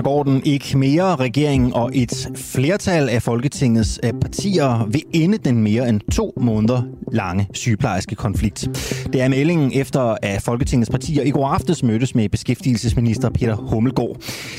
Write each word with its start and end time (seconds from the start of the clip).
Så 0.00 0.04
går 0.04 0.22
den 0.22 0.42
ikke 0.44 0.78
mere. 0.78 1.16
Regeringen 1.16 1.72
og 1.74 1.90
et 1.94 2.28
flertal 2.36 3.08
af 3.08 3.22
Folketingets 3.22 4.00
eh, 4.02 4.12
partier 4.20 4.86
vil 4.90 5.02
ende 5.12 5.38
den 5.38 5.62
mere 5.62 5.88
end 5.88 6.00
to 6.12 6.32
måneder 6.36 6.82
lange 7.12 7.48
sygeplejerske 7.54 8.14
konflikt. 8.14 8.68
Det 9.12 9.20
er 9.20 9.28
meldingen 9.28 9.72
efter, 9.74 10.16
at 10.22 10.42
Folketingets 10.42 10.90
partier 10.90 11.22
i 11.22 11.30
går 11.30 11.46
aftes 11.46 11.82
mødtes 11.82 12.14
med 12.14 12.28
beskæftigelsesminister 12.28 13.30
Peter 13.30 13.54
Hummelgaard. 13.54 14.16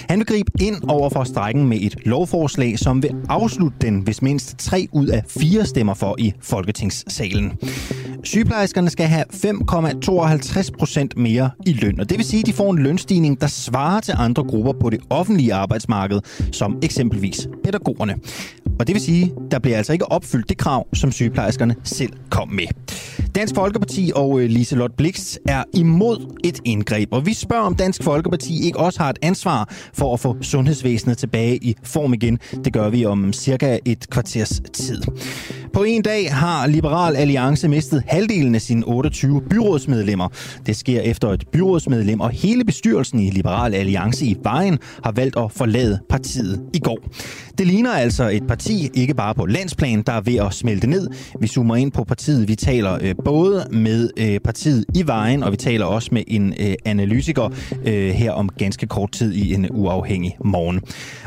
Han 0.10 0.20
vil 0.20 0.26
gribe 0.28 0.52
ind 0.60 0.76
over 0.88 1.10
for 1.10 1.24
strækken 1.24 1.68
med 1.68 1.78
et 1.82 1.96
lovforslag, 2.06 2.80
som 2.80 3.04
vil 3.04 3.16
afslutte 3.30 3.78
den, 3.82 4.00
hvis 4.00 4.22
mindst 4.22 4.58
tre 4.58 4.88
ud 4.92 5.08
af 5.08 5.24
fire 5.28 5.66
stemmer 5.66 5.94
for 5.94 6.16
i 6.20 6.34
Folketingssalen. 6.42 7.54
Sygeplejerskerne 8.24 8.90
skal 8.90 9.06
have 9.06 9.26
5,52 9.34 10.72
procent 10.80 11.18
mere 11.18 11.50
i 11.66 11.74
løn, 11.74 12.00
og 12.00 12.10
det 12.10 12.18
vil 12.18 12.26
sige, 12.26 12.40
at 12.40 12.46
de 12.46 12.54
får 12.54 12.72
en 12.72 12.80
lønstigning, 12.80 13.42
der 13.42 13.48
svarer 13.48 14.00
til 14.00 14.14
andre 14.18 14.44
grupper 14.44 14.74
på 14.82 14.90
det 14.90 15.00
offentlige 15.10 15.54
arbejdsmarked, 15.54 16.20
som 16.52 16.80
eksempelvis 16.84 17.48
pædagogerne. 17.64 18.16
Og 18.80 18.88
det 18.88 18.94
vil 18.94 19.02
sige, 19.02 19.34
der 19.52 19.60
bliver 19.60 19.78
altså 19.78 19.94
ikke 19.94 20.12
opfyldt 20.12 20.50
det 20.50 20.58
krav, 20.58 20.88
som 20.94 21.12
sygeplejerskerne 21.12 21.76
selv 21.84 22.14
kom 22.30 22.50
med. 22.50 22.68
Dansk 23.36 23.56
Folkeparti 23.56 24.12
og 24.16 24.40
øh, 24.40 24.50
Liselot 24.50 24.92
Blix 24.98 25.36
er 25.48 25.64
imod 25.74 26.40
et 26.44 26.60
indgreb, 26.66 27.14
og 27.14 27.26
vi 27.26 27.34
spørger, 27.34 27.64
om 27.64 27.76
Dansk 27.76 28.04
Folkeparti 28.04 28.66
ikke 28.66 28.80
også 28.80 29.00
har 29.00 29.10
et 29.10 29.20
ansvar 29.22 29.70
for 29.94 30.14
at 30.14 30.20
få 30.20 30.38
sundhedsvæsenet 30.42 31.18
tilbage 31.18 31.58
i 31.58 31.76
form 31.84 32.14
igen. 32.14 32.40
Det 32.66 32.74
gør 32.74 32.90
vi 32.90 33.06
om 33.06 33.34
cirka 33.34 33.80
et 33.86 34.10
kvarters 34.10 34.62
tid. 34.74 35.02
På 35.74 35.84
en 35.84 36.02
dag 36.02 36.34
har 36.34 36.68
Liberal 36.68 37.16
Alliance 37.16 37.68
mistet 37.68 38.04
halvdelen 38.12 38.56
af 38.56 38.62
sine 38.62 38.84
28 38.86 39.42
byrådsmedlemmer. 39.42 40.28
Det 40.66 40.76
sker 40.76 41.02
efter 41.02 41.30
et 41.30 41.48
byrådsmedlem 41.52 42.20
og 42.20 42.30
hele 42.30 42.66
bestyrelsen 42.66 43.20
i 43.20 43.30
Liberal 43.30 43.74
Alliance 43.74 44.26
i 44.26 44.38
Vejen 44.44 44.80
har 45.04 45.12
valgt 45.12 45.38
at 45.38 45.52
forlade 45.52 46.00
partiet 46.10 46.62
i 46.74 46.80
går. 46.80 47.00
Det 47.58 47.68
ligner 47.68 47.92
altså 47.92 48.30
et 48.30 48.48
parti, 48.48 48.90
ikke 48.94 49.14
bare 49.14 49.36
på 49.36 49.46
landsplan, 49.46 50.02
der 50.02 50.14
er 50.14 50.22
ved 50.22 50.36
at 50.36 50.54
smelte 50.54 50.88
ned. 50.88 51.08
Vi 51.40 51.48
zoomer 51.48 51.76
ind 51.76 51.92
på 51.92 52.04
partiet. 52.04 52.48
Vi 52.48 52.56
taler 52.56 52.98
øh, 53.02 53.16
både 53.26 53.68
med 53.72 54.10
øh, 54.18 54.40
partiet 54.40 54.86
i 54.96 55.08
Vejen, 55.08 55.44
og 55.44 55.52
vi 55.52 55.58
taler 55.58 55.86
også 55.86 56.10
med 56.12 56.24
en 56.28 56.54
øh, 56.60 56.74
analytiker 56.86 57.50
øh, 57.86 58.10
her 58.10 58.32
om 58.32 58.50
ganske 58.50 58.88
kort 58.88 59.12
tid 59.12 59.34
i 59.34 59.54
en 59.54 59.68
uafhængig 59.70 60.38
morgen. 60.46 60.82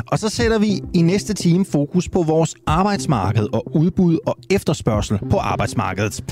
Og 0.06 0.18
så 0.18 0.28
sætter 0.28 0.58
vi 0.58 0.80
i 0.94 1.02
næste 1.02 1.34
time 1.34 1.64
fokus 1.64 2.08
på 2.08 2.22
vores 2.22 2.54
arbejdsmarked 2.66 3.46
og 3.52 3.76
udbud 3.76 4.18
og 4.26 4.38
efterspørgsel 4.50 5.18
på 5.30 5.36
arbejdsmarkedet. 5.36 6.24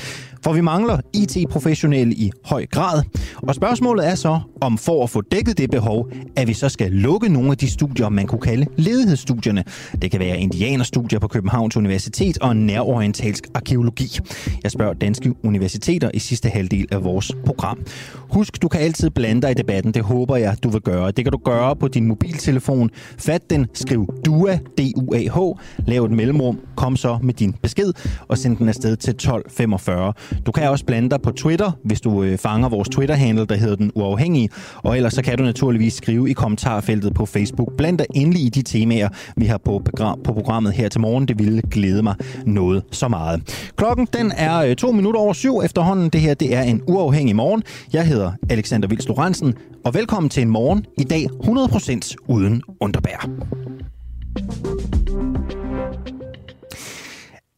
For 0.45 0.53
vi 0.53 0.61
mangler 0.61 0.98
IT-professionelle 1.15 2.15
i 2.15 2.31
høj 2.45 2.67
grad. 2.67 3.03
Og 3.37 3.55
spørgsmålet 3.55 4.09
er 4.09 4.15
så, 4.15 4.41
om 4.61 4.79
for 4.79 5.05
at 5.05 5.11
få 5.11 5.21
dækket 5.21 5.59
det 5.59 5.71
behov, 5.71 6.11
at 6.37 6.49
vi 6.49 6.55
så 6.55 6.69
skal 6.69 6.93
lukke 6.93 7.29
nogle 7.29 7.51
af 7.51 7.57
de 7.57 7.71
studier, 7.71 8.09
man 8.09 8.27
kunne 8.27 8.41
kalde 8.41 8.67
ledighedsstudierne. 8.77 9.65
Det 10.03 10.11
kan 10.11 10.21
være 10.21 10.39
indianerstudier 10.39 11.19
på 11.19 11.29
Københavns 11.29 11.77
Universitet 11.77 12.39
og 12.39 12.57
nærorientalsk 12.57 13.45
arkeologi. 13.55 14.19
Jeg 14.62 14.71
spørger 14.71 14.93
danske 14.95 15.34
universiteter 15.45 16.11
i 16.15 16.19
sidste 16.19 16.49
halvdel 16.49 16.87
af 16.91 17.05
vores 17.05 17.33
program. 17.47 17.79
Husk, 18.19 18.62
du 18.62 18.69
kan 18.69 18.81
altid 18.81 19.11
blande 19.11 19.43
dig 19.43 19.50
i 19.50 19.55
debatten. 19.55 19.95
Det 19.95 20.03
håber 20.03 20.37
jeg, 20.37 20.56
du 20.62 20.69
vil 20.69 20.81
gøre. 20.81 21.11
Det 21.11 21.25
kan 21.25 21.33
du 21.33 21.39
gøre 21.45 21.77
på 21.77 21.89
din 21.89 22.06
mobiltelefon. 22.06 22.91
Fat 23.19 23.50
den, 23.50 23.66
skriv 23.75 24.15
DUA, 24.25 24.56
D-U-A-H, 24.56 25.39
lav 25.87 26.05
et 26.05 26.11
mellemrum, 26.11 26.59
kom 26.77 26.97
så 26.97 27.19
med 27.22 27.34
din 27.34 27.53
besked 27.62 27.93
og 28.28 28.39
send 28.39 28.56
den 28.56 28.69
afsted 28.69 28.97
til 28.97 29.11
1245. 29.11 30.12
Du 30.47 30.53
kan 30.53 30.70
også 30.70 30.84
blande 30.84 31.10
dig 31.10 31.22
på 31.22 31.31
Twitter, 31.31 31.70
hvis 31.84 32.00
du 32.00 32.22
øh, 32.22 32.38
fanger 32.38 32.69
vores 32.69 32.88
Twitter-handle, 32.88 33.47
der 33.47 33.54
hedder 33.54 33.76
Den 33.76 33.93
Uafhængige. 33.94 34.48
Og 34.76 34.97
ellers 34.97 35.12
så 35.12 35.22
kan 35.22 35.38
du 35.38 35.44
naturligvis 35.44 35.94
skrive 35.94 36.31
i 36.31 36.32
kommentarfeltet 36.32 37.15
på 37.15 37.26
Facebook. 37.26 37.76
Bland 37.76 37.98
dig 37.98 38.06
endelig 38.15 38.42
i 38.42 38.48
de 38.48 38.62
temaer, 38.62 39.09
vi 39.37 39.47
har 39.47 39.59
på, 39.59 39.82
på 40.25 40.32
programmet 40.32 40.72
her 40.72 40.88
til 40.88 41.00
morgen. 41.00 41.28
Det 41.28 41.38
ville 41.38 41.62
glæde 41.71 42.03
mig 42.03 42.15
noget 42.47 42.82
så 42.91 43.09
meget. 43.09 43.71
Klokken 43.76 44.09
den 44.12 44.32
er 44.37 44.59
øh, 44.59 44.76
to 44.76 44.92
minutter 44.92 45.21
over 45.21 45.32
syv 45.32 45.60
efterhånden. 45.65 46.09
Det 46.09 46.21
her 46.21 46.34
det 46.34 46.54
er 46.54 46.62
en 46.62 46.82
uafhængig 46.88 47.37
morgen. 47.37 47.62
Jeg 47.92 48.06
hedder 48.06 48.32
Alexander 48.50 48.88
Vils 48.88 49.09
Lorentzen, 49.09 49.54
og 49.84 49.94
velkommen 49.94 50.31
til 50.31 50.42
en 50.42 50.50
morgen 50.50 50.87
i 50.98 51.04
dag 51.04 51.28
100% 51.32 52.15
uden 52.28 52.62
underbær. 52.81 53.28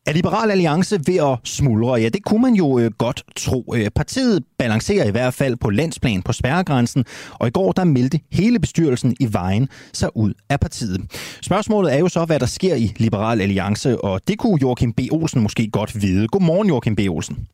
Er 0.06 0.12
Liberal 0.12 0.50
Alliance 0.50 1.00
ved 1.06 1.16
at 1.16 1.38
smuldre? 1.44 1.94
Ja, 1.94 2.09
det 2.09 2.25
kunne 2.25 2.42
man 2.42 2.54
jo 2.54 2.78
øh, 2.78 2.91
godt 2.98 3.25
tro. 3.37 3.75
Øh, 3.76 3.91
partiet 3.91 4.44
balancerer 4.59 5.09
i 5.09 5.10
hvert 5.10 5.34
fald 5.34 5.56
på 5.56 5.70
landsplan 5.70 6.22
på 6.22 6.32
spærregrænsen, 6.32 7.04
og 7.32 7.48
i 7.48 7.50
går 7.50 7.72
der 7.72 7.84
meldte 7.84 8.20
hele 8.32 8.59
bestyrelsen 8.59 9.16
i 9.20 9.32
vejen 9.32 9.69
sig 9.93 10.16
ud 10.16 10.32
af 10.48 10.60
partiet. 10.60 11.00
Spørgsmålet 11.43 11.94
er 11.94 11.98
jo 11.98 12.09
så, 12.09 12.25
hvad 12.25 12.41
der 12.41 12.47
sker 12.47 12.75
i 12.75 12.93
Liberal 12.97 13.41
Alliance, 13.41 14.00
og 14.00 14.20
det 14.28 14.38
kunne 14.38 14.59
Joachim 14.62 14.93
B. 14.93 15.00
Olsen 15.12 15.41
måske 15.41 15.70
godt 15.70 16.03
vide. 16.03 16.28
Godmorgen, 16.28 16.69
Joachim 16.69 16.97
B. 16.97 17.00
Olsen. 17.09 17.47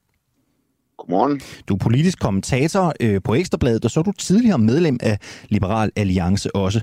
Godmorgen. 0.98 1.40
Du 1.68 1.74
er 1.74 1.78
politisk 1.78 2.20
kommentator 2.20 2.92
øh, 3.00 3.20
på 3.24 3.34
Ekstrabladet, 3.34 3.84
og 3.84 3.90
så 3.90 4.00
er 4.00 4.04
du 4.04 4.12
tidligere 4.12 4.58
medlem 4.58 4.98
af 5.02 5.18
Liberal 5.48 5.90
Alliance 5.96 6.56
også. 6.56 6.80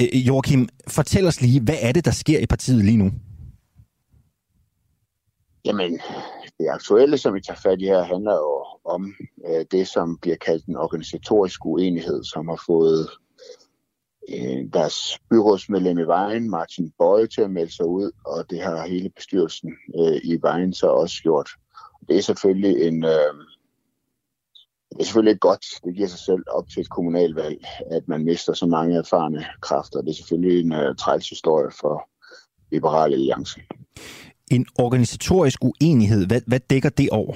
Øh, 0.00 0.26
Joachim, 0.26 0.68
fortæl 0.88 1.26
os 1.26 1.40
lige, 1.40 1.60
hvad 1.60 1.76
er 1.80 1.92
det, 1.92 2.04
der 2.04 2.10
sker 2.10 2.38
i 2.38 2.46
partiet 2.46 2.84
lige 2.84 2.96
nu? 2.96 3.10
Jamen, 5.64 6.00
det 6.58 6.68
aktuelle, 6.68 7.18
som 7.18 7.34
vi 7.34 7.40
tager 7.40 7.60
fat 7.62 7.80
i 7.80 7.84
her, 7.84 8.02
handler 8.02 8.34
jo 8.34 8.66
om 8.84 9.14
øh, 9.48 9.64
det, 9.70 9.88
som 9.88 10.18
bliver 10.18 10.36
kaldt 10.36 10.66
en 10.66 10.76
organisatorisk 10.76 11.66
uenighed, 11.66 12.24
som 12.24 12.48
har 12.48 12.62
fået 12.66 13.10
øh, 14.28 14.72
deres 14.72 15.18
byrådsmedlem 15.30 15.98
i 15.98 16.06
Vejen, 16.06 16.50
Martin 16.50 16.92
Bøje, 16.98 17.26
til 17.26 17.40
at 17.40 17.50
melde 17.50 17.74
sig 17.76 17.86
ud, 17.86 18.10
og 18.26 18.50
det 18.50 18.60
har 18.60 18.86
hele 18.86 19.10
bestyrelsen 19.10 19.72
øh, 19.98 20.20
i 20.24 20.38
Vejen 20.42 20.74
så 20.74 20.86
også 20.86 21.22
gjort. 21.22 21.50
Det 22.08 22.16
er 22.16 22.22
selvfølgelig 22.22 22.86
en... 22.88 23.04
Øh, 23.04 23.34
det 24.90 25.00
er 25.00 25.04
selvfølgelig 25.04 25.40
godt. 25.40 25.64
Det 25.84 25.94
giver 25.94 26.08
sig 26.08 26.18
selv 26.18 26.42
op 26.50 26.68
til 26.68 26.80
et 26.80 26.90
kommunalvalg, 26.90 27.64
at 27.90 28.08
man 28.08 28.24
mister 28.24 28.52
så 28.52 28.66
mange 28.66 28.98
erfarne 28.98 29.46
kræfter. 29.60 30.00
Det 30.00 30.10
er 30.10 30.14
selvfølgelig 30.14 30.60
en 30.60 30.72
uh, 30.72 30.96
træls 30.96 31.28
historie 31.28 31.70
for 31.80 32.08
Liberale 32.72 33.14
Alliance. 33.14 33.60
En 34.52 34.66
organisatorisk 34.78 35.58
uenighed, 35.64 36.26
hvad, 36.26 36.40
hvad 36.46 36.60
dækker 36.70 36.88
det 36.88 37.10
over? 37.10 37.34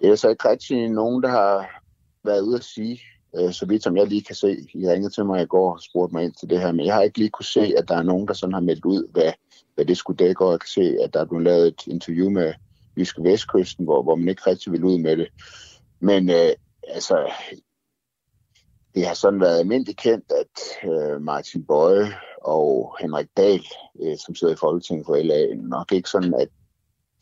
Det 0.00 0.08
er 0.08 0.14
så 0.14 0.28
ikke 0.28 0.48
rigtig 0.48 0.88
nogen, 0.88 1.22
der 1.22 1.28
har 1.28 1.82
været 2.24 2.40
ude 2.40 2.56
at 2.56 2.64
sige, 2.64 3.00
øh, 3.36 3.52
så 3.52 3.66
vidt 3.66 3.82
som 3.82 3.96
jeg 3.96 4.06
lige 4.06 4.22
kan 4.22 4.34
se. 4.34 4.66
I 4.74 4.88
ringede 4.88 5.14
til 5.14 5.24
mig 5.24 5.42
i 5.42 5.46
går 5.46 5.72
og 5.72 5.82
spurgte 5.82 6.14
mig 6.14 6.24
ind 6.24 6.32
til 6.32 6.50
det 6.50 6.60
her, 6.60 6.72
men 6.72 6.86
jeg 6.86 6.94
har 6.94 7.02
ikke 7.02 7.18
lige 7.18 7.30
kunne 7.30 7.44
se, 7.44 7.74
at 7.78 7.88
der 7.88 7.96
er 7.96 8.02
nogen, 8.02 8.28
der 8.28 8.34
sådan 8.34 8.52
har 8.52 8.60
meldt 8.60 8.84
ud, 8.84 9.12
hvad, 9.12 9.32
hvad 9.74 9.84
det 9.84 9.96
skulle 9.96 10.16
dække, 10.16 10.44
og 10.44 10.52
jeg 10.52 10.60
kan 10.60 10.68
se, 10.68 10.96
at 11.04 11.14
der 11.14 11.20
er 11.20 11.24
blevet 11.24 11.44
lavet 11.44 11.66
et 11.66 11.86
interview 11.86 12.30
med 12.30 12.52
Jyske 12.96 13.22
Vestkysten, 13.24 13.84
hvor, 13.84 14.02
hvor 14.02 14.16
man 14.16 14.28
ikke 14.28 14.42
rigtig 14.46 14.72
vil 14.72 14.84
ud 14.84 14.98
med 14.98 15.16
det. 15.16 15.28
Men 16.00 16.30
øh, 16.30 16.50
altså, 16.88 17.32
det 18.94 19.06
har 19.06 19.14
sådan 19.14 19.40
været 19.40 19.58
almindeligt 19.58 19.98
kendt, 19.98 20.32
at 20.32 20.88
øh, 20.90 21.22
Martin 21.22 21.64
Bøje 21.64 22.12
og 22.42 22.96
Henrik 23.00 23.26
Dahl, 23.36 23.64
øh, 24.02 24.16
som 24.26 24.34
sidder 24.34 24.54
i 24.54 24.56
Folketinget 24.56 25.06
for 25.06 25.16
LA, 25.16 25.54
nok 25.54 25.92
ikke 25.92 26.10
sådan, 26.10 26.34
at 26.34 26.48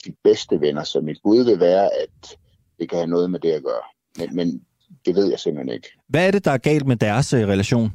de 0.04 0.14
bedste 0.24 0.60
venner, 0.60 0.82
så 0.84 1.00
mit 1.00 1.18
bud 1.22 1.44
vil 1.44 1.60
være, 1.60 1.90
at 2.02 2.38
det 2.78 2.88
kan 2.88 2.98
have 2.98 3.06
noget 3.06 3.30
med 3.30 3.40
det 3.40 3.52
at 3.52 3.62
gøre. 3.62 3.82
Men, 4.18 4.36
men 4.36 4.64
det 5.06 5.14
ved 5.14 5.30
jeg 5.30 5.40
simpelthen 5.40 5.74
ikke. 5.74 5.88
Hvad 6.08 6.26
er 6.26 6.30
det, 6.30 6.44
der 6.44 6.50
er 6.50 6.58
galt 6.58 6.86
med 6.86 6.96
deres 6.96 7.32
øh, 7.32 7.48
relation? 7.48 7.92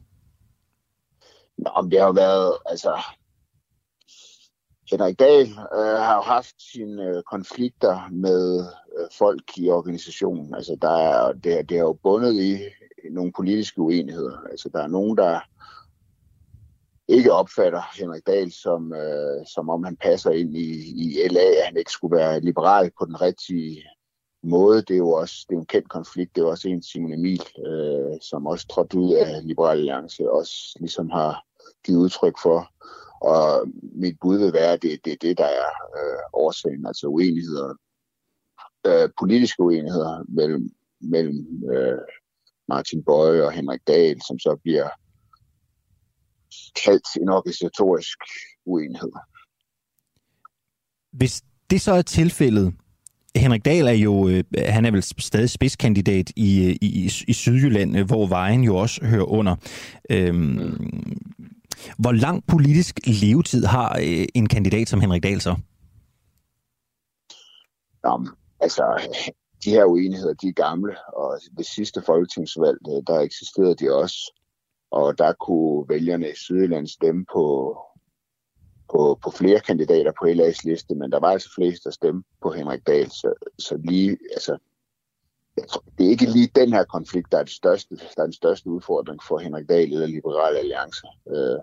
Nå, 1.57 1.87
det 1.91 1.99
har 1.99 2.07
jo 2.07 2.11
været, 2.11 2.53
altså, 2.65 3.01
Henrik 4.91 5.19
Dahl 5.19 5.47
øh, 5.49 5.99
har 6.05 6.15
jo 6.15 6.21
haft 6.21 6.55
sine 6.71 7.03
øh, 7.03 7.23
konflikter 7.23 8.09
med 8.11 8.59
øh, 8.97 9.07
folk 9.17 9.57
i 9.57 9.69
organisationen. 9.69 10.55
Altså, 10.55 10.77
der 10.81 10.97
er, 10.97 11.33
det, 11.33 11.69
det 11.69 11.77
er 11.77 11.81
jo 11.81 11.93
bundet 12.03 12.33
i 12.33 12.57
nogle 13.11 13.31
politiske 13.31 13.81
uenigheder. 13.81 14.37
Altså, 14.51 14.69
der 14.73 14.83
er 14.83 14.87
nogen, 14.87 15.17
der 15.17 15.39
ikke 17.07 17.31
opfatter 17.31 17.81
Henrik 17.99 18.27
Dahl 18.27 18.51
som, 18.51 18.93
øh, 18.93 19.45
som 19.53 19.69
om 19.69 19.83
han 19.83 19.95
passer 19.95 20.31
ind 20.31 20.57
i, 20.57 20.69
i 21.03 21.27
LA, 21.27 21.41
at 21.41 21.65
han 21.65 21.77
ikke 21.77 21.91
skulle 21.91 22.17
være 22.17 22.39
liberal 22.39 22.91
på 22.99 23.05
den 23.05 23.21
rigtige 23.21 23.83
måde. 24.43 24.81
Det 24.81 24.93
er 24.93 24.97
jo 24.97 25.09
også 25.09 25.45
det 25.49 25.55
er 25.55 25.59
en 25.59 25.65
kendt 25.65 25.89
konflikt. 25.89 26.35
Det 26.35 26.41
er 26.41 26.45
jo 26.45 26.51
også 26.51 26.67
en 26.67 26.83
Simon 26.83 27.13
Emil, 27.13 27.43
øh, 27.67 28.17
som 28.21 28.47
også 28.47 28.67
trådte 28.67 28.97
ud 28.97 29.13
af 29.13 29.47
Liberal 29.47 29.77
Alliance, 29.77 30.31
også 30.31 30.53
ligesom 30.79 31.09
har 31.09 31.43
givet 31.85 31.99
udtryk 31.99 32.35
for. 32.43 32.71
Og 33.21 33.67
mit 33.95 34.17
bud 34.21 34.37
vil 34.37 34.53
være, 34.53 34.73
at 34.73 34.81
det, 34.81 35.05
det 35.05 35.13
er 35.13 35.17
det, 35.21 35.37
der 35.37 35.45
er 35.45 35.69
øh, 35.97 36.19
årsagen, 36.33 36.85
altså 36.85 37.07
uenigheder, 37.07 37.73
øh, 38.87 39.09
politiske 39.19 39.63
uenigheder 39.63 40.23
mellem, 40.27 40.69
mellem 41.01 41.63
øh, 41.73 41.99
Martin 42.67 43.03
Bøje 43.03 43.43
og 43.43 43.51
Henrik 43.51 43.81
Dahl, 43.87 44.21
som 44.27 44.39
så 44.39 44.59
bliver 44.63 44.89
kaldt 46.85 47.07
en 47.21 47.29
organisatorisk 47.29 48.17
uenighed. 48.65 49.11
Hvis 51.11 51.43
det 51.69 51.81
så 51.81 51.91
er 51.91 52.01
tilfældet, 52.01 52.73
Henrik 53.35 53.65
Dahl 53.65 53.87
er 53.87 53.91
jo, 53.91 54.27
øh, 54.29 54.43
han 54.57 54.85
er 54.85 54.91
vel 54.91 55.03
stadig 55.03 55.49
spidskandidat 55.49 56.31
i, 56.35 56.67
øh, 56.67 56.75
i, 56.81 57.11
i 57.27 57.33
Sydjylland, 57.33 57.97
øh, 57.97 58.05
hvor 58.05 58.27
vejen 58.27 58.63
jo 58.63 58.75
også 58.75 59.05
hører 59.05 59.23
under. 59.23 59.55
Øhm, 60.09 61.17
hvor 61.97 62.11
lang 62.11 62.43
politisk 62.47 62.99
levetid 63.21 63.65
har 63.65 63.99
øh, 63.99 64.25
en 64.35 64.47
kandidat 64.47 64.89
som 64.89 65.01
Henrik 65.01 65.23
Dahl 65.23 65.41
så? 65.41 65.55
Jamen, 68.05 68.29
altså, 68.59 68.83
de 69.63 69.69
her 69.69 69.85
uenigheder, 69.85 70.33
de 70.33 70.47
er 70.47 70.53
gamle, 70.53 70.95
og 71.13 71.39
ved 71.57 71.63
sidste 71.63 72.01
folketingsvalg, 72.01 72.77
øh, 72.89 73.03
der 73.07 73.19
eksisterede 73.19 73.75
de 73.75 73.95
også. 73.95 74.33
Og 74.91 75.17
der 75.17 75.33
kunne 75.33 75.89
vælgerne 75.89 76.29
i 76.29 76.35
Sydjylland 76.35 76.87
stemme 76.87 77.25
på, 77.33 77.77
på, 78.91 79.19
på 79.23 79.31
flere 79.31 79.59
kandidater 79.59 80.11
på 80.19 80.25
LA's 80.25 80.61
liste, 80.63 80.95
men 80.95 81.11
der 81.11 81.19
var 81.19 81.31
altså 81.31 81.49
flest, 81.55 81.83
der 81.83 81.91
stemte 81.91 82.29
på 82.41 82.51
Henrik 82.51 82.87
Dahl. 82.87 83.11
Så, 83.11 83.33
så 83.59 83.77
lige, 83.83 84.17
altså, 84.33 84.57
jeg 85.57 85.67
tror, 85.67 85.83
det 85.97 86.05
er 86.05 86.09
ikke 86.09 86.25
lige 86.25 86.51
den 86.55 86.73
her 86.73 86.83
konflikt, 86.83 87.31
der 87.31 87.37
er, 87.37 87.43
det 87.43 87.53
største, 87.53 87.95
der 87.95 88.21
er 88.21 88.23
den 88.23 88.33
største 88.33 88.69
udfordring 88.69 89.23
for 89.23 89.37
Henrik 89.37 89.69
Dahl 89.69 89.93
eller 89.93 90.07
Liberale 90.07 90.59
Alliance. 90.59 91.07
Øh, 91.27 91.59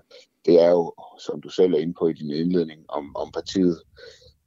det 0.47 0.63
er 0.63 0.71
jo, 0.71 0.95
som 1.19 1.41
du 1.41 1.49
selv 1.49 1.75
er 1.75 1.79
inde 1.79 1.95
på 1.95 2.09
i 2.09 2.13
din 2.13 2.31
indledning, 2.31 2.85
om, 2.89 3.17
om 3.17 3.33
partiet 3.33 3.83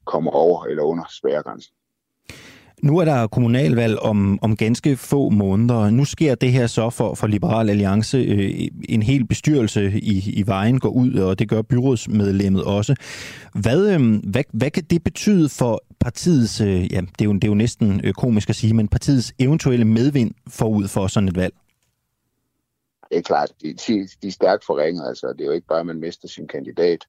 kommer 0.04 0.30
over 0.30 0.64
eller 0.64 0.82
under 0.82 1.04
spærregrænsen. 1.10 1.74
Nu 2.82 2.98
er 2.98 3.04
der 3.04 3.26
kommunalvalg 3.26 3.98
om, 3.98 4.38
om 4.42 4.56
ganske 4.56 4.96
få 4.96 5.28
måneder. 5.28 5.90
Nu 5.90 6.04
sker 6.04 6.34
det 6.34 6.52
her 6.52 6.66
så 6.66 6.90
for, 6.90 7.14
for 7.14 7.26
Liberal 7.26 7.70
Alliance. 7.70 8.18
Øh, 8.18 8.68
en 8.88 9.02
hel 9.02 9.26
bestyrelse 9.26 10.00
i, 10.00 10.32
i 10.36 10.46
vejen 10.46 10.80
går 10.80 10.88
ud, 10.88 11.14
og 11.14 11.38
det 11.38 11.48
gør 11.48 11.62
byrådsmedlemmet 11.62 12.64
også. 12.64 12.94
Hvad, 13.54 13.94
øh, 13.94 14.00
hvad, 14.30 14.44
hvad 14.52 14.70
kan 14.70 14.84
det 14.84 15.04
betyde 15.04 15.48
for 15.48 15.84
partiets, 16.00 16.60
øh, 16.60 16.92
ja, 16.92 17.00
det 17.00 17.20
er, 17.20 17.24
jo, 17.24 17.32
det 17.32 17.44
er 17.44 17.48
jo 17.48 17.54
næsten 17.54 18.00
øh, 18.04 18.12
komisk 18.12 18.48
at 18.48 18.56
sige, 18.56 18.74
men 18.74 18.88
partiets 18.88 19.32
eventuelle 19.38 19.84
medvind 19.84 20.34
forud 20.48 20.88
for 20.88 21.06
sådan 21.06 21.28
et 21.28 21.36
valg? 21.36 21.54
Det 23.10 23.18
er 23.18 23.22
klart, 23.22 23.52
de, 23.62 23.72
de, 23.72 24.08
de 24.22 24.26
er 24.28 24.32
stærkt 24.32 24.64
forringet. 24.64 25.08
Altså, 25.08 25.26
det 25.32 25.40
er 25.40 25.46
jo 25.46 25.52
ikke 25.52 25.66
bare, 25.66 25.80
at 25.80 25.86
man 25.86 26.00
mister 26.00 26.28
sin 26.28 26.48
kandidat. 26.48 27.04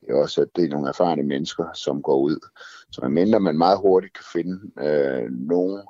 Det 0.00 0.10
er 0.10 0.14
også, 0.14 0.42
at 0.42 0.48
det 0.56 0.64
er 0.64 0.68
nogle 0.68 0.88
erfarne 0.88 1.22
mennesker, 1.22 1.72
som 1.74 2.02
går 2.02 2.18
ud. 2.18 2.48
Så 2.92 3.00
man 3.02 3.12
mindre 3.12 3.40
man 3.40 3.58
meget 3.58 3.78
hurtigt 3.78 4.14
kan 4.14 4.24
finde 4.32 4.60
øh, 4.86 5.30
nogen 5.30 5.82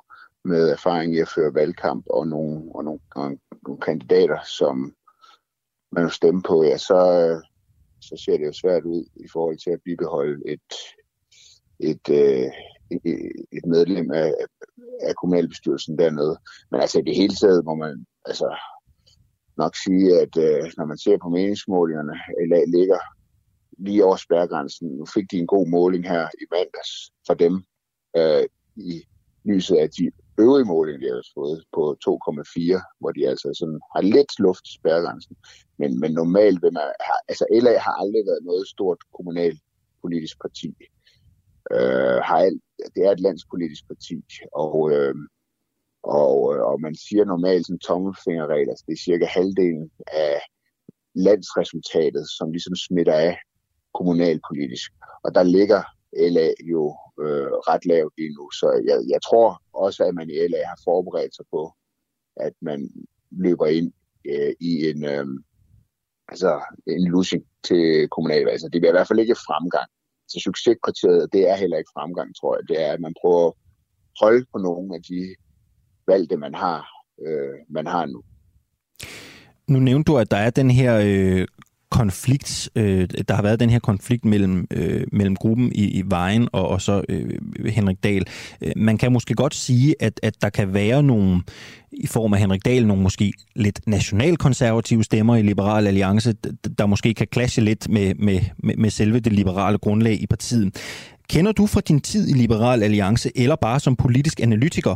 med 0.43 0.69
erfaring 0.69 1.15
i 1.15 1.19
at 1.19 1.27
føre 1.27 1.53
valgkamp 1.53 2.05
og 2.09 2.27
nogle, 2.27 2.71
og 2.75 2.83
nogle, 2.83 2.99
og 3.15 3.37
nogle 3.67 3.81
kandidater, 3.81 4.39
som 4.43 4.95
man 5.91 6.03
vil 6.03 6.11
stemme 6.11 6.41
på, 6.41 6.63
ja, 6.63 6.77
så, 6.77 6.95
øh, 6.95 7.41
så 8.01 8.23
ser 8.25 8.37
det 8.37 8.45
jo 8.45 8.53
svært 8.53 8.83
ud 8.83 9.05
i 9.15 9.27
forhold 9.33 9.57
til 9.57 9.69
at 9.69 9.81
bibeholde 9.85 10.41
et, 10.45 10.71
et, 11.79 12.09
øh, 12.09 12.51
et, 13.51 13.65
medlem 13.65 14.11
af, 14.11 14.33
af 15.01 15.15
kommunalbestyrelsen 15.15 15.97
dernede. 15.97 16.37
Men 16.71 16.81
altså 16.81 16.99
i 16.99 17.01
det 17.01 17.15
hele 17.15 17.35
taget 17.35 17.65
må 17.65 17.75
man 17.75 18.05
altså 18.25 18.55
nok 19.57 19.75
sige, 19.75 20.21
at 20.21 20.37
øh, 20.37 20.71
når 20.77 20.85
man 20.85 20.97
ser 20.97 21.17
på 21.17 21.29
meningsmålingerne, 21.29 22.13
LA 22.49 22.63
ligger 22.77 22.99
lige 23.85 24.05
over 24.05 24.15
spærgrænsen. 24.15 24.87
Nu 24.87 25.05
fik 25.05 25.31
de 25.31 25.37
en 25.37 25.47
god 25.47 25.67
måling 25.67 26.03
her 26.07 26.23
i 26.41 26.45
mandags 26.51 26.91
for 27.27 27.33
dem 27.33 27.53
øh, 28.17 28.45
i 28.75 29.03
lyset 29.45 29.75
af 29.75 29.89
de 29.89 30.11
øvrige 30.39 30.65
måling, 30.73 31.01
de 31.01 31.07
har 31.07 31.25
fået 31.33 31.63
på 31.75 31.83
2,4, 32.05 32.97
hvor 32.99 33.11
de 33.11 33.29
altså 33.31 33.47
sådan 33.59 33.79
har 33.95 34.01
lidt 34.15 34.33
luft 34.39 34.63
til 34.65 34.75
spærregrænsen. 34.79 35.35
Men, 35.79 35.99
men 35.99 36.11
normalt 36.11 36.59
vil 36.63 36.73
man, 36.73 36.87
Har, 37.07 37.19
altså 37.31 37.45
LA 37.63 37.77
har 37.85 37.93
aldrig 38.03 38.23
været 38.29 38.43
noget 38.49 38.67
stort 38.67 38.99
kommunalt 39.17 39.59
politisk 40.01 40.41
parti. 40.41 40.69
Øh, 41.75 42.17
har 42.27 42.37
alt, 42.47 42.61
det 42.95 43.01
er 43.05 43.11
et 43.11 43.25
landspolitisk 43.27 43.83
parti, 43.87 44.17
og, 44.63 44.91
øh, 44.95 45.15
og, 46.03 46.35
øh, 46.53 46.61
og 46.69 46.81
man 46.81 46.95
siger 46.95 47.25
normalt 47.25 47.65
sådan 47.65 47.79
tommelfingerregler, 47.79 48.71
altså 48.71 48.85
det 48.87 48.93
er 48.93 49.05
cirka 49.07 49.25
halvdelen 49.25 49.91
af 50.07 50.41
landsresultatet, 51.15 52.25
som 52.37 52.51
ligesom 52.51 52.75
smitter 52.75 53.13
af 53.13 53.37
kommunalpolitisk. 53.93 54.91
Og 55.23 55.35
der 55.35 55.43
ligger 55.43 55.81
LA 56.35 56.49
jo 56.73 56.83
øh, 57.21 57.51
ret 57.69 57.85
lavt 57.85 58.13
lige 58.17 58.33
nu, 58.37 58.51
så 58.51 58.67
jeg, 58.89 58.97
jeg 59.13 59.21
tror 59.27 59.61
også, 59.73 60.03
at 60.03 60.15
man 60.15 60.29
i 60.29 60.47
LA 60.47 60.61
har 60.71 60.79
forberedt 60.83 61.35
sig 61.35 61.45
på, 61.51 61.73
at 62.35 62.53
man 62.61 62.89
løber 63.31 63.65
ind 63.65 63.91
øh, 64.25 64.53
i 64.59 64.89
en, 64.89 65.05
øh, 65.05 65.27
altså 66.27 66.61
en 66.87 67.07
losing 67.11 67.43
til 67.63 68.07
kommunalvalg. 68.09 68.51
Altså, 68.51 68.69
det 68.73 68.81
bliver 68.81 68.93
i 68.93 68.97
hvert 68.97 69.07
fald 69.07 69.19
ikke 69.19 69.35
fremgang. 69.47 69.89
Så 70.27 70.39
succeskriteriet, 70.43 71.33
det 71.33 71.49
er 71.49 71.55
heller 71.55 71.77
ikke 71.77 71.95
fremgang, 71.97 72.35
tror 72.35 72.55
jeg. 72.55 72.67
Det 72.69 72.77
er, 72.85 72.91
at 72.93 73.01
man 73.01 73.13
prøver 73.21 73.47
at 73.47 73.53
holde 74.21 74.45
på 74.51 74.57
nogle 74.57 74.95
af 74.95 75.01
de 75.03 75.35
valgte, 76.07 76.37
man 76.37 76.53
har, 76.53 76.79
øh, 77.25 77.55
man 77.69 77.87
har 77.87 78.05
nu. 78.05 78.21
Nu 79.67 79.79
nævnte 79.79 80.11
du, 80.11 80.17
at 80.17 80.31
der 80.31 80.37
er 80.37 80.49
den 80.49 80.71
her 80.71 80.93
øh, 81.05 81.47
konflikt, 81.91 82.69
øh, 82.75 83.07
der 83.27 83.33
har 83.33 83.41
været 83.41 83.59
den 83.59 83.69
her 83.69 83.79
konflikt 83.79 84.25
mellem, 84.25 84.67
øh, 84.71 85.03
mellem 85.11 85.35
gruppen 85.35 85.71
i, 85.75 85.85
i 85.85 86.03
Vejen 86.05 86.47
og, 86.51 86.67
og 86.67 86.81
så 86.81 87.01
øh, 87.09 87.39
Henrik 87.65 88.03
Dahl. 88.03 88.27
Øh, 88.61 88.71
man 88.75 88.97
kan 88.97 89.11
måske 89.11 89.33
godt 89.33 89.55
sige, 89.55 89.95
at, 89.99 90.19
at 90.23 90.41
der 90.41 90.49
kan 90.49 90.73
være 90.73 91.03
nogle, 91.03 91.41
i 91.91 92.07
form 92.07 92.33
af 92.33 92.39
Henrik 92.39 92.65
Dahl, 92.65 92.87
nogle 92.87 93.03
måske 93.03 93.33
lidt 93.55 93.79
nationalkonservative 93.87 95.03
stemmer 95.03 95.35
i 95.35 95.41
Liberal 95.41 95.87
Alliance, 95.87 96.33
der 96.77 96.85
måske 96.85 97.13
kan 97.13 97.27
klasse 97.27 97.61
lidt 97.61 97.89
med, 97.89 98.15
med, 98.15 98.39
med, 98.57 98.75
med 98.77 98.89
selve 98.89 99.19
det 99.19 99.33
liberale 99.33 99.77
grundlag 99.77 100.21
i 100.21 100.27
partiet. 100.27 100.75
Kender 101.29 101.51
du 101.51 101.67
fra 101.67 101.81
din 101.81 102.01
tid 102.01 102.29
i 102.29 102.33
Liberal 102.33 102.83
Alliance, 102.83 103.31
eller 103.35 103.55
bare 103.55 103.79
som 103.79 103.95
politisk 103.95 104.39
analytiker, 104.39 104.95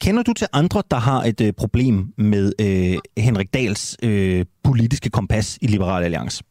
Kender 0.00 0.22
du 0.22 0.32
til 0.32 0.46
andre, 0.52 0.82
der 0.90 0.96
har 0.96 1.22
et 1.22 1.40
øh, 1.40 1.52
problem 1.52 2.14
med 2.18 2.52
øh, 2.60 3.22
Henrik 3.24 3.54
Dahls 3.54 3.96
øh, 4.02 4.46
politiske 4.62 5.10
kompas 5.10 5.58
i 5.62 5.66
Liberal 5.66 6.04
Alliance? 6.04 6.44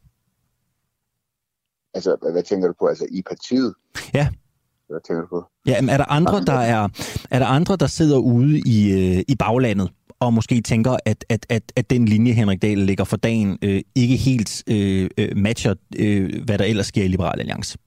Altså, 1.94 2.16
hvad, 2.32 2.42
tænker 2.42 2.68
du 2.68 2.74
på? 2.80 2.86
Altså 2.86 3.06
i 3.10 3.22
partiet? 3.22 3.74
Ja. 4.14 4.28
Hvad 4.88 5.00
tænker 5.06 5.20
du 5.20 5.28
på? 5.28 5.44
Ja, 5.66 5.80
er 5.88 5.96
der 5.96 6.12
andre, 6.12 6.44
der 6.44 6.52
er, 6.52 6.88
er 7.30 7.38
der 7.38 7.46
andre, 7.46 7.76
der 7.76 7.86
sidder 7.86 8.18
ude 8.18 8.58
i, 8.58 8.92
øh, 8.92 9.24
i 9.28 9.34
baglandet 9.38 9.90
og 10.20 10.34
måske 10.34 10.60
tænker, 10.60 10.96
at, 11.04 11.24
at, 11.28 11.46
at, 11.48 11.72
at 11.76 11.90
den 11.90 12.04
linje, 12.04 12.32
Henrik 12.32 12.62
Dahl 12.62 12.78
lægger 12.78 13.04
for 13.04 13.16
dagen, 13.16 13.58
øh, 13.62 13.80
ikke 13.94 14.16
helt 14.16 14.62
øh, 14.66 15.10
øh 15.18 15.36
matcher, 15.36 15.74
øh, 15.98 16.44
hvad 16.44 16.58
der 16.58 16.64
ellers 16.64 16.86
sker 16.86 17.04
i 17.04 17.08
Liberal 17.08 17.40
Alliance? 17.40 17.78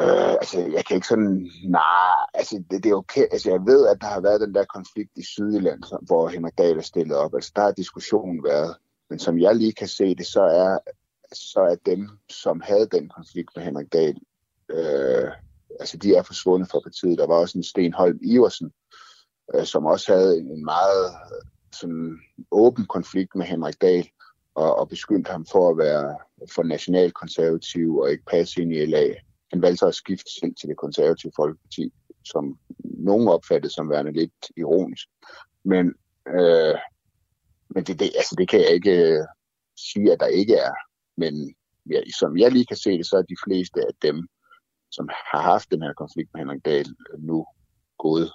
Øh, 0.00 0.30
altså, 0.32 0.60
jeg 0.60 0.84
kan 0.84 0.94
ikke 0.94 1.06
sådan, 1.06 1.50
nej, 1.64 2.26
altså, 2.34 2.64
det, 2.70 2.84
det 2.84 2.90
er 2.90 2.94
okay. 2.94 3.26
Altså, 3.32 3.50
jeg 3.50 3.60
ved, 3.66 3.86
at 3.88 4.00
der 4.00 4.06
har 4.06 4.20
været 4.20 4.40
den 4.40 4.54
der 4.54 4.64
konflikt 4.64 5.10
i 5.16 5.22
Sydjylland, 5.22 5.82
hvor 6.06 6.28
Henrik 6.28 6.58
Dahl 6.58 6.78
er 6.78 6.82
stillet 6.82 7.16
op. 7.16 7.34
Altså, 7.34 7.52
der 7.56 7.62
har 7.62 7.72
diskussionen 7.72 8.44
været. 8.44 8.76
Men 9.10 9.18
som 9.18 9.38
jeg 9.38 9.56
lige 9.56 9.72
kan 9.72 9.88
se 9.88 10.14
det, 10.14 10.26
så 10.26 10.42
er, 10.42 10.78
så 11.32 11.60
er 11.60 11.74
dem, 11.86 12.08
som 12.28 12.60
havde 12.60 12.86
den 12.86 13.08
konflikt 13.08 13.50
med 13.56 13.64
Henrik 13.64 13.92
Dahl, 13.92 14.16
øh, 14.70 15.30
altså, 15.80 15.96
de 15.96 16.14
er 16.14 16.22
forsvundet 16.22 16.70
fra 16.70 16.80
partiet. 16.80 17.18
Der 17.18 17.26
var 17.26 17.34
også 17.34 17.58
en 17.58 17.64
Sten 17.64 17.92
Holm 17.92 18.18
Iversen, 18.22 18.72
øh, 19.54 19.64
som 19.64 19.86
også 19.86 20.12
havde 20.12 20.38
en 20.38 20.50
en 20.50 20.64
meget 20.64 21.14
sådan, 21.72 22.18
åben 22.50 22.86
konflikt 22.86 23.34
med 23.34 23.46
Henrik 23.46 23.80
Dahl, 23.80 24.08
og, 24.54 24.76
og 24.76 24.88
beskyldte 24.88 25.30
ham 25.30 25.46
for 25.46 25.70
at 25.70 25.78
være 25.78 26.16
for 26.54 26.62
nationalkonservativ 26.62 27.96
og 27.96 28.10
ikke 28.10 28.24
passe 28.24 28.62
ind 28.62 28.72
i 28.72 28.86
LA 28.86 29.14
han 29.54 29.62
valgte 29.62 29.76
så 29.76 29.86
at 29.86 29.94
skifte 29.94 30.30
selv 30.40 30.54
til 30.60 30.68
det 30.68 30.76
konservative 30.76 31.32
folkeparti, 31.36 31.84
som 32.32 32.58
nogen 33.08 33.28
opfattede 33.28 33.74
som 33.74 33.90
værende 33.90 34.12
lidt 34.12 34.40
ironisk. 34.56 35.06
Men, 35.64 35.84
øh, 36.36 36.76
men 37.74 37.84
det, 37.86 37.94
det, 38.00 38.08
altså, 38.20 38.34
det 38.38 38.48
kan 38.48 38.60
jeg 38.60 38.70
ikke 38.78 38.94
øh, 39.08 39.22
sige, 39.88 40.12
at 40.12 40.20
der 40.20 40.26
ikke 40.40 40.54
er. 40.54 40.74
Men 41.16 41.54
ja, 41.90 42.00
som 42.20 42.38
jeg 42.38 42.52
lige 42.52 42.66
kan 42.66 42.76
se 42.76 42.90
det, 42.98 43.06
så 43.06 43.16
er 43.16 43.22
de 43.22 43.42
fleste 43.46 43.80
af 43.80 43.94
dem, 44.02 44.28
som 44.90 45.08
har 45.32 45.42
haft 45.42 45.70
den 45.70 45.82
her 45.82 45.92
konflikt 45.92 46.30
med 46.32 46.40
Henrik 46.40 46.64
Dahl, 46.64 46.88
nu 47.18 47.46
gået. 47.98 48.30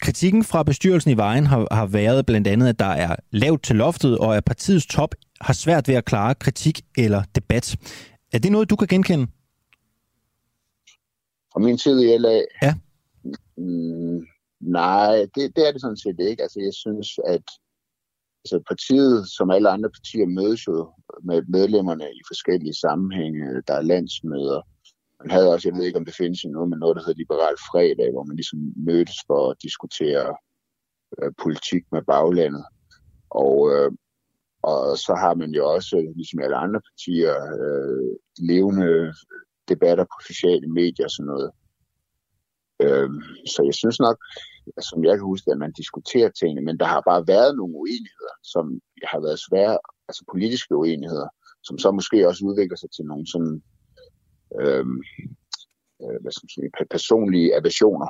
Kritikken 0.00 0.44
fra 0.44 0.62
bestyrelsen 0.62 1.10
i 1.10 1.16
Vejen 1.16 1.46
har, 1.46 1.74
har 1.74 1.86
været 1.86 2.26
blandt 2.26 2.48
andet, 2.48 2.68
at 2.68 2.78
der 2.78 2.92
er 3.06 3.16
lavt 3.30 3.62
til 3.62 3.76
loftet, 3.76 4.18
og 4.18 4.36
at 4.36 4.44
partiets 4.44 4.86
top 4.86 5.14
har 5.40 5.54
svært 5.54 5.88
ved 5.88 5.94
at 5.94 6.04
klare 6.04 6.34
kritik 6.34 6.80
eller 6.98 7.22
debat. 7.34 7.76
Er 8.32 8.38
det 8.38 8.52
noget, 8.52 8.70
du 8.70 8.76
kan 8.76 8.88
genkende? 8.88 9.26
Fra 11.56 11.60
min 11.60 11.78
tid 11.78 12.00
i 12.00 12.18
LA? 12.18 12.36
Ja. 12.62 12.72
Mm, 13.56 14.26
nej, 14.60 15.12
det, 15.34 15.56
det 15.56 15.62
er 15.68 15.72
det 15.72 15.80
sådan 15.80 16.02
set 16.04 16.20
ikke. 16.20 16.42
Altså, 16.42 16.60
jeg 16.60 16.74
synes, 16.74 17.08
at 17.34 17.46
altså 18.42 18.56
partiet, 18.68 19.28
som 19.36 19.50
alle 19.50 19.68
andre 19.68 19.90
partier, 19.90 20.26
mødes 20.26 20.66
jo 20.66 20.92
med 21.28 21.42
medlemmerne 21.48 22.04
i 22.18 22.20
forskellige 22.30 22.74
sammenhænge. 22.74 23.62
Der 23.68 23.74
er 23.74 23.88
landsmøder. 23.92 24.60
Man 25.20 25.30
havde 25.30 25.52
også, 25.52 25.68
jeg 25.68 25.76
ved 25.76 25.84
ikke 25.84 25.98
om 25.98 26.04
det 26.04 26.14
findes 26.14 26.44
i 26.44 26.48
noget, 26.48 26.68
men 26.70 26.78
noget, 26.78 26.96
der 26.96 27.02
hedder 27.02 27.22
Liberal 27.22 27.56
Fredag, 27.70 28.12
hvor 28.12 28.24
man 28.24 28.36
ligesom 28.36 28.60
mødtes 28.88 29.18
for 29.26 29.50
at 29.50 29.56
diskutere 29.62 30.36
øh, 31.18 31.32
politik 31.42 31.84
med 31.92 32.02
baglandet. 32.02 32.64
Og, 33.30 33.56
øh, 33.74 33.90
og 34.62 34.98
så 35.04 35.12
har 35.22 35.34
man 35.34 35.50
jo 35.50 35.62
også, 35.74 36.12
ligesom 36.16 36.40
alle 36.40 36.56
andre 36.56 36.80
partier, 36.88 37.34
øh, 37.60 38.10
levende 38.50 39.14
debatter 39.68 40.04
på 40.04 40.16
sociale 40.30 40.68
medier 40.80 41.06
og 41.08 41.10
sådan 41.10 41.30
noget. 41.32 41.50
Øh, 42.84 43.10
så 43.52 43.60
jeg 43.68 43.74
synes 43.74 43.98
nok, 44.06 44.16
som 44.88 45.04
jeg 45.04 45.14
kan 45.16 45.26
huske, 45.32 45.50
at 45.52 45.58
man 45.58 45.72
diskuterer 45.72 46.30
tingene, 46.30 46.62
men 46.68 46.78
der 46.78 46.88
har 46.94 47.02
bare 47.10 47.22
været 47.34 47.56
nogle 47.56 47.74
uenigheder, 47.82 48.34
som 48.42 48.64
har 49.12 49.20
været 49.26 49.38
svære, 49.48 49.78
altså 50.08 50.22
politiske 50.32 50.74
uenigheder, 50.76 51.28
som 51.66 51.78
så 51.78 51.90
måske 51.90 52.28
også 52.28 52.42
udvikler 52.48 52.76
sig 52.76 52.90
til 52.96 53.04
nogle 53.10 53.26
sådan, 53.32 53.54
øh, 54.60 54.86
øh, 56.02 56.16
hvad 56.22 56.32
skal 56.32 56.44
man 56.44 56.54
sige, 56.54 56.70
personlige 56.96 57.56
aversioner. 57.60 58.08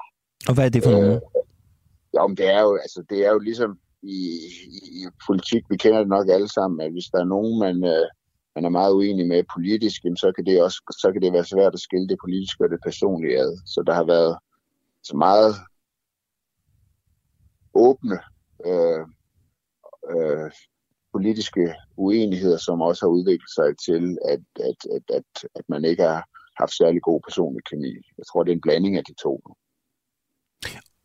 Og 0.48 0.54
hvad 0.54 0.64
er 0.64 0.72
det 0.74 0.82
for 0.82 0.90
øh, 0.90 0.96
nogle? 0.96 1.20
Ja, 2.16 2.22
det 2.40 2.48
er 2.56 2.60
jo, 2.66 2.72
altså, 2.84 3.00
det 3.10 3.18
er 3.26 3.30
jo 3.36 3.38
ligesom 3.38 3.70
i, 4.02 4.18
i, 4.76 4.78
i 4.98 5.00
politik, 5.26 5.62
vi 5.70 5.76
kender 5.76 5.98
det 5.98 6.08
nok 6.08 6.26
alle 6.28 6.50
sammen, 6.58 6.80
at 6.80 6.92
hvis 6.92 7.08
der 7.12 7.20
er 7.20 7.32
nogen, 7.34 7.54
man, 7.64 7.76
øh, 7.94 8.06
man 8.56 8.64
er 8.64 8.68
meget 8.68 8.92
uenig 8.92 9.26
med 9.26 9.44
politisk, 9.54 10.00
så 10.02 10.32
kan 10.36 10.46
det 10.46 10.62
også 10.62 10.78
så 11.02 11.12
kan 11.12 11.22
det 11.22 11.32
være 11.32 11.44
svært 11.44 11.74
at 11.74 11.80
skille 11.80 12.08
det 12.08 12.18
politiske 12.24 12.64
og 12.64 12.70
det 12.70 12.80
personlige 12.84 13.38
ad. 13.38 13.52
Så 13.66 13.82
der 13.86 13.94
har 13.94 14.04
været 14.04 14.38
så 15.02 15.16
meget 15.16 15.54
åbne 17.74 18.18
øh, 18.66 19.02
øh, 20.12 20.50
politiske 21.12 21.74
uenigheder, 21.96 22.58
som 22.58 22.80
også 22.80 23.06
har 23.06 23.10
udviklet 23.10 23.50
sig 23.58 23.68
til, 23.86 24.18
at, 24.32 24.42
at, 24.68 24.78
at, 24.96 25.16
at, 25.18 25.28
at 25.54 25.64
man 25.68 25.84
ikke 25.84 26.02
har 26.02 26.22
haft 26.60 26.74
særlig 26.80 27.02
god 27.02 27.20
personlig 27.28 27.62
kemi. 27.70 27.92
Jeg 28.18 28.24
tror, 28.28 28.42
det 28.42 28.50
er 28.50 28.56
en 28.56 28.66
blanding 28.66 28.96
af 28.96 29.04
de 29.04 29.14
to. 29.22 29.40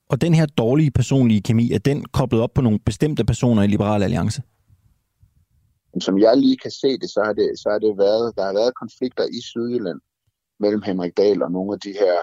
Og 0.10 0.22
den 0.22 0.34
her 0.34 0.46
dårlige 0.46 0.91
personlige 0.91 1.41
kemi, 1.41 1.72
er 1.72 1.79
den 1.79 2.05
koblet 2.05 2.41
op 2.41 2.53
på 2.53 2.62
nogle 2.62 2.79
bestemte 2.79 3.25
personer 3.25 3.63
i 3.63 3.67
Liberal 3.67 4.03
Alliance? 4.03 4.41
Som 6.00 6.19
jeg 6.19 6.38
lige 6.38 6.57
kan 6.57 6.71
se 6.71 6.98
det, 6.98 7.10
så 7.10 7.21
har 7.25 7.33
det, 7.33 7.60
så 7.60 7.69
har 7.69 7.79
det 7.79 7.98
været, 7.98 8.36
der 8.36 8.43
har 8.45 8.53
været 8.53 8.75
konflikter 8.75 9.25
i 9.38 9.41
Sydjylland 9.41 10.00
mellem 10.60 10.81
Henrik 10.81 11.17
Dahl 11.17 11.43
og 11.43 11.51
nogle 11.51 11.74
af 11.74 11.79
de 11.79 11.93
her 12.01 12.17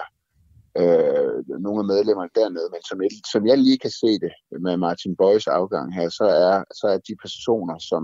øh, 0.81 1.59
nogle 1.65 1.79
af 1.79 1.85
medlemmerne 1.85 2.29
dernede, 2.35 2.69
men 2.71 2.81
som 2.89 3.01
jeg, 3.01 3.09
som 3.31 3.47
jeg 3.47 3.57
lige 3.57 3.79
kan 3.85 3.89
se 3.89 4.11
det 4.23 4.33
med 4.65 4.77
Martin 4.77 5.15
Bøjs 5.15 5.47
afgang 5.47 5.95
her, 5.95 6.09
så 6.09 6.23
er, 6.23 6.63
så 6.79 6.87
er 6.87 6.97
de 6.97 7.15
personer, 7.21 7.77
som 7.89 8.03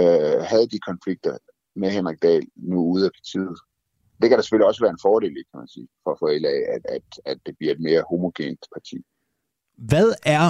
øh, 0.00 0.38
havde 0.50 0.68
de 0.68 0.78
konflikter 0.78 1.34
med 1.76 1.90
Henrik 1.90 2.22
Dahl, 2.22 2.46
nu 2.56 2.78
ude 2.92 3.04
af 3.04 3.10
partiet. 3.18 3.58
Det 4.20 4.28
kan 4.28 4.36
der 4.36 4.42
selvfølgelig 4.42 4.68
også 4.68 4.82
være 4.84 4.90
en 4.90 5.04
fordel 5.06 5.36
i, 5.40 5.42
kan 5.50 5.58
man 5.62 5.68
sige, 5.68 5.88
for 6.02 6.10
at 6.12 6.18
få 6.18 6.26
LA, 6.28 6.54
at, 6.74 6.82
at, 6.96 7.06
at 7.24 7.38
det 7.46 7.54
bliver 7.58 7.72
et 7.72 7.80
mere 7.80 8.02
homogent 8.10 8.66
parti. 8.74 8.96
Hvad 9.76 10.08
er 10.26 10.46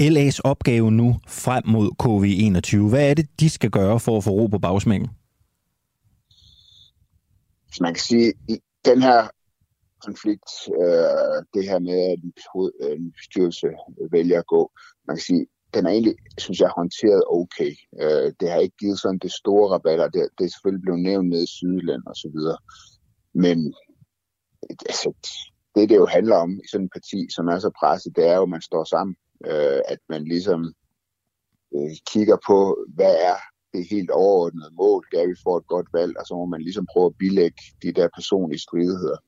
LA's 0.00 0.38
opgave 0.44 0.90
nu 0.90 1.16
frem 1.28 1.62
mod 1.66 1.88
KV21? 2.02 2.88
Hvad 2.88 3.10
er 3.10 3.14
det, 3.14 3.40
de 3.40 3.50
skal 3.50 3.70
gøre 3.70 4.00
for 4.00 4.16
at 4.16 4.24
få 4.24 4.30
ro 4.30 4.46
på 4.46 4.58
bagsmængen? 4.58 5.10
Man 7.80 7.94
kan 7.94 8.02
sige, 8.02 8.32
i 8.48 8.58
den 8.84 9.02
her 9.02 9.28
konflikt, 10.04 10.50
øh, 10.80 11.38
det 11.54 11.64
her 11.70 11.78
med, 11.78 11.98
at 12.12 12.18
øh, 12.82 12.96
en 12.96 13.12
bestyrelse 13.12 13.66
vælger 14.10 14.38
at 14.38 14.46
gå. 14.46 14.70
Man 15.06 15.16
kan 15.16 15.22
sige, 15.22 15.46
den 15.74 15.86
er 15.86 15.90
egentlig, 15.90 16.16
synes 16.38 16.60
jeg, 16.60 16.70
håndteret 16.76 17.22
okay. 17.40 17.72
Øh, 18.02 18.32
det 18.40 18.50
har 18.50 18.58
ikke 18.58 18.76
givet 18.76 18.98
sådan 19.00 19.18
det 19.18 19.32
store 19.32 19.70
rabatter. 19.74 20.08
Det, 20.08 20.28
det 20.38 20.44
er 20.44 20.54
selvfølgelig 20.54 20.82
blevet 20.82 21.02
nævnt 21.02 21.28
nede 21.28 21.44
i 21.44 21.54
Sydland 21.58 22.02
og 22.06 22.16
så 22.16 22.28
videre. 22.34 22.58
Men 23.34 23.74
altså, 24.90 25.12
det, 25.74 25.88
det 25.88 25.96
jo 25.96 26.06
handler 26.06 26.36
om 26.36 26.50
i 26.64 26.66
sådan 26.70 26.84
et 26.86 26.92
parti, 26.92 27.20
som 27.34 27.48
er 27.48 27.58
så 27.58 27.70
presset, 27.80 28.16
det 28.16 28.24
er 28.28 28.36
jo, 28.36 28.42
at 28.42 28.48
man 28.48 28.68
står 28.70 28.84
sammen. 28.84 29.16
Øh, 29.46 29.80
at 29.88 29.98
man 30.08 30.24
ligesom 30.24 30.74
øh, 31.74 31.96
kigger 32.10 32.36
på, 32.46 32.86
hvad 32.88 33.14
er 33.30 33.36
det 33.72 33.88
helt 33.90 34.10
overordnede 34.10 34.74
mål, 34.74 35.06
det 35.10 35.18
er, 35.18 35.22
at 35.22 35.28
vi 35.28 35.44
får 35.44 35.58
et 35.58 35.66
godt 35.66 35.88
valg, 35.92 36.18
og 36.18 36.26
så 36.26 36.34
må 36.34 36.46
man 36.46 36.62
ligesom 36.62 36.86
prøve 36.92 37.06
at 37.06 37.18
bilægge 37.18 37.62
de 37.82 37.92
der 37.92 38.08
personlige 38.16 38.60
stridigheder. 38.60 39.18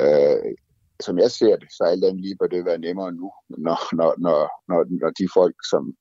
Øh, 0.00 0.54
som 1.00 1.18
jeg 1.18 1.30
ser 1.30 1.56
det, 1.56 1.68
så 1.76 1.84
alt 1.84 2.04
andet 2.04 2.20
lige 2.20 2.36
bør 2.36 2.46
det 2.46 2.64
være 2.64 2.78
nemmere 2.78 3.12
nu, 3.12 3.32
når, 3.48 3.78
når, 3.96 4.14
når, 4.18 4.40
når, 4.68 4.86
når 5.00 5.10
de 5.10 5.28
folk, 5.34 5.56
som 5.70 5.94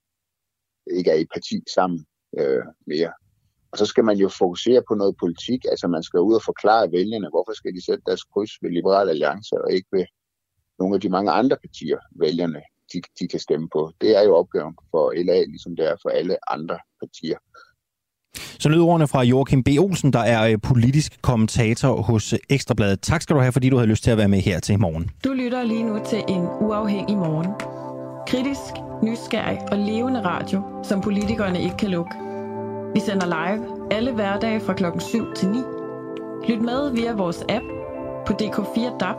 ikke 0.97 1.11
er 1.11 1.15
i 1.15 1.25
parti 1.33 1.63
sammen 1.75 2.05
øh, 2.39 2.63
mere. 2.87 3.13
Og 3.71 3.77
så 3.77 3.85
skal 3.85 4.03
man 4.03 4.17
jo 4.17 4.29
fokusere 4.29 4.83
på 4.87 4.95
noget 4.95 5.15
politik, 5.19 5.65
altså 5.71 5.87
man 5.87 6.03
skal 6.03 6.19
ud 6.19 6.35
og 6.35 6.43
forklare 6.45 6.91
vælgerne, 6.91 7.29
hvorfor 7.29 7.53
skal 7.53 7.73
de 7.73 7.85
sætte 7.85 8.03
deres 8.05 8.23
kryds 8.23 8.51
ved 8.61 8.69
Liberale 8.69 9.09
Alliance 9.11 9.55
og 9.63 9.71
ikke 9.71 9.87
ved 9.91 10.05
nogle 10.79 10.95
af 10.95 11.01
de 11.01 11.09
mange 11.09 11.31
andre 11.31 11.57
partier, 11.57 11.99
vælgerne 12.15 12.61
de, 12.93 13.01
de 13.19 13.27
kan 13.27 13.39
stemme 13.39 13.67
på. 13.73 13.91
Det 14.01 14.17
er 14.17 14.23
jo 14.23 14.35
opgaven 14.35 14.75
for 14.91 15.13
LA, 15.25 15.39
ligesom 15.53 15.75
det 15.75 15.85
er 15.91 15.95
for 16.01 16.09
alle 16.09 16.35
andre 16.51 16.77
partier. 17.01 17.37
Så 18.59 18.69
lød 18.69 18.81
ordene 18.81 19.07
fra 19.07 19.23
Joachim 19.23 19.63
B. 19.63 19.67
Olsen, 19.79 20.13
der 20.13 20.19
er 20.19 20.51
øh, 20.51 20.57
politisk 20.63 21.21
kommentator 21.21 22.01
hos 22.01 22.33
øh, 22.33 22.39
Ekstrabladet. 22.49 23.01
Tak 23.01 23.21
skal 23.21 23.35
du 23.35 23.41
have, 23.41 23.51
fordi 23.51 23.69
du 23.69 23.77
havde 23.77 23.89
lyst 23.89 24.03
til 24.03 24.11
at 24.11 24.17
være 24.17 24.27
med 24.27 24.39
her 24.39 24.59
til 24.59 24.79
morgen. 24.79 25.09
Du 25.23 25.33
lytter 25.33 25.63
lige 25.63 25.83
nu 25.83 25.99
til 26.05 26.23
en 26.27 26.43
uafhængig 26.61 27.17
morgen. 27.17 27.47
Kritisk, 28.27 28.73
nysgerrig 29.03 29.59
og 29.71 29.77
levende 29.77 30.21
radio, 30.21 30.61
som 30.83 31.01
politikerne 31.01 31.61
ikke 31.61 31.77
kan 31.77 31.89
lukke. 31.89 32.11
Vi 32.93 32.99
sender 32.99 33.25
live 33.25 33.91
alle 33.91 34.11
hverdage 34.11 34.59
fra 34.59 34.73
klokken 34.73 35.01
7 35.01 35.33
til 35.35 35.49
9. 35.49 35.57
Lyt 36.47 36.61
med 36.61 36.91
via 36.91 37.13
vores 37.13 37.43
app 37.49 37.65
på 38.25 38.33
DK4 38.41 38.97
DAB, 38.97 39.17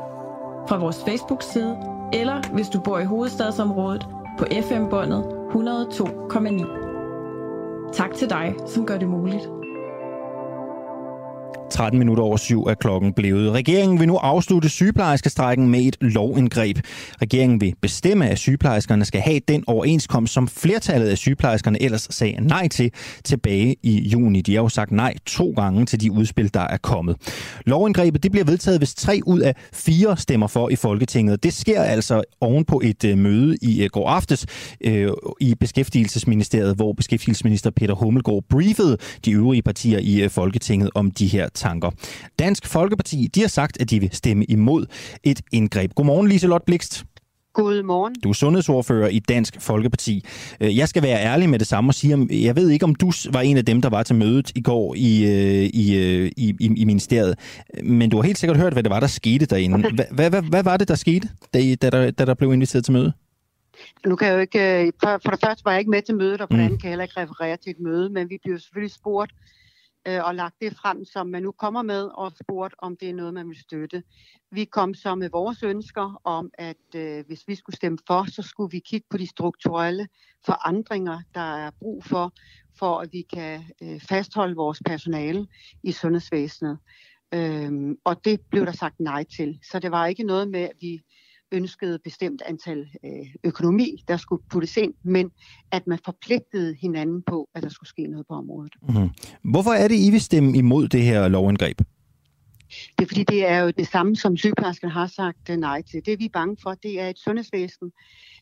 fra 0.68 0.78
vores 0.78 0.96
Facebook-side, 1.08 1.93
eller 2.14 2.52
hvis 2.52 2.68
du 2.68 2.80
bor 2.80 2.98
i 2.98 3.04
hovedstadsområdet 3.04 4.06
på 4.38 4.44
FM-båndet 4.68 5.24
102,9. 5.50 7.92
Tak 7.92 8.14
til 8.14 8.30
dig, 8.30 8.54
som 8.66 8.86
gør 8.86 8.98
det 8.98 9.08
muligt. 9.08 9.48
13 11.74 11.98
minutter 11.98 12.24
over 12.24 12.36
syv 12.36 12.62
er 12.62 12.74
klokken 12.74 13.12
blevet. 13.12 13.52
Regeringen 13.52 14.00
vil 14.00 14.08
nu 14.08 14.16
afslutte 14.16 14.68
sygeplejerskestrækken 14.68 15.68
med 15.68 15.80
et 15.80 15.96
lovindgreb. 16.00 16.78
Regeringen 17.22 17.60
vil 17.60 17.74
bestemme, 17.80 18.28
at 18.28 18.38
sygeplejerskerne 18.38 19.04
skal 19.04 19.20
have 19.20 19.40
den 19.48 19.64
overenskomst, 19.66 20.32
som 20.32 20.48
flertallet 20.48 21.08
af 21.08 21.18
sygeplejerskerne 21.18 21.82
ellers 21.82 22.08
sagde 22.10 22.40
nej 22.40 22.68
til 22.68 22.90
tilbage 23.24 23.76
i 23.82 24.08
juni. 24.08 24.40
De 24.40 24.54
har 24.54 24.62
jo 24.62 24.68
sagt 24.68 24.92
nej 24.92 25.14
to 25.26 25.50
gange 25.56 25.86
til 25.86 26.00
de 26.00 26.12
udspil, 26.12 26.54
der 26.54 26.60
er 26.60 26.76
kommet. 26.76 27.16
Lovindgrebet 27.66 28.22
det 28.22 28.30
bliver 28.30 28.44
vedtaget, 28.44 28.80
hvis 28.80 28.94
tre 28.94 29.20
ud 29.26 29.40
af 29.40 29.54
fire 29.72 30.16
stemmer 30.16 30.46
for 30.46 30.68
i 30.68 30.76
Folketinget. 30.76 31.42
Det 31.42 31.52
sker 31.52 31.82
altså 31.82 32.22
oven 32.40 32.64
på 32.64 32.80
et 32.84 33.04
øh, 33.04 33.18
møde 33.18 33.56
i 33.62 33.82
øh, 33.82 33.90
går 33.92 34.08
aftes 34.08 34.46
øh, 34.80 35.10
i 35.40 35.54
Beskæftigelsesministeriet, 35.54 36.76
hvor 36.76 36.92
beskæftigelsesminister 36.92 37.70
Peter 37.70 37.94
Hummelgaard 37.94 38.44
briefede 38.50 38.96
de 39.24 39.32
øvrige 39.32 39.62
partier 39.62 39.98
i 39.98 40.22
øh, 40.22 40.30
Folketinget 40.30 40.90
om 40.94 41.10
de 41.10 41.26
her 41.26 41.48
tanker. 41.64 41.90
Dansk 42.38 42.66
Folkeparti 42.66 43.30
de 43.34 43.40
har 43.40 43.48
sagt, 43.48 43.80
at 43.80 43.90
de 43.90 44.00
vil 44.00 44.10
stemme 44.12 44.44
imod 44.44 44.86
et 45.22 45.40
indgreb. 45.52 45.94
Godmorgen, 45.94 46.28
Liselot 46.28 46.64
Blikst. 46.66 47.04
Godmorgen. 47.54 48.14
Du 48.24 48.28
er 48.28 48.32
sundhedsordfører 48.32 49.08
i 49.08 49.18
Dansk 49.18 49.60
Folkeparti. 49.60 50.24
Øh, 50.60 50.76
jeg 50.76 50.88
skal 50.88 51.02
være 51.02 51.20
ærlig 51.20 51.48
med 51.48 51.58
det 51.58 51.66
samme 51.66 51.90
og 51.90 51.94
sige, 51.94 52.28
jeg 52.30 52.56
ved 52.56 52.70
ikke, 52.70 52.84
om 52.84 52.94
du 52.94 53.12
var 53.32 53.40
en 53.40 53.56
af 53.56 53.64
dem, 53.64 53.82
der 53.82 53.90
var 53.90 54.02
til 54.02 54.16
mødet 54.16 54.52
i 54.54 54.62
går 54.62 54.94
i, 54.94 55.24
øh, 55.24 55.70
i, 55.82 55.96
øh, 55.96 56.30
i, 56.36 56.54
i, 56.60 56.70
i 56.76 56.84
ministeriet, 56.84 57.38
men 57.82 58.10
du 58.10 58.16
har 58.16 58.22
helt 58.22 58.38
sikkert 58.38 58.56
hørt, 58.56 58.72
hvad 58.72 58.82
det 58.82 58.90
var, 58.90 59.00
der 59.00 59.06
skete 59.06 59.46
derinde. 59.46 59.90
Hvad, 59.94 60.04
hvad, 60.10 60.30
hvad, 60.30 60.42
hvad 60.42 60.62
var 60.62 60.76
det, 60.76 60.88
der 60.88 60.94
skete, 60.94 61.28
da, 61.54 61.74
da, 61.82 61.90
der, 61.90 62.10
da 62.10 62.24
der 62.24 62.34
blev 62.34 62.52
inviteret 62.52 62.84
til 62.84 62.92
møde? 62.92 63.12
Nu 64.06 64.16
kan 64.16 64.28
jeg 64.28 64.34
jo 64.34 64.40
ikke, 64.40 64.92
for, 65.02 65.20
for 65.24 65.30
det 65.30 65.40
første 65.44 65.64
var 65.64 65.70
jeg 65.70 65.78
ikke 65.78 65.90
med 65.90 66.02
til 66.02 66.14
mødet, 66.14 66.40
og 66.40 66.48
for 66.48 66.56
det 66.56 66.62
mm. 66.62 66.64
andet 66.64 66.80
kan 66.80 66.88
jeg 66.88 66.92
heller 66.92 67.04
ikke 67.04 67.20
referere 67.20 67.56
til 67.56 67.70
et 67.70 67.80
møde, 67.80 68.10
men 68.10 68.30
vi 68.30 68.38
blev 68.44 68.58
selvfølgelig 68.58 68.94
spurgt 68.94 69.30
øh, 70.08 70.24
og 70.24 70.34
lagt 70.34 70.54
det 70.60 70.76
frem, 70.76 71.04
som 71.04 71.26
man 71.26 71.42
nu 71.42 71.52
kommer 71.52 71.82
med, 71.82 72.02
og 72.14 72.32
spurgt, 72.32 72.74
om 72.78 72.96
det 72.96 73.10
er 73.10 73.14
noget, 73.14 73.34
man 73.34 73.48
vil 73.48 73.60
støtte. 73.60 74.02
Vi 74.50 74.64
kom 74.64 74.94
så 74.94 75.14
med 75.14 75.30
vores 75.30 75.62
ønsker 75.62 76.20
om, 76.24 76.50
at 76.54 76.94
øh, 76.96 77.24
hvis 77.26 77.48
vi 77.48 77.54
skulle 77.54 77.76
stemme 77.76 77.98
for, 78.06 78.30
så 78.30 78.42
skulle 78.42 78.70
vi 78.70 78.78
kigge 78.78 79.06
på 79.10 79.16
de 79.16 79.26
strukturelle 79.26 80.08
forandringer, 80.46 81.20
der 81.34 81.56
er 81.56 81.70
brug 81.80 82.04
for, 82.04 82.32
for 82.78 82.98
at 82.98 83.08
vi 83.12 83.22
kan 83.22 83.64
øh, 83.82 84.00
fastholde 84.00 84.54
vores 84.56 84.82
personale 84.86 85.46
i 85.82 85.92
sundhedsvæsenet. 85.92 86.78
Øhm, 87.34 87.96
og 88.04 88.24
det 88.24 88.40
blev 88.50 88.66
der 88.66 88.72
sagt 88.72 89.00
nej 89.00 89.24
til. 89.36 89.58
Så 89.70 89.78
det 89.78 89.90
var 89.90 90.06
ikke 90.06 90.22
noget 90.22 90.48
med, 90.50 90.60
at 90.60 90.76
vi 90.80 91.02
ønskede 91.54 91.98
bestemt 92.04 92.42
antal 92.46 92.88
øh, 93.04 93.26
økonomi, 93.44 94.04
der 94.08 94.16
skulle 94.16 94.42
puttes 94.50 94.76
ind, 94.76 94.94
men 95.02 95.30
at 95.70 95.86
man 95.86 95.98
forpligtede 96.04 96.74
hinanden 96.80 97.22
på, 97.22 97.48
at 97.54 97.62
der 97.62 97.68
skulle 97.68 97.88
ske 97.88 98.06
noget 98.06 98.26
på 98.26 98.34
området. 98.34 98.72
Mm-hmm. 98.88 99.10
Hvorfor 99.42 99.70
er 99.70 99.88
det, 99.88 99.94
I 99.94 100.10
vil 100.10 100.20
stemme 100.20 100.56
imod 100.58 100.88
det 100.88 101.02
her 101.02 101.28
lovindgreb? 101.28 101.78
Det 102.98 103.04
er 103.04 103.08
fordi, 103.08 103.24
det 103.24 103.48
er 103.48 103.58
jo 103.58 103.70
det 103.70 103.86
samme, 103.86 104.16
som 104.16 104.36
sygeplejerskerne 104.36 104.92
har 104.92 105.06
sagt 105.06 105.50
øh, 105.50 105.56
nej 105.56 105.82
til. 105.82 106.06
Det 106.06 106.18
vi 106.18 106.24
er 106.24 106.28
bange 106.32 106.56
for, 106.62 106.74
det 106.74 107.00
er 107.00 107.08
et 107.08 107.18
sundhedsvæsen, 107.18 107.92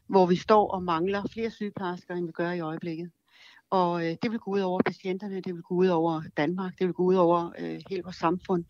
hvor 0.06 0.26
vi 0.26 0.36
står 0.36 0.70
og 0.70 0.82
mangler 0.82 1.22
flere 1.32 1.50
sygeplejersker, 1.50 2.14
end 2.14 2.26
vi 2.26 2.32
gør 2.32 2.52
i 2.52 2.60
øjeblikket. 2.60 3.10
Og 3.70 4.06
øh, 4.06 4.16
det 4.22 4.30
vil 4.30 4.38
gå 4.38 4.50
ud 4.50 4.60
over 4.60 4.80
patienterne, 4.86 5.40
det 5.40 5.54
vil 5.54 5.62
gå 5.62 5.74
ud 5.74 5.86
over 5.86 6.22
Danmark, 6.36 6.72
det 6.78 6.86
vil 6.86 6.94
gå 6.94 7.02
ud 7.02 7.14
over 7.14 7.52
øh, 7.58 7.80
hele 7.90 8.02
vores 8.02 8.16
samfund. 8.16 8.64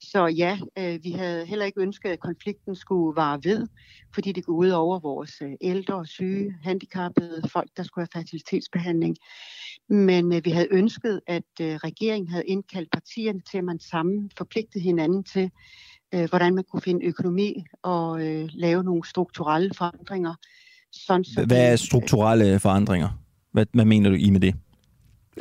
Så 0.00 0.26
ja, 0.26 0.58
øh, 0.78 0.98
vi 1.02 1.10
havde 1.10 1.46
heller 1.46 1.64
ikke 1.64 1.80
ønsket, 1.80 2.08
at 2.08 2.20
konflikten 2.20 2.76
skulle 2.76 3.16
vare 3.16 3.40
ved, 3.44 3.66
fordi 4.14 4.32
det 4.32 4.44
går 4.44 4.52
ud 4.52 4.68
over 4.68 4.98
vores 4.98 5.42
øh, 5.42 5.52
ældre, 5.60 6.06
syge, 6.06 6.54
handicappede, 6.62 7.42
folk, 7.52 7.70
der 7.76 7.82
skulle 7.82 8.02
have 8.12 8.20
fertilitetsbehandling. 8.20 9.16
Men 9.88 10.32
øh, 10.32 10.44
vi 10.44 10.50
havde 10.50 10.68
ønsket, 10.70 11.20
at 11.26 11.42
øh, 11.60 11.74
regeringen 11.74 12.28
havde 12.28 12.44
indkaldt 12.44 12.90
partierne 12.92 13.40
til, 13.50 13.58
at 13.58 13.64
man 13.64 13.80
sammen 13.80 14.30
forpligtede 14.36 14.84
hinanden 14.84 15.24
til, 15.24 15.50
øh, 16.14 16.28
hvordan 16.28 16.54
man 16.54 16.64
kunne 16.64 16.82
finde 16.82 17.06
økonomi 17.06 17.64
og 17.82 18.26
øh, 18.26 18.48
lave 18.52 18.84
nogle 18.84 19.08
strukturelle 19.08 19.70
forandringer. 19.74 20.34
Sådan, 20.92 21.24
så 21.24 21.44
Hvad 21.46 21.72
er 21.72 21.76
strukturelle 21.76 22.60
forandringer? 22.60 23.08
Hvad, 23.52 23.66
hvad 23.72 23.84
mener 23.84 24.10
du 24.10 24.16
i 24.16 24.30
med 24.30 24.40
det? 24.40 24.54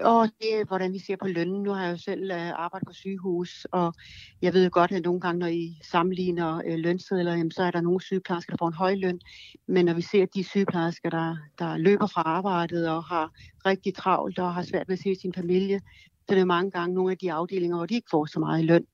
Og 0.01 0.29
det 0.41 0.59
er, 0.59 0.65
hvordan 0.65 0.93
vi 0.93 0.99
ser 0.99 1.15
på 1.15 1.27
lønnen. 1.27 1.63
Nu 1.63 1.71
har 1.71 1.83
jeg 1.83 1.91
jo 1.91 1.97
selv 1.97 2.31
øh, 2.31 2.49
arbejdet 2.49 2.87
på 2.87 2.93
sygehus, 2.93 3.67
og 3.71 3.93
jeg 4.41 4.53
ved 4.53 4.69
godt, 4.69 4.91
at 4.91 5.03
nogle 5.03 5.21
gange, 5.21 5.39
når 5.39 5.47
I 5.47 5.77
sammenligner 5.83 6.55
uh, 6.55 6.73
lønsedler, 6.77 7.31
jamen, 7.31 7.51
så 7.51 7.63
er 7.63 7.71
der 7.71 7.81
nogle 7.81 8.01
sygeplejersker, 8.01 8.51
der 8.51 8.57
får 8.59 8.67
en 8.67 8.73
høj 8.73 8.95
løn. 8.95 9.19
Men 9.67 9.85
når 9.85 9.93
vi 9.93 10.01
ser 10.01 10.25
de 10.25 10.43
sygeplejersker, 10.43 11.09
der, 11.09 11.37
der 11.59 11.77
løber 11.77 12.07
fra 12.07 12.21
arbejdet 12.21 12.89
og 12.89 13.03
har 13.03 13.31
rigtig 13.65 13.95
travlt 13.95 14.39
og 14.39 14.53
har 14.53 14.63
svært 14.63 14.87
ved 14.87 14.93
at 14.93 15.03
se 15.03 15.15
sin 15.21 15.33
familie, 15.33 15.81
så 16.17 16.25
er 16.29 16.35
det 16.35 16.47
mange 16.47 16.71
gange 16.71 16.95
nogle 16.95 17.11
af 17.11 17.17
de 17.17 17.33
afdelinger, 17.33 17.77
hvor 17.77 17.85
de 17.85 17.95
ikke 17.95 18.09
får 18.11 18.25
så 18.25 18.39
meget 18.39 18.63
i 18.63 18.65
løn. 18.65 18.85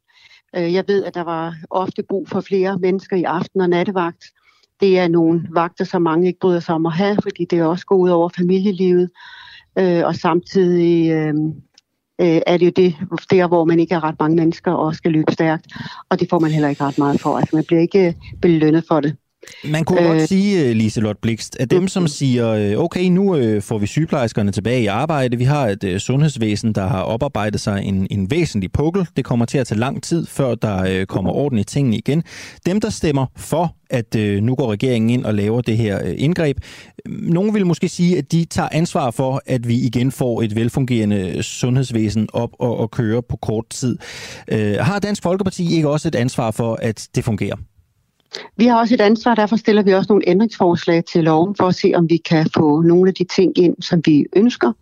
Øh, 0.55 0.73
jeg 0.73 0.83
ved, 0.87 1.03
at 1.03 1.13
der 1.13 1.23
var 1.23 1.55
ofte 1.69 2.03
brug 2.03 2.29
for 2.29 2.41
flere 2.41 2.79
mennesker 2.79 3.15
i 3.15 3.23
aften- 3.23 3.61
og 3.61 3.69
nattevagt. 3.69 4.25
Det 4.79 4.99
er 4.99 5.07
nogle 5.07 5.47
vagter, 5.51 5.85
som 5.85 6.01
mange 6.01 6.27
ikke 6.27 6.39
bryder 6.39 6.59
sig 6.59 6.75
om 6.75 6.85
at 6.85 6.93
have, 6.93 7.17
fordi 7.23 7.45
det 7.45 7.63
også 7.63 7.85
går 7.85 7.95
ud 7.95 8.09
over 8.09 8.29
familielivet. 8.37 9.09
Øh, 9.79 10.05
og 10.05 10.15
samtidig 10.15 11.11
øh, 11.11 11.33
øh, 12.21 12.41
er 12.47 12.57
det 12.57 12.65
jo 12.65 12.71
det, 12.75 12.95
der, 13.31 13.47
hvor 13.47 13.65
man 13.65 13.79
ikke 13.79 13.93
har 13.93 14.03
ret 14.03 14.19
mange 14.19 14.35
mennesker 14.35 14.71
og 14.71 14.95
skal 14.95 15.11
løbe 15.11 15.31
stærkt. 15.31 15.65
Og 16.09 16.19
det 16.19 16.29
får 16.29 16.39
man 16.39 16.51
heller 16.51 16.69
ikke 16.69 16.83
ret 16.83 16.97
meget 16.97 17.21
for. 17.21 17.37
Altså 17.37 17.55
man 17.55 17.65
bliver 17.65 17.81
ikke 17.81 18.07
øh, 18.07 18.13
belønnet 18.41 18.83
for 18.87 18.99
det. 18.99 19.15
Man 19.63 19.85
kunne 19.85 20.01
øh, 20.01 20.07
godt 20.07 20.29
sige, 20.29 20.69
øh, 20.69 20.75
Liselot 20.75 21.17
Blikst, 21.21 21.57
at 21.59 21.71
dem, 21.71 21.87
som 21.87 22.07
siger, 22.07 22.49
øh, 22.49 22.77
okay, 22.77 23.03
nu 23.03 23.35
øh, 23.35 23.61
får 23.61 23.77
vi 23.77 23.87
sygeplejerskerne 23.87 24.51
tilbage 24.51 24.81
i 24.81 24.85
arbejde, 24.85 25.37
vi 25.37 25.43
har 25.43 25.67
et 25.67 26.01
sundhedsvæsen, 26.01 26.73
der 26.73 26.87
har 26.87 27.01
oparbejdet 27.01 27.61
sig 27.61 27.83
en, 27.83 28.07
en 28.11 28.31
væsentlig 28.31 28.71
pukkel, 28.71 29.07
det 29.15 29.25
kommer 29.25 29.45
til 29.45 29.57
at 29.57 29.67
tage 29.67 29.79
lang 29.79 30.03
tid, 30.03 30.25
før 30.25 30.55
der 30.55 31.05
kommer 31.05 31.31
orden 31.31 31.57
i 31.57 31.63
tingene 31.63 31.97
igen. 31.97 32.23
Dem, 32.65 32.79
der 32.81 32.89
stemmer 32.89 33.25
for, 33.37 33.75
at 33.89 34.15
nu 34.15 34.55
går 34.55 34.71
regeringen 34.71 35.09
ind 35.09 35.25
og 35.25 35.33
laver 35.33 35.61
det 35.61 35.77
her 35.77 35.99
indgreb, 35.99 36.57
nogen 37.05 37.53
vil 37.53 37.65
måske 37.65 37.89
sige, 37.89 38.17
at 38.17 38.31
de 38.31 38.45
tager 38.45 38.69
ansvar 38.71 39.11
for, 39.11 39.41
at 39.45 39.67
vi 39.67 39.75
igen 39.75 40.11
får 40.11 40.41
et 40.41 40.55
velfungerende 40.55 41.43
sundhedsvæsen 41.43 42.27
op 42.33 42.49
og, 42.59 42.77
og 42.77 42.91
køre 42.91 43.21
på 43.29 43.37
kort 43.41 43.65
tid. 43.69 43.97
Har 44.79 44.99
Dansk 44.99 45.23
Folkeparti 45.23 45.75
ikke 45.75 45.89
også 45.89 46.07
et 46.07 46.15
ansvar 46.15 46.51
for, 46.51 46.79
at 46.81 47.07
det 47.15 47.23
fungerer? 47.23 47.55
Vi 48.57 48.65
har 48.65 48.79
også 48.79 48.93
et 48.93 49.01
ansvar, 49.01 49.35
derfor 49.35 49.55
stiller 49.55 49.83
vi 49.83 49.93
også 49.93 50.07
nogle 50.09 50.29
ændringsforslag 50.29 51.05
til 51.05 51.23
loven 51.23 51.55
for 51.55 51.67
at 51.67 51.75
se, 51.75 51.91
om 51.95 52.09
vi 52.09 52.17
kan 52.17 52.49
få 52.57 52.81
nogle 52.81 53.07
af 53.07 53.13
de 53.13 53.23
ting 53.23 53.57
ind, 53.57 53.75
som 53.81 54.01
vi 54.05 54.25
ønsker. 54.35 54.73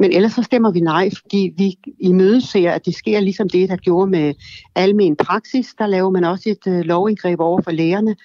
Men 0.00 0.12
ellers 0.12 0.32
så 0.32 0.42
stemmer 0.42 0.70
vi 0.70 0.80
nej, 0.80 1.10
fordi 1.20 1.54
vi 1.56 1.78
i 2.00 2.12
møde 2.12 2.40
ser, 2.46 2.70
at 2.70 2.86
det 2.86 2.94
sker 2.94 3.20
ligesom 3.20 3.48
det, 3.48 3.68
der 3.68 3.76
gjorde 3.76 4.10
med 4.10 4.34
almen 4.74 5.16
praksis. 5.16 5.74
Der 5.78 5.86
laver 5.86 6.10
man 6.10 6.24
også 6.24 6.50
et 6.50 6.72
øh, 6.72 6.80
lovindgreb 6.80 7.40
over 7.40 7.62
for 7.62 7.70
lægerne, 7.70 8.16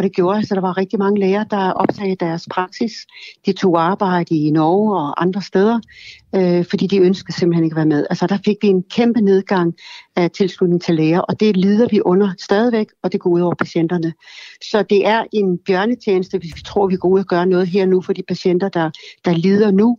og 0.00 0.04
det 0.04 0.12
gjorde, 0.12 0.38
at 0.38 0.48
der 0.48 0.60
var 0.60 0.76
rigtig 0.76 0.98
mange 0.98 1.20
læger, 1.20 1.44
der 1.44 1.70
opsagde 1.70 2.14
deres 2.14 2.48
praksis. 2.50 2.92
De 3.46 3.52
tog 3.52 3.82
arbejde 3.82 4.34
i 4.34 4.50
Norge 4.50 4.96
og 5.00 5.22
andre 5.22 5.42
steder, 5.42 5.80
øh, 6.34 6.64
fordi 6.70 6.86
de 6.86 6.98
ønskede 6.98 7.38
simpelthen 7.38 7.64
ikke 7.64 7.74
at 7.74 7.76
være 7.76 7.86
med. 7.86 8.06
Altså 8.10 8.26
der 8.26 8.38
fik 8.44 8.56
vi 8.62 8.68
en 8.68 8.82
kæmpe 8.82 9.20
nedgang 9.20 9.74
af 10.16 10.30
tilslutning 10.30 10.82
til 10.82 10.94
læger, 10.94 11.20
og 11.20 11.40
det 11.40 11.56
lider 11.56 11.88
vi 11.90 12.00
under 12.00 12.32
stadigvæk, 12.38 12.86
og 13.02 13.12
det 13.12 13.20
går 13.20 13.30
ud 13.30 13.40
over 13.40 13.54
patienterne. 13.54 14.12
Så 14.70 14.82
det 14.90 15.06
er 15.06 15.24
en 15.32 15.58
bjørnetjeneste, 15.66 16.38
hvis 16.38 16.56
vi 16.56 16.60
tror, 16.60 16.86
vi 16.86 16.96
går 16.96 17.08
ud 17.08 17.18
og 17.18 17.26
gør 17.26 17.44
noget 17.44 17.66
her 17.66 17.86
nu 17.86 18.02
for 18.02 18.12
de 18.12 18.22
patienter, 18.28 18.68
der, 18.68 18.90
der 19.24 19.32
lider 19.32 19.70
nu. 19.70 19.98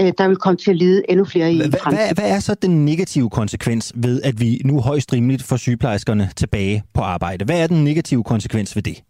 Øh, 0.00 0.12
der 0.18 0.28
vil 0.28 0.36
komme 0.36 0.56
til 0.56 0.70
at 0.70 0.76
lide 0.76 1.02
endnu 1.08 1.24
flere 1.24 1.52
i 1.52 1.58
fremtiden. 1.58 1.94
Hvad, 1.94 2.14
hvad 2.14 2.30
er 2.36 2.40
så 2.40 2.54
den 2.54 2.84
negative 2.84 3.30
konsekvens 3.30 3.92
ved, 3.96 4.22
at 4.22 4.40
vi 4.40 4.60
nu 4.64 4.80
højst 4.80 5.12
rimeligt 5.12 5.42
får 5.42 5.56
sygeplejerskerne 5.56 6.30
tilbage 6.36 6.82
på 6.94 7.00
arbejde? 7.00 7.44
Hvad 7.44 7.62
er 7.62 7.66
den 7.66 7.84
negative 7.84 8.24
konsekvens 8.24 8.76
ved 8.76 8.82
det? 8.82 9.02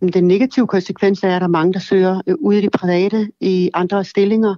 Den 0.00 0.28
negative 0.28 0.66
konsekvens 0.66 1.22
er, 1.22 1.36
at 1.36 1.40
der 1.40 1.46
er 1.46 1.50
mange, 1.50 1.72
der 1.72 1.78
søger 1.78 2.20
øh, 2.26 2.34
ud 2.40 2.54
i 2.54 2.60
det 2.60 2.72
private 2.72 3.30
i 3.40 3.70
andre 3.74 4.04
stillinger, 4.04 4.54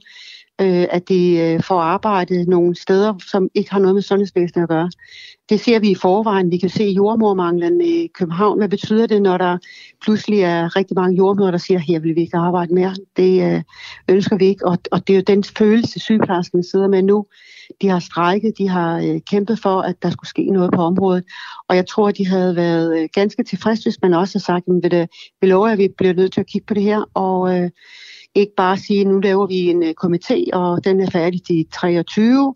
øh, 0.61 0.87
at 0.91 1.09
de 1.09 1.39
øh, 1.39 1.63
får 1.63 1.81
arbejdet 1.81 2.49
nogle 2.49 2.77
steder, 2.77 3.15
som 3.31 3.49
ikke 3.55 3.71
har 3.71 3.79
noget 3.79 3.95
med 3.95 4.03
sundhedsvæsenet 4.03 4.63
at 4.63 4.69
gøre. 4.69 4.91
Det 5.49 5.61
ser 5.61 5.79
vi 5.79 5.91
i 5.91 5.95
forvejen. 5.95 6.51
Vi 6.51 6.59
kan 6.59 6.69
se 6.69 6.85
jordmormanglen 6.85 7.81
i 7.81 8.07
København. 8.07 8.59
Hvad 8.59 8.69
betyder 8.69 9.07
det, 9.07 9.23
når 9.23 9.39
der 9.39 9.59
pludselig 10.03 10.41
er 10.41 10.77
rigtig 10.77 10.95
mange 10.95 11.17
jordmøder, 11.17 11.51
der 11.51 11.59
siger, 11.59 11.79
her 11.79 12.01
vil 12.01 12.15
vi 12.15 12.21
ikke 12.21 12.37
arbejde 12.37 12.75
mere. 12.75 12.95
Det 13.17 13.55
øh, 13.55 13.63
ønsker 14.09 14.37
vi 14.37 14.45
ikke, 14.45 14.67
og, 14.67 14.79
og 14.93 15.07
det 15.07 15.13
er 15.13 15.17
jo 15.17 15.25
den 15.27 15.45
følelse, 15.45 16.01
sygeplejerskerne 16.01 16.65
sidder 16.65 16.89
med 16.89 17.03
nu. 17.03 17.27
De 17.83 17.89
har 17.89 17.99
strækket, 17.99 18.59
de 18.59 18.69
har 18.69 18.99
øh, 18.99 19.21
kæmpet 19.31 19.59
for, 19.59 19.81
at 19.81 20.03
der 20.03 20.11
skulle 20.11 20.29
ske 20.29 20.45
noget 20.51 20.71
på 20.75 20.83
området. 20.83 21.25
Og 21.69 21.77
jeg 21.77 21.87
tror, 21.87 22.09
at 22.09 22.19
de 22.19 22.27
havde 22.27 22.57
været 22.57 23.03
øh, 23.03 23.09
ganske 23.15 23.45
tilfredse, 23.45 23.85
hvis 23.85 24.03
man 24.03 24.15
også 24.15 24.35
havde 24.35 24.45
sagt, 24.45 24.65
at 24.85 25.09
vi 25.41 25.47
lover, 25.47 25.69
at 25.69 25.79
vi 25.79 25.89
bliver 25.99 26.15
nødt 26.15 26.33
til 26.33 26.41
at 26.41 26.47
kigge 26.47 26.67
på 26.67 26.75
det 26.75 26.83
her. 26.83 27.05
Og 27.15 27.59
øh, 27.59 27.71
ikke 28.35 28.53
bare 28.57 28.77
sige, 28.77 29.05
nu 29.05 29.19
laver 29.19 29.47
vi 29.47 29.55
en 29.55 29.83
øh, 29.83 29.95
komité, 30.05 30.45
og 30.53 30.85
den 30.85 31.01
er 31.01 31.11
færdig 31.11 31.45
til 31.45 31.67
23, 31.73 32.55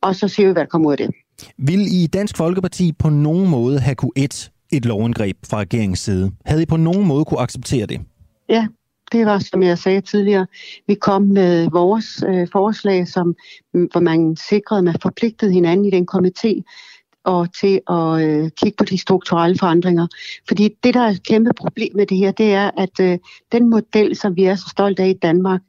og 0.00 0.16
så 0.16 0.28
ser 0.28 0.46
vi, 0.46 0.52
hvad 0.52 0.62
der 0.62 0.68
kommer 0.68 0.88
ud 0.88 0.92
af 0.92 0.98
det. 0.98 1.10
Vil 1.56 1.80
I 1.80 2.06
Dansk 2.06 2.36
Folkeparti 2.36 2.92
på 2.92 3.08
nogen 3.08 3.50
måde 3.50 3.78
have 3.80 3.94
kunne 3.94 4.12
et 4.16 4.50
et 4.72 4.84
lovindgreb 4.84 5.36
fra 5.50 5.58
regeringens 5.58 5.98
side? 5.98 6.32
Havde 6.44 6.62
I 6.62 6.66
på 6.66 6.76
nogen 6.76 7.06
måde 7.06 7.24
kunne 7.24 7.40
acceptere 7.40 7.86
det? 7.86 8.00
Ja, 8.48 8.66
det 9.12 9.26
var, 9.26 9.38
som 9.38 9.62
jeg 9.62 9.78
sagde 9.78 10.00
tidligere, 10.00 10.46
vi 10.86 10.94
kom 10.94 11.22
med 11.22 11.70
vores 11.70 12.24
øh, 12.28 12.48
forslag, 12.52 13.08
som, 13.08 13.34
hvor 13.72 14.00
man 14.00 14.36
sikrede, 14.36 14.78
at 14.78 14.84
man 14.84 14.96
forpligtede 15.02 15.52
hinanden 15.52 15.86
i 15.86 15.90
den 15.90 16.08
komité 16.14 16.62
og 17.24 17.54
til 17.54 17.80
at 17.90 18.22
øh, 18.22 18.50
kigge 18.50 18.76
på 18.78 18.84
de 18.84 18.98
strukturelle 18.98 19.58
forandringer. 19.58 20.06
Fordi 20.48 20.68
det, 20.84 20.94
der 20.94 21.00
er 21.00 21.08
et 21.08 21.22
kæmpe 21.22 21.50
problem 21.56 21.96
med 21.96 22.06
det 22.06 22.16
her, 22.16 22.32
det 22.32 22.54
er, 22.54 22.70
at 22.76 23.00
øh, 23.00 23.18
den 23.52 23.70
model, 23.70 24.16
som 24.16 24.36
vi 24.36 24.44
er 24.44 24.54
så 24.54 24.68
stolte 24.70 25.02
af 25.02 25.08
i 25.08 25.18
Danmark, 25.22 25.60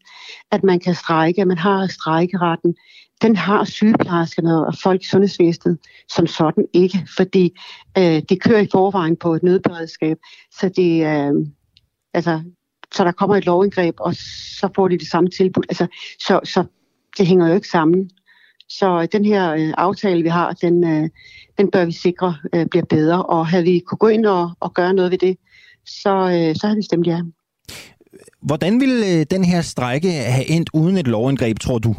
at 0.51 0.63
man 0.63 0.79
kan 0.79 0.95
strække, 0.95 1.41
at 1.41 1.47
man 1.47 1.57
har 1.57 1.87
strækkeretten, 1.87 2.75
den 3.21 3.35
har 3.35 3.65
sygeplejerskerne 3.65 4.65
og 4.65 4.73
folk 4.83 5.01
i 5.01 5.05
sundhedsvæsenet 5.05 5.77
som 6.09 6.27
sådan 6.27 6.65
ikke, 6.73 7.07
fordi 7.17 7.59
øh, 7.97 8.21
de 8.29 8.39
kører 8.39 8.59
i 8.59 8.67
forvejen 8.71 9.15
på 9.15 9.33
et 9.33 9.43
nødberedskab, 9.43 10.17
så 10.59 10.69
det, 10.69 11.05
øh, 11.05 11.33
altså, 12.13 12.41
så 12.93 13.03
der 13.03 13.11
kommer 13.11 13.35
et 13.35 13.45
lovindgreb, 13.45 13.95
og 13.99 14.15
så 14.59 14.69
får 14.75 14.87
de 14.87 14.97
det 14.97 15.07
samme 15.07 15.29
tilbud. 15.29 15.63
Altså, 15.69 15.87
så, 16.19 16.39
så 16.43 16.63
det 17.17 17.27
hænger 17.27 17.47
jo 17.47 17.55
ikke 17.55 17.67
sammen. 17.67 18.09
Så 18.79 19.07
den 19.11 19.25
her 19.25 19.53
øh, 19.53 19.73
aftale, 19.77 20.23
vi 20.23 20.29
har, 20.29 20.53
den, 20.53 20.83
øh, 20.83 21.09
den 21.57 21.71
bør 21.71 21.85
vi 21.85 21.91
sikre 21.91 22.35
øh, 22.55 22.65
bliver 22.65 22.85
bedre, 22.85 23.23
og 23.23 23.47
havde 23.47 23.63
vi 23.63 23.79
kunne 23.79 23.97
gå 23.97 24.07
ind 24.07 24.25
og, 24.25 24.51
og 24.59 24.73
gøre 24.73 24.93
noget 24.93 25.11
ved 25.11 25.17
det, 25.17 25.37
så, 25.85 26.09
øh, 26.09 26.55
så 26.55 26.67
havde 26.67 26.75
vi 26.75 26.83
stemt 26.83 27.07
ja. 27.07 27.21
Hvordan 28.41 28.79
ville 28.79 29.19
øh, 29.19 29.25
den 29.31 29.43
her 29.43 29.61
strække 29.61 30.11
have 30.11 30.49
endt 30.49 30.69
uden 30.73 30.97
et 30.97 31.07
lovindgreb, 31.07 31.59
tror 31.59 31.77
du? 31.77 31.95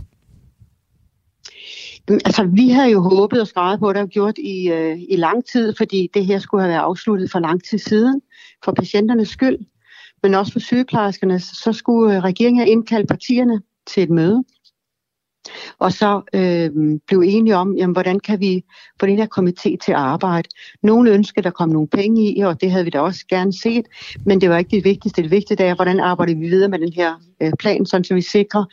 Altså, 2.08 2.44
vi 2.44 2.68
havde 2.68 2.90
jo 2.90 3.00
håbet 3.00 3.40
og 3.40 3.46
skrevet 3.46 3.80
på, 3.80 3.88
at 3.88 3.94
det 3.94 4.00
har 4.00 4.06
gjort 4.06 4.38
i, 4.38 4.68
øh, 4.68 4.98
i 5.08 5.16
lang 5.16 5.44
tid, 5.52 5.74
fordi 5.76 6.08
det 6.14 6.26
her 6.26 6.38
skulle 6.38 6.62
have 6.62 6.70
været 6.70 6.80
afsluttet 6.80 7.30
for 7.30 7.38
lang 7.38 7.64
tid 7.64 7.78
siden, 7.78 8.20
for 8.64 8.72
patienternes 8.72 9.28
skyld, 9.28 9.58
men 10.22 10.34
også 10.34 10.52
for 10.52 10.60
sygeplejerskerne. 10.60 11.40
Så 11.40 11.72
skulle 11.72 12.16
øh, 12.16 12.22
regeringen 12.24 12.60
have 12.60 12.70
indkaldt 12.70 13.08
partierne 13.08 13.60
til 13.86 14.02
et 14.02 14.10
møde, 14.10 14.44
og 15.78 15.92
så 15.92 16.20
øh, 16.32 16.70
blev 17.06 17.22
enige 17.26 17.56
om, 17.56 17.76
jamen, 17.76 17.92
hvordan 17.92 18.20
kan 18.20 18.40
vi 18.40 18.64
få 19.00 19.06
den 19.06 19.16
her 19.16 19.26
komité 19.38 19.76
til 19.84 19.92
at 19.92 19.98
arbejde. 19.98 20.48
Nogle 20.82 21.10
ønskede, 21.10 21.44
der 21.44 21.50
kom 21.50 21.68
nogle 21.68 21.88
penge 21.88 22.32
i, 22.32 22.40
og 22.40 22.60
det 22.60 22.70
havde 22.70 22.84
vi 22.84 22.90
da 22.90 23.00
også 23.00 23.24
gerne 23.28 23.52
set, 23.52 23.86
men 24.26 24.40
det 24.40 24.50
var 24.50 24.58
ikke 24.58 24.70
det 24.70 24.84
vigtigste. 24.84 25.22
Det 25.22 25.30
vigtigste 25.30 25.64
er, 25.64 25.74
hvordan 25.74 26.00
arbejder 26.00 26.34
vi 26.34 26.40
videre 26.40 26.68
med 26.68 26.78
den 26.78 26.92
her 26.92 27.14
øh, 27.42 27.52
plan, 27.58 27.86
sådan 27.86 28.04
så 28.04 28.14
vi 28.14 28.22
sikrer, 28.22 28.64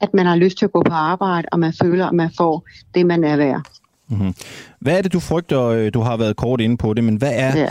at 0.00 0.14
man 0.14 0.26
har 0.26 0.36
lyst 0.36 0.58
til 0.58 0.64
at 0.64 0.72
gå 0.72 0.82
på 0.82 0.94
arbejde, 0.94 1.48
og 1.52 1.58
man 1.58 1.72
føler, 1.82 2.06
at 2.06 2.14
man 2.14 2.30
får 2.36 2.66
det, 2.94 3.06
man 3.06 3.24
er 3.24 3.36
værd. 3.36 3.62
Mm-hmm. 4.08 4.34
Hvad 4.80 4.98
er 4.98 5.02
det, 5.02 5.12
du 5.12 5.20
frygter? 5.20 5.62
Øh, 5.62 5.94
du 5.94 6.00
har 6.00 6.16
været 6.16 6.36
kort 6.36 6.60
inde 6.60 6.76
på 6.76 6.94
det, 6.94 7.04
men 7.04 7.16
hvad 7.16 7.32
er... 7.34 7.58
Ja. 7.58 7.68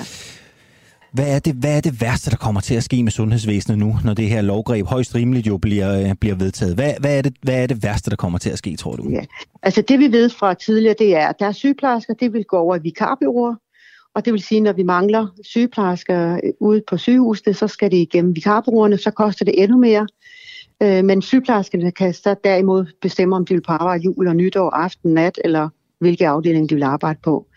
Hvad 1.11 1.35
er, 1.35 1.39
det, 1.39 1.53
hvad 1.53 1.77
er 1.77 1.81
det 1.81 2.01
værste, 2.01 2.31
der 2.31 2.37
kommer 2.37 2.61
til 2.61 2.75
at 2.75 2.83
ske 2.83 3.03
med 3.03 3.11
sundhedsvæsenet 3.11 3.77
nu, 3.79 3.95
når 4.05 4.13
det 4.13 4.29
her 4.29 4.41
lovgreb 4.41 4.85
højst 4.85 5.15
rimeligt 5.15 5.47
jo 5.47 5.57
bliver, 5.57 5.99
øh, 5.99 6.15
bliver 6.15 6.35
vedtaget? 6.35 6.75
Hvad, 6.75 6.93
hvad, 6.99 7.17
er 7.17 7.21
det, 7.21 7.33
hvad 7.41 7.63
er 7.63 7.67
det 7.67 7.83
værste, 7.83 8.09
der 8.09 8.15
kommer 8.15 8.39
til 8.39 8.49
at 8.49 8.57
ske, 8.57 8.75
tror 8.75 8.95
du? 8.95 9.09
Ja. 9.09 9.21
Altså 9.63 9.81
det 9.81 9.99
vi 9.99 10.11
ved 10.11 10.29
fra 10.29 10.53
tidligere, 10.53 10.95
det 10.99 11.15
er, 11.15 11.27
at 11.27 11.35
der 11.39 11.45
er 11.45 11.51
sygeplejersker, 11.51 12.13
det 12.13 12.33
vil 12.33 12.43
gå 12.43 12.57
over 12.57 12.75
i 12.75 12.79
vikarbyråer, 12.83 13.55
Og 14.15 14.25
det 14.25 14.33
vil 14.33 14.41
sige, 14.41 14.61
når 14.61 14.73
vi 14.73 14.83
mangler 14.83 15.27
sygeplejersker 15.43 16.33
øh, 16.33 16.51
ude 16.59 16.81
på 16.89 16.97
sygehusene, 16.97 17.53
så 17.53 17.67
skal 17.67 17.91
det 17.91 17.97
igennem 17.97 18.35
vikarbrugerne, 18.35 18.97
så 18.97 19.11
koster 19.11 19.45
det 19.45 19.63
endnu 19.63 19.77
mere. 19.77 20.07
Øh, 20.83 21.05
men 21.05 21.21
sygeplejerskerne 21.21 21.91
kan 21.91 22.13
så 22.13 22.35
derimod 22.43 22.85
bestemme, 23.01 23.35
om 23.35 23.45
de 23.45 23.53
vil 23.53 23.61
på 23.61 23.71
arbejde 23.71 24.03
jul 24.03 24.27
og 24.27 24.35
nytår, 24.35 24.69
aften, 24.69 25.13
nat, 25.13 25.39
eller 25.43 25.69
hvilke 25.99 26.27
afdeling 26.27 26.69
de 26.69 26.75
vil 26.75 26.83
arbejde 26.83 27.19
på. 27.23 27.47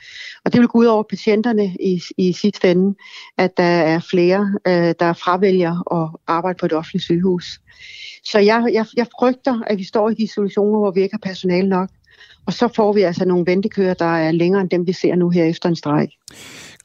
Og 0.44 0.52
det 0.52 0.61
vil 0.61 0.68
gå 0.68 0.78
ud 0.78 0.85
over 0.85 1.02
patienterne 1.02 1.64
i, 1.81 2.02
i 2.16 2.33
sidste 2.33 2.70
ende, 2.70 2.94
at 3.38 3.57
der 3.57 3.62
er 3.62 4.00
flere, 4.11 4.55
øh, 4.66 4.94
der 5.00 5.12
fravælger 5.12 6.02
at 6.02 6.20
arbejde 6.26 6.57
på 6.59 6.66
et 6.66 6.72
offentligt 6.72 7.05
sygehus. 7.05 7.61
Så 8.24 8.38
jeg, 8.38 8.68
jeg, 8.72 8.87
jeg 8.96 9.07
frygter, 9.20 9.61
at 9.66 9.78
vi 9.78 9.85
står 9.85 10.11
i 10.11 10.14
de 10.14 10.28
situationer, 10.28 10.78
hvor 10.78 10.90
vi 10.90 11.02
ikke 11.02 11.14
har 11.14 11.28
personale 11.28 11.68
nok. 11.68 11.88
Og 12.46 12.52
så 12.52 12.68
får 12.76 12.92
vi 12.92 13.02
altså 13.02 13.24
nogle 13.24 13.46
ventekøer, 13.46 13.94
der 13.94 14.16
er 14.16 14.33
længere 14.33 14.61
end 14.61 14.70
dem, 14.70 14.87
vi 14.87 14.92
ser 14.92 15.14
nu 15.14 15.31
her 15.31 15.44
efter 15.44 15.68
en 15.68 15.76
strejk. 15.76 16.09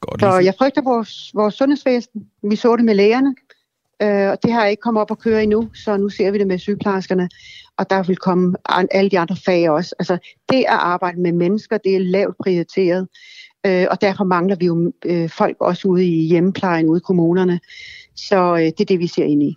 Godt, 0.00 0.20
så 0.20 0.38
jeg 0.38 0.54
frygter 0.58 0.82
vores, 0.82 1.30
vores 1.34 1.54
sundhedsvæsen. 1.54 2.26
Vi 2.42 2.56
så 2.56 2.76
det 2.76 2.84
med 2.84 2.94
lægerne, 2.94 3.34
øh, 4.02 4.30
og 4.30 4.38
det 4.42 4.52
har 4.52 4.66
ikke 4.66 4.80
kommet 4.80 5.00
op 5.00 5.10
at 5.10 5.18
køre 5.18 5.42
endnu, 5.42 5.68
så 5.74 5.96
nu 5.96 6.08
ser 6.08 6.30
vi 6.30 6.38
det 6.38 6.46
med 6.46 6.58
sygeplejerskerne. 6.58 7.28
Og 7.78 7.90
der 7.90 8.02
vil 8.02 8.16
komme 8.16 8.54
alle 8.90 9.10
de 9.10 9.18
andre 9.18 9.36
fag 9.44 9.70
også. 9.70 9.94
Altså, 9.98 10.18
det 10.48 10.58
at 10.58 10.66
arbejde 10.68 11.20
med 11.20 11.32
mennesker, 11.32 11.78
det 11.78 11.96
er 11.96 12.00
lavt 12.00 12.36
prioriteret. 12.42 13.08
Øh, 13.66 13.86
og 13.90 14.00
derfor 14.00 14.24
mangler 14.24 14.56
vi 14.56 14.66
jo 14.66 14.92
øh, 15.04 15.30
folk 15.30 15.56
også 15.60 15.88
ude 15.88 16.06
i 16.06 16.26
hjemmeplejen, 16.26 16.88
ude 16.88 16.98
i 16.98 17.06
kommunerne. 17.06 17.60
Så 18.16 18.54
øh, 18.56 18.62
det 18.62 18.80
er 18.80 18.84
det, 18.84 18.98
vi 18.98 19.06
ser 19.06 19.24
ind 19.24 19.42
i. 19.42 19.56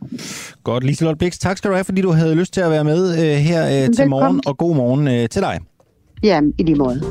Godt. 0.63 0.83
Liselotte 0.83 1.17
Bix, 1.17 1.37
tak 1.37 1.57
skal 1.57 1.69
du 1.69 1.75
have, 1.75 1.85
fordi 1.85 2.01
du 2.01 2.11
havde 2.11 2.35
lyst 2.35 2.53
til 2.53 2.61
at 2.61 2.71
være 2.71 2.83
med 2.83 3.11
øh, 3.11 3.37
her 3.37 3.83
øh, 3.83 3.93
til 3.93 4.09
morgen, 4.09 4.41
og 4.45 4.57
god 4.57 4.75
morgen 4.75 5.07
øh, 5.07 5.29
til 5.29 5.41
dig. 5.41 5.59
Ja, 6.23 6.41
i 6.57 6.63
lige 6.63 6.75
måde. 6.75 7.01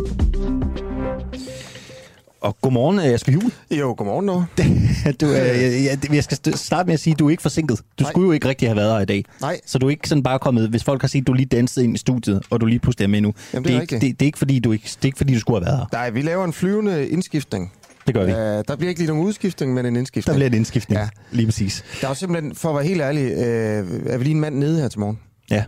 Og 2.41 2.57
godmorgen, 2.63 2.99
øh, 2.99 3.05
Asger 3.05 3.33
Juhl. 3.33 3.53
Jo, 3.71 3.95
godmorgen 3.97 4.27
nu. 4.27 4.33
du, 5.21 5.27
øh, 5.27 5.85
jeg, 5.85 6.15
jeg 6.15 6.25
skal 6.25 6.57
starte 6.59 6.87
med 6.87 6.95
at 6.95 7.01
sige, 7.01 7.13
at 7.13 7.19
du 7.19 7.27
er 7.27 7.31
ikke 7.31 7.43
forsinket. 7.43 7.79
Du 7.99 8.03
Nej. 8.03 8.11
skulle 8.11 8.27
jo 8.27 8.33
ikke 8.33 8.49
rigtig 8.49 8.69
have 8.69 8.77
været 8.77 8.93
her 8.93 9.01
i 9.01 9.05
dag. 9.05 9.25
Nej. 9.41 9.61
Så 9.67 9.79
du 9.79 9.87
er 9.87 9.91
ikke 9.91 10.09
sådan 10.09 10.23
bare 10.23 10.39
kommet, 10.39 10.69
hvis 10.69 10.85
folk 10.85 11.01
har 11.01 11.09
set, 11.09 11.21
at 11.21 11.27
du 11.27 11.33
lige 11.33 11.47
dansede 11.47 11.85
ind 11.85 11.95
i 11.95 11.99
studiet, 11.99 12.43
og 12.51 12.61
du 12.61 12.67
lige 12.67 12.79
pludselig 12.79 13.05
er 13.05 13.09
med 13.09 13.21
nu. 13.21 13.35
Jamen, 13.55 13.65
det, 13.65 13.71
er 13.71 13.73
det, 13.73 13.77
er 13.79 13.81
ikke, 13.81 14.07
det, 14.07 14.21
det, 14.21 14.25
er 14.25 14.27
ikke, 14.27 14.39
fordi 14.39 14.59
du 14.59 14.73
ikke, 14.73 14.85
det 14.85 15.03
er 15.03 15.07
ikke 15.07 15.19
fordi, 15.19 15.35
du 15.35 15.41
skulle 15.41 15.61
have 15.61 15.67
været 15.67 15.79
her. 15.79 15.87
Nej, 15.93 16.11
vi 16.11 16.23
laver 16.23 16.45
en 16.45 16.53
flyvende 16.53 17.09
indskiftning. 17.09 17.73
Det 18.07 18.15
gør 18.15 18.25
vi. 18.25 18.33
Uh, 18.33 18.39
der 18.39 18.77
bliver 18.77 18.89
ikke 18.89 19.01
lige 19.01 19.09
nogen 19.09 19.27
udskiftning, 19.27 19.75
men 19.75 19.87
en 19.87 19.97
indskiftning. 19.97 20.33
Der 20.33 20.39
bliver 20.39 20.49
en 20.49 20.55
indskiftning, 20.55 21.01
ja. 21.01 21.09
lige 21.31 21.47
præcis. 21.47 21.85
Der 22.01 22.09
er 22.09 22.15
simpelthen, 22.15 22.55
for 22.55 22.69
at 22.69 22.75
være 22.75 22.85
helt 22.85 23.01
ærlig, 23.01 23.33
uh, 23.33 24.13
er 24.13 24.17
vi 24.17 24.25
lige 24.25 24.35
en 24.35 24.41
mand 24.41 24.55
nede 24.55 24.81
her 24.81 24.89
til 24.89 25.01
morgen. 25.01 25.19
Ja. 25.51 25.65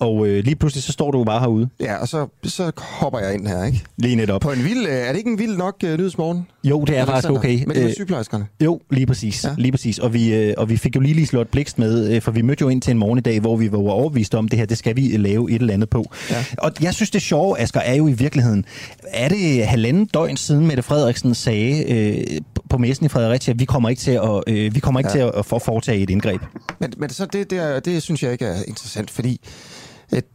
Og 0.00 0.26
øh, 0.26 0.44
lige 0.44 0.56
pludselig 0.56 0.82
så 0.82 0.92
står 0.92 1.10
du 1.10 1.24
bare 1.24 1.40
herude. 1.40 1.68
Ja, 1.80 1.96
og 1.96 2.08
så, 2.08 2.26
så 2.44 2.72
hopper 2.76 3.18
jeg 3.18 3.34
ind 3.34 3.46
her, 3.46 3.64
ikke? 3.64 3.84
Lige 3.96 4.16
netop. 4.16 4.40
På 4.40 4.52
en 4.52 4.64
vild, 4.64 4.86
øh, 4.86 4.92
er 4.92 5.08
det 5.08 5.18
ikke 5.18 5.30
en 5.30 5.38
vild 5.38 5.56
nok 5.56 5.76
øh, 5.84 5.98
nyhedsmorgen? 5.98 6.46
Jo, 6.64 6.84
det 6.84 6.96
er 6.96 7.00
Eller 7.00 7.12
faktisk 7.12 7.30
okay. 7.30 7.64
Med 7.66 7.74
de 7.74 7.94
sygeplejerskerne? 7.94 8.46
Jo, 8.64 8.80
lige 8.90 9.06
præcis. 9.06 9.44
Ja. 9.44 9.50
Lige 9.58 9.72
præcis. 9.72 9.98
Og, 9.98 10.14
vi, 10.14 10.34
øh, 10.34 10.54
og 10.56 10.68
vi 10.68 10.76
fik 10.76 10.96
jo 10.96 11.00
lige 11.00 11.14
lige 11.14 11.26
slået 11.26 11.48
blikst 11.48 11.78
med, 11.78 12.14
øh, 12.14 12.22
for 12.22 12.30
vi 12.30 12.42
mødte 12.42 12.62
jo 12.62 12.68
ind 12.68 12.82
til 12.82 12.90
en 12.90 12.98
morgen 12.98 13.18
i 13.18 13.22
dag, 13.22 13.40
hvor 13.40 13.56
vi 13.56 13.72
var 13.72 13.78
overbevist 13.78 14.34
om, 14.34 14.48
det 14.48 14.58
her, 14.58 14.66
det 14.66 14.78
skal 14.78 14.96
vi 14.96 15.00
lave 15.00 15.50
et 15.50 15.60
eller 15.60 15.74
andet 15.74 15.90
på. 15.90 16.04
Ja. 16.30 16.44
Og 16.58 16.72
jeg 16.80 16.94
synes, 16.94 17.10
det 17.10 17.22
sjove, 17.22 17.60
Asger, 17.60 17.80
er 17.80 17.94
jo 17.94 18.08
i 18.08 18.12
virkeligheden, 18.12 18.64
er 19.08 19.28
det 19.28 19.66
halvanden 19.66 20.06
døgn 20.06 20.36
siden, 20.36 20.66
Mette 20.66 20.82
Frederiksen 20.82 21.34
sagde 21.34 21.92
øh, 21.92 22.40
på 22.70 22.78
messen 22.78 23.06
i 23.06 23.08
Fredericia, 23.08 23.52
at 23.52 23.60
vi 23.60 23.64
kommer 23.64 23.88
ikke 23.88 24.00
til 24.00 24.10
at, 24.10 24.42
øh, 24.46 24.74
vi 24.74 24.80
kommer 24.80 25.00
ikke 25.00 25.10
ja. 25.10 25.12
til 25.12 25.38
at, 25.38 25.48
at 25.54 25.62
foretage 25.62 25.98
et 25.98 26.10
indgreb. 26.10 26.40
Men, 26.80 26.92
men 26.96 27.10
så 27.10 27.26
det, 27.26 27.50
det, 27.50 27.58
er, 27.58 27.80
det 27.80 28.02
synes 28.02 28.22
jeg 28.22 28.32
ikke 28.32 28.44
er 28.44 28.62
interessant, 28.66 29.10
fordi 29.10 29.40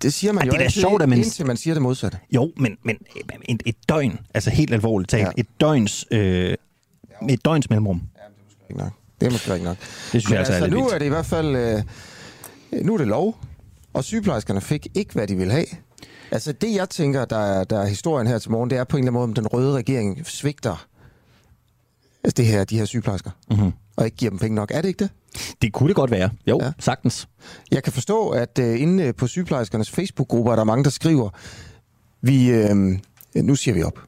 det 0.01 0.13
siger 0.13 0.33
man 0.33 0.43
ja, 0.43 0.47
jo 0.47 0.51
det 0.51 0.59
er 0.59 0.63
altid, 0.63 0.81
sjovt, 0.81 1.01
at 1.01 1.09
man... 1.09 1.17
indtil 1.17 1.45
man 1.45 1.57
siger 1.57 1.73
det 1.73 1.81
modsatte. 1.81 2.17
Jo, 2.31 2.51
men, 2.57 2.77
men 2.83 2.97
et, 3.49 3.63
et 3.65 3.75
døgn, 3.89 4.19
altså 4.33 4.49
helt 4.49 4.73
alvorligt 4.73 5.09
talt, 5.09 5.23
ja. 5.23 5.31
et 5.37 5.47
døgns, 5.59 6.05
øh, 6.11 6.55
et 7.29 7.45
døgns 7.45 7.69
mellemrum. 7.69 8.01
Ja, 8.17 8.21
det 8.21 8.27
er 8.37 8.41
måske 8.41 8.63
ikke 8.69 8.83
nok. 8.83 8.93
Det 9.21 9.27
er 9.27 9.31
måske 9.31 9.53
ikke 9.53 9.65
nok. 9.65 9.77
Det 9.77 9.87
synes 10.09 10.25
men 10.25 10.31
jeg 10.31 10.39
altså, 10.39 10.53
altså 10.53 10.65
er 10.65 10.69
nu 10.69 10.77
vildt. 10.77 10.93
er 10.93 10.97
det 10.97 11.05
i 11.05 11.09
hvert 11.09 11.25
fald, 11.25 11.55
øh, 11.55 12.85
nu 12.85 12.93
er 12.93 12.97
det 12.97 13.07
lov, 13.07 13.37
og 13.93 14.03
sygeplejerskerne 14.03 14.61
fik 14.61 14.87
ikke, 14.93 15.13
hvad 15.13 15.27
de 15.27 15.35
ville 15.35 15.53
have. 15.53 15.65
Altså 16.31 16.51
det, 16.51 16.75
jeg 16.75 16.89
tænker, 16.89 17.25
der 17.25 17.37
er, 17.37 17.63
der 17.63 17.79
er 17.79 17.85
historien 17.85 18.27
her 18.27 18.39
til 18.39 18.51
morgen, 18.51 18.69
det 18.69 18.77
er 18.77 18.83
på 18.83 18.97
en 18.97 19.03
eller 19.03 19.09
anden 19.09 19.13
måde, 19.13 19.23
om 19.23 19.33
den 19.33 19.47
røde 19.47 19.77
regering 19.77 20.27
svigter 20.27 20.87
altså 22.23 22.33
det 22.37 22.45
her, 22.45 22.63
de 22.63 22.77
her 22.77 22.85
sygeplejersker, 22.85 23.31
mm-hmm. 23.51 23.71
og 23.95 24.05
ikke 24.05 24.17
giver 24.17 24.29
dem 24.29 24.39
penge 24.39 24.55
nok. 24.55 24.71
Er 24.71 24.81
det 24.81 24.87
ikke 24.87 24.99
det? 24.99 25.09
Det 25.61 25.73
kunne 25.73 25.87
det 25.87 25.95
godt 25.95 26.11
være. 26.11 26.29
Jo, 26.47 26.59
ja. 26.61 26.71
sagtens. 26.79 27.27
Jeg 27.71 27.83
kan 27.83 27.93
forstå, 27.93 28.29
at 28.29 28.59
uh, 28.61 28.81
inde 28.81 29.13
på 29.13 29.27
sygeplejerskernes 29.27 29.89
Facebook-grupper 29.91 30.51
er 30.51 30.55
der 30.55 30.63
mange, 30.63 30.83
der 30.83 30.89
skriver, 30.89 31.29
vi, 32.21 32.63
uh, 32.63 32.77
nu 33.35 33.55
siger 33.55 33.75
vi 33.75 33.83
op. 33.83 33.99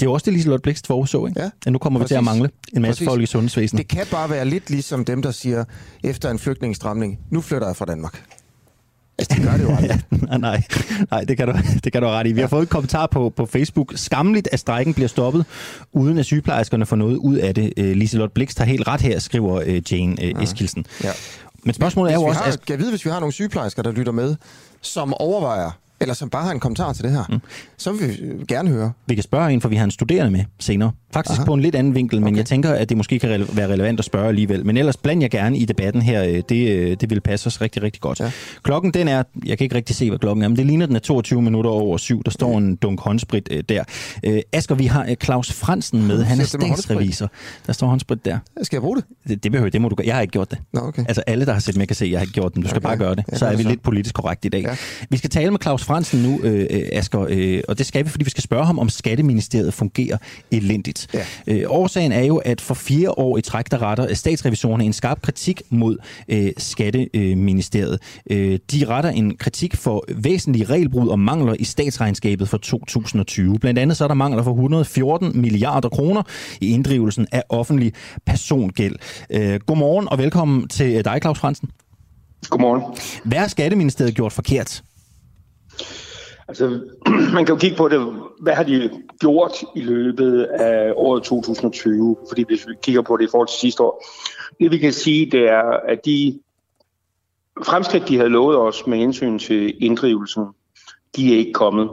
Det 0.00 0.06
er 0.06 0.10
også 0.10 0.24
det, 0.24 0.32
Liselotte 0.32 0.62
Blikst 0.62 0.86
forudså, 0.86 1.26
ikke? 1.26 1.40
Ja. 1.40 1.50
At 1.66 1.72
nu 1.72 1.78
kommer 1.78 2.00
Præcis. 2.00 2.10
vi 2.10 2.14
til 2.14 2.18
at 2.18 2.24
mangle 2.24 2.50
en 2.72 2.82
masse 2.82 3.00
Præcis. 3.00 3.08
folk 3.08 3.22
i 3.22 3.26
sundhedsvæsenet. 3.26 3.78
Det 3.78 3.98
kan 3.98 4.06
bare 4.10 4.30
være 4.30 4.44
lidt 4.44 4.70
ligesom 4.70 5.04
dem, 5.04 5.22
der 5.22 5.30
siger, 5.30 5.64
efter 6.04 6.30
en 6.30 6.38
flygtningsstramning, 6.38 7.18
nu 7.30 7.40
flytter 7.40 7.66
jeg 7.66 7.76
fra 7.76 7.84
Danmark. 7.84 8.24
Altså, 9.18 9.34
det 9.34 9.44
gør 9.44 9.56
det 9.56 9.62
jo 9.62 9.74
aldrig. 9.76 10.00
ja, 10.30 10.36
nej, 10.36 10.62
nej 11.10 11.20
det, 11.20 11.36
kan 11.36 11.48
du, 11.48 11.54
det 11.84 11.92
kan 11.92 12.02
du 12.02 12.08
ret 12.08 12.26
i. 12.26 12.32
Vi 12.32 12.40
har 12.40 12.48
fået 12.48 12.62
et 12.62 12.68
kommentar 12.68 13.06
på, 13.06 13.32
på 13.36 13.46
Facebook. 13.46 13.92
Skamligt, 13.96 14.48
at 14.52 14.60
strækken 14.60 14.94
bliver 14.94 15.08
stoppet, 15.08 15.46
uden 15.92 16.18
at 16.18 16.24
sygeplejerskerne 16.24 16.86
får 16.86 16.96
noget 16.96 17.16
ud 17.16 17.36
af 17.36 17.54
det. 17.54 17.72
Øh, 17.76 17.96
Liselotte 17.96 18.34
Blikst 18.34 18.58
har 18.58 18.64
helt 18.64 18.88
ret 18.88 19.00
her, 19.00 19.18
skriver 19.18 19.62
øh, 19.66 19.92
Jane 19.92 20.22
øh, 20.22 20.28
ja. 20.30 20.42
Eskilsen. 20.42 20.86
Ja. 21.04 21.10
Men 21.64 21.74
spørgsmålet 21.74 22.12
hvis 22.12 22.18
er 22.18 22.20
jo 22.20 22.28
også... 22.28 22.40
Har, 22.40 22.52
at... 22.52 22.60
Jeg 22.70 22.78
ved, 22.78 22.90
hvis 22.90 23.04
vi 23.04 23.10
har 23.10 23.20
nogle 23.20 23.32
sygeplejersker, 23.32 23.82
der 23.82 23.92
lytter 23.92 24.12
med, 24.12 24.36
som 24.82 25.14
overvejer 25.14 25.70
eller 26.00 26.14
som 26.14 26.30
bare 26.30 26.44
har 26.44 26.52
en 26.52 26.60
kommentar 26.60 26.92
til 26.92 27.04
det 27.04 27.12
her, 27.12 27.24
mm. 27.28 27.40
så 27.76 27.92
vil 27.92 28.08
vi 28.08 28.44
gerne 28.48 28.70
høre. 28.70 28.92
Vi 29.06 29.14
kan 29.14 29.24
spørge 29.24 29.52
en, 29.52 29.60
for 29.60 29.68
vi 29.68 29.76
har 29.76 29.84
en 29.84 29.90
studerende 29.90 30.30
med 30.30 30.44
senere. 30.58 30.92
Faktisk 31.12 31.38
Aha. 31.38 31.46
på 31.46 31.54
en 31.54 31.60
lidt 31.60 31.74
anden 31.74 31.94
vinkel, 31.94 32.20
men 32.20 32.28
okay. 32.28 32.36
jeg 32.36 32.46
tænker, 32.46 32.72
at 32.72 32.88
det 32.88 32.96
måske 32.96 33.18
kan 33.18 33.42
re- 33.42 33.56
være 33.56 33.68
relevant 33.68 33.98
at 33.98 34.04
spørge 34.04 34.28
alligevel. 34.28 34.66
Men 34.66 34.76
ellers 34.76 34.96
bland 34.96 35.20
jeg 35.20 35.30
gerne 35.30 35.58
i 35.58 35.64
debatten 35.64 36.02
her. 36.02 36.24
Øh, 36.24 36.42
det, 36.48 36.68
øh, 36.68 36.96
det 37.00 37.10
vil 37.10 37.20
passe 37.20 37.46
os 37.46 37.60
rigtig, 37.60 37.82
rigtig 37.82 38.00
godt. 38.00 38.20
Ja. 38.20 38.30
Klokken 38.62 38.94
den 38.94 39.08
er, 39.08 39.22
jeg 39.46 39.58
kan 39.58 39.64
ikke 39.64 39.76
rigtig 39.76 39.96
se, 39.96 40.08
hvad 40.08 40.18
klokken 40.18 40.44
er, 40.44 40.48
men 40.48 40.56
det 40.56 40.66
ligner, 40.66 40.86
den 40.86 40.96
er 40.96 41.00
22 41.00 41.42
minutter 41.42 41.70
over 41.70 41.96
syv. 41.96 42.22
Der 42.24 42.30
står 42.30 42.58
en 42.58 42.76
dunk 42.76 43.00
håndsprit 43.00 43.48
øh, 43.50 43.62
der. 43.68 43.84
Øh, 44.24 44.40
Asger, 44.52 44.74
vi 44.74 44.86
har 44.86 45.14
Claus 45.24 45.52
Fransen 45.52 46.06
med. 46.06 46.24
Han 46.24 46.40
er 46.40 46.44
statsrevisor. 46.44 47.30
Der 47.66 47.72
står 47.72 47.86
håndsprit 47.86 48.24
der. 48.24 48.38
Skal 48.62 48.76
jeg 48.76 48.82
bruge 48.82 48.96
det? 48.96 49.04
Det, 49.28 49.44
det 49.44 49.52
behøver 49.52 49.70
det 49.70 49.80
må 49.80 49.88
du 49.88 49.94
gøre. 49.94 50.06
Jeg 50.06 50.14
har 50.14 50.22
ikke 50.22 50.32
gjort 50.32 50.50
det. 50.50 50.58
Nå, 50.72 50.80
okay. 50.80 51.04
Altså 51.08 51.22
alle, 51.26 51.46
der 51.46 51.52
har 51.52 51.60
set 51.60 51.76
med, 51.76 51.86
kan 51.86 51.96
se, 51.96 52.04
at 52.04 52.10
jeg 52.10 52.18
har 52.18 52.22
ikke 52.22 52.32
gjort 52.34 52.54
det. 52.54 52.62
Du 52.62 52.68
skal 52.68 52.78
okay. 52.78 52.88
bare 52.88 52.96
gøre 52.96 53.14
det. 53.14 53.24
Så 53.32 53.46
er 53.46 53.56
vi 53.56 53.62
lidt 53.62 53.82
politisk 53.82 54.14
korrekt 54.14 54.44
i 54.44 54.48
dag. 54.48 54.62
Ja. 54.62 54.76
Vi 55.10 55.16
skal 55.16 55.30
tale 55.30 55.50
med 55.50 55.58
Claus 55.62 55.84
Fransen 55.84 56.22
nu, 56.22 56.40
øh, 56.42 56.66
Asger, 56.92 57.26
øh, 57.28 57.62
og 57.68 57.78
det 57.78 57.86
skal 57.86 58.04
vi, 58.04 58.10
fordi 58.10 58.24
vi 58.24 58.30
skal 58.30 58.42
spørge 58.42 58.66
ham, 58.66 58.78
om 58.78 58.88
Skatteministeriet 58.88 59.74
fungerer 59.74 60.16
elendigt. 60.50 60.97
Ja. 61.14 61.24
Øh, 61.46 61.62
årsagen 61.66 62.12
er 62.12 62.24
jo, 62.24 62.36
at 62.36 62.60
for 62.60 62.74
fire 62.74 63.10
år 63.10 63.38
i 63.38 63.40
træk, 63.40 63.70
der 63.70 63.82
retter 63.82 64.14
statsrevisorerne 64.14 64.84
en 64.84 64.92
skarp 64.92 65.22
kritik 65.22 65.62
mod 65.70 65.96
øh, 66.28 66.52
Skatteministeriet. 66.58 67.98
Øh, 68.30 68.58
de 68.72 68.84
retter 68.84 69.10
en 69.10 69.36
kritik 69.36 69.76
for 69.76 70.04
væsentlige 70.16 70.64
regelbrud 70.64 71.08
og 71.08 71.18
mangler 71.18 71.54
i 71.58 71.64
statsregnskabet 71.64 72.48
for 72.48 72.56
2020. 72.56 73.58
Blandt 73.58 73.78
andet 73.78 73.96
så 73.96 74.04
er 74.04 74.08
der 74.08 74.14
mangler 74.14 74.42
for 74.42 74.50
114 74.50 75.40
milliarder 75.40 75.88
kroner 75.88 76.22
i 76.60 76.70
inddrivelsen 76.70 77.26
af 77.32 77.42
offentlig 77.48 77.92
persongæld. 78.26 78.96
Øh, 79.30 79.60
godmorgen 79.66 80.08
og 80.08 80.18
velkommen 80.18 80.68
til 80.68 81.04
dig, 81.04 81.18
Claus 81.22 81.38
Fransen. 81.38 81.70
Godmorgen. 82.50 82.82
Hvad 83.24 83.38
har 83.38 83.48
Skatteministeriet 83.48 84.14
gjort 84.14 84.32
forkert? 84.32 84.82
Altså, 86.48 86.80
man 87.34 87.46
kan 87.46 87.54
jo 87.54 87.56
kigge 87.56 87.76
på 87.76 87.88
det, 87.88 88.14
hvad 88.40 88.54
har 88.54 88.62
de 88.62 88.90
gjort 89.20 89.62
i 89.76 89.80
løbet 89.80 90.42
af 90.42 90.92
året 90.96 91.22
2020, 91.22 92.16
fordi 92.28 92.44
hvis 92.48 92.68
vi 92.68 92.72
kigger 92.82 93.02
på 93.02 93.16
det 93.16 93.24
i 93.24 93.28
forhold 93.30 93.48
til 93.48 93.58
sidste 93.58 93.82
år. 93.82 94.04
Det 94.60 94.70
vi 94.70 94.78
kan 94.78 94.92
sige, 94.92 95.30
det 95.30 95.48
er, 95.48 95.80
at 95.88 96.04
de 96.04 96.38
fremskridt, 97.64 98.08
de 98.08 98.16
havde 98.16 98.30
lovet 98.30 98.56
os 98.56 98.86
med 98.86 98.98
hensyn 98.98 99.38
til 99.38 99.84
inddrivelsen, 99.84 100.44
de 101.16 101.34
er 101.34 101.38
ikke 101.38 101.52
kommet. 101.52 101.90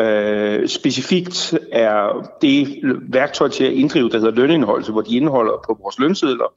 Øh, 0.00 0.68
specifikt 0.68 1.58
er 1.72 2.28
det 2.42 2.80
værktøj 3.08 3.48
til 3.48 3.64
at 3.64 3.72
inddrive, 3.72 4.10
der 4.10 4.18
hedder 4.18 4.34
lønindholdelse, 4.34 4.92
hvor 4.92 5.00
de 5.00 5.16
indeholder 5.16 5.52
på 5.66 5.78
vores 5.82 5.98
lønsedler, 5.98 6.52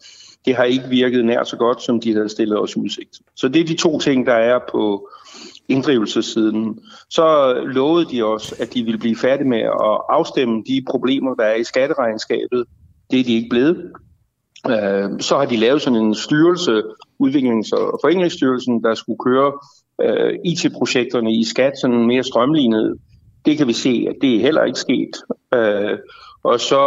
det 0.45 0.55
har 0.55 0.63
ikke 0.63 0.85
virket 0.89 1.25
nær 1.25 1.43
så 1.43 1.57
godt, 1.57 1.81
som 1.81 1.99
de 1.99 2.13
havde 2.13 2.29
stillet 2.29 2.59
os 2.59 2.77
udsigt. 2.77 3.19
Så 3.35 3.47
det 3.47 3.61
er 3.61 3.65
de 3.65 3.75
to 3.75 3.99
ting, 3.99 4.25
der 4.25 4.33
er 4.33 4.59
på 4.71 5.09
inddrivelsessiden. 5.69 6.79
Så 7.09 7.53
lovede 7.53 8.05
de 8.11 8.21
os, 8.23 8.53
at 8.59 8.73
de 8.73 8.83
ville 8.83 8.99
blive 8.99 9.15
færdige 9.15 9.47
med 9.47 9.59
at 9.59 10.01
afstemme 10.09 10.63
de 10.67 10.85
problemer, 10.89 11.35
der 11.35 11.43
er 11.43 11.55
i 11.55 11.63
skatteregnskabet. 11.63 12.65
Det 13.11 13.19
er 13.19 13.23
de 13.23 13.33
ikke 13.33 13.49
blevet. 13.49 13.91
Øh, 14.69 15.19
så 15.19 15.37
har 15.37 15.45
de 15.45 15.57
lavet 15.57 15.81
sådan 15.81 15.99
en 15.99 16.15
styrelse, 16.15 16.81
Udviklings- 17.23 17.73
og 17.73 17.99
Forenklingsstyrelsen, 18.03 18.83
der 18.83 18.93
skulle 18.93 19.19
køre 19.25 19.51
øh, 20.01 20.39
IT-projekterne 20.45 21.33
i 21.33 21.43
skat 21.43 21.73
sådan 21.81 22.07
mere 22.07 22.23
strømlignet. 22.23 22.97
Det 23.45 23.57
kan 23.57 23.67
vi 23.67 23.73
se, 23.73 24.07
at 24.09 24.15
det 24.21 24.35
er 24.35 24.39
heller 24.39 24.63
ikke 24.63 24.79
sket. 24.79 25.15
Øh, 25.53 25.97
og 26.43 26.59
så 26.59 26.81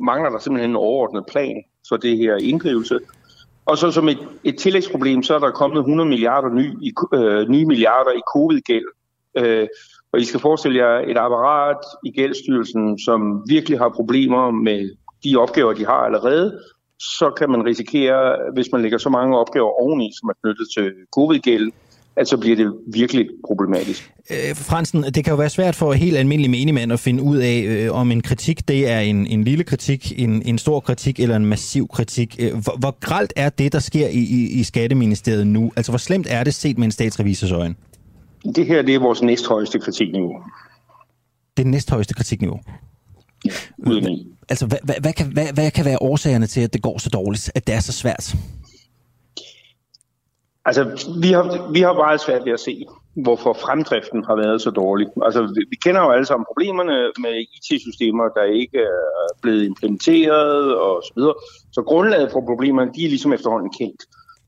mangler 0.00 0.30
der 0.30 0.38
simpelthen 0.38 0.70
en 0.70 0.76
overordnet 0.76 1.24
plan 1.30 1.62
for 1.88 1.96
det 1.96 2.18
her 2.18 2.36
inddrivelse. 2.36 2.98
Og 3.68 3.78
så 3.78 3.90
som 3.90 4.08
et, 4.08 4.18
et 4.44 4.58
tillægsproblem, 4.58 5.22
så 5.22 5.34
er 5.34 5.38
der 5.38 5.50
kommet 5.50 5.78
100 5.78 6.08
milliarder 6.08 6.48
ny, 6.48 6.66
i, 6.82 6.92
øh, 7.14 7.48
nye 7.48 7.66
milliarder 7.66 8.10
i 8.10 8.22
covid-gæld. 8.34 8.88
Øh, 9.38 9.68
Og 10.12 10.20
I 10.20 10.24
skal 10.24 10.40
forestille 10.40 10.78
jer 10.78 11.10
et 11.10 11.18
apparat 11.18 11.82
i 12.04 12.10
Gældsstyrelsen, 12.10 12.98
som 12.98 13.44
virkelig 13.48 13.78
har 13.78 13.88
problemer 13.88 14.50
med 14.50 14.90
de 15.24 15.36
opgaver, 15.36 15.72
de 15.72 15.86
har 15.86 16.00
allerede, 16.08 16.60
så 16.98 17.30
kan 17.30 17.50
man 17.50 17.64
risikere, 17.64 18.36
hvis 18.54 18.72
man 18.72 18.82
lægger 18.82 18.98
så 18.98 19.08
mange 19.08 19.38
opgaver 19.38 19.82
oveni, 19.82 20.10
som 20.20 20.28
er 20.28 20.32
knyttet 20.42 20.66
til 20.76 20.92
covid-gæld, 21.14 21.72
at 22.18 22.28
så 22.28 22.36
bliver 22.36 22.56
det 22.56 22.74
virkelig 22.92 23.28
problematisk. 23.46 24.12
Øh, 24.30 24.56
Fransen, 24.56 25.02
det 25.02 25.24
kan 25.24 25.30
jo 25.30 25.36
være 25.36 25.50
svært 25.50 25.76
for 25.76 25.92
helt 25.92 26.16
almindelige 26.16 26.50
menigmænd 26.50 26.92
at 26.92 27.00
finde 27.00 27.22
ud 27.22 27.36
af, 27.36 27.64
øh, 27.68 27.92
om 27.92 28.10
en 28.10 28.20
kritik 28.20 28.68
det 28.68 28.88
er 28.88 29.00
en, 29.00 29.26
en 29.26 29.44
lille 29.44 29.64
kritik, 29.64 30.12
en, 30.20 30.42
en 30.44 30.58
stor 30.58 30.80
kritik 30.80 31.20
eller 31.20 31.36
en 31.36 31.46
massiv 31.46 31.88
kritik. 31.88 32.36
Øh, 32.38 32.52
hvor, 32.52 32.76
hvor 32.78 32.98
gralt 33.00 33.32
er 33.36 33.48
det, 33.48 33.72
der 33.72 33.78
sker 33.78 34.08
i, 34.08 34.18
i, 34.18 34.60
i 34.60 34.62
Skatteministeriet 34.62 35.46
nu? 35.46 35.72
Altså, 35.76 35.92
hvor 35.92 35.98
slemt 35.98 36.26
er 36.30 36.44
det 36.44 36.54
set 36.54 36.78
med 36.78 36.84
en 36.84 36.90
statsrevisors 36.90 37.52
øjne? 37.52 37.74
Det 38.54 38.66
her 38.66 38.82
det 38.82 38.94
er 38.94 38.98
vores 38.98 39.22
næsthøjeste 39.22 39.78
kritikniveau. 39.78 40.32
Det 41.56 41.64
er 41.64 41.68
næsthøjeste 41.68 42.14
kritikniveau? 42.14 42.60
Ja, 43.44 43.50
uden. 43.78 44.26
Altså, 44.48 44.66
hvad, 44.66 44.78
hvad, 44.84 44.94
hvad, 45.00 45.12
kan, 45.12 45.26
hvad, 45.32 45.46
hvad 45.54 45.70
kan 45.70 45.84
være 45.84 46.02
årsagerne 46.02 46.46
til, 46.46 46.60
at 46.60 46.72
det 46.72 46.82
går 46.82 46.98
så 46.98 47.10
dårligt, 47.10 47.50
at 47.54 47.66
det 47.66 47.74
er 47.74 47.80
så 47.80 47.92
svært? 47.92 48.36
Altså, 50.68 50.84
vi 51.22 51.30
har, 51.32 51.72
vi 51.72 51.80
har 51.80 51.94
meget 51.94 52.20
svært 52.20 52.44
ved 52.44 52.52
at 52.52 52.60
se, 52.60 52.86
hvorfor 53.24 53.52
fremdriften 53.52 54.24
har 54.24 54.36
været 54.36 54.62
så 54.62 54.70
dårlig. 54.70 55.06
Altså, 55.22 55.42
vi, 55.42 55.60
vi 55.70 55.76
kender 55.84 56.00
jo 56.00 56.10
alle 56.10 56.26
sammen 56.26 56.46
problemerne 56.50 56.96
med 57.24 57.34
IT-systemer, 57.56 58.24
der 58.36 58.42
ikke 58.42 58.78
er 58.78 59.02
blevet 59.42 59.64
implementeret 59.64 60.76
og 60.76 61.02
så 61.06 61.12
videre. 61.16 61.34
Så 61.72 61.82
grundlaget 61.82 62.32
for 62.32 62.40
problemerne, 62.40 62.90
de 62.96 63.04
er 63.04 63.08
ligesom 63.08 63.32
efterhånden 63.32 63.72
kendt. 63.78 64.02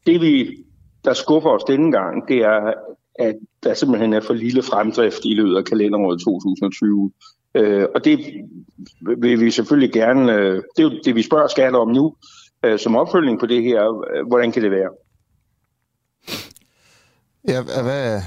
Det 0.07 0.21
vi, 0.21 0.57
der 1.05 1.13
skuffer 1.13 1.51
os 1.51 1.65
denne 1.65 1.93
gang, 1.93 2.29
det 2.29 2.37
er, 2.37 2.73
at 3.15 3.35
der 3.63 3.75
simpelthen 3.75 4.13
er 4.13 4.21
for 4.21 4.35
lille 4.35 4.63
fremdrift 4.63 5.25
i 5.25 5.35
løbet 5.35 5.57
af 5.57 5.65
kalenderåret 5.65 6.21
2020. 6.21 7.13
Øh, 7.55 7.87
og 7.95 8.05
det 8.05 8.19
vil 9.19 9.41
vi 9.41 9.51
selvfølgelig 9.51 9.93
gerne, 9.93 10.33
øh, 10.35 10.55
det 10.77 10.85
er 10.85 10.89
jo 10.89 11.01
det, 11.05 11.15
vi 11.15 11.23
spørger 11.23 11.47
skat 11.47 11.75
om 11.75 11.89
nu, 11.89 12.15
øh, 12.65 12.79
som 12.79 12.97
opfølgning 12.97 13.41
på 13.41 13.47
det 13.47 13.63
her, 13.63 14.05
øh, 14.15 14.27
hvordan 14.29 14.53
kan 14.53 14.63
det 14.63 14.71
være? 14.71 14.91
Ja, 17.49 17.63
hvad, 17.63 18.23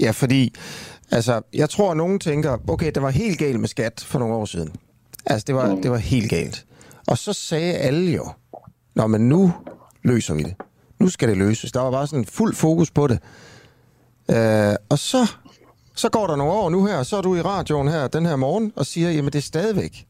ja, 0.00 0.10
fordi 0.10 0.54
altså, 1.10 1.40
jeg 1.52 1.70
tror, 1.70 1.90
at 1.90 1.96
nogen 1.96 2.18
tænker, 2.18 2.58
okay, 2.68 2.90
det 2.94 3.02
var 3.02 3.10
helt 3.10 3.38
galt 3.38 3.60
med 3.60 3.68
skat 3.68 4.04
for 4.06 4.18
nogle 4.18 4.34
år 4.34 4.44
siden. 4.44 4.72
Altså, 5.26 5.44
det 5.46 5.54
var, 5.54 5.74
mm. 5.74 5.82
det 5.82 5.90
var 5.90 5.96
helt 5.96 6.30
galt. 6.30 6.66
Og 7.06 7.18
så 7.18 7.32
sagde 7.32 7.74
alle 7.74 8.12
jo, 8.12 8.28
Nå, 8.94 9.06
men 9.06 9.28
nu 9.28 9.52
løser 10.02 10.34
vi 10.34 10.42
det. 10.42 10.54
Nu 10.98 11.08
skal 11.08 11.28
det 11.28 11.36
løses. 11.36 11.72
Der 11.72 11.80
var 11.80 11.90
bare 11.90 12.06
sådan 12.06 12.24
fuld 12.24 12.54
fokus 12.54 12.90
på 12.90 13.06
det. 13.06 13.18
Øh, 14.30 14.74
og 14.88 14.98
så, 14.98 15.30
så 15.94 16.08
går 16.08 16.26
der 16.26 16.36
nogle 16.36 16.52
år 16.52 16.70
nu 16.70 16.86
her, 16.86 17.02
så 17.02 17.16
er 17.16 17.22
du 17.22 17.36
i 17.36 17.40
radioen 17.40 17.88
her 17.88 18.08
den 18.08 18.26
her 18.26 18.36
morgen 18.36 18.72
og 18.76 18.86
siger, 18.86 19.10
jamen 19.10 19.32
det 19.32 19.38
er 19.38 19.42
stadigvæk, 19.42 20.06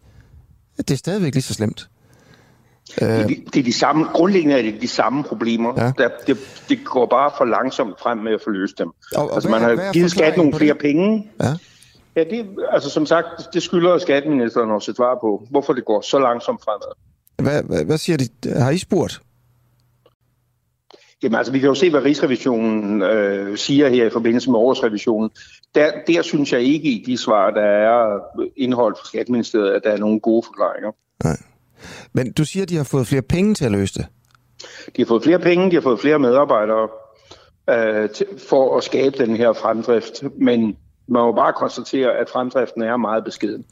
det 0.76 0.90
er 0.90 0.96
stadigvæk 0.96 1.34
lige 1.34 1.42
så 1.42 1.54
slemt. 1.54 1.90
Øh, 3.02 3.08
det, 3.08 3.56
er 3.56 3.62
de 3.62 3.72
samme, 3.72 4.04
grundlæggende 4.04 4.58
er 4.58 4.62
det 4.62 4.82
de 4.82 4.88
samme 4.88 5.24
problemer. 5.24 5.72
Ja. 5.76 5.92
Der, 5.98 6.08
det, 6.26 6.38
det 6.68 6.84
går 6.84 7.06
bare 7.06 7.30
for 7.38 7.44
langsomt 7.44 8.00
frem 8.00 8.18
med 8.18 8.32
at 8.32 8.40
få 8.44 8.50
løst 8.50 8.78
dem. 8.78 8.88
Og, 8.88 8.94
og 9.14 9.34
altså, 9.34 9.48
hvad, 9.48 9.60
man 9.60 9.78
har 9.78 9.92
givet 9.92 10.10
skat 10.10 10.36
nogle 10.36 10.54
flere 10.54 10.72
det? 10.72 10.82
penge. 10.82 11.30
Ja. 11.42 11.54
Ja, 12.16 12.24
det, 12.24 12.46
altså 12.70 12.90
som 12.90 13.06
sagt, 13.06 13.26
det 13.54 13.62
skylder 13.62 13.98
skatteministeren 13.98 14.70
også 14.70 14.90
et 14.90 14.96
svar 14.96 15.18
på, 15.20 15.46
hvorfor 15.50 15.72
det 15.72 15.84
går 15.84 16.00
så 16.00 16.18
langsomt 16.18 16.60
fremad. 16.64 16.94
Hvad, 17.36 17.62
hvad, 17.62 17.84
hvad 17.84 17.98
siger 17.98 18.16
de? 18.16 18.50
Har 18.60 18.70
I 18.70 18.78
spurgt? 18.78 19.20
Jamen 21.22 21.36
altså, 21.36 21.52
vi 21.52 21.58
kan 21.58 21.68
jo 21.68 21.74
se, 21.74 21.90
hvad 21.90 22.04
Rigsrevisionen 22.04 23.02
øh, 23.02 23.58
siger 23.58 23.88
her 23.88 24.06
i 24.06 24.10
forbindelse 24.10 24.50
med 24.50 24.58
årsrevisionen. 24.58 25.30
Der, 25.74 25.90
der 26.06 26.22
synes 26.22 26.52
jeg 26.52 26.60
ikke 26.60 26.88
i 26.88 27.04
de 27.06 27.18
svar, 27.18 27.50
der 27.50 27.62
er 27.62 28.20
indholdt 28.56 28.98
fra 28.98 29.06
Skatteministeriet, 29.06 29.70
at 29.70 29.82
der 29.84 29.90
er 29.90 29.98
nogle 29.98 30.20
gode 30.20 30.42
forklaringer. 30.46 30.90
Nej. 31.24 31.36
Men 32.12 32.32
du 32.32 32.44
siger, 32.44 32.62
at 32.62 32.68
de 32.68 32.76
har 32.76 32.84
fået 32.84 33.06
flere 33.06 33.22
penge 33.22 33.54
til 33.54 33.64
at 33.64 33.72
løse 33.72 33.94
det. 33.94 34.06
De 34.96 35.02
har 35.02 35.06
fået 35.06 35.22
flere 35.22 35.38
penge, 35.38 35.70
de 35.70 35.76
har 35.76 35.82
fået 35.82 36.00
flere 36.00 36.18
medarbejdere 36.18 36.88
øh, 37.70 38.10
til, 38.10 38.26
for 38.48 38.76
at 38.76 38.84
skabe 38.84 39.18
den 39.18 39.36
her 39.36 39.52
fremdrift. 39.52 40.22
Men 40.38 40.60
man 41.06 41.22
må 41.22 41.32
bare 41.32 41.52
konstatere, 41.52 42.10
at 42.18 42.30
fremdriften 42.30 42.82
er 42.82 42.96
meget 42.96 43.24
beskeden. 43.24 43.64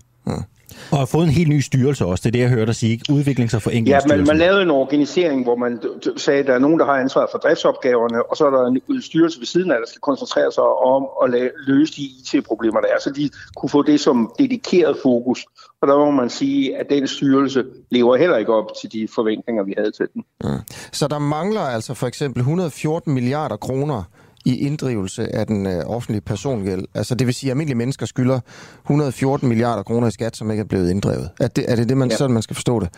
Og 0.91 0.99
har 0.99 1.07
fået 1.07 1.25
en 1.25 1.31
helt 1.31 1.49
ny 1.49 1.61
styrelse 1.61 2.05
også, 2.07 2.23
det 2.23 2.29
er 2.29 2.33
det, 2.33 2.39
jeg 2.39 2.49
hørte 2.49 2.67
dig 2.67 2.75
sige. 2.75 3.01
Udviklings- 3.11 3.57
og 3.57 3.63
forenklingsstyrelsen. 3.63 4.11
Ja, 4.11 4.17
man, 4.17 4.27
man 4.27 4.39
lavede 4.39 4.63
en 4.63 4.71
organisering, 4.71 5.43
hvor 5.43 5.57
man 5.57 5.81
sagde, 6.17 6.41
at 6.41 6.47
der 6.47 6.55
er 6.55 6.59
nogen, 6.59 6.79
der 6.79 6.85
har 6.85 6.93
ansvaret 6.93 7.29
for 7.33 7.39
driftsopgaverne, 7.39 8.31
og 8.31 8.37
så 8.37 8.47
er 8.47 8.51
der 8.51 8.67
en 8.67 9.03
styrelse 9.03 9.39
ved 9.39 9.47
siden 9.47 9.71
af, 9.71 9.77
der 9.81 9.89
skal 9.89 10.01
koncentrere 10.01 10.53
sig 10.53 10.65
om 10.65 11.07
at 11.25 11.31
lave, 11.31 11.51
løse 11.67 11.93
de 11.97 12.03
IT-problemer, 12.03 12.81
der 12.81 12.89
er, 12.89 13.01
så 13.01 13.11
de 13.11 13.31
kunne 13.57 13.71
få 13.71 13.83
det 13.83 14.01
som 14.01 14.33
dedikeret 14.39 14.97
fokus. 15.03 15.47
Og 15.83 15.89
der 15.89 15.97
må 15.97 16.11
man 16.11 16.31
sige, 16.31 16.77
at 16.77 16.87
den 16.91 17.07
styrelse 17.07 17.65
lever 17.91 18.17
heller 18.17 18.37
ikke 18.37 18.55
op 18.55 18.67
til 18.81 18.93
de 18.93 19.09
forventninger, 19.15 19.63
vi 19.65 19.75
havde 19.79 19.91
til 19.91 20.07
den. 20.15 20.25
Ja. 20.45 20.49
Så 20.93 21.09
der 21.09 21.19
mangler 21.19 21.61
altså 21.61 21.95
for 21.95 22.07
eksempel 22.07 22.41
114 22.41 23.15
milliarder 23.15 23.57
kroner 23.57 24.03
i 24.45 24.67
inddrivelse 24.67 25.35
af 25.35 25.47
den 25.47 25.67
øh, 25.67 25.83
offentlige 25.87 26.21
persongæld. 26.21 26.85
Altså 26.95 27.15
det 27.15 27.27
vil 27.27 27.35
sige, 27.35 27.51
at 27.51 27.53
almindelige 27.53 27.77
mennesker 27.77 28.07
skylder 28.07 28.41
114 28.83 29.49
milliarder 29.49 29.83
kroner 29.83 30.09
i 30.09 30.11
skat, 30.11 30.37
som 30.37 30.51
ikke 30.51 30.61
er 30.61 30.65
blevet 30.65 30.91
inddrevet. 30.91 31.31
Er 31.41 31.49
det 31.49 31.65
er 31.69 31.77
det, 31.77 31.89
det 31.89 31.97
man, 31.97 32.11
ja. 32.11 32.17
sådan, 32.17 32.35
man 32.35 32.43
skal 32.43 32.55
forstå 32.55 32.81
det? 32.81 32.89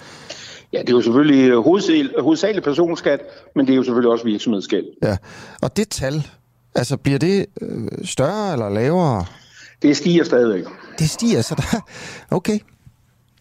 Ja, 0.72 0.78
det 0.78 0.88
er 0.88 0.92
jo 0.92 1.02
selvfølgelig 1.02 1.50
øh, 1.50 1.58
hovedsageligt 2.22 2.64
personskat, 2.64 3.20
men 3.56 3.66
det 3.66 3.72
er 3.72 3.76
jo 3.76 3.82
selvfølgelig 3.82 4.10
også 4.10 4.24
virksomhedsskat. 4.24 4.84
Ja, 5.02 5.16
og 5.62 5.76
det 5.76 5.88
tal, 5.88 6.26
altså 6.74 6.96
bliver 6.96 7.18
det 7.18 7.46
øh, 7.60 7.88
større 8.04 8.52
eller 8.52 8.68
lavere? 8.68 9.24
Det 9.82 9.96
stiger 9.96 10.24
stadigvæk. 10.24 10.64
Det 10.98 11.10
stiger, 11.10 11.42
så 11.42 11.54
der... 11.54 11.80
Okay. 12.36 12.58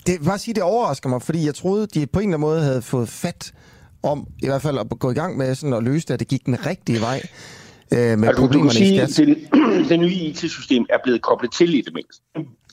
Det, 0.07 0.21
bare 0.25 0.37
sige, 0.37 0.53
det 0.53 0.63
overrasker 0.63 1.09
mig, 1.09 1.21
fordi 1.21 1.45
jeg 1.45 1.55
troede, 1.55 1.87
de 1.87 2.07
på 2.07 2.19
en 2.19 2.23
eller 2.23 2.37
anden 2.37 2.49
måde 2.49 2.61
havde 2.61 2.81
fået 2.81 3.09
fat 3.09 3.53
om, 4.03 4.27
i 4.43 4.45
hvert 4.45 4.61
fald 4.61 4.77
at 4.77 4.99
gå 4.99 5.11
i 5.11 5.13
gang 5.13 5.37
med 5.37 5.55
sådan 5.55 5.73
at 5.73 5.83
løse 5.83 6.07
det, 6.07 6.13
at 6.13 6.19
det 6.19 6.27
gik 6.27 6.45
den 6.45 6.65
rigtige 6.65 7.01
vej 7.01 7.21
øh, 7.93 8.19
med 8.19 8.27
altså, 8.27 8.41
problemerne 8.41 8.71
sige, 8.71 9.03
i 9.03 9.11
skat? 9.11 9.27
Det, 9.27 9.37
det 9.89 9.99
nye 9.99 10.13
IT-system 10.13 10.85
er 10.89 10.97
blevet 11.03 11.21
koblet 11.21 11.51
til 11.51 11.73
i 11.73 11.81
det 11.81 11.93
mindste. 11.93 12.23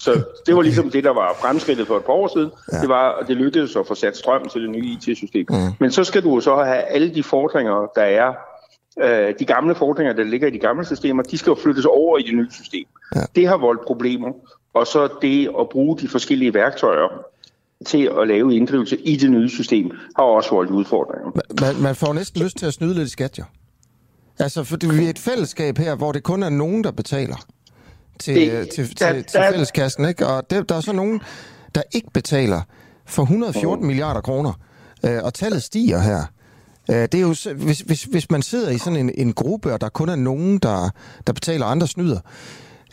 Så 0.00 0.22
det 0.46 0.56
var 0.56 0.62
ligesom 0.62 0.90
det, 0.90 1.04
der 1.04 1.10
var 1.10 1.36
fremskridtet 1.40 1.86
for 1.86 1.96
et 1.96 2.04
par 2.04 2.12
år 2.12 2.30
siden. 2.36 2.50
Ja. 2.72 2.80
Det 2.80 2.88
var, 2.88 3.18
at 3.20 3.28
det 3.28 3.36
lykkedes 3.36 3.76
at 3.76 3.86
få 3.86 3.94
sat 3.94 4.16
strøm 4.16 4.48
til 4.48 4.62
det 4.62 4.70
nye 4.70 4.86
IT-system. 4.86 5.46
Mm. 5.50 5.56
Men 5.80 5.90
så 5.90 6.04
skal 6.04 6.22
du 6.22 6.40
så 6.40 6.56
have 6.56 6.82
alle 6.82 7.14
de 7.14 7.22
fordringer, 7.22 7.92
der 7.94 8.02
er, 8.02 8.34
øh, 9.00 9.34
de 9.38 9.44
gamle 9.44 9.74
fordringer, 9.74 10.12
der 10.12 10.24
ligger 10.24 10.48
i 10.48 10.50
de 10.50 10.58
gamle 10.58 10.86
systemer, 10.86 11.22
de 11.22 11.38
skal 11.38 11.50
jo 11.50 11.56
flyttes 11.62 11.84
over 11.84 12.18
i 12.18 12.22
det 12.22 12.34
nye 12.34 12.50
system. 12.50 12.84
Ja. 13.14 13.20
Det 13.36 13.48
har 13.48 13.56
voldt 13.56 13.80
problemer. 13.86 14.32
Og 14.74 14.86
så 14.86 15.08
det 15.22 15.50
at 15.60 15.68
bruge 15.68 15.98
de 15.98 16.08
forskellige 16.08 16.54
værktøjer, 16.54 17.08
til 17.86 18.10
at 18.20 18.28
lave 18.28 18.56
inddrivelse 18.56 18.96
i 18.96 19.16
det 19.16 19.30
nye 19.30 19.48
system, 19.48 19.90
har 20.16 20.24
også 20.24 20.50
voldt 20.50 20.70
udfordringer. 20.70 21.30
Man, 21.60 21.82
man 21.82 21.94
får 21.94 22.12
næsten 22.12 22.42
lyst 22.42 22.56
til 22.56 22.66
at 22.66 22.72
snyde 22.72 22.94
lidt 22.94 23.08
i 23.08 23.10
skat, 23.10 23.38
jo. 23.38 23.44
Altså, 24.40 24.64
for 24.64 24.92
vi 24.92 25.04
er 25.04 25.10
et 25.10 25.18
fællesskab 25.18 25.78
her, 25.78 25.94
hvor 25.94 26.12
det 26.12 26.22
kun 26.22 26.42
er 26.42 26.48
nogen, 26.48 26.84
der 26.84 26.90
betaler 26.90 27.46
til, 28.18 28.34
det, 28.34 28.70
til, 28.70 28.98
der, 28.98 29.12
til, 29.12 29.24
til 29.24 29.40
fælleskassen, 29.50 30.08
ikke? 30.08 30.26
Og 30.26 30.50
det, 30.50 30.68
der 30.68 30.74
er 30.74 30.80
så 30.80 30.92
nogen, 30.92 31.20
der 31.74 31.82
ikke 31.92 32.10
betaler 32.14 32.60
for 33.06 33.22
114 33.22 33.84
oh. 33.84 33.86
milliarder 33.86 34.20
kroner, 34.20 34.52
øh, 35.06 35.18
og 35.22 35.34
tallet 35.34 35.62
stiger 35.62 35.98
her. 35.98 36.22
Øh, 36.90 36.96
det 36.96 37.14
er 37.14 37.20
jo, 37.20 37.34
hvis, 37.54 37.80
hvis, 37.80 38.02
hvis 38.02 38.30
man 38.30 38.42
sidder 38.42 38.70
i 38.70 38.78
sådan 38.78 38.98
en, 38.98 39.10
en 39.14 39.32
gruppe, 39.32 39.72
og 39.72 39.80
der 39.80 39.88
kun 39.88 40.08
er 40.08 40.16
nogen, 40.16 40.58
der, 40.58 40.90
der 41.26 41.32
betaler, 41.32 41.66
andre 41.66 41.86
snyder, 41.86 42.20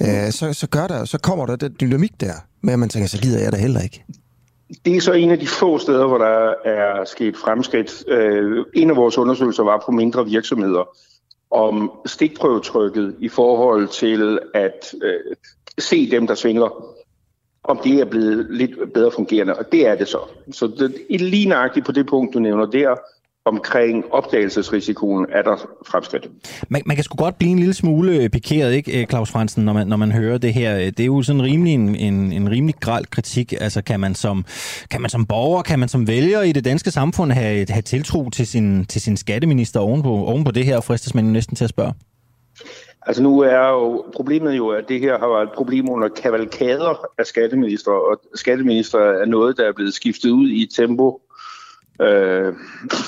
øh, 0.01 0.31
så, 0.31 0.53
så, 0.53 0.67
gør 0.67 0.87
der, 0.87 1.05
så 1.05 1.17
kommer 1.17 1.45
der 1.45 1.55
den 1.55 1.75
dynamik 1.81 2.11
der, 2.19 2.33
med 2.61 2.73
at 2.73 2.79
man 2.79 2.89
tænker, 2.89 3.07
så 3.07 3.21
gider 3.21 3.43
jeg 3.43 3.51
da 3.51 3.57
heller 3.57 3.81
ikke. 3.81 4.03
Det 4.85 4.95
er 4.97 5.01
så 5.01 5.13
en 5.13 5.31
af 5.31 5.39
de 5.39 5.47
få 5.47 5.77
steder, 5.77 6.07
hvor 6.07 6.17
der 6.17 6.53
er 6.65 7.05
sket 7.05 7.37
fremskridt. 7.37 8.03
Øh, 8.07 8.65
en 8.73 8.89
af 8.89 8.95
vores 8.95 9.17
undersøgelser 9.17 9.63
var 9.63 9.83
på 9.85 9.91
mindre 9.91 10.25
virksomheder, 10.25 10.89
om 11.51 11.91
stikprøvetrykket 12.05 13.15
i 13.19 13.29
forhold 13.29 13.87
til 13.87 14.39
at 14.53 14.95
øh, 15.03 15.35
se 15.77 16.11
dem, 16.11 16.27
der 16.27 16.35
svinger, 16.35 16.95
om 17.63 17.79
det 17.83 17.99
er 17.99 18.05
blevet 18.05 18.47
lidt 18.49 18.93
bedre 18.93 19.11
fungerende, 19.11 19.55
og 19.55 19.71
det 19.71 19.87
er 19.87 19.95
det 19.95 20.07
så. 20.07 20.19
Så 20.51 20.67
det 20.67 21.21
lige 21.21 21.49
nøjagtigt 21.49 21.85
på 21.85 21.91
det 21.91 22.07
punkt, 22.07 22.33
du 22.33 22.39
nævner 22.39 22.65
der, 22.65 22.95
omkring 23.45 24.05
opdagelsesrisikoen 24.11 25.25
er 25.29 25.41
der 25.41 25.55
fremskridt. 25.87 26.27
Man, 26.69 26.81
man 26.85 26.95
kan 26.95 27.03
sgu 27.03 27.15
godt 27.15 27.37
blive 27.37 27.51
en 27.51 27.59
lille 27.59 27.73
smule 27.73 28.29
pikeret, 28.29 28.73
ikke, 28.73 29.01
øh, 29.01 29.07
Claus 29.07 29.31
Fransen, 29.31 29.65
når 29.65 29.73
man, 29.73 29.87
når 29.87 29.97
man 29.97 30.11
hører 30.11 30.37
det 30.37 30.53
her. 30.53 30.75
Det 30.75 30.99
er 30.99 31.05
jo 31.05 31.21
sådan 31.21 31.43
rimelig 31.43 31.73
en, 31.73 31.95
en, 31.95 32.31
en 32.31 32.51
rimelig 32.51 32.75
græld 32.81 33.05
kritik. 33.05 33.53
Altså 33.61 33.81
kan 33.81 33.99
man, 33.99 34.15
som, 34.15 34.45
kan 34.91 35.01
man 35.01 35.09
som 35.09 35.25
borger, 35.25 35.61
kan 35.61 35.79
man 35.79 35.89
som 35.89 36.07
vælger 36.07 36.41
i 36.41 36.51
det 36.51 36.65
danske 36.65 36.91
samfund 36.91 37.31
have, 37.31 37.65
have 37.69 37.81
tiltro 37.81 38.29
til 38.29 38.47
sin, 38.47 38.85
til 38.85 39.01
sin 39.01 39.17
skatteminister 39.17 39.79
ovenpå, 39.79 40.09
ovenpå 40.09 40.51
det 40.51 40.65
her, 40.65 40.81
fristes 40.81 41.15
man 41.15 41.25
jo 41.25 41.31
næsten 41.31 41.55
til 41.55 41.63
at 41.63 41.69
spørge? 41.69 41.93
Altså 43.07 43.23
nu 43.23 43.39
er 43.39 43.69
jo 43.69 44.05
problemet 44.15 44.57
jo, 44.57 44.69
at 44.69 44.89
det 44.89 44.99
her 44.99 45.19
har 45.19 45.27
været 45.27 45.43
et 45.43 45.55
problem 45.55 45.89
under 45.89 46.07
kavalkader 46.07 47.05
af 47.17 47.25
skatteminister, 47.25 47.91
og 47.91 48.21
skatteminister 48.35 48.99
er 48.99 49.25
noget, 49.25 49.57
der 49.57 49.67
er 49.67 49.73
blevet 49.75 49.93
skiftet 49.93 50.29
ud 50.29 50.49
i 50.49 50.63
et 50.63 50.69
tempo, 50.75 51.21
øh, 52.01 52.53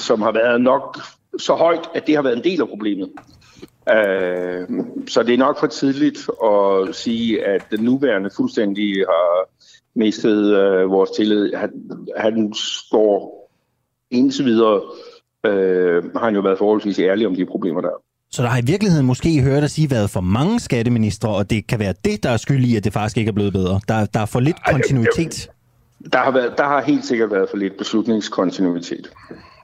som 0.05 0.21
har 0.21 0.31
været 0.31 0.61
nok 0.61 0.97
så 1.39 1.53
højt, 1.53 1.89
at 1.95 2.07
det 2.07 2.15
har 2.15 2.21
været 2.21 2.37
en 2.37 2.43
del 2.43 2.61
af 2.61 2.67
problemet. 2.67 3.09
Øh, 3.89 4.67
så 5.07 5.23
det 5.23 5.33
er 5.33 5.37
nok 5.37 5.59
for 5.59 5.67
tidligt 5.67 6.29
at 6.43 6.95
sige, 6.95 7.45
at 7.45 7.61
den 7.71 7.83
nuværende 7.83 8.29
fuldstændig 8.35 8.95
har 8.95 9.49
mistet 9.95 10.57
øh, 10.57 10.89
vores 10.89 11.11
tillid. 11.11 11.53
Han, 11.53 11.71
han 12.17 12.53
står 12.53 13.49
indtil 14.11 14.45
videre, 14.45 14.81
øh, 15.45 16.03
har 16.15 16.25
han 16.25 16.35
jo 16.35 16.41
været 16.41 16.57
forholdsvis 16.57 16.99
ærlig 16.99 17.27
om 17.27 17.35
de 17.35 17.45
problemer, 17.45 17.81
der 17.81 17.89
er. 17.89 18.01
Så 18.31 18.41
der 18.43 18.49
har 18.49 18.61
i 18.61 18.65
virkeligheden 18.65 19.05
måske 19.05 19.41
hørt 19.41 19.63
at 19.63 19.71
sige 19.71 19.91
været 19.91 20.09
for 20.09 20.21
mange 20.21 20.59
skatteministre, 20.59 21.29
og 21.29 21.49
det 21.49 21.67
kan 21.67 21.79
være 21.79 21.93
det, 22.05 22.23
der 22.23 22.29
er 22.29 22.37
skyld 22.37 22.65
i, 22.65 22.75
at 22.75 22.83
det 22.83 22.93
faktisk 22.93 23.17
ikke 23.17 23.29
er 23.29 23.33
blevet 23.33 23.53
bedre. 23.53 23.79
Der, 23.87 24.05
der 24.05 24.19
er 24.19 24.25
for 24.25 24.39
lidt 24.39 24.65
kontinuitet. 24.65 25.49
Der 26.13 26.19
har, 26.19 26.31
været, 26.31 26.53
der 26.57 26.63
har 26.63 26.81
helt 26.81 27.05
sikkert 27.05 27.31
været 27.31 27.49
for 27.49 27.57
lidt 27.57 27.77
beslutningskontinuitet. 27.77 29.11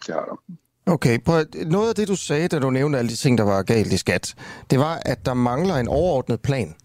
Det 0.07 0.15
har 0.15 0.25
der. 0.25 0.55
Okay, 0.93 1.19
på 1.25 1.31
noget 1.65 1.89
af 1.89 1.95
det, 1.95 2.07
du 2.07 2.15
sagde, 2.15 2.47
da 2.47 2.59
du 2.59 2.69
nævnte 2.69 2.99
alle 2.99 3.09
de 3.09 3.15
ting, 3.15 3.37
der 3.37 3.43
var 3.43 3.63
galt 3.63 3.93
i 3.93 3.97
skat, 3.97 4.35
det 4.71 4.79
var, 4.79 5.01
at 5.05 5.25
der 5.25 5.33
mangler 5.33 5.75
en 5.75 5.87
overordnet 5.87 6.41
plan 6.41 6.75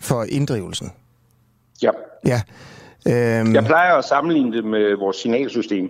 for 0.00 0.24
inddrivelsen. 0.28 0.92
Ja. 1.82 1.90
Ja. 2.26 2.40
Øhm, 3.08 3.54
Jeg 3.54 3.64
plejer 3.64 3.94
at 3.94 4.04
sammenligne 4.04 4.56
det 4.56 4.64
med 4.64 4.96
vores 4.98 5.16
signalsystem. 5.16 5.88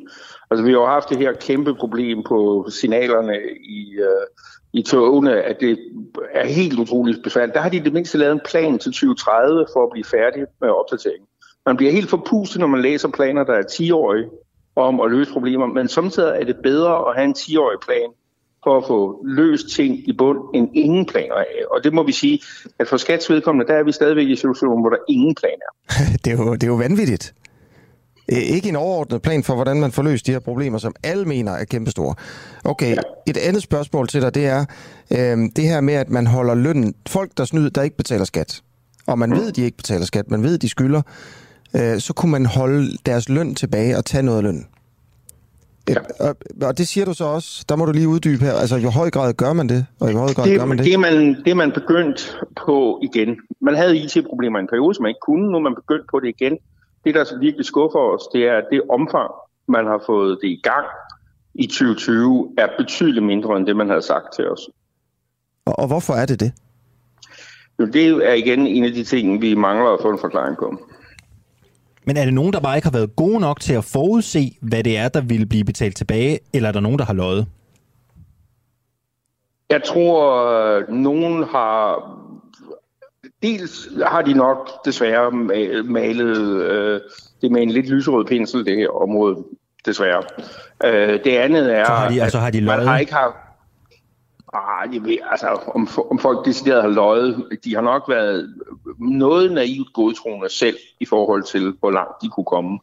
Altså, 0.51 0.65
vi 0.65 0.71
har 0.71 0.79
jo 0.79 0.87
haft 0.87 1.09
det 1.09 1.19
her 1.19 1.33
kæmpe 1.33 1.75
problem 1.75 2.23
på 2.29 2.67
signalerne 2.71 3.37
i, 3.65 3.93
øh, 3.95 4.27
i 4.73 4.83
togene, 4.83 5.43
at 5.43 5.57
det 5.61 5.79
er 6.35 6.47
helt 6.47 6.79
utroligt 6.79 7.23
besværligt. 7.25 7.55
Der 7.55 7.61
har 7.61 7.69
de 7.69 7.77
i 7.77 7.81
det 7.81 7.93
mindste 7.93 8.19
lavet 8.19 8.33
en 8.33 8.41
plan 8.45 8.79
til 8.79 8.93
2030 8.93 9.67
for 9.73 9.83
at 9.83 9.91
blive 9.93 10.05
færdig 10.05 10.43
med 10.61 10.69
opdateringen. 10.69 11.27
Man 11.67 11.77
bliver 11.77 11.93
helt 11.93 12.11
forpustet, 12.11 12.61
når 12.61 12.67
man 12.67 12.83
læser 12.83 13.09
planer, 13.09 13.45
der 13.45 13.55
er 13.55 13.63
10-årige 13.63 14.27
om 14.77 15.01
at 15.01 15.11
løse 15.11 15.33
problemer, 15.33 15.67
men 15.67 15.89
samtidig 15.89 16.41
er 16.41 16.45
det 16.45 16.57
bedre 16.63 17.09
at 17.09 17.17
have 17.17 17.25
en 17.25 17.35
10-årig 17.39 17.79
plan 17.87 18.11
for 18.65 18.79
at 18.79 18.85
få 18.87 19.25
løst 19.27 19.69
ting 19.69 20.09
i 20.09 20.13
bund, 20.13 20.39
end 20.55 20.69
ingen 20.75 21.07
planer 21.07 21.35
af. 21.35 21.55
Og 21.71 21.85
det 21.85 21.93
må 21.93 22.03
vi 22.03 22.13
sige, 22.13 22.41
at 22.79 22.89
for 22.89 22.97
skats 22.97 23.31
vedkommende, 23.31 23.73
der 23.73 23.79
er 23.79 23.83
vi 23.83 23.93
stadigvæk 23.93 24.29
i 24.29 24.37
situationen, 24.37 24.81
hvor 24.81 24.91
der 24.91 24.97
ingen 25.09 25.35
plan 25.35 25.59
er. 25.69 25.95
det, 26.25 26.33
er 26.33 26.37
jo, 26.37 26.55
det 26.55 26.63
er 26.63 26.67
jo 26.67 26.75
vanvittigt. 26.75 27.35
Ikke 28.29 28.69
en 28.69 28.77
overordnet 28.77 29.23
plan 29.23 29.43
for, 29.43 29.55
hvordan 29.55 29.81
man 29.81 29.93
får 29.93 30.03
løst 30.03 30.27
de 30.27 30.33
her 30.33 30.39
problemer, 30.39 30.79
som 30.79 30.95
alle 31.03 31.25
mener 31.25 31.53
er 31.53 31.65
kæmpestore. 31.65 32.15
Okay, 32.65 32.97
et 33.27 33.37
andet 33.37 33.63
spørgsmål 33.63 34.09
til 34.09 34.23
dig, 34.23 34.35
det 34.35 34.47
er 34.47 34.65
øh, 35.11 35.39
det 35.57 35.65
her 35.65 35.81
med, 35.81 35.95
at 35.95 36.11
man 36.11 36.27
holder 36.27 36.55
lønnen. 36.55 36.95
Folk, 37.09 37.31
der 37.37 37.45
snyder, 37.45 37.71
der 37.71 37.83
ikke 37.83 37.97
betaler 37.97 38.25
skat, 38.25 38.63
og 39.07 39.19
man 39.19 39.31
ved, 39.31 39.53
de 39.53 39.63
ikke 39.63 39.77
betaler 39.77 40.05
skat, 40.05 40.31
man 40.31 40.43
ved, 40.43 40.59
de 40.59 40.69
skylder, 40.69 41.03
øh, 41.77 42.01
så 42.01 42.13
kunne 42.13 42.33
man 42.33 42.47
holde 42.47 42.99
deres 43.07 43.29
løn 43.29 43.55
tilbage 43.55 43.97
og 43.97 44.05
tage 44.05 44.23
noget 44.23 44.45
lønnen. 44.45 44.67
Ja. 45.89 45.95
Og, 46.21 46.37
og 46.63 46.79
det 46.79 46.89
siger 46.89 47.05
du 47.05 47.15
så 47.15 47.25
også, 47.25 47.65
der 47.69 47.77
må 47.77 47.85
du 47.85 47.93
lige 47.93 48.09
uddybe 48.09 48.45
her, 48.45 48.53
altså 48.53 48.77
i 48.77 48.81
hvor 48.81 48.91
høj 48.91 49.11
grad 49.11 49.35
gør 49.35 49.53
man 49.53 49.69
det, 49.69 49.87
og 50.01 50.09
i 50.11 50.13
hvor 50.13 50.21
høj 50.21 50.35
grad 50.35 50.47
det, 50.47 50.59
gør 50.59 50.67
man 50.67 50.79
det? 50.79 50.87
Det 50.87 50.95
er 50.95 50.99
man, 50.99 51.35
det 51.45 51.51
er 51.51 51.55
man 51.55 51.73
begyndt 51.73 52.39
på 52.67 53.01
igen. 53.03 53.37
Man 53.61 53.75
havde 53.75 53.97
IT-problemer 53.97 54.59
i 54.59 54.63
en 54.63 54.69
periode, 54.69 54.95
som 54.95 55.03
man 55.03 55.11
ikke 55.11 55.21
kunne. 55.21 55.51
Nu 55.51 55.57
er 55.57 55.61
man 55.61 55.75
begyndt 55.75 56.07
på 56.11 56.21
det 56.21 56.29
igen. 56.29 56.59
Det, 57.05 57.15
der 57.15 57.25
så 57.25 57.39
virkelig 57.39 57.67
skuffer 57.67 57.99
os, 57.99 58.23
det 58.33 58.43
er, 58.49 58.57
at 58.57 58.65
det 58.73 58.83
omfang, 58.91 59.31
man 59.69 59.87
har 59.87 60.03
fået 60.07 60.39
det 60.43 60.49
i 60.49 60.61
gang 60.63 60.87
i 61.55 61.67
2020, 61.67 62.55
er 62.59 62.67
betydeligt 62.79 63.27
mindre 63.27 63.57
end 63.57 63.67
det, 63.67 63.77
man 63.77 63.89
havde 63.89 64.03
sagt 64.03 64.35
til 64.37 64.49
os. 64.49 64.61
Og, 65.65 65.79
og 65.79 65.87
hvorfor 65.87 66.13
er 66.13 66.27
det 66.27 66.41
det? 66.41 66.53
Jo, 67.81 67.87
det 67.87 68.07
er 68.07 68.33
igen 68.33 68.67
en 68.67 68.85
af 68.85 68.93
de 68.93 69.05
ting, 69.05 69.43
vi 69.43 69.55
mangler 69.55 69.91
at 69.91 69.99
få 70.03 70.11
en 70.11 70.19
forklaring 70.19 70.57
på. 70.57 70.79
Men 72.05 72.17
er 72.17 72.25
det 72.25 72.35
nogen, 72.35 72.53
der 72.53 72.61
bare 72.61 72.77
ikke 72.77 72.87
har 72.87 72.93
været 72.93 73.17
gode 73.17 73.41
nok 73.41 73.61
til 73.61 73.75
at 73.75 73.85
forudse, 73.85 74.57
hvad 74.61 74.85
det 74.85 74.99
er, 74.99 75.09
der 75.09 75.21
ville 75.21 75.47
blive 75.47 75.65
betalt 75.65 75.97
tilbage, 75.97 76.39
eller 76.53 76.69
er 76.69 76.73
der 76.73 76.81
nogen, 76.81 76.99
der 76.99 77.05
har 77.05 77.13
løjet? 77.15 77.47
Jeg 79.71 79.83
tror, 79.85 80.91
nogen 80.93 81.45
har... 81.45 82.09
Dels 83.43 83.89
har 84.07 84.23
de 84.23 84.35
nok 84.35 84.85
desværre 84.85 85.29
ma- 85.29 85.83
malet 85.93 86.37
øh, 86.63 87.01
det 87.43 87.51
med 87.53 87.63
en 87.63 87.71
lidt 87.71 87.89
lyserød 87.89 88.25
pensel, 88.25 88.65
det 88.65 88.77
her 88.77 89.03
område, 89.03 89.37
desværre. 89.87 90.23
Øh, 90.85 91.25
det 91.25 91.37
andet 91.37 91.77
er, 91.77 91.85
Så 91.85 91.93
har 91.93 92.09
de- 92.09 92.23
altså 92.23 92.39
har 92.39 92.51
de 92.51 92.59
at 92.59 92.65
man 92.65 92.75
løjet? 92.77 92.89
har 92.89 92.99
ikke 92.99 93.13
haft... 93.13 93.35
Jeg 94.93 95.05
ved, 95.05 95.19
altså, 95.31 95.47
om, 95.47 95.89
om 96.11 96.19
folk 96.19 96.47
decideret 96.47 96.83
har 96.83 96.91
løjet, 96.91 97.45
de 97.65 97.75
har 97.75 97.83
nok 97.83 98.09
været 98.09 98.55
noget 98.99 99.53
naivt 99.53 99.93
godtroende 99.93 100.49
selv 100.49 100.77
i 101.01 101.05
forhold 101.05 101.43
til, 101.43 101.75
hvor 101.81 101.91
langt 101.91 102.23
de 102.23 102.29
kunne 102.29 102.45
komme. 102.45 102.79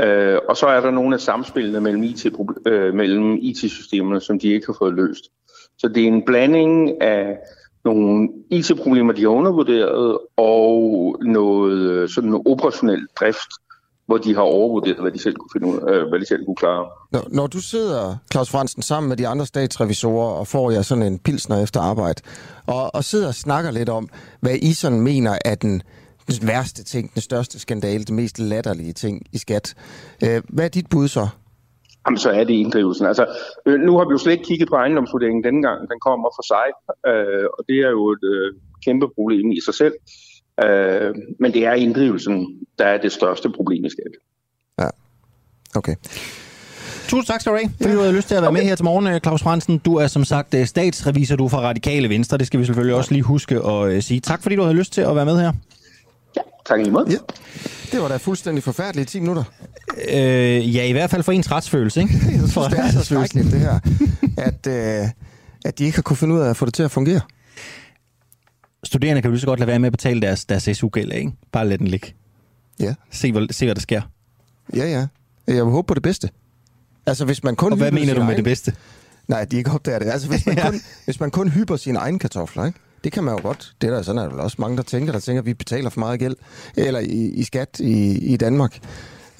Øh, 0.00 0.38
og 0.48 0.56
så 0.56 0.66
er 0.66 0.80
der 0.80 0.90
nogle 0.90 1.14
af 1.14 1.20
samspillene 1.20 1.80
mellem, 1.80 2.02
IT, 2.02 2.26
øh, 2.66 2.94
mellem 2.94 3.38
IT-systemerne, 3.40 4.20
som 4.20 4.38
de 4.38 4.48
ikke 4.48 4.66
har 4.66 4.76
fået 4.78 4.94
løst. 4.94 5.24
Så 5.78 5.88
det 5.88 6.02
er 6.02 6.08
en 6.08 6.24
blanding 6.24 7.02
af 7.02 7.38
nogle 7.84 8.28
IT-problemer, 8.50 9.12
de 9.12 9.22
har 9.22 9.28
undervurderet, 9.28 10.18
og 10.36 11.18
noget 11.22 11.78
øh, 11.78 12.08
sådan 12.08 12.30
noget 12.30 12.46
operationel 12.46 13.06
drift, 13.20 13.50
hvor 14.06 14.18
de 14.18 14.34
har 14.34 14.42
overvurderet, 14.42 15.00
hvad 15.00 15.12
de 15.12 15.18
selv 15.18 15.36
kunne, 15.36 15.50
finde 15.52 15.66
ud, 15.66 15.90
øh, 15.90 16.08
hvad 16.08 16.20
de 16.20 16.26
selv 16.26 16.44
kunne 16.44 16.56
klare. 16.56 16.86
Når, 17.12 17.24
når 17.28 17.46
du 17.46 17.60
sidder, 17.60 18.16
Claus 18.32 18.50
Fransen, 18.50 18.82
sammen 18.82 19.08
med 19.08 19.16
de 19.16 19.28
andre 19.28 19.46
statsrevisorer 19.46 20.30
og 20.30 20.46
får 20.46 20.70
jer 20.70 20.82
sådan 20.82 21.02
en 21.02 21.18
pilsner 21.18 21.62
efter 21.62 21.80
arbejde, 21.80 22.22
og, 22.66 22.94
og 22.94 23.04
sidder 23.04 23.28
og 23.28 23.34
snakker 23.34 23.70
lidt 23.70 23.88
om, 23.88 24.08
hvad 24.40 24.56
I 24.62 24.72
sådan 24.72 25.00
mener 25.00 25.38
er 25.44 25.54
den, 25.54 25.82
den 26.26 26.48
værste 26.48 26.84
ting, 26.84 27.14
den 27.14 27.22
største 27.22 27.58
skandale, 27.60 28.04
den 28.04 28.16
mest 28.16 28.38
latterlige 28.38 28.92
ting 28.92 29.26
i 29.32 29.38
skat. 29.38 29.74
Øh, 30.24 30.42
hvad 30.48 30.64
er 30.64 30.68
dit 30.68 30.88
bud 30.90 31.08
så? 31.08 31.28
Jamen, 32.06 32.18
så 32.18 32.30
er 32.30 32.44
det 32.44 32.54
inddrivelsen. 32.54 33.06
Altså, 33.06 33.26
øh, 33.66 33.80
nu 33.80 33.98
har 33.98 34.04
vi 34.04 34.12
jo 34.12 34.18
slet 34.18 34.32
ikke 34.32 34.44
kigget 34.44 34.68
på 34.68 34.76
ejendomsvurderingen 34.76 35.44
denne 35.44 35.62
gang. 35.62 35.80
Den 35.80 36.00
kommer 36.00 36.28
for 36.36 36.44
sig, 36.52 36.66
øh, 37.10 37.46
og 37.58 37.64
det 37.68 37.78
er 37.86 37.90
jo 37.90 38.10
et 38.10 38.24
øh, 38.34 38.54
kæmpe 38.84 39.06
problem 39.16 39.50
i 39.50 39.60
sig 39.66 39.74
selv. 39.74 39.94
Øh, 40.64 41.14
men 41.40 41.52
det 41.52 41.66
er 41.66 41.72
inddrivelsen, 41.72 42.46
der 42.78 42.84
er 42.84 43.00
det 43.00 43.12
største 43.12 43.50
problem 43.50 43.84
i 43.84 43.90
skat. 43.90 44.12
Ja, 44.78 44.88
okay. 45.78 45.94
Tusind 47.08 47.26
tak 47.26 47.40
skal 47.40 47.52
du 47.52 47.58
have, 47.58 47.70
fordi 47.80 47.94
du 47.94 48.00
havde 48.00 48.12
lyst 48.12 48.28
til 48.28 48.34
at 48.34 48.42
være 48.42 48.52
med 48.52 48.62
her 48.62 48.74
til 48.74 48.84
morgen, 48.84 49.06
øh, 49.06 49.20
Claus 49.20 49.42
Fransen. 49.42 49.78
Du 49.78 49.94
er 49.96 50.06
som 50.06 50.24
sagt 50.24 50.54
øh, 50.54 50.66
statsrevisor, 50.66 51.36
du 51.36 51.44
er 51.44 51.48
fra 51.48 51.60
Radikale 51.60 52.08
Venstre. 52.08 52.38
Det 52.38 52.46
skal 52.46 52.60
vi 52.60 52.64
selvfølgelig 52.64 52.96
også 52.96 53.12
lige 53.12 53.22
huske 53.22 53.54
at 53.54 53.88
øh, 53.88 54.02
sige. 54.02 54.20
Tak 54.20 54.42
fordi 54.42 54.56
du 54.56 54.62
havde 54.62 54.74
lyst 54.74 54.92
til 54.92 55.00
at 55.00 55.16
være 55.16 55.24
med 55.24 55.40
her. 55.40 55.52
Ja, 56.36 56.40
tak 56.66 56.78
lige 56.78 56.90
måde. 56.90 57.06
Ja. 57.10 57.16
Det 57.92 58.00
var 58.00 58.08
da 58.08 58.16
fuldstændig 58.16 58.64
forfærdelige 58.64 59.04
10 59.04 59.20
minutter. 59.20 59.44
Øh, 60.12 60.76
ja, 60.76 60.84
i 60.84 60.92
hvert 60.92 61.10
fald 61.10 61.22
for 61.22 61.32
ens 61.32 61.52
retsfølelse, 61.52 62.00
ikke? 62.00 62.14
Jeg 62.14 62.32
synes, 62.38 62.54
det 62.70 62.78
er 62.78 62.90
så 62.90 63.04
skrækkeligt, 63.04 63.52
det 63.52 63.60
her, 63.60 63.78
at, 64.38 64.66
øh, 64.66 65.08
at 65.64 65.78
de 65.78 65.84
ikke 65.84 65.96
har 65.96 66.02
kunne 66.02 66.16
finde 66.16 66.34
ud 66.34 66.40
af 66.40 66.50
at 66.50 66.56
få 66.56 66.66
det 66.66 66.74
til 66.74 66.82
at 66.82 66.90
fungere. 66.90 67.20
Studerende 68.84 69.22
kan 69.22 69.28
jo 69.28 69.32
lige 69.32 69.40
så 69.40 69.46
godt 69.46 69.60
lade 69.60 69.66
være 69.68 69.78
med 69.78 69.86
at 69.86 69.92
betale 69.92 70.20
deres, 70.20 70.44
deres 70.44 70.68
SU-gæld, 70.72 71.12
ikke? 71.12 71.32
Bare 71.52 71.68
lad 71.68 71.78
den 71.78 71.86
ligge. 71.88 72.14
Ja, 72.80 72.94
Se, 73.10 73.32
hvad, 73.32 73.46
se, 73.52 73.64
hvad 73.66 73.74
der 73.74 73.80
sker. 73.80 74.02
ja, 74.76 74.84
ja. 74.90 75.06
Jeg 75.54 75.64
håber 75.64 75.82
på 75.82 75.94
det 75.94 76.02
bedste. 76.02 76.30
Altså, 77.06 77.24
hvis 77.24 77.44
man 77.44 77.56
kun 77.56 77.72
Og 77.72 77.78
hvad 77.78 77.92
mener 77.92 78.14
du 78.14 78.20
med 78.20 78.26
egen- 78.28 78.36
det 78.36 78.44
bedste? 78.44 78.74
Nej, 79.28 79.44
de 79.44 79.56
ikke 79.56 79.70
opdager 79.70 79.98
det. 79.98 80.06
Altså, 80.10 80.28
hvis 80.28 80.46
man, 80.46 80.56
kun, 80.70 80.80
hvis 81.04 81.20
man 81.20 81.30
kun 81.30 81.48
hyper 81.48 81.76
sine 81.76 81.98
egne 81.98 82.18
kartofler, 82.18 82.66
ikke? 82.66 82.78
det 83.04 83.12
kan 83.12 83.24
man 83.24 83.34
jo 83.34 83.40
godt. 83.42 83.74
Det 83.80 83.86
er 83.90 83.94
der, 83.94 84.02
sådan 84.02 84.22
er 84.22 84.28
der 84.28 84.36
også 84.36 84.56
mange, 84.58 84.76
der 84.76 84.82
tænker, 84.82 85.12
der 85.12 85.20
tænker, 85.20 85.42
at 85.42 85.46
vi 85.46 85.54
betaler 85.54 85.90
for 85.90 86.00
meget 86.00 86.18
gæld, 86.20 86.34
eller 86.76 87.00
i, 87.00 87.28
i 87.28 87.42
skat 87.44 87.80
i, 87.80 88.18
i 88.32 88.36
Danmark. 88.36 88.78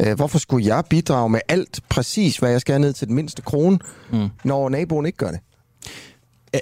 Øh, 0.07 0.14
hvorfor 0.14 0.38
skulle 0.38 0.66
jeg 0.66 0.85
bidrage 0.90 1.31
med 1.31 1.40
alt 1.49 1.81
præcis, 1.88 2.37
hvad 2.37 2.51
jeg 2.51 2.61
skal 2.61 2.81
ned 2.81 2.92
til 2.92 3.07
den 3.07 3.14
mindste 3.16 3.42
krone, 3.42 3.79
mm. 4.12 4.29
når 4.44 4.68
naboen 4.68 5.07
ikke 5.07 5.18
gør 5.18 5.31
det? 5.31 5.40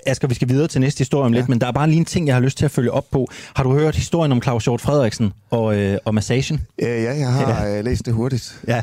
Asger, 0.07 0.29
vi 0.29 0.35
skal 0.35 0.49
videre 0.49 0.68
til 0.68 0.81
næste 0.81 0.99
historie 0.99 1.25
om 1.25 1.33
ja. 1.33 1.38
lidt, 1.38 1.49
men 1.49 1.61
der 1.61 1.66
er 1.66 1.73
bare 1.73 1.87
lige 1.87 1.99
en 1.99 2.05
ting, 2.05 2.27
jeg 2.27 2.37
har 2.37 2.40
lyst 2.40 2.59
til 2.59 2.64
at 2.64 2.70
følge 2.70 2.90
op 2.90 3.11
på. 3.11 3.29
Har 3.55 3.62
du 3.62 3.73
hørt 3.73 3.97
historien 3.97 4.33
om 4.33 4.42
Claus 4.42 4.64
Hjort 4.64 4.81
Frederiksen 4.81 5.33
og, 5.51 5.77
øh, 5.77 5.99
og 6.05 6.14
massagen? 6.14 6.61
Øh, 6.83 6.88
ja, 6.88 7.18
jeg 7.18 7.33
har 7.33 7.66
ja. 7.66 7.81
læst 7.81 8.07
det 8.07 8.14
hurtigt. 8.14 8.61
Ja, 8.68 8.83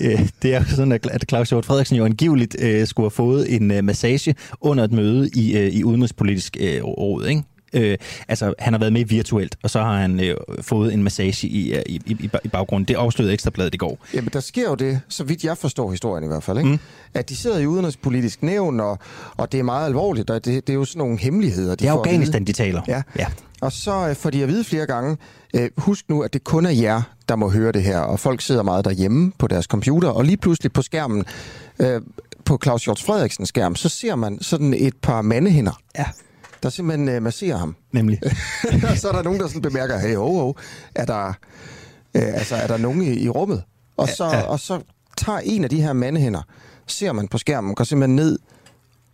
øh, 0.00 0.28
det 0.42 0.54
er 0.54 0.58
jo 0.58 0.64
sådan, 0.64 0.92
at 0.92 1.06
at 1.06 1.24
Claus 1.28 1.50
Hjort 1.50 1.64
Frederiksen 1.66 1.96
jo 1.96 2.04
angiveligt 2.04 2.56
øh, 2.60 2.86
skulle 2.86 3.04
have 3.04 3.10
fået 3.10 3.54
en 3.54 3.70
øh, 3.70 3.84
massage 3.84 4.34
under 4.60 4.84
et 4.84 4.92
møde 4.92 5.30
i, 5.34 5.56
øh, 5.56 5.68
i 5.68 5.84
Udenrigspolitisk 5.84 6.56
øh, 6.60 6.84
Råd, 6.84 7.26
ikke? 7.26 7.42
Øh, 7.72 7.98
altså, 8.28 8.54
han 8.58 8.72
har 8.72 8.80
været 8.80 8.92
med 8.92 9.04
virtuelt, 9.04 9.56
og 9.62 9.70
så 9.70 9.82
har 9.82 9.98
han 9.98 10.20
øh, 10.20 10.36
fået 10.60 10.94
en 10.94 11.02
massage 11.02 11.48
i, 11.48 11.74
øh, 11.74 11.82
i, 11.86 12.00
i, 12.06 12.30
i 12.44 12.48
baggrunden. 12.48 12.88
Det 12.88 12.94
afslørede 12.94 13.32
Ekstrabladet 13.32 13.74
i 13.74 13.76
går. 13.76 13.98
Jamen, 14.14 14.30
der 14.32 14.40
sker 14.40 14.68
jo 14.68 14.74
det, 14.74 15.00
så 15.08 15.24
vidt 15.24 15.44
jeg 15.44 15.58
forstår 15.58 15.90
historien 15.90 16.24
i 16.24 16.26
hvert 16.26 16.42
fald, 16.42 16.58
ikke? 16.58 16.70
Mm. 16.70 16.78
at 17.14 17.28
de 17.28 17.36
sidder 17.36 17.58
i 17.58 17.66
udenrigspolitisk 17.66 18.42
nævn, 18.42 18.80
og, 18.80 18.98
og 19.36 19.52
det 19.52 19.60
er 19.60 19.64
meget 19.64 19.86
alvorligt, 19.86 20.30
og 20.30 20.44
det, 20.44 20.66
det 20.66 20.72
er 20.72 20.74
jo 20.74 20.84
sådan 20.84 20.98
nogle 20.98 21.18
hemmeligheder, 21.18 21.70
de 21.70 21.76
Det 21.76 21.88
er. 21.88 21.92
Afghanistan, 21.92 22.44
de 22.44 22.52
taler. 22.52 22.82
Ja. 22.88 23.02
ja. 23.18 23.26
Og 23.60 23.72
så 23.72 24.08
øh, 24.08 24.16
får 24.16 24.30
de 24.30 24.42
at 24.42 24.48
vide 24.48 24.64
flere 24.64 24.86
gange, 24.86 25.16
øh, 25.54 25.70
husk 25.76 26.04
nu, 26.08 26.22
at 26.22 26.32
det 26.32 26.44
kun 26.44 26.66
er 26.66 26.70
jer, 26.70 27.02
der 27.28 27.36
må 27.36 27.50
høre 27.50 27.72
det 27.72 27.82
her, 27.82 27.98
og 27.98 28.20
folk 28.20 28.40
sidder 28.40 28.62
meget 28.62 28.84
derhjemme 28.84 29.32
på 29.38 29.46
deres 29.46 29.64
computer, 29.64 30.08
og 30.08 30.24
lige 30.24 30.36
pludselig 30.36 30.72
på 30.72 30.82
skærmen, 30.82 31.24
øh, 31.78 32.00
på 32.44 32.58
Claus 32.62 32.84
Hjort 32.84 33.02
Frederiksens 33.02 33.48
skærm, 33.48 33.76
så 33.76 33.88
ser 33.88 34.14
man 34.14 34.38
sådan 34.40 34.74
et 34.74 34.94
par 35.02 35.22
mandehænder, 35.22 35.80
Ja, 35.98 36.04
der 36.62 36.68
simpelthen 36.68 37.08
øh, 37.08 37.22
masserer 37.22 37.56
ham. 37.56 37.76
nemlig. 37.92 38.18
og 38.90 38.96
så 39.02 39.08
er 39.08 39.12
der 39.12 39.22
nogen, 39.22 39.40
der 39.40 39.46
sådan 39.46 39.62
bemærker, 39.62 39.98
hey, 39.98 40.16
oh, 40.16 40.44
oh, 40.44 40.54
er 40.94 41.04
der, 41.04 41.28
øh, 42.14 42.34
altså, 42.34 42.56
er 42.56 42.66
der 42.66 42.76
nogen 42.76 43.02
i, 43.02 43.12
i 43.12 43.28
rummet? 43.28 43.62
Og 43.96 44.08
så, 44.08 44.24
ja. 44.24 44.42
og 44.42 44.60
så 44.60 44.80
tager 45.16 45.38
en 45.38 45.64
af 45.64 45.70
de 45.70 45.82
her 45.82 45.92
mandehænder, 45.92 46.42
ser 46.86 47.12
man 47.12 47.28
på 47.28 47.38
skærmen, 47.38 47.74
går 47.74 47.84
simpelthen 47.84 48.16
ned 48.16 48.38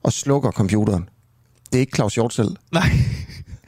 og 0.03 0.13
slukker 0.13 0.51
computeren. 0.51 1.09
Det 1.73 1.79
er 1.79 1.81
ikke 1.81 1.97
Claus 1.97 2.15
Hjort 2.15 2.35
selv. 2.35 2.57
Nej. 2.73 2.91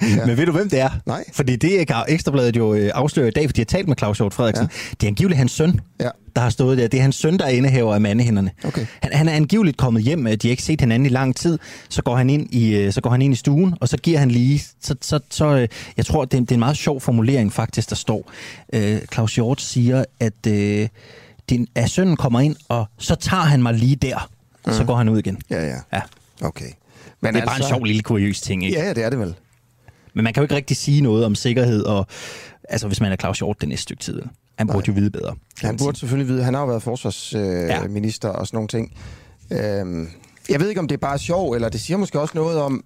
Ja. 0.02 0.26
Men 0.26 0.36
ved 0.36 0.46
du, 0.46 0.52
hvem 0.52 0.70
det 0.70 0.80
er? 0.80 0.90
Nej. 1.06 1.24
Fordi 1.32 1.56
det 1.56 1.86
kan 1.86 1.96
Ekstrabladet 2.08 2.56
jo 2.56 2.74
øh, 2.74 2.90
afsløre 2.94 3.28
i 3.28 3.30
dag, 3.30 3.44
fordi 3.48 3.56
de 3.56 3.60
har 3.60 3.78
talt 3.78 3.88
med 3.88 3.96
Claus 3.96 4.18
Hjort 4.18 4.34
Frederiksen. 4.34 4.68
Ja. 4.72 4.90
Det 4.90 5.02
er 5.02 5.06
angiveligt 5.06 5.38
hans 5.38 5.52
søn, 5.52 5.80
Ja. 6.00 6.08
der 6.36 6.42
har 6.42 6.50
stået 6.50 6.78
der. 6.78 6.88
Det 6.88 6.98
er 6.98 7.02
hans 7.02 7.16
søn, 7.16 7.38
der 7.38 7.44
er 7.44 7.48
indehaver 7.50 7.94
af 7.94 8.00
mandehænderne. 8.00 8.50
Okay. 8.64 8.86
Han, 9.02 9.12
han 9.12 9.28
er 9.28 9.32
angiveligt 9.32 9.76
kommet 9.76 10.02
hjem, 10.02 10.26
øh, 10.26 10.32
de 10.32 10.38
har 10.42 10.50
ikke 10.50 10.62
set 10.62 10.80
hinanden 10.80 11.06
i 11.06 11.08
lang 11.08 11.36
tid. 11.36 11.58
Så 11.88 12.02
går 12.02 12.16
han 12.16 12.30
ind 12.30 12.54
i, 12.54 12.74
øh, 12.76 12.92
så 12.92 13.00
går 13.00 13.10
han 13.10 13.22
ind 13.22 13.32
i 13.32 13.36
stuen, 13.36 13.74
og 13.80 13.88
så 13.88 13.96
giver 13.96 14.18
han 14.18 14.30
lige... 14.30 14.58
Så, 14.82 14.94
så, 15.00 15.20
så, 15.30 15.66
jeg 15.96 16.06
tror, 16.06 16.24
det 16.24 16.36
er, 16.36 16.40
det 16.40 16.50
er 16.50 16.54
en 16.54 16.58
meget 16.60 16.76
sjov 16.76 17.00
formulering 17.00 17.52
faktisk, 17.52 17.90
der 17.90 17.96
står. 17.96 18.30
Øh, 18.72 18.98
Claus 19.12 19.34
Hjort 19.34 19.60
siger, 19.60 20.04
at, 20.20 20.46
øh, 20.48 20.88
din, 21.50 21.66
at 21.74 21.90
sønnen 21.90 22.16
kommer 22.16 22.40
ind, 22.40 22.56
og 22.68 22.86
så 22.98 23.14
tager 23.14 23.42
han 23.42 23.62
mig 23.62 23.74
lige 23.74 23.96
der. 23.96 24.30
Mm. 24.66 24.72
Så 24.72 24.84
går 24.84 24.96
han 24.96 25.08
ud 25.08 25.18
igen. 25.18 25.38
Ja, 25.50 25.66
ja. 25.66 25.76
Ja. 25.92 26.00
Okay. 26.42 26.64
Men 27.20 27.34
Det 27.34 27.40
er 27.40 27.46
bare 27.46 27.56
en 27.56 27.62
sjov 27.68 27.84
lille 27.84 28.02
kuriøs 28.02 28.40
ting, 28.40 28.64
ikke? 28.64 28.78
Ja, 28.78 28.84
ja, 28.86 28.92
det 28.94 29.04
er 29.04 29.10
det 29.10 29.18
vel. 29.18 29.34
Men 30.14 30.24
man 30.24 30.32
kan 30.34 30.40
jo 30.40 30.44
ikke 30.44 30.54
rigtig 30.54 30.76
sige 30.76 31.00
noget 31.00 31.24
om 31.24 31.34
sikkerhed, 31.34 31.82
og 31.82 32.06
altså 32.68 32.86
hvis 32.86 33.00
man 33.00 33.12
er 33.12 33.16
Claus 33.16 33.38
Hjort 33.38 33.60
det 33.60 33.68
næste 33.68 33.82
stykke 33.82 34.02
tid. 34.02 34.22
Han 34.58 34.66
burde 34.66 34.84
jo 34.88 34.92
vide 34.92 35.10
bedre. 35.10 35.34
Han 35.62 35.76
burde 35.76 35.98
selvfølgelig 35.98 36.28
vide, 36.34 36.44
han 36.44 36.54
har 36.54 36.60
jo 36.60 36.66
været 36.66 36.82
forsvarsminister 36.82 38.28
øh, 38.30 38.34
Ja. 38.34 38.38
og 38.40 38.46
sådan 38.46 38.56
nogle 38.56 38.68
ting. 38.68 38.92
Øhm, 39.50 40.08
jeg 40.48 40.60
ved 40.60 40.68
ikke, 40.68 40.80
om 40.80 40.88
det 40.88 40.94
er 40.94 40.98
bare 40.98 41.18
sjov, 41.18 41.52
eller 41.52 41.68
det 41.68 41.80
siger 41.80 41.96
måske 41.98 42.20
også 42.20 42.32
noget 42.34 42.58
om, 42.58 42.84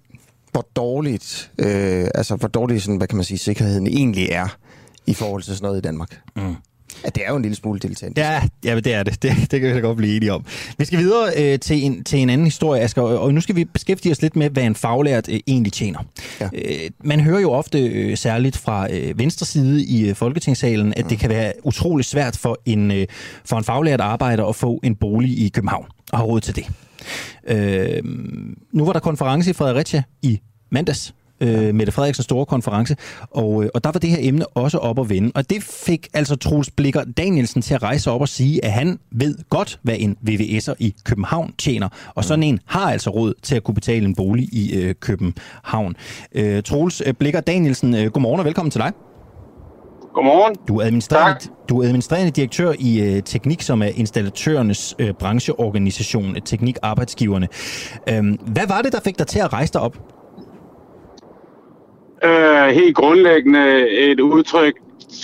hvor 0.51 0.67
dårligt, 0.75 1.51
øh, 1.57 2.07
altså 2.15 2.35
hvor 2.35 2.47
dårligt 2.47 2.83
sådan, 2.83 2.97
hvad 2.97 3.07
kan 3.07 3.15
man 3.15 3.25
sige, 3.25 3.37
sikkerheden 3.37 3.87
egentlig 3.87 4.27
er 4.31 4.57
i 5.05 5.13
forhold 5.13 5.43
til 5.43 5.55
sådan 5.55 5.65
noget 5.65 5.77
i 5.77 5.81
Danmark. 5.81 6.19
Mm. 6.35 6.55
Ja, 7.03 7.09
det 7.09 7.23
er 7.25 7.29
jo 7.29 7.35
en 7.35 7.41
lille 7.41 7.55
smule 7.55 7.79
deltagende. 7.79 8.21
Ja, 8.21 8.41
ja, 8.65 8.75
det 8.79 8.93
er 8.93 9.03
det. 9.03 9.23
det. 9.23 9.51
Det 9.51 9.61
kan 9.61 9.69
vi 9.69 9.73
da 9.73 9.79
godt 9.79 9.97
blive 9.97 10.15
enige 10.15 10.33
om. 10.33 10.45
Vi 10.77 10.85
skal 10.85 10.99
videre 10.99 11.31
øh, 11.37 11.59
til, 11.59 11.83
en, 11.83 12.03
til 12.03 12.19
en 12.19 12.29
anden 12.29 12.47
historie, 12.47 12.81
Asger, 12.81 13.01
og 13.01 13.33
nu 13.33 13.41
skal 13.41 13.55
vi 13.55 13.65
beskæftige 13.65 14.11
os 14.11 14.21
lidt 14.21 14.35
med, 14.35 14.49
hvad 14.49 14.63
en 14.63 14.75
faglært 14.75 15.29
øh, 15.29 15.39
egentlig 15.47 15.73
tjener. 15.73 15.99
Ja. 16.41 16.49
Øh, 16.53 16.89
man 17.03 17.19
hører 17.19 17.39
jo 17.39 17.51
ofte, 17.51 17.79
øh, 17.79 18.17
særligt 18.17 18.57
fra 18.57 18.87
øh, 18.93 19.19
venstre 19.19 19.45
side 19.45 19.85
i 19.85 20.09
øh, 20.09 20.15
Folketingssalen, 20.15 20.93
at 20.97 21.09
det 21.09 21.19
kan 21.19 21.29
være 21.29 21.53
utrolig 21.63 22.05
svært 22.05 22.37
for 22.37 22.61
en, 22.65 22.91
øh, 22.91 23.07
for 23.45 23.57
en 23.57 23.63
faglært 23.63 24.01
arbejder 24.01 24.45
at 24.45 24.55
få 24.55 24.79
en 24.83 24.95
bolig 24.95 25.39
i 25.39 25.49
København 25.49 25.85
og 26.11 26.17
have 26.17 26.27
råd 26.27 26.41
til 26.41 26.55
det. 26.55 26.65
Øh, 27.47 28.03
nu 28.71 28.85
var 28.85 28.93
der 28.93 28.99
konference 28.99 29.49
i 29.49 29.53
Fredericia 29.53 30.03
i 30.21 30.39
mandags, 30.69 31.13
øh, 31.41 31.75
Mette 31.75 31.91
Frederiksens 31.91 32.23
store 32.23 32.45
konference, 32.45 32.95
og, 33.31 33.63
øh, 33.63 33.69
og 33.73 33.83
der 33.83 33.91
var 33.91 33.99
det 33.99 34.09
her 34.09 34.17
emne 34.19 34.47
også 34.47 34.77
op 34.77 34.99
at 34.99 35.09
vende. 35.09 35.31
Og 35.35 35.49
det 35.49 35.63
fik 35.63 36.07
altså 36.13 36.35
Troels 36.35 36.71
Blikker 36.71 37.03
Danielsen 37.03 37.61
til 37.61 37.73
at 37.73 37.83
rejse 37.83 38.11
op 38.11 38.21
og 38.21 38.29
sige, 38.29 38.65
at 38.65 38.71
han 38.71 38.99
ved 39.11 39.35
godt, 39.49 39.79
hvad 39.83 39.95
en 39.99 40.17
VVS'er 40.29 40.73
i 40.79 40.95
København 41.03 41.53
tjener. 41.57 41.89
Og 42.15 42.23
sådan 42.23 42.43
en 42.43 42.59
har 42.65 42.91
altså 42.91 43.09
råd 43.09 43.33
til 43.43 43.55
at 43.55 43.63
kunne 43.63 43.75
betale 43.75 44.05
en 44.05 44.15
bolig 44.15 44.53
i 44.53 44.75
øh, 44.75 44.95
København. 44.99 45.95
Øh, 46.31 46.63
Troels 46.63 47.01
øh, 47.05 47.13
Blikker 47.13 47.41
Danielsen, 47.41 47.95
øh, 47.95 48.11
godmorgen 48.11 48.39
og 48.39 48.45
velkommen 48.45 48.71
til 48.71 48.81
dig. 48.81 48.91
Godmorgen. 50.13 50.55
Du 50.67 50.77
er 50.77 50.85
administrerende, 50.85 51.39
du 51.69 51.81
er 51.81 51.85
administrerende 51.85 52.31
direktør 52.31 52.73
i 52.79 53.01
øh, 53.01 53.23
Teknik, 53.23 53.61
som 53.61 53.81
er 53.81 53.87
installatørernes 53.87 54.95
øh, 54.99 55.13
brancheorganisation, 55.13 56.35
Teknik 56.45 56.77
Arbejdsgiverne. 56.81 57.47
Øhm, 58.09 58.39
hvad 58.45 58.67
var 58.67 58.81
det, 58.81 58.93
der 58.93 58.99
fik 58.99 59.19
dig 59.19 59.27
til 59.27 59.39
at 59.39 59.53
rejse 59.53 59.73
dig 59.73 59.81
op? 59.81 60.14
Øh, 62.23 62.67
helt 62.67 62.95
grundlæggende 62.95 63.89
et 63.89 64.19
udtryk 64.19 64.73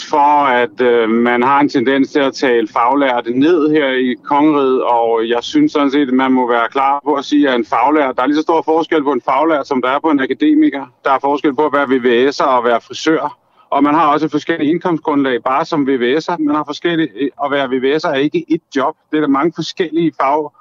for, 0.09 0.45
at 0.45 0.81
øh, 0.81 1.09
man 1.09 1.43
har 1.43 1.59
en 1.59 1.69
tendens 1.69 2.11
til 2.11 2.19
at 2.19 2.33
tale 2.33 2.67
faglærte 2.67 3.39
ned 3.39 3.71
her 3.71 3.87
i 3.87 4.15
kongeriget, 4.23 4.83
og 4.83 5.29
jeg 5.29 5.43
synes 5.43 5.71
sådan 5.71 5.91
set, 5.91 6.07
at 6.07 6.13
man 6.13 6.31
må 6.31 6.47
være 6.47 6.67
klar 6.71 7.01
på 7.05 7.13
at 7.13 7.25
sige, 7.25 7.49
at 7.49 7.55
en 7.55 7.65
faglært, 7.65 8.15
der 8.15 8.23
er 8.23 8.27
lige 8.27 8.35
så 8.35 8.41
stor 8.41 8.61
forskel 8.61 9.03
på 9.03 9.11
en 9.11 9.21
faglært, 9.21 9.67
som 9.67 9.81
der 9.81 9.89
er 9.89 9.99
på 9.99 10.09
en 10.09 10.19
akademiker. 10.19 10.85
Der 11.03 11.11
er 11.11 11.19
forskel 11.19 11.55
på 11.55 11.65
at 11.65 11.73
være 11.73 11.85
VVS'er 11.85 12.45
og 12.45 12.63
være 12.63 12.81
frisør, 12.81 13.37
og 13.69 13.83
man 13.83 13.93
har 13.93 14.07
også 14.07 14.29
forskellige 14.29 14.71
indkomstgrundlag, 14.71 15.43
bare 15.43 15.65
som 15.65 15.87
VVS'er. 15.89 16.37
Man 16.39 16.55
har 16.55 16.63
forskellige, 16.65 17.31
at 17.43 17.51
være 17.51 17.65
VVS'er 17.65 18.09
er 18.09 18.19
ikke 18.19 18.45
et 18.47 18.61
job. 18.75 18.95
Det 19.11 19.17
er 19.17 19.21
der 19.21 19.27
mange 19.27 19.51
forskellige 19.55 20.13
fag, 20.21 20.51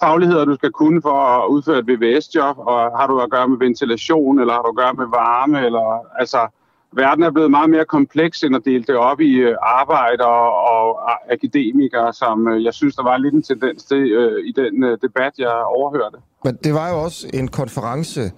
fagligheder, 0.00 0.44
du 0.44 0.54
skal 0.54 0.70
kunne 0.70 1.02
for 1.02 1.18
at 1.36 1.48
udføre 1.48 1.78
et 1.78 1.88
VVS-job, 1.88 2.56
og 2.58 2.98
har 2.98 3.06
du 3.06 3.20
at 3.20 3.30
gøre 3.30 3.48
med 3.48 3.58
ventilation, 3.58 4.40
eller 4.40 4.52
har 4.52 4.62
du 4.62 4.68
at 4.68 4.76
gøre 4.76 4.94
med 4.94 5.06
varme, 5.06 5.66
eller 5.66 5.86
altså, 6.18 6.40
verden 6.92 7.22
er 7.24 7.30
blevet 7.30 7.50
meget 7.50 7.70
mere 7.70 7.84
kompleks, 7.84 8.42
end 8.42 8.56
at 8.56 8.62
dele 8.64 8.84
det 8.84 8.96
op 8.96 9.20
i 9.20 9.32
øh, 9.32 9.56
arbejder 9.62 10.32
og 10.74 10.88
akademikere, 11.32 12.12
som 12.12 12.48
øh, 12.48 12.64
jeg 12.64 12.74
synes, 12.74 12.96
der 12.96 13.02
var 13.02 13.16
lidt 13.16 13.34
en 13.34 13.42
tendens 13.42 13.84
til 13.84 14.02
øh, 14.12 14.46
i 14.48 14.52
den 14.52 14.84
øh, 14.84 14.98
debat, 15.02 15.32
jeg 15.38 15.54
overhørte. 15.64 16.16
Men 16.44 16.58
det 16.64 16.74
var 16.74 16.88
jo 16.90 16.96
også 17.02 17.26
en 17.34 17.48
konference, 17.48 18.32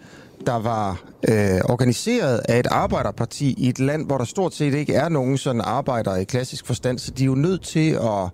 der 0.46 0.58
var 0.62 0.90
øh, 1.28 1.60
organiseret 1.74 2.40
af 2.48 2.58
et 2.58 2.66
arbejderparti 2.70 3.54
i 3.58 3.68
et 3.68 3.78
land, 3.78 4.06
hvor 4.06 4.18
der 4.18 4.24
stort 4.24 4.54
set 4.54 4.74
ikke 4.74 4.94
er 4.94 5.08
nogen 5.08 5.38
sådan 5.38 5.60
arbejdere 5.60 6.22
i 6.22 6.24
klassisk 6.24 6.66
forstand, 6.66 6.98
så 6.98 7.10
de 7.10 7.22
er 7.22 7.26
jo 7.26 7.34
nødt 7.34 7.62
til 7.62 7.90
at, 7.90 8.28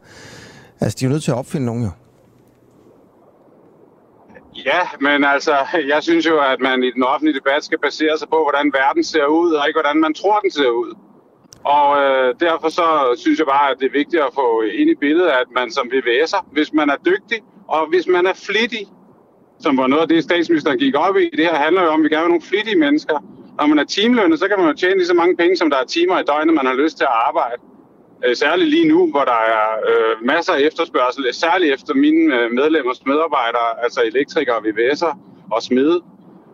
altså, 0.80 0.96
de 1.00 1.04
er 1.04 1.08
jo 1.08 1.12
nødt 1.12 1.22
til 1.22 1.30
at 1.30 1.36
opfinde 1.36 1.66
nogen 1.66 1.84
jo. 1.84 1.90
Ja, 4.66 4.80
men 5.00 5.24
altså, 5.24 5.54
jeg 5.92 6.02
synes 6.02 6.26
jo, 6.26 6.38
at 6.40 6.60
man 6.60 6.82
i 6.82 6.90
den 6.90 7.02
offentlige 7.02 7.38
debat 7.38 7.64
skal 7.64 7.78
basere 7.78 8.18
sig 8.18 8.28
på, 8.28 8.38
hvordan 8.46 8.72
verden 8.80 9.04
ser 9.04 9.26
ud, 9.26 9.52
og 9.52 9.68
ikke 9.68 9.80
hvordan 9.80 10.00
man 10.00 10.14
tror, 10.14 10.40
den 10.40 10.50
ser 10.50 10.68
ud. 10.68 10.94
Og 11.64 11.88
øh, 12.02 12.34
derfor 12.40 12.68
så 12.68 12.86
synes 13.16 13.38
jeg 13.38 13.46
bare, 13.46 13.70
at 13.70 13.76
det 13.80 13.86
er 13.86 13.98
vigtigt 14.00 14.22
at 14.22 14.34
få 14.34 14.62
ind 14.62 14.90
i 14.90 14.94
billedet, 14.94 15.28
at 15.28 15.48
man 15.54 15.70
som 15.70 15.90
VVS'er, 15.94 16.44
hvis 16.52 16.72
man 16.72 16.90
er 16.90 16.96
dygtig, 17.10 17.38
og 17.68 17.88
hvis 17.88 18.06
man 18.06 18.26
er 18.26 18.34
flittig, 18.46 18.84
som 19.60 19.76
var 19.76 19.86
noget 19.86 20.02
af 20.02 20.08
det, 20.08 20.22
statsministeren 20.24 20.78
gik 20.78 20.94
op 20.96 21.16
i, 21.16 21.30
det 21.36 21.44
her 21.46 21.54
handler 21.54 21.82
jo 21.82 21.88
om, 21.88 22.00
at 22.00 22.04
vi 22.04 22.08
gerne 22.08 22.10
vil 22.10 22.18
have 22.18 22.28
nogle 22.28 22.50
flittige 22.50 22.78
mennesker. 22.78 23.16
Når 23.58 23.66
man 23.66 23.78
er 23.78 23.84
timelønnet, 23.84 24.38
så 24.38 24.48
kan 24.48 24.58
man 24.58 24.68
jo 24.68 24.74
tjene 24.74 24.96
lige 24.96 25.06
så 25.06 25.14
mange 25.14 25.36
penge, 25.36 25.56
som 25.56 25.70
der 25.70 25.76
er 25.76 25.84
timer 25.84 26.18
i 26.18 26.22
døgnet, 26.22 26.54
man 26.54 26.66
har 26.66 26.74
lyst 26.74 26.96
til 26.96 27.04
at 27.04 27.16
arbejde. 27.28 27.62
Øh, 28.24 28.36
særligt 28.36 28.70
lige 28.70 28.88
nu, 28.88 29.10
hvor 29.10 29.24
der 29.24 29.40
er 29.56 29.66
øh, 29.88 30.26
masser 30.26 30.52
af 30.52 30.60
efterspørgsel, 30.60 31.34
særligt 31.34 31.74
efter 31.74 31.94
mine 31.94 32.34
øh, 32.36 32.50
medlemmers 32.50 33.06
medarbejdere, 33.06 33.82
altså 33.82 34.00
elektrikere, 34.04 34.56
VVS'er 34.56 35.18
og 35.50 35.62
smede. 35.62 36.02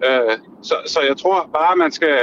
Øh, 0.05 0.37
så, 0.63 0.75
så 0.87 1.01
jeg 1.09 1.17
tror 1.17 1.51
bare, 1.55 1.77
man 1.77 1.93
skal... 1.93 2.19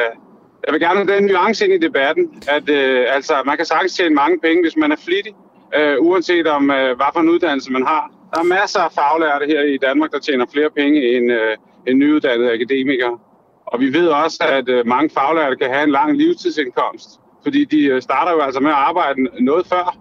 Jeg 0.65 0.73
vil 0.73 0.81
gerne 0.81 0.99
have 0.99 1.15
den 1.15 1.25
nuance 1.25 1.65
ind 1.65 1.73
i 1.73 1.87
debatten, 1.87 2.43
at 2.47 2.69
øh, 2.69 3.05
altså, 3.15 3.33
man 3.45 3.57
kan 3.57 3.65
sagtens 3.65 3.93
tjene 3.93 4.15
mange 4.15 4.39
penge, 4.39 4.63
hvis 4.63 4.77
man 4.77 4.91
er 4.91 4.95
flittig, 5.05 5.33
øh, 5.75 5.95
uanset 5.99 6.47
om 6.47 6.71
øh, 6.71 6.95
hvad 6.95 7.05
for 7.13 7.19
en 7.19 7.29
uddannelse 7.29 7.71
man 7.71 7.85
har. 7.85 8.11
Der 8.33 8.39
er 8.39 8.43
masser 8.43 8.79
af 8.79 8.91
faglærte 8.91 9.45
her 9.45 9.61
i 9.61 9.77
Danmark, 9.77 10.11
der 10.11 10.19
tjener 10.19 10.45
flere 10.53 10.69
penge 10.69 11.17
end, 11.17 11.31
øh, 11.31 11.57
end 11.87 11.97
nyuddannede 11.97 12.53
akademikere. 12.53 13.19
Og 13.65 13.79
vi 13.79 13.93
ved 13.93 14.07
også, 14.07 14.43
at 14.43 14.69
øh, 14.69 14.87
mange 14.87 15.09
faglærte 15.09 15.55
kan 15.55 15.69
have 15.69 15.83
en 15.83 15.91
lang 15.91 16.17
livstidsindkomst, 16.17 17.09
fordi 17.43 17.65
de 17.65 17.83
øh, 17.83 18.01
starter 18.01 18.31
jo 18.31 18.39
altså 18.39 18.59
med 18.59 18.69
at 18.69 18.75
arbejde 18.75 19.21
noget 19.41 19.65
før. 19.67 19.97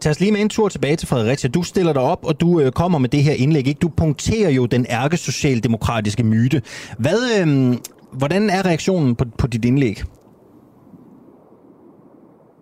Tag 0.00 0.10
os 0.10 0.20
lige 0.20 0.32
med 0.32 0.40
en 0.40 0.48
tur 0.48 0.68
tilbage 0.68 0.96
til 0.96 1.08
Fredericia. 1.08 1.50
Du 1.50 1.62
stiller 1.62 1.92
dig 1.92 2.02
op, 2.02 2.24
og 2.24 2.40
du 2.40 2.60
øh, 2.60 2.72
kommer 2.72 2.98
med 2.98 3.08
det 3.08 3.22
her 3.22 3.32
indlæg. 3.32 3.66
Ikke? 3.66 3.78
Du 3.78 3.88
punkterer 3.88 4.50
jo 4.50 4.66
den 4.66 4.86
ærkesocialdemokratiske 4.90 6.22
myte. 6.24 6.62
Hvad, 6.98 7.18
øh, 7.40 7.74
hvordan 8.12 8.50
er 8.50 8.66
reaktionen 8.66 9.16
på, 9.16 9.24
på 9.38 9.46
dit 9.46 9.64
indlæg? 9.64 10.02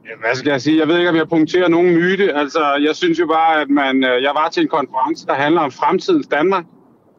Ja, 0.05 0.11
Hvad 0.21 0.35
skal 0.35 0.51
jeg 0.51 0.61
sige? 0.61 0.79
Jeg 0.79 0.89
ved 0.89 0.99
ikke, 0.99 1.11
om 1.11 1.17
jeg 1.17 1.29
punkterer 1.29 1.69
nogen 1.69 1.95
myte. 1.95 2.33
Altså, 2.35 2.61
jeg 2.87 2.97
synes 2.97 3.19
jo 3.19 3.27
bare, 3.27 3.61
at 3.61 3.71
man... 3.71 4.05
øh, 4.05 4.23
Jeg 4.23 4.33
var 4.35 4.49
til 4.53 4.63
en 4.63 4.69
konference, 4.69 5.27
der 5.27 5.35
handler 5.35 5.61
om 5.61 5.71
fremtidens 5.71 6.27
Danmark. 6.27 6.65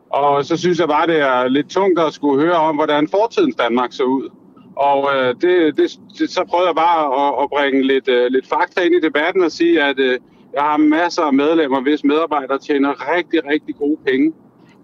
Og 0.09 0.45
så 0.45 0.57
synes 0.57 0.79
jeg 0.79 0.87
bare, 0.87 1.07
det 1.07 1.19
er 1.19 1.47
lidt 1.47 1.69
tungt 1.69 1.99
at 1.99 2.13
skulle 2.13 2.45
høre 2.45 2.55
om, 2.55 2.75
hvordan 2.75 3.07
fortidens 3.07 3.55
Danmark 3.55 3.89
så 3.93 4.03
ud. 4.03 4.29
Og 4.75 5.09
øh, 5.15 5.35
det, 5.41 5.77
det, 5.77 5.99
det, 6.19 6.29
så 6.29 6.45
prøvede 6.49 6.67
jeg 6.67 6.75
bare 6.75 7.01
at, 7.21 7.43
at 7.43 7.49
bringe 7.49 7.83
lidt, 7.83 8.07
øh, 8.07 8.27
lidt 8.31 8.47
fakta 8.47 8.81
ind 8.81 8.95
i 8.95 9.01
debatten 9.01 9.43
og 9.43 9.51
sige, 9.51 9.83
at 9.83 9.99
øh, 9.99 10.19
jeg 10.53 10.63
har 10.63 10.77
masser 10.77 11.23
af 11.23 11.33
medlemmer, 11.33 11.81
hvis 11.81 12.03
medarbejdere 12.03 12.59
tjener 12.59 13.15
rigtig, 13.15 13.45
rigtig 13.45 13.75
gode 13.75 13.97
penge. 14.05 14.33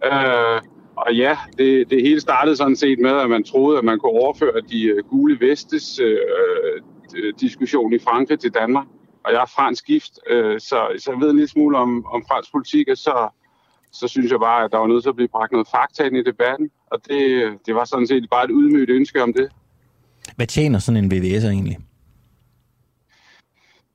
Øh, 0.05 0.61
og 0.95 1.15
ja, 1.15 1.37
det, 1.57 1.89
det 1.89 2.01
hele 2.01 2.19
startede 2.19 2.55
sådan 2.55 2.75
set 2.75 2.99
med, 2.99 3.11
at 3.11 3.29
man 3.29 3.43
troede, 3.43 3.77
at 3.77 3.83
man 3.83 3.99
kunne 3.99 4.11
overføre 4.11 4.61
de 4.71 4.83
øh, 4.83 5.03
gule 5.03 5.39
vestes 5.39 5.99
øh, 5.99 7.33
diskussion 7.41 7.93
i 7.93 7.99
Frankrig 7.99 8.39
til 8.39 8.53
Danmark. 8.53 8.87
Og 9.23 9.31
jeg 9.33 9.41
er 9.41 9.51
fransk 9.55 9.85
gift, 9.85 10.19
øh, 10.29 10.59
så, 10.59 10.87
så 10.97 11.11
jeg 11.11 11.21
ved 11.21 11.29
en 11.29 11.35
lille 11.35 11.49
smule 11.49 11.77
om, 11.77 12.05
om 12.05 12.23
fransk 12.31 12.51
politik, 12.51 12.87
og 12.87 12.97
så, 12.97 13.27
så 13.91 14.07
synes 14.07 14.31
jeg 14.31 14.39
bare, 14.39 14.63
at 14.63 14.71
der 14.71 14.77
var 14.77 14.87
nødt 14.87 15.03
til 15.03 15.09
at 15.09 15.15
blive 15.15 15.27
bragt 15.27 15.51
noget 15.51 15.67
fakta 15.67 16.03
ind 16.03 16.17
i 16.17 16.23
debatten. 16.23 16.69
Og 16.91 16.99
det, 17.07 17.51
det 17.65 17.75
var 17.75 17.85
sådan 17.85 18.07
set 18.07 18.29
bare 18.31 18.45
et 18.45 18.51
udmødt 18.51 18.89
ønske 18.89 19.23
om 19.23 19.33
det. 19.33 19.51
Hvad 20.35 20.47
tjener 20.47 20.79
sådan 20.79 21.03
en 21.03 21.11
VVS'er 21.11 21.47
egentlig? 21.47 21.77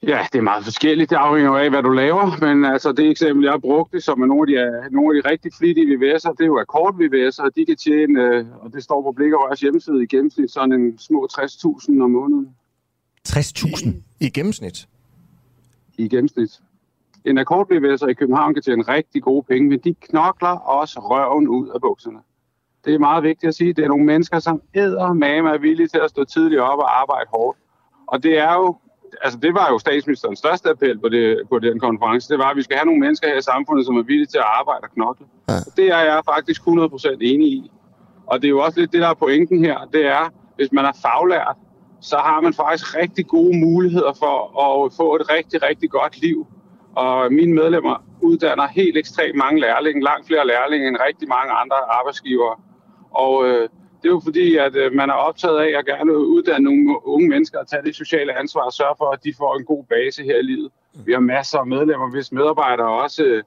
Ja, 0.02 0.26
det 0.32 0.38
er 0.38 0.42
meget 0.42 0.64
forskelligt. 0.64 1.10
Det 1.10 1.16
afhænger 1.16 1.52
af, 1.52 1.70
hvad 1.70 1.82
du 1.82 1.90
laver. 1.90 2.38
Men 2.46 2.64
altså, 2.64 2.92
det 2.92 3.10
eksempel, 3.10 3.44
jeg 3.44 3.52
har 3.52 3.58
brugt, 3.58 3.92
det, 3.92 4.02
som 4.02 4.22
er 4.22 4.26
nogle 4.26 4.60
af 4.60 4.82
de, 4.82 4.94
nogle 4.94 5.16
af 5.16 5.22
de 5.22 5.30
rigtig 5.30 5.52
flittige 5.58 5.86
VVS'er, 5.86 6.32
det 6.32 6.40
er 6.40 6.46
jo 6.46 6.58
akkord-VVS'er. 6.64 7.48
De 7.56 7.66
kan 7.66 7.76
tjene, 7.76 8.20
øh, 8.22 8.44
og 8.60 8.72
det 8.72 8.82
står 8.84 9.02
på 9.02 9.12
Blikkerørs 9.12 9.60
hjemmeside 9.60 10.02
i 10.02 10.06
gennemsnit, 10.06 10.50
sådan 10.50 10.72
en 10.72 10.98
små 10.98 11.28
60.000 11.32 12.02
om 12.02 12.10
måneden. 12.10 12.48
60.000. 13.28 13.88
I 14.20 14.30
gennemsnit. 14.30 14.88
i 15.98 16.08
gennemsnit. 16.08 16.60
En 17.24 17.38
akkordbevægelser 17.38 18.06
i 18.06 18.14
København 18.14 18.54
kan 18.54 18.62
tjene 18.62 18.82
rigtig 18.82 19.22
gode 19.22 19.42
penge, 19.42 19.68
men 19.68 19.78
de 19.78 19.94
knokler 19.94 20.48
også 20.48 21.00
røven 21.00 21.48
ud 21.48 21.68
af 21.68 21.80
bukserne. 21.80 22.18
Det 22.86 22.94
er 22.94 22.98
meget 22.98 23.22
vigtigt 23.22 23.48
at 23.48 23.54
sige. 23.54 23.72
Det 23.72 23.84
er 23.84 23.88
nogle 23.88 24.04
mennesker, 24.04 24.38
som 24.38 24.62
æder 24.74 25.12
mame 25.12 25.50
er 25.50 25.58
villige 25.58 25.88
til 25.88 25.98
at 25.98 26.10
stå 26.10 26.24
tidligt 26.24 26.60
op 26.60 26.78
og 26.78 27.00
arbejde 27.00 27.28
hårdt. 27.34 27.58
Og 28.06 28.22
det 28.22 28.38
er 28.38 28.54
jo, 28.54 28.76
altså 29.22 29.38
det 29.38 29.54
var 29.54 29.68
jo 29.72 29.78
statsministerens 29.78 30.38
største 30.38 30.70
appel 30.70 30.98
på, 30.98 31.08
det, 31.08 31.42
på 31.50 31.58
den 31.58 31.80
konference. 31.80 32.28
Det 32.28 32.38
var, 32.38 32.50
at 32.50 32.56
vi 32.56 32.62
skal 32.62 32.76
have 32.76 32.86
nogle 32.86 33.00
mennesker 33.00 33.28
her 33.28 33.36
i 33.36 33.42
samfundet, 33.42 33.86
som 33.86 33.96
er 33.96 34.02
villige 34.02 34.26
til 34.26 34.38
at 34.38 34.50
arbejde 34.60 34.80
og 34.82 34.90
knokle. 34.90 35.26
Ja. 35.48 35.54
Det 35.76 35.86
er 35.92 35.98
jeg 35.98 36.20
faktisk 36.24 36.60
100% 36.60 37.18
enig 37.20 37.48
i. 37.48 37.70
Og 38.26 38.42
det 38.42 38.48
er 38.48 38.50
jo 38.50 38.60
også 38.60 38.80
lidt 38.80 38.92
det, 38.92 39.00
der 39.00 39.08
er 39.08 39.14
pointen 39.14 39.64
her. 39.64 39.78
Det 39.92 40.06
er, 40.06 40.32
hvis 40.56 40.72
man 40.72 40.84
er 40.84 40.92
faglært, 41.02 41.56
så 42.00 42.16
har 42.16 42.40
man 42.40 42.52
faktisk 42.54 42.96
rigtig 42.96 43.26
gode 43.26 43.58
muligheder 43.58 44.12
for 44.18 44.36
at 44.64 44.92
få 44.96 45.16
et 45.16 45.30
rigtig, 45.30 45.62
rigtig 45.62 45.90
godt 45.90 46.20
liv. 46.20 46.46
Og 46.94 47.32
mine 47.32 47.54
medlemmer 47.54 48.04
uddanner 48.22 48.66
helt 48.66 48.96
ekstremt 48.96 49.36
mange 49.36 49.60
lærlinge, 49.60 50.04
langt 50.04 50.26
flere 50.26 50.46
lærlinge 50.46 50.88
end 50.88 50.96
rigtig 51.08 51.28
mange 51.28 51.52
andre 51.52 51.76
arbejdsgivere. 51.98 52.54
Og 53.24 53.46
øh, 53.46 53.68
det 54.00 54.08
er 54.08 54.14
jo 54.18 54.20
fordi, 54.24 54.56
at 54.56 54.76
øh, 54.76 54.92
man 54.92 55.10
er 55.10 55.18
optaget 55.28 55.58
af 55.58 55.78
at 55.78 55.86
gerne 55.86 56.18
uddanne 56.18 56.64
nogle 56.64 57.06
unge 57.06 57.28
mennesker 57.28 57.58
og 57.58 57.68
tage 57.68 57.82
det 57.82 57.96
sociale 57.96 58.38
ansvar 58.38 58.60
og 58.60 58.72
sørge 58.72 58.94
for, 58.98 59.10
at 59.10 59.24
de 59.24 59.34
får 59.38 59.58
en 59.58 59.64
god 59.64 59.84
base 59.84 60.22
her 60.22 60.38
i 60.38 60.42
livet. 60.42 60.70
Vi 61.06 61.12
har 61.12 61.20
masser 61.20 61.58
af 61.58 61.66
medlemmer, 61.66 62.10
hvis 62.10 62.32
medarbejdere 62.32 63.02
også 63.02 63.24
øh, 63.24 63.42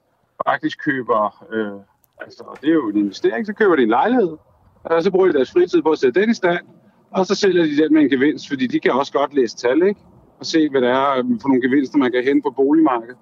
faktisk 0.46 0.84
køber, 0.84 1.44
øh, 1.52 1.80
altså 2.20 2.44
det 2.60 2.68
er 2.68 2.74
jo 2.74 2.88
en 2.88 2.96
investering, 2.96 3.46
så 3.46 3.52
køber 3.52 3.76
de 3.76 3.82
en 3.82 3.88
lejlighed, 3.88 4.36
og 4.84 5.02
så 5.02 5.10
bruger 5.10 5.26
de 5.26 5.32
deres 5.32 5.52
fritid 5.52 5.82
på 5.82 5.90
at 5.90 5.98
sætte 5.98 6.20
den 6.20 6.30
i 6.30 6.34
stand, 6.34 6.64
og 7.10 7.26
så 7.26 7.34
sælger 7.34 7.62
de 7.62 7.76
den 7.76 7.94
med 7.94 8.02
en 8.02 8.10
gevinst, 8.10 8.48
fordi 8.48 8.66
de 8.66 8.80
kan 8.80 8.92
også 8.92 9.12
godt 9.12 9.34
læse 9.34 9.56
tal, 9.56 9.82
ikke? 9.82 10.00
Og 10.38 10.46
se, 10.46 10.68
hvad 10.68 10.80
det 10.80 10.88
er 10.88 11.36
for 11.42 11.48
nogle 11.48 11.62
gevinster, 11.62 11.98
man 11.98 12.12
kan 12.12 12.24
hente 12.24 12.42
på 12.42 12.50
boligmarkedet. 12.50 13.16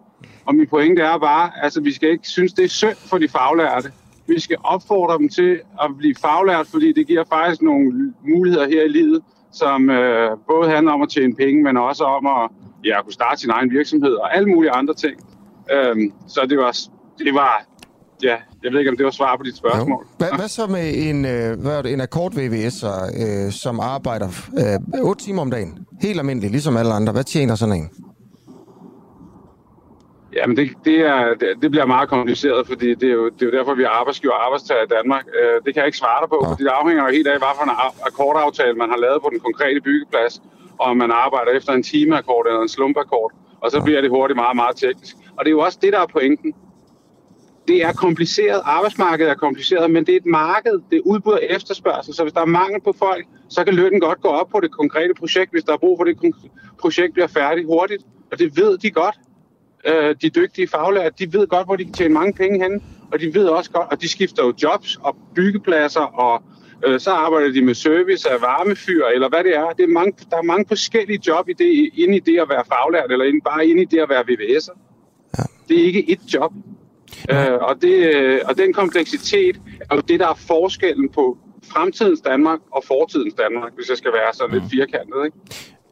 Og 0.46 0.54
min 0.54 0.66
pointe 0.66 1.02
er 1.02 1.18
bare, 1.18 1.50
altså 1.62 1.80
vi 1.80 1.92
skal 1.92 2.08
ikke 2.10 2.28
synes, 2.28 2.52
det 2.52 2.64
er 2.64 2.68
synd 2.68 2.96
for 2.96 3.18
de 3.18 3.28
faglærte. 3.28 3.92
Vi 4.28 4.40
skal 4.40 4.56
opfordre 4.64 5.18
dem 5.18 5.28
til 5.28 5.60
at 5.82 5.90
blive 5.98 6.14
faglært, 6.14 6.66
fordi 6.66 6.92
det 6.92 7.06
giver 7.06 7.24
faktisk 7.32 7.62
nogle 7.62 8.14
muligheder 8.28 8.68
her 8.68 8.82
i 8.84 8.88
livet, 8.88 9.22
som 9.52 9.90
øh, 9.90 10.30
både 10.50 10.70
handler 10.70 10.92
om 10.92 11.02
at 11.02 11.08
tjene 11.08 11.34
penge, 11.34 11.62
men 11.62 11.76
også 11.76 12.04
om 12.04 12.26
at 12.26 12.50
ja, 12.84 13.02
kunne 13.02 13.12
starte 13.12 13.40
sin 13.40 13.50
egen 13.50 13.70
virksomhed 13.70 14.12
og 14.12 14.36
alle 14.36 14.48
mulige 14.48 14.70
andre 14.70 14.94
ting. 14.94 15.16
Øhm, 15.72 16.12
så 16.28 16.40
det 16.50 16.58
var, 16.58 16.72
det 17.18 17.34
var 17.34 17.64
ja, 18.22 18.36
jeg 18.62 18.72
ved 18.72 18.78
ikke, 18.78 18.90
om 18.90 18.96
det 18.96 19.04
var 19.04 19.10
svar 19.10 19.36
på 19.36 19.42
dit 19.42 19.56
spørgsmål. 19.56 20.06
Hvad, 20.18 20.28
hvad 20.36 20.48
så 20.48 20.66
med 20.66 20.92
en, 20.96 21.24
øh, 21.24 21.60
hvad 21.60 21.78
er 21.78 21.82
det, 21.82 21.92
en 21.92 22.00
akkord 22.00 22.32
VVS'er, 22.34 23.22
øh, 23.22 23.52
som 23.52 23.80
arbejder 23.80 24.28
øh, 24.94 25.00
8 25.02 25.24
timer 25.24 25.42
om 25.42 25.50
dagen? 25.50 25.78
Helt 26.00 26.18
almindeligt, 26.18 26.52
ligesom 26.52 26.76
alle 26.76 26.92
andre. 26.92 27.12
Hvad 27.12 27.24
tjener 27.24 27.54
sådan 27.54 27.74
en? 27.74 27.90
Jamen, 30.40 30.56
det, 30.56 30.66
det, 30.84 30.98
er, 31.00 31.34
det, 31.62 31.70
bliver 31.70 31.86
meget 31.86 32.08
kompliceret, 32.08 32.66
fordi 32.66 32.88
det 32.94 33.08
er, 33.12 33.16
jo, 33.20 33.24
det 33.28 33.42
er 33.42 33.46
jo 33.50 33.52
derfor, 33.58 33.74
vi 33.74 33.82
er 33.82 33.88
arbejdsgiver 34.00 34.34
og 34.34 34.44
arbejdstager 34.46 34.82
i 34.82 34.90
Danmark. 34.96 35.24
Øh, 35.40 35.56
det 35.64 35.70
kan 35.74 35.80
jeg 35.80 35.86
ikke 35.86 36.02
svare 36.04 36.20
dig 36.22 36.28
på, 36.28 36.38
ja. 36.42 36.50
fordi 36.50 36.62
det 36.64 36.70
afhænger 36.80 37.02
jo 37.06 37.10
helt 37.16 37.28
af, 37.32 37.38
hvad 37.38 37.54
for 37.58 37.64
en 37.68 37.76
akkordaftale 38.08 38.74
man 38.82 38.90
har 38.90 38.98
lavet 39.04 39.18
på 39.22 39.28
den 39.32 39.40
konkrete 39.40 39.80
byggeplads, 39.80 40.34
og 40.80 40.86
om 40.92 40.96
man 40.96 41.10
arbejder 41.10 41.50
efter 41.58 41.72
en 41.72 41.82
timeakkord 41.82 42.46
eller 42.46 42.62
en 42.62 42.74
slumpakkord, 42.76 43.32
og 43.62 43.70
så 43.70 43.78
ja. 43.78 43.84
bliver 43.84 44.00
det 44.00 44.10
hurtigt 44.10 44.36
meget, 44.44 44.56
meget 44.56 44.76
teknisk. 44.76 45.14
Og 45.36 45.40
det 45.44 45.48
er 45.50 45.56
jo 45.58 45.60
også 45.60 45.78
det, 45.82 45.92
der 45.92 46.00
er 46.00 46.10
pointen 46.16 46.54
det 47.68 47.84
er 47.84 47.92
kompliceret. 47.92 48.60
Arbejdsmarkedet 48.64 49.30
er 49.30 49.34
kompliceret, 49.34 49.90
men 49.90 50.06
det 50.06 50.12
er 50.12 50.16
et 50.16 50.26
marked. 50.26 50.80
Det 50.90 50.96
er 50.96 51.00
udbud 51.04 51.32
og 51.32 51.42
efterspørgsel. 51.50 52.14
Så 52.14 52.22
hvis 52.22 52.32
der 52.32 52.40
er 52.40 52.46
mangel 52.60 52.80
på 52.80 52.94
folk, 52.98 53.26
så 53.48 53.64
kan 53.64 53.74
lønnen 53.74 54.00
godt 54.00 54.20
gå 54.20 54.28
op 54.28 54.48
på 54.48 54.60
det 54.60 54.70
konkrete 54.70 55.14
projekt, 55.14 55.50
hvis 55.50 55.64
der 55.64 55.72
er 55.72 55.76
brug 55.76 55.98
for 55.98 56.04
det 56.04 56.16
projekt 56.80 57.12
bliver 57.12 57.26
færdigt 57.26 57.66
hurtigt. 57.66 58.02
Og 58.32 58.38
det 58.38 58.56
ved 58.56 58.78
de 58.78 58.90
godt. 58.90 59.18
Øh, 59.86 60.14
de 60.22 60.30
dygtige 60.30 60.68
faglærte, 60.68 61.14
de 61.18 61.32
ved 61.32 61.46
godt, 61.46 61.66
hvor 61.66 61.76
de 61.76 61.84
kan 61.84 61.92
tjene 61.92 62.14
mange 62.14 62.32
penge 62.32 62.62
hen. 62.62 62.82
Og 63.12 63.20
de 63.20 63.34
ved 63.34 63.44
også 63.44 63.70
godt, 63.70 63.86
og 63.90 64.02
de 64.02 64.08
skifter 64.08 64.44
jo 64.44 64.54
jobs 64.62 64.98
og 65.02 65.16
byggepladser, 65.34 66.00
og 66.00 66.42
øh, 66.86 67.00
så 67.00 67.10
arbejder 67.10 67.52
de 67.52 67.62
med 67.62 67.74
service 67.74 68.30
af 68.30 68.40
varmefyr, 68.40 69.04
eller 69.06 69.28
hvad 69.28 69.44
det 69.44 69.56
er. 69.56 69.70
Det 69.70 69.82
er 69.82 69.88
mange, 69.88 70.12
der 70.30 70.36
er 70.36 70.42
mange 70.42 70.64
forskellige 70.68 71.20
job 71.26 71.48
i 71.48 71.52
det, 71.52 71.90
inde 71.94 72.16
i 72.16 72.20
det 72.20 72.40
at 72.40 72.48
være 72.48 72.64
faglært, 72.68 73.12
eller 73.12 73.40
bare 73.44 73.66
inde 73.66 73.82
i 73.82 73.84
det 73.84 73.98
at 73.98 74.08
være 74.08 74.24
VVS'er. 74.30 74.78
Ja. 75.38 75.42
Det 75.68 75.80
er 75.80 75.84
ikke 75.84 76.10
et 76.10 76.20
job. 76.34 76.52
Øh, 77.30 77.54
og, 77.60 77.82
det, 77.82 78.14
øh, 78.14 78.40
og 78.44 78.58
den 78.58 78.72
kompleksitet 78.72 79.60
er 79.90 79.94
jo 79.94 80.00
det, 80.00 80.20
der 80.20 80.28
er 80.28 80.34
forskellen 80.34 81.08
på 81.08 81.38
fremtidens 81.72 82.20
Danmark 82.20 82.58
og 82.70 82.84
fortidens 82.84 83.34
Danmark, 83.34 83.72
hvis 83.74 83.88
jeg 83.88 83.96
skal 83.96 84.12
være 84.12 84.32
så 84.34 84.46
lidt 84.52 84.64
firkantet. 84.70 85.24
Ikke? 85.24 85.36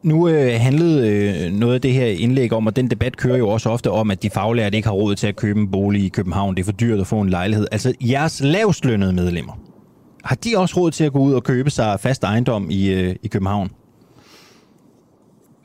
Nu 0.02 0.28
øh, 0.28 0.52
handlede 0.60 1.08
øh, 1.08 1.52
noget 1.52 1.74
af 1.74 1.80
det 1.80 1.92
her 1.92 2.06
indlæg 2.06 2.52
om, 2.52 2.66
og 2.66 2.76
den 2.76 2.90
debat 2.90 3.16
kører 3.16 3.36
jo 3.36 3.48
også 3.48 3.70
ofte 3.70 3.90
om, 3.90 4.10
at 4.10 4.22
de 4.22 4.30
faglærte 4.30 4.76
ikke 4.76 4.88
har 4.88 4.94
råd 4.94 5.14
til 5.14 5.26
at 5.26 5.36
købe 5.36 5.60
en 5.60 5.70
bolig 5.70 6.04
i 6.04 6.08
København. 6.08 6.54
Det 6.54 6.60
er 6.60 6.64
for 6.64 6.72
dyrt 6.72 7.00
at 7.00 7.06
få 7.06 7.20
en 7.20 7.30
lejlighed. 7.30 7.66
Altså 7.72 7.94
jeres 8.00 8.40
lavslønnede 8.44 9.12
medlemmer, 9.12 9.52
har 10.24 10.36
de 10.36 10.54
også 10.56 10.80
råd 10.80 10.90
til 10.90 11.04
at 11.04 11.12
gå 11.12 11.18
ud 11.18 11.32
og 11.34 11.44
købe 11.44 11.70
sig 11.70 12.00
fast 12.00 12.24
ejendom 12.24 12.66
i, 12.70 12.92
øh, 12.92 13.14
i 13.22 13.28
København? 13.28 13.70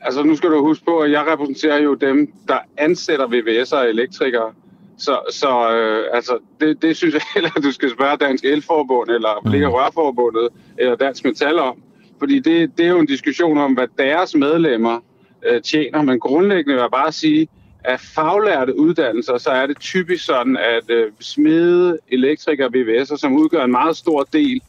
Altså 0.00 0.22
nu 0.22 0.36
skal 0.36 0.50
du 0.50 0.62
huske 0.66 0.84
på, 0.84 0.98
at 0.98 1.10
jeg 1.10 1.24
repræsenterer 1.32 1.82
jo 1.82 1.94
dem, 1.94 2.32
der 2.48 2.58
ansætter 2.78 3.26
VVS'er 3.26 3.76
og 3.76 3.88
elektrikere. 3.88 4.52
Så, 4.98 5.18
så 5.30 5.70
øh, 5.76 6.04
altså, 6.12 6.38
det, 6.60 6.82
det 6.82 6.96
synes 6.96 7.14
jeg 7.14 7.22
heller, 7.34 7.50
at 7.56 7.62
du 7.62 7.72
skal 7.72 7.90
spørge 7.90 8.16
Dansk 8.16 8.44
Elforbund, 8.44 9.10
eller 9.10 9.40
mm. 9.44 9.50
Blik- 9.50 9.68
Rørforbundet, 9.68 10.48
eller 10.78 10.96
Dansk 10.96 11.24
Metal 11.24 11.58
om. 11.58 11.76
Fordi 12.22 12.40
det, 12.40 12.78
det 12.78 12.86
er 12.86 12.90
jo 12.90 12.98
en 12.98 13.06
diskussion 13.06 13.58
om, 13.58 13.72
hvad 13.72 13.86
deres 13.98 14.34
medlemmer 14.34 15.00
øh, 15.46 15.62
tjener. 15.62 16.02
Men 16.02 16.20
grundlæggende 16.20 16.74
vil 16.74 16.80
jeg 16.80 16.90
bare 16.92 17.12
sige, 17.12 17.48
at 17.84 18.00
faglærte 18.00 18.78
uddannelser, 18.78 19.38
så 19.38 19.50
er 19.50 19.66
det 19.66 19.78
typisk 19.80 20.24
sådan, 20.24 20.56
at 20.56 20.90
øh, 20.90 21.12
smede, 21.20 21.98
elektrikere 22.08 22.66
og 22.66 22.72
VVS'er, 22.74 23.16
som 23.16 23.36
udgør 23.36 23.64
en 23.64 23.70
meget 23.70 23.96
stor 23.96 24.22
del 24.22 24.60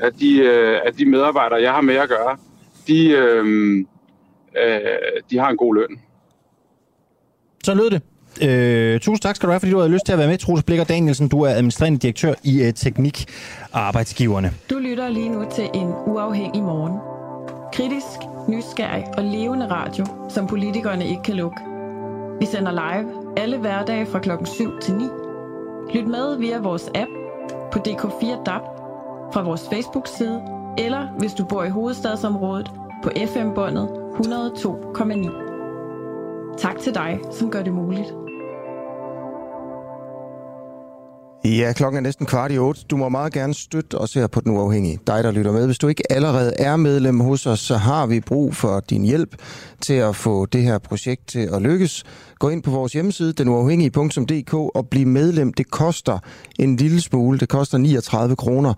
af 0.00 0.12
de, 0.12 0.38
øh, 0.38 0.80
af 0.84 0.94
de 0.94 1.06
medarbejdere, 1.06 1.62
jeg 1.62 1.72
har 1.72 1.80
med 1.80 1.94
at 1.94 2.08
gøre, 2.08 2.36
de, 2.86 3.08
øh, 3.08 3.44
øh, 4.64 4.80
de 5.30 5.38
har 5.38 5.48
en 5.48 5.56
god 5.56 5.74
løn. 5.74 6.00
Så 7.64 7.74
lød 7.74 7.90
det. 7.90 8.02
Øh, 8.42 9.00
tusind 9.00 9.22
tak 9.22 9.36
skal 9.36 9.46
du 9.46 9.50
have, 9.50 9.60
fordi 9.60 9.72
du 9.72 9.78
havde 9.78 9.92
lyst 9.92 10.06
til 10.06 10.12
at 10.12 10.18
være 10.18 10.28
med, 10.28 10.38
Troels 10.38 10.62
Blikker 10.62 10.84
Danielsen. 10.84 11.28
Du 11.28 11.42
er 11.42 11.50
administrerende 11.50 11.98
direktør 11.98 12.34
i 12.42 12.62
øh, 12.62 12.74
Teknik 12.74 13.26
Arbejdsgiverne. 13.72 14.52
Du 14.70 14.78
lytter 14.78 15.08
lige 15.08 15.28
nu 15.28 15.44
til 15.54 15.68
en 15.74 15.88
uafhængig 16.06 16.62
morgen. 16.62 16.92
Kritisk, 17.72 18.18
nysgerrig 18.48 19.04
og 19.16 19.24
levende 19.24 19.70
radio, 19.70 20.06
som 20.28 20.46
politikerne 20.46 21.08
ikke 21.08 21.22
kan 21.22 21.34
lukke. 21.34 21.56
Vi 22.40 22.46
sender 22.46 22.72
live 22.72 23.10
alle 23.36 23.58
hverdage 23.58 24.06
fra 24.06 24.18
klokken 24.18 24.46
7 24.46 24.80
til 24.80 24.94
9. 24.94 25.04
Lyt 25.94 26.06
med 26.06 26.38
via 26.38 26.58
vores 26.58 26.90
app 26.94 27.10
på 27.72 27.78
DK4 27.78 28.44
DAB, 28.44 28.62
fra 29.32 29.42
vores 29.42 29.68
Facebook-side, 29.72 30.42
eller 30.78 31.06
hvis 31.18 31.34
du 31.34 31.44
bor 31.44 31.64
i 31.64 31.68
hovedstadsområdet 31.68 32.70
på 33.02 33.10
FM-båndet 33.26 33.88
102,9. 33.88 36.56
Tak 36.58 36.78
til 36.78 36.94
dig, 36.94 37.18
som 37.32 37.50
gør 37.50 37.62
det 37.62 37.72
muligt. 37.72 38.25
Ja, 41.46 41.72
klokken 41.72 41.96
er 41.96 42.00
næsten 42.00 42.26
kvart 42.26 42.52
i 42.52 42.58
otte. 42.58 42.80
Du 42.90 42.96
må 42.96 43.08
meget 43.08 43.32
gerne 43.32 43.54
støtte 43.54 43.98
os 43.98 44.14
her 44.14 44.26
på 44.26 44.40
Den 44.40 44.52
Uafhængige. 44.52 44.98
Dig, 45.06 45.24
der 45.24 45.30
lytter 45.30 45.52
med. 45.52 45.66
Hvis 45.66 45.78
du 45.78 45.88
ikke 45.88 46.12
allerede 46.12 46.52
er 46.58 46.76
medlem 46.76 47.20
hos 47.20 47.46
os, 47.46 47.60
så 47.60 47.76
har 47.76 48.06
vi 48.06 48.20
brug 48.20 48.54
for 48.54 48.80
din 48.80 49.02
hjælp 49.02 49.36
til 49.80 49.94
at 49.94 50.16
få 50.16 50.46
det 50.46 50.62
her 50.62 50.78
projekt 50.78 51.28
til 51.28 51.48
at 51.52 51.62
lykkes. 51.62 52.04
Gå 52.38 52.48
ind 52.48 52.62
på 52.62 52.70
vores 52.70 52.92
hjemmeside, 52.92 53.32
denuafhængige.dk 53.32 54.54
og 54.54 54.88
bliv 54.90 55.06
medlem. 55.06 55.52
Det 55.52 55.70
koster 55.70 56.18
en 56.58 56.76
lille 56.76 57.00
smule. 57.00 57.38
Det 57.38 57.48
koster 57.48 57.78
39 57.78 58.36
kroner 58.36 58.74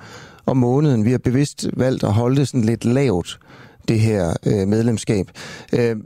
om 0.46 0.56
måneden. 0.56 1.04
Vi 1.04 1.10
har 1.10 1.18
bevidst 1.18 1.66
valgt 1.76 2.04
at 2.04 2.12
holde 2.12 2.36
det 2.36 2.48
sådan 2.48 2.64
lidt 2.64 2.84
lavt, 2.84 3.38
det 3.88 4.00
her 4.00 4.34
øh, 4.46 4.68
medlemskab. 4.68 5.26
Øh, 5.72 5.96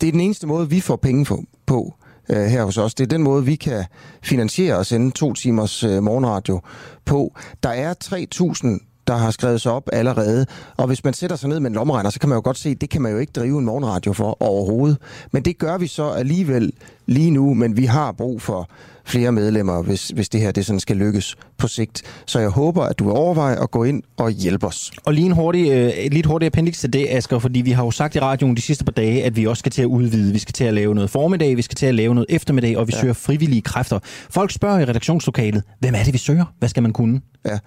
det 0.00 0.08
er 0.08 0.12
den 0.12 0.20
eneste 0.20 0.46
måde, 0.46 0.70
vi 0.70 0.80
får 0.80 0.96
penge 0.96 1.44
på 1.66 1.94
øh, 2.30 2.46
her 2.46 2.64
hos 2.64 2.78
os. 2.78 2.94
Det 2.94 3.04
er 3.04 3.08
den 3.08 3.22
måde, 3.22 3.44
vi 3.44 3.54
kan 3.54 3.84
finansiere 4.22 4.76
og 4.76 4.86
sende 4.86 5.10
to 5.10 5.32
timers 5.32 5.84
øh, 5.84 6.02
morgenradio 6.02 6.60
på. 7.04 7.34
Der 7.62 7.70
er 7.70 7.94
3.000 8.04 8.86
der 9.06 9.16
har 9.16 9.30
skrevet 9.30 9.60
sig 9.60 9.72
op 9.72 9.88
allerede. 9.92 10.46
Og 10.76 10.86
hvis 10.86 11.04
man 11.04 11.14
sætter 11.14 11.36
sig 11.36 11.48
ned 11.48 11.60
med 11.60 11.70
en 11.70 11.74
lommeregner, 11.74 12.10
så 12.10 12.20
kan 12.20 12.28
man 12.28 12.36
jo 12.36 12.42
godt 12.44 12.58
se, 12.58 12.68
at 12.68 12.80
det 12.80 12.90
kan 12.90 13.02
man 13.02 13.12
jo 13.12 13.18
ikke 13.18 13.32
drive 13.32 13.58
en 13.58 13.64
morgenradio 13.64 14.12
for 14.12 14.42
overhovedet. 14.42 14.98
Men 15.32 15.42
det 15.42 15.58
gør 15.58 15.78
vi 15.78 15.86
så 15.86 16.10
alligevel 16.10 16.72
lige 17.06 17.30
nu, 17.30 17.54
men 17.54 17.76
vi 17.76 17.84
har 17.84 18.12
brug 18.12 18.42
for 18.42 18.70
flere 19.10 19.32
medlemmer, 19.32 19.82
hvis, 19.82 20.08
hvis 20.08 20.28
det 20.28 20.40
her 20.40 20.52
det 20.52 20.66
sådan 20.66 20.80
skal 20.80 20.96
lykkes 20.96 21.36
på 21.58 21.68
sigt. 21.68 22.02
Så 22.26 22.38
jeg 22.38 22.48
håber, 22.48 22.82
at 22.82 22.98
du 22.98 23.10
overvejer 23.10 23.56
at 23.60 23.70
gå 23.70 23.84
ind 23.84 24.02
og 24.16 24.30
hjælpe 24.30 24.66
os. 24.66 24.92
Og 25.04 25.14
lige 25.14 25.26
en 25.26 25.32
hurtig, 25.32 25.70
øh, 25.70 26.12
lidt 26.12 26.26
hurtig 26.26 26.46
appendix 26.46 26.78
til 26.78 26.92
det, 26.92 27.06
Asger, 27.10 27.38
fordi 27.38 27.60
vi 27.60 27.70
har 27.70 27.84
jo 27.84 27.90
sagt 27.90 28.16
i 28.16 28.20
radioen 28.20 28.56
de 28.56 28.62
sidste 28.62 28.84
par 28.84 28.92
dage, 28.92 29.24
at 29.24 29.36
vi 29.36 29.46
også 29.46 29.60
skal 29.60 29.72
til 29.72 29.82
at 29.82 29.86
udvide. 29.86 30.32
Vi 30.32 30.38
skal 30.38 30.52
til 30.52 30.64
at 30.64 30.74
lave 30.74 30.94
noget 30.94 31.10
formiddag, 31.10 31.56
vi 31.56 31.62
skal 31.62 31.76
til 31.76 31.86
at 31.86 31.94
lave 31.94 32.14
noget 32.14 32.26
eftermiddag, 32.28 32.78
og 32.78 32.86
vi 32.86 32.92
ja. 32.94 33.00
søger 33.00 33.14
frivillige 33.14 33.62
kræfter. 33.62 33.98
Folk 34.30 34.52
spørger 34.52 34.78
i 34.78 34.84
redaktionslokalet, 34.84 35.62
hvem 35.78 35.94
er 35.94 36.02
det, 36.04 36.12
vi 36.12 36.18
søger? 36.18 36.44
Hvad 36.58 36.68
skal 36.68 36.82
man 36.82 36.92
kunne? 36.92 37.20
Ja, 37.46 37.58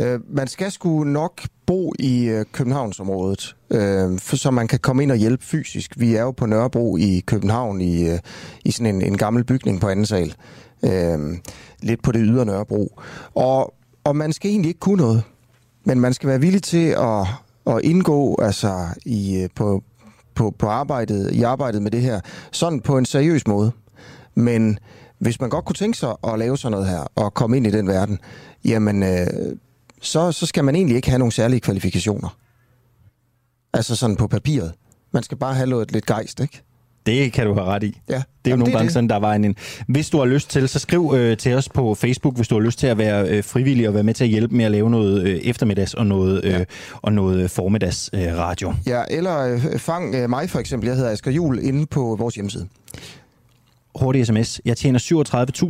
øh, 0.00 0.20
man 0.30 0.46
skal 0.46 0.70
sgu 0.70 1.04
nok 1.04 1.40
bo 1.66 1.92
i 1.98 2.24
øh, 2.24 2.44
Københavnsområdet, 2.52 3.56
øh, 3.74 4.18
for, 4.18 4.36
så 4.36 4.50
man 4.50 4.68
kan 4.68 4.78
komme 4.78 5.02
ind 5.02 5.10
og 5.10 5.16
hjælpe 5.16 5.44
fysisk. 5.44 5.92
Vi 5.96 6.14
er 6.14 6.22
jo 6.22 6.30
på 6.30 6.46
Nørrebro 6.46 6.96
i 6.96 7.22
København 7.26 7.80
i, 7.80 8.08
øh, 8.08 8.18
i 8.64 8.70
sådan 8.70 8.94
en, 8.94 9.02
en 9.02 9.18
gammel 9.18 9.44
bygning 9.44 9.80
på 9.80 9.88
anden 9.88 10.06
sal 10.06 10.34
øh, 10.84 11.38
lidt 11.82 12.02
på 12.02 12.12
det 12.12 12.22
ydre 12.24 12.46
Nørrebro. 12.46 13.00
Og, 13.34 13.74
og 14.04 14.16
man 14.16 14.32
skal 14.32 14.50
egentlig 14.50 14.68
ikke 14.68 14.80
kunne 14.80 15.02
noget. 15.02 15.22
men 15.84 16.00
man 16.00 16.14
skal 16.14 16.28
være 16.28 16.40
villig 16.40 16.62
til 16.62 16.86
at, 16.88 17.26
at 17.66 17.80
indgå 17.82 18.38
altså, 18.42 18.86
i, 19.06 19.42
øh, 19.42 19.48
på, 19.54 19.82
på, 20.34 20.54
på 20.58 20.66
arbejdet, 20.66 21.32
i 21.32 21.42
arbejdet 21.42 21.82
med 21.82 21.90
det 21.90 22.00
her, 22.00 22.20
sådan 22.52 22.80
på 22.80 22.98
en 22.98 23.06
seriøs 23.06 23.46
måde. 23.46 23.72
Men 24.34 24.78
hvis 25.18 25.40
man 25.40 25.50
godt 25.50 25.64
kunne 25.64 25.74
tænke 25.74 25.98
sig 25.98 26.14
at 26.26 26.38
lave 26.38 26.58
sådan 26.58 26.72
noget 26.72 26.88
her, 26.88 27.06
og 27.14 27.34
komme 27.34 27.56
ind 27.56 27.66
i 27.66 27.70
den 27.70 27.88
verden, 27.88 28.18
jamen, 28.64 29.02
øh, 29.02 29.26
så, 30.00 30.32
så 30.32 30.46
skal 30.46 30.64
man 30.64 30.74
egentlig 30.74 30.96
ikke 30.96 31.08
have 31.08 31.18
nogle 31.18 31.32
særlige 31.32 31.60
kvalifikationer. 31.60 32.36
Altså 33.74 33.96
sådan 33.96 34.16
på 34.16 34.26
papiret. 34.26 34.72
Man 35.12 35.22
skal 35.22 35.38
bare 35.38 35.54
have 35.54 35.66
noget 35.68 35.92
lidt 35.92 36.06
gejst, 36.06 36.40
ikke? 36.40 36.62
Det 37.06 37.32
kan 37.32 37.46
du 37.46 37.54
have 37.54 37.66
ret 37.66 37.82
i. 37.82 38.00
Ja. 38.08 38.14
Det 38.14 38.50
er 38.50 38.50
jo 38.50 38.56
nogle 38.56 38.72
gange 38.72 38.90
sådan, 38.90 39.08
der 39.08 39.16
var 39.16 39.32
en, 39.34 39.44
en... 39.44 39.56
Hvis 39.88 40.10
du 40.10 40.18
har 40.18 40.24
lyst 40.24 40.50
til, 40.50 40.68
så 40.68 40.78
skriv 40.78 41.12
øh, 41.16 41.36
til 41.36 41.54
os 41.54 41.68
på 41.68 41.94
Facebook, 41.94 42.36
hvis 42.36 42.48
du 42.48 42.54
har 42.54 42.60
lyst 42.62 42.78
til 42.78 42.86
at 42.86 42.98
være 42.98 43.28
øh, 43.28 43.44
frivillig 43.44 43.88
og 43.88 43.94
være 43.94 44.02
med 44.02 44.14
til 44.14 44.24
at 44.24 44.30
hjælpe 44.30 44.56
med 44.56 44.64
at 44.64 44.70
lave 44.70 44.90
noget 44.90 45.22
øh, 45.22 45.36
eftermiddags 45.36 45.94
og 45.94 46.06
noget, 46.06 46.44
øh, 46.44 46.50
Ja. 46.50 46.64
og 47.02 47.12
noget 47.12 47.50
formiddags 47.50 48.10
øh, 48.12 48.20
radio. 48.36 48.74
Ja, 48.86 49.02
eller 49.10 49.38
øh, 49.40 49.78
fang 49.78 50.14
øh, 50.14 50.30
mig 50.30 50.50
for 50.50 50.58
eksempel. 50.58 50.86
Jeg 50.86 50.96
hedder 50.96 51.10
Asger 51.10 51.30
Jul 51.30 51.58
inde 51.62 51.86
på 51.86 52.16
vores 52.18 52.34
hjemmeside. 52.34 52.68
Hurtig 54.00 54.26
sms. 54.26 54.60
Jeg 54.64 54.76
tjener 54.76 54.98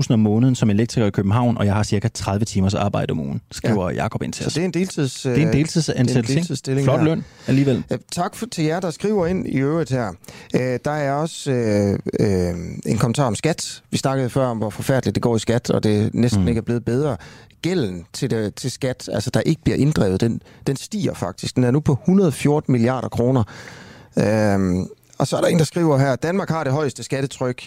37.000 0.02 0.12
om 0.12 0.18
måneden 0.18 0.54
som 0.54 0.70
elektriker 0.70 1.06
i 1.06 1.10
København, 1.10 1.58
og 1.58 1.66
jeg 1.66 1.74
har 1.74 1.82
cirka 1.82 2.08
30 2.08 2.44
timers 2.44 2.74
arbejde 2.74 3.10
om 3.10 3.20
ugen, 3.20 3.40
skriver 3.50 3.90
ja. 3.90 3.96
Jakob 3.96 4.22
ind 4.22 4.32
til 4.32 4.42
Så 4.44 4.48
os. 4.48 4.54
det 4.54 4.60
er 4.60 4.64
en 4.64 4.70
deltids... 4.74 5.22
Det 5.22 5.32
er 5.32 5.36
en 5.36 5.46
øh, 5.48 5.52
deltidsansættelse, 5.52 6.54
det 6.54 6.68
er 6.68 6.72
en 6.72 6.78
ikke? 6.78 6.84
Flot 6.84 6.98
her. 6.98 7.04
løn 7.04 7.24
alligevel. 7.46 7.84
Øh, 7.92 7.98
Tak 8.12 8.36
for, 8.36 8.46
til 8.46 8.64
jer, 8.64 8.80
der 8.80 8.90
skriver 8.90 9.26
ind 9.26 9.46
i 9.48 9.56
øvrigt 9.56 9.90
her. 9.90 10.12
Øh, 10.54 10.78
der 10.84 10.90
er 10.90 11.12
også 11.12 11.50
øh, 11.50 11.98
øh, 12.20 12.54
en 12.86 12.98
kommentar 12.98 13.26
om 13.26 13.34
skat. 13.34 13.82
Vi 13.90 13.96
snakkede 13.98 14.30
før 14.30 14.46
om, 14.46 14.58
hvor 14.58 14.70
forfærdeligt 14.70 15.14
det 15.14 15.22
går 15.22 15.36
i 15.36 15.38
skat, 15.38 15.70
og 15.70 15.82
det 15.84 16.14
næsten 16.14 16.42
mm. 16.42 16.48
ikke 16.48 16.58
er 16.58 16.62
blevet 16.62 16.84
bedre. 16.84 17.16
Gælden 17.62 18.04
til, 18.12 18.30
det, 18.30 18.54
til 18.54 18.70
skat, 18.70 19.08
altså 19.12 19.30
der 19.30 19.40
ikke 19.40 19.62
bliver 19.64 19.76
inddrevet, 19.76 20.20
den, 20.20 20.40
den 20.66 20.76
stiger 20.76 21.14
faktisk. 21.14 21.56
Den 21.56 21.64
er 21.64 21.70
nu 21.70 21.80
på 21.80 21.92
114 21.92 22.72
milliarder 22.72 23.08
kroner. 23.08 23.42
Øhm, 24.18 24.86
og 25.18 25.26
så 25.26 25.36
er 25.36 25.40
der 25.40 25.48
en, 25.48 25.58
der 25.58 25.64
skriver 25.64 25.98
her, 25.98 26.16
Danmark 26.16 26.48
har 26.48 26.64
det 26.64 26.72
højeste 26.72 27.02
skattetryk 27.02 27.66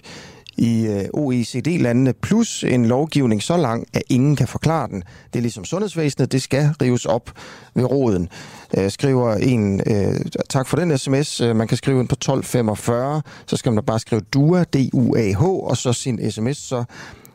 i 0.58 0.86
øh, 0.86 1.06
OECD-landene, 1.14 2.14
plus 2.14 2.64
en 2.64 2.86
lovgivning 2.86 3.44
så 3.44 3.58
lang, 3.58 3.88
at 3.94 4.04
ingen 4.10 4.36
kan 4.36 4.48
forklare 4.48 4.88
den. 4.88 5.04
Det 5.34 5.40
er 5.40 5.42
ligesom 5.42 5.66
sundhedsvæsenet, 5.66 6.32
det 6.32 6.42
skal 6.42 6.70
rives 6.82 7.06
op 7.06 7.32
ved 7.76 7.84
roden, 7.84 8.30
øh, 8.78 8.92
skriver 8.92 9.34
en. 9.34 9.82
Øh, 9.88 10.22
tak 10.50 10.68
for 10.68 10.78
den 10.78 10.98
sms. 10.98 11.42
Man 11.56 11.68
kan 11.68 11.78
skrive 11.78 12.00
ind 12.00 12.08
på 12.08 12.16
1245, 12.16 13.22
så 13.48 13.58
skal 13.58 13.72
man 13.74 13.84
bare 13.84 14.00
skrive 14.00 14.22
DUA, 14.22 14.64
D-U-A-H, 14.64 15.44
og 15.44 15.78
så 15.78 15.94
sin 15.94 16.32
sms, 16.32 16.58
så, 16.58 16.84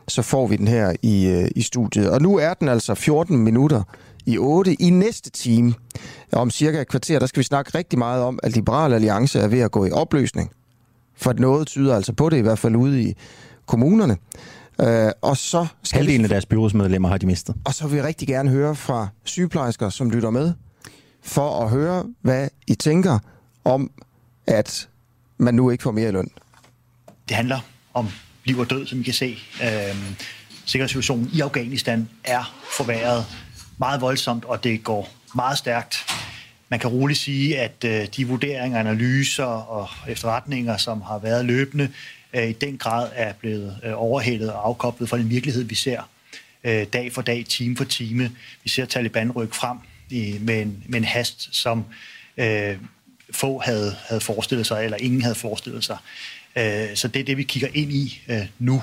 så 0.07 0.21
får 0.21 0.47
vi 0.47 0.55
den 0.55 0.67
her 0.67 0.93
i, 1.01 1.47
i 1.55 1.61
studiet. 1.61 2.09
Og 2.09 2.21
nu 2.21 2.37
er 2.37 2.53
den 2.53 2.69
altså 2.69 2.95
14 2.95 3.37
minutter 3.37 3.83
i 4.25 4.37
8. 4.37 4.73
I 4.81 4.89
næste 4.89 5.29
time, 5.29 5.73
om 6.31 6.51
cirka 6.51 6.81
et 6.81 6.87
kvarter, 6.87 7.19
der 7.19 7.25
skal 7.25 7.39
vi 7.39 7.43
snakke 7.43 7.77
rigtig 7.77 7.99
meget 7.99 8.23
om, 8.23 8.39
at 8.43 8.55
Liberal 8.55 8.93
Alliance 8.93 9.39
er 9.39 9.47
ved 9.47 9.59
at 9.59 9.71
gå 9.71 9.85
i 9.85 9.91
opløsning. 9.91 10.51
For 11.23 11.33
noget 11.33 11.67
tyder 11.67 11.95
altså 11.95 12.13
på 12.13 12.29
det, 12.29 12.37
i 12.37 12.41
hvert 12.41 12.59
fald 12.59 12.75
ude 12.75 13.03
i 13.03 13.13
kommunerne. 13.65 14.17
Øh, 14.81 15.11
og 15.21 15.37
så 15.37 15.67
skal 15.83 15.97
Halvdelen 15.97 16.21
vi, 16.21 16.23
af 16.23 16.29
deres 16.29 16.45
byrådsmedlemmer 16.45 17.09
har 17.09 17.17
de 17.17 17.25
mistet. 17.25 17.55
og 17.65 17.73
så 17.73 17.87
vil 17.87 17.97
vi 17.97 18.01
rigtig 18.01 18.27
gerne 18.27 18.49
høre 18.49 18.75
fra 18.75 19.07
sygeplejersker, 19.23 19.89
som 19.89 20.09
lytter 20.09 20.29
med, 20.29 20.53
for 21.21 21.63
at 21.63 21.69
høre, 21.69 22.05
hvad 22.21 22.47
I 22.67 22.75
tænker 22.75 23.19
om, 23.65 23.91
at 24.47 24.89
man 25.37 25.53
nu 25.53 25.69
ikke 25.69 25.83
får 25.83 25.91
mere 25.91 26.09
i 26.09 26.11
løn. 26.11 26.29
det 27.29 27.35
handler 27.35 27.59
om 27.93 28.07
liv 28.45 28.59
og 28.59 28.69
død, 28.69 28.87
som 28.87 28.99
I 28.99 29.03
kan 29.03 29.13
se. 29.13 29.37
Øhm, 29.63 30.15
sikkerhedssituationen 30.65 31.29
i 31.33 31.39
Afghanistan 31.39 32.09
er 32.23 32.53
forværret 32.77 33.25
meget 33.77 34.01
voldsomt, 34.01 34.45
og 34.45 34.63
det 34.63 34.83
går 34.83 35.09
meget 35.35 35.57
stærkt. 35.57 35.95
Man 36.73 36.79
kan 36.79 36.89
roligt 36.89 37.19
sige, 37.19 37.59
at 37.59 37.83
øh, 37.85 38.07
de 38.17 38.27
vurderinger, 38.27 38.79
analyser 38.79 39.43
og 39.43 39.89
efterretninger, 40.07 40.77
som 40.77 41.01
har 41.01 41.19
været 41.19 41.45
løbende, 41.45 41.89
øh, 42.33 42.49
i 42.49 42.53
den 42.53 42.77
grad 42.77 43.09
er 43.13 43.33
blevet 43.33 43.79
øh, 43.83 43.91
overhældet 43.95 44.51
og 44.51 44.67
afkoblet 44.67 45.09
fra 45.09 45.17
den 45.17 45.29
virkelighed, 45.29 45.63
vi 45.63 45.75
ser 45.75 46.09
øh, 46.63 46.85
dag 46.93 47.13
for 47.13 47.21
dag, 47.21 47.45
time 47.45 47.77
for 47.77 47.83
time. 47.83 48.31
Vi 48.63 48.69
ser 48.69 48.85
Taliban 48.85 49.31
rykke 49.31 49.55
frem 49.55 49.77
i, 50.09 50.37
med, 50.41 50.61
en, 50.61 50.83
med 50.87 50.99
en 50.99 51.05
hast, 51.05 51.55
som 51.55 51.85
øh, 52.37 52.77
få 53.31 53.59
havde, 53.59 53.95
havde 54.07 54.21
forestillet 54.21 54.67
sig, 54.67 54.83
eller 54.83 54.97
ingen 54.97 55.21
havde 55.21 55.35
forestillet 55.35 55.83
sig. 55.83 55.97
Øh, 56.55 56.95
så 56.95 57.07
det 57.07 57.19
er 57.19 57.23
det, 57.23 57.37
vi 57.37 57.43
kigger 57.43 57.69
ind 57.73 57.91
i 57.91 58.21
øh, 58.27 58.45
nu. 58.59 58.81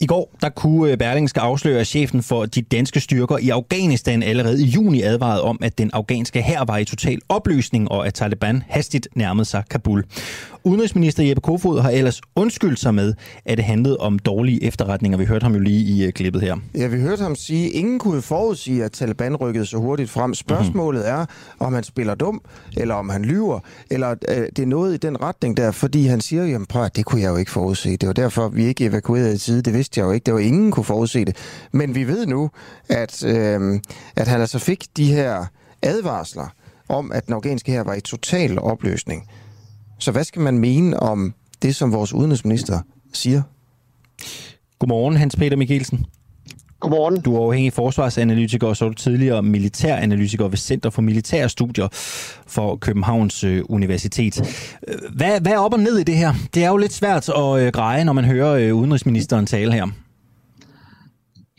I 0.00 0.06
går 0.06 0.34
der 0.40 0.48
kunne 0.48 0.92
øh, 0.92 0.98
Berlingske 0.98 1.40
afsløre, 1.40 1.80
at 1.80 1.86
chefen 1.86 2.22
for 2.22 2.46
de 2.46 2.62
danske 2.62 3.00
styrker 3.00 3.38
i 3.38 3.48
Afghanistan 3.48 4.22
allerede 4.22 4.62
i 4.62 4.66
juni 4.66 5.02
advarede 5.02 5.42
om, 5.42 5.58
at 5.62 5.78
den 5.78 5.90
afghanske 5.92 6.42
hær 6.42 6.64
var 6.66 6.78
i 6.78 6.84
total 6.84 7.20
opløsning, 7.28 7.90
og 7.90 8.06
at 8.06 8.14
Taliban 8.14 8.62
hastigt 8.68 9.08
nærmede 9.14 9.44
sig 9.44 9.62
Kabul. 9.70 10.04
Udenrigsminister 10.68 11.22
Jeppe 11.22 11.40
Kofod 11.40 11.80
har 11.80 11.90
ellers 11.90 12.20
undskyldt 12.36 12.78
sig 12.78 12.94
med, 12.94 13.14
at 13.44 13.58
det 13.58 13.64
handlede 13.64 13.96
om 13.96 14.18
dårlige 14.18 14.64
efterretninger. 14.64 15.18
Vi 15.18 15.24
hørte 15.24 15.44
ham 15.44 15.52
jo 15.52 15.60
lige 15.60 15.80
i 15.80 16.04
øh, 16.04 16.12
klippet 16.12 16.42
her. 16.42 16.56
Ja, 16.74 16.86
vi 16.86 17.00
hørte 17.00 17.22
ham 17.22 17.36
sige, 17.36 17.66
at 17.66 17.72
ingen 17.72 17.98
kunne 17.98 18.22
forudsige, 18.22 18.84
at 18.84 18.92
Taliban 18.92 19.36
rykkede 19.36 19.66
så 19.66 19.76
hurtigt 19.76 20.10
frem. 20.10 20.34
Spørgsmålet 20.34 21.02
mm-hmm. 21.02 21.20
er, 21.20 21.26
om 21.58 21.74
han 21.74 21.84
spiller 21.84 22.14
dum, 22.14 22.40
eller 22.76 22.94
om 22.94 23.08
han 23.08 23.24
lyver, 23.24 23.60
eller 23.90 24.10
øh, 24.28 24.46
det 24.56 24.58
er 24.58 24.66
noget 24.66 24.94
i 24.94 24.96
den 24.96 25.22
retning 25.22 25.56
der, 25.56 25.70
fordi 25.70 26.06
han 26.06 26.20
siger, 26.20 26.44
jamen 26.44 26.66
prøv 26.66 26.82
at, 26.84 26.96
det 26.96 27.04
kunne 27.04 27.20
jeg 27.20 27.30
jo 27.30 27.36
ikke 27.36 27.50
forudse. 27.50 27.96
Det 27.96 28.06
var 28.06 28.12
derfor, 28.12 28.48
vi 28.48 28.64
ikke 28.64 28.84
evakuerede 28.84 29.34
i 29.34 29.38
tide. 29.38 29.62
Det 29.62 29.74
vidste 29.74 30.00
jeg 30.00 30.06
jo 30.06 30.12
ikke. 30.12 30.24
Det 30.24 30.34
var 30.34 30.40
ingen 30.40 30.70
kunne 30.70 30.84
forudse 30.84 31.24
det. 31.24 31.36
Men 31.72 31.94
vi 31.94 32.06
ved 32.06 32.26
nu, 32.26 32.50
at, 32.88 33.24
øh, 33.24 33.80
at 34.16 34.28
han 34.28 34.40
altså 34.40 34.58
fik 34.58 34.84
de 34.96 35.12
her 35.12 35.44
advarsler 35.82 36.54
om, 36.88 37.12
at 37.12 37.26
den 37.26 37.34
afghanske 37.34 37.72
her 37.72 37.82
var 37.82 37.94
i 37.94 38.00
total 38.00 38.58
opløsning. 38.58 39.28
Så 39.98 40.12
hvad 40.12 40.24
skal 40.24 40.42
man 40.42 40.58
mene 40.58 41.00
om 41.00 41.34
det, 41.62 41.76
som 41.76 41.92
vores 41.92 42.12
udenrigsminister 42.12 42.80
siger? 43.12 43.42
Godmorgen, 44.78 45.16
Hans 45.16 45.36
Peter 45.36 45.56
Mikkelsen. 45.56 46.06
Godmorgen. 46.80 47.20
Du 47.20 47.34
er 47.34 47.38
overhængig 47.38 47.72
forsvarsanalytiker, 47.72 48.66
og 48.66 48.76
så 48.76 48.84
er 48.84 48.88
du 48.88 48.94
tidligere 48.94 49.42
militæranalytiker 49.42 50.48
ved 50.48 50.56
Center 50.56 50.90
for 50.90 51.02
Militære 51.02 51.48
Studier 51.48 51.88
for 52.46 52.76
Københavns 52.76 53.44
øh, 53.44 53.62
Universitet. 53.68 54.40
Hvad, 55.16 55.40
hvad 55.40 55.52
er 55.52 55.58
op 55.58 55.72
og 55.72 55.80
ned 55.80 55.98
i 55.98 56.04
det 56.04 56.14
her? 56.14 56.32
Det 56.54 56.64
er 56.64 56.68
jo 56.68 56.76
lidt 56.76 56.92
svært 56.92 57.28
at 57.28 57.62
øh, 57.62 57.72
greje, 57.72 58.04
når 58.04 58.12
man 58.12 58.24
hører 58.24 58.54
øh, 58.54 58.74
udenrigsministeren 58.74 59.46
tale 59.46 59.72
her. 59.72 59.86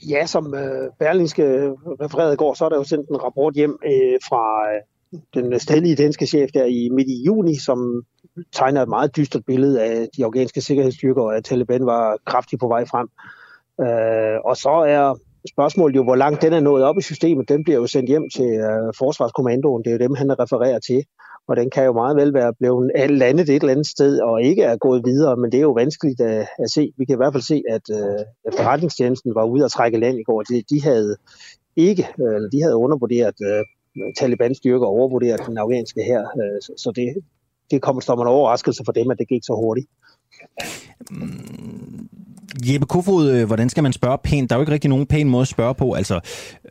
Ja, 0.10 0.26
som 0.26 0.54
øh, 0.54 0.90
Berlingske 1.00 1.44
refererede 2.02 2.34
i 2.34 2.38
går, 2.38 2.54
så 2.54 2.66
er 2.66 2.70
der 2.70 2.78
jo 2.78 2.84
sendt 2.84 3.10
en 3.10 3.24
rapport 3.24 3.54
hjem 3.54 3.78
øh, 3.86 4.20
fra 4.30 4.44
øh, 4.74 5.20
den 5.34 5.60
stedlige 5.60 5.96
danske 5.96 6.28
chef 6.28 6.50
der 6.54 6.66
i 6.66 6.90
midt 6.92 7.08
i 7.08 7.24
juni, 7.26 7.56
som 7.56 8.04
tegner 8.52 8.82
et 8.82 8.90
meget 8.90 9.16
dystert 9.16 9.46
billede 9.46 9.84
af 9.84 10.08
de 10.18 10.26
afghanske 10.26 10.62
sikkerhedsstyrker, 10.62 11.22
og 11.22 11.36
at 11.36 11.44
Taliban 11.44 11.86
var 11.86 12.18
kraftigt 12.26 12.60
på 12.60 12.68
vej 12.68 12.86
frem. 12.86 13.08
Øh, 13.82 14.40
og 14.46 14.58
så 14.58 14.70
er 14.70 15.16
spørgsmålet 15.50 15.96
jo, 15.96 16.04
hvor 16.04 16.16
langt 16.16 16.42
den 16.42 16.54
er 16.54 16.60
nået 16.60 16.84
op 16.84 16.98
i 16.98 17.02
systemet. 17.02 17.50
Den 17.50 17.64
bliver 17.64 17.80
jo 17.80 17.88
sendt 17.88 18.10
hjem 18.10 18.30
til 18.36 18.50
øh, 18.50 18.94
Forsvarskommandoen. 18.98 19.84
Det 19.84 19.90
er 19.90 19.94
jo 19.94 20.08
dem, 20.08 20.16
han 20.16 20.40
refererer 20.40 20.80
til. 20.80 21.06
Og 21.48 21.58
den 21.58 21.70
kan 21.70 21.86
jo 21.86 21.94
meget 21.94 22.16
vel 22.16 22.34
være 22.34 22.54
blevet 22.54 22.92
landet 23.10 23.50
et 23.50 23.56
eller 23.56 23.72
andet 23.72 23.88
sted 23.88 24.20
og 24.20 24.42
ikke 24.42 24.64
er 24.64 24.78
gået 24.78 25.06
videre, 25.06 25.36
men 25.38 25.52
det 25.52 25.58
er 25.58 25.62
jo 25.62 25.72
vanskeligt 25.72 26.22
at, 26.22 26.48
at 26.60 26.70
se. 26.70 26.94
Vi 26.98 27.06
kan 27.06 27.16
i 27.16 27.22
hvert 27.22 27.34
fald 27.34 27.44
se, 27.44 27.64
at 27.70 27.82
øh, 27.92 28.26
efterretningstjenesten 28.48 29.36
var 29.36 29.46
ude 29.46 29.66
at 29.66 29.72
trække 29.72 30.00
land 30.00 30.20
i 30.20 30.24
går. 30.24 30.42
De, 30.42 30.64
de 30.70 30.84
havde 30.84 31.16
ikke, 31.76 32.08
øh, 32.20 32.42
de 32.52 32.62
havde 32.62 32.76
undervurderet 32.76 33.36
øh, 33.42 33.64
Taliban 34.18 34.56
styrker 34.56 34.86
og 34.86 34.94
overvurderet 34.94 35.42
den 35.48 35.58
afghanske 35.58 36.04
her. 36.04 36.20
Øh, 36.20 36.62
så, 36.62 36.74
så 36.78 36.92
det, 36.96 37.24
det 37.72 37.82
kommer 37.82 38.02
som 38.02 38.20
en 38.20 38.28
overraskelse 38.28 38.84
for 38.86 38.92
dem, 38.92 39.12
at 39.12 39.18
det 39.18 39.28
gik 39.28 39.44
så 39.44 39.54
hurtigt. 39.54 39.88
Jeppe 42.66 42.88
Kofod, 42.88 43.32
øh, 43.32 43.48
hvordan 43.48 43.70
skal 43.70 43.84
man 43.84 43.94
spørge 43.94 44.18
pænt? 44.24 44.50
Der 44.50 44.56
er 44.56 44.58
jo 44.60 44.62
ikke 44.62 44.72
rigtig 44.72 44.90
nogen 44.90 45.06
pæn 45.06 45.30
måde 45.30 45.42
at 45.42 45.48
spørge 45.48 45.76
på. 45.76 45.94
Altså, 45.94 46.16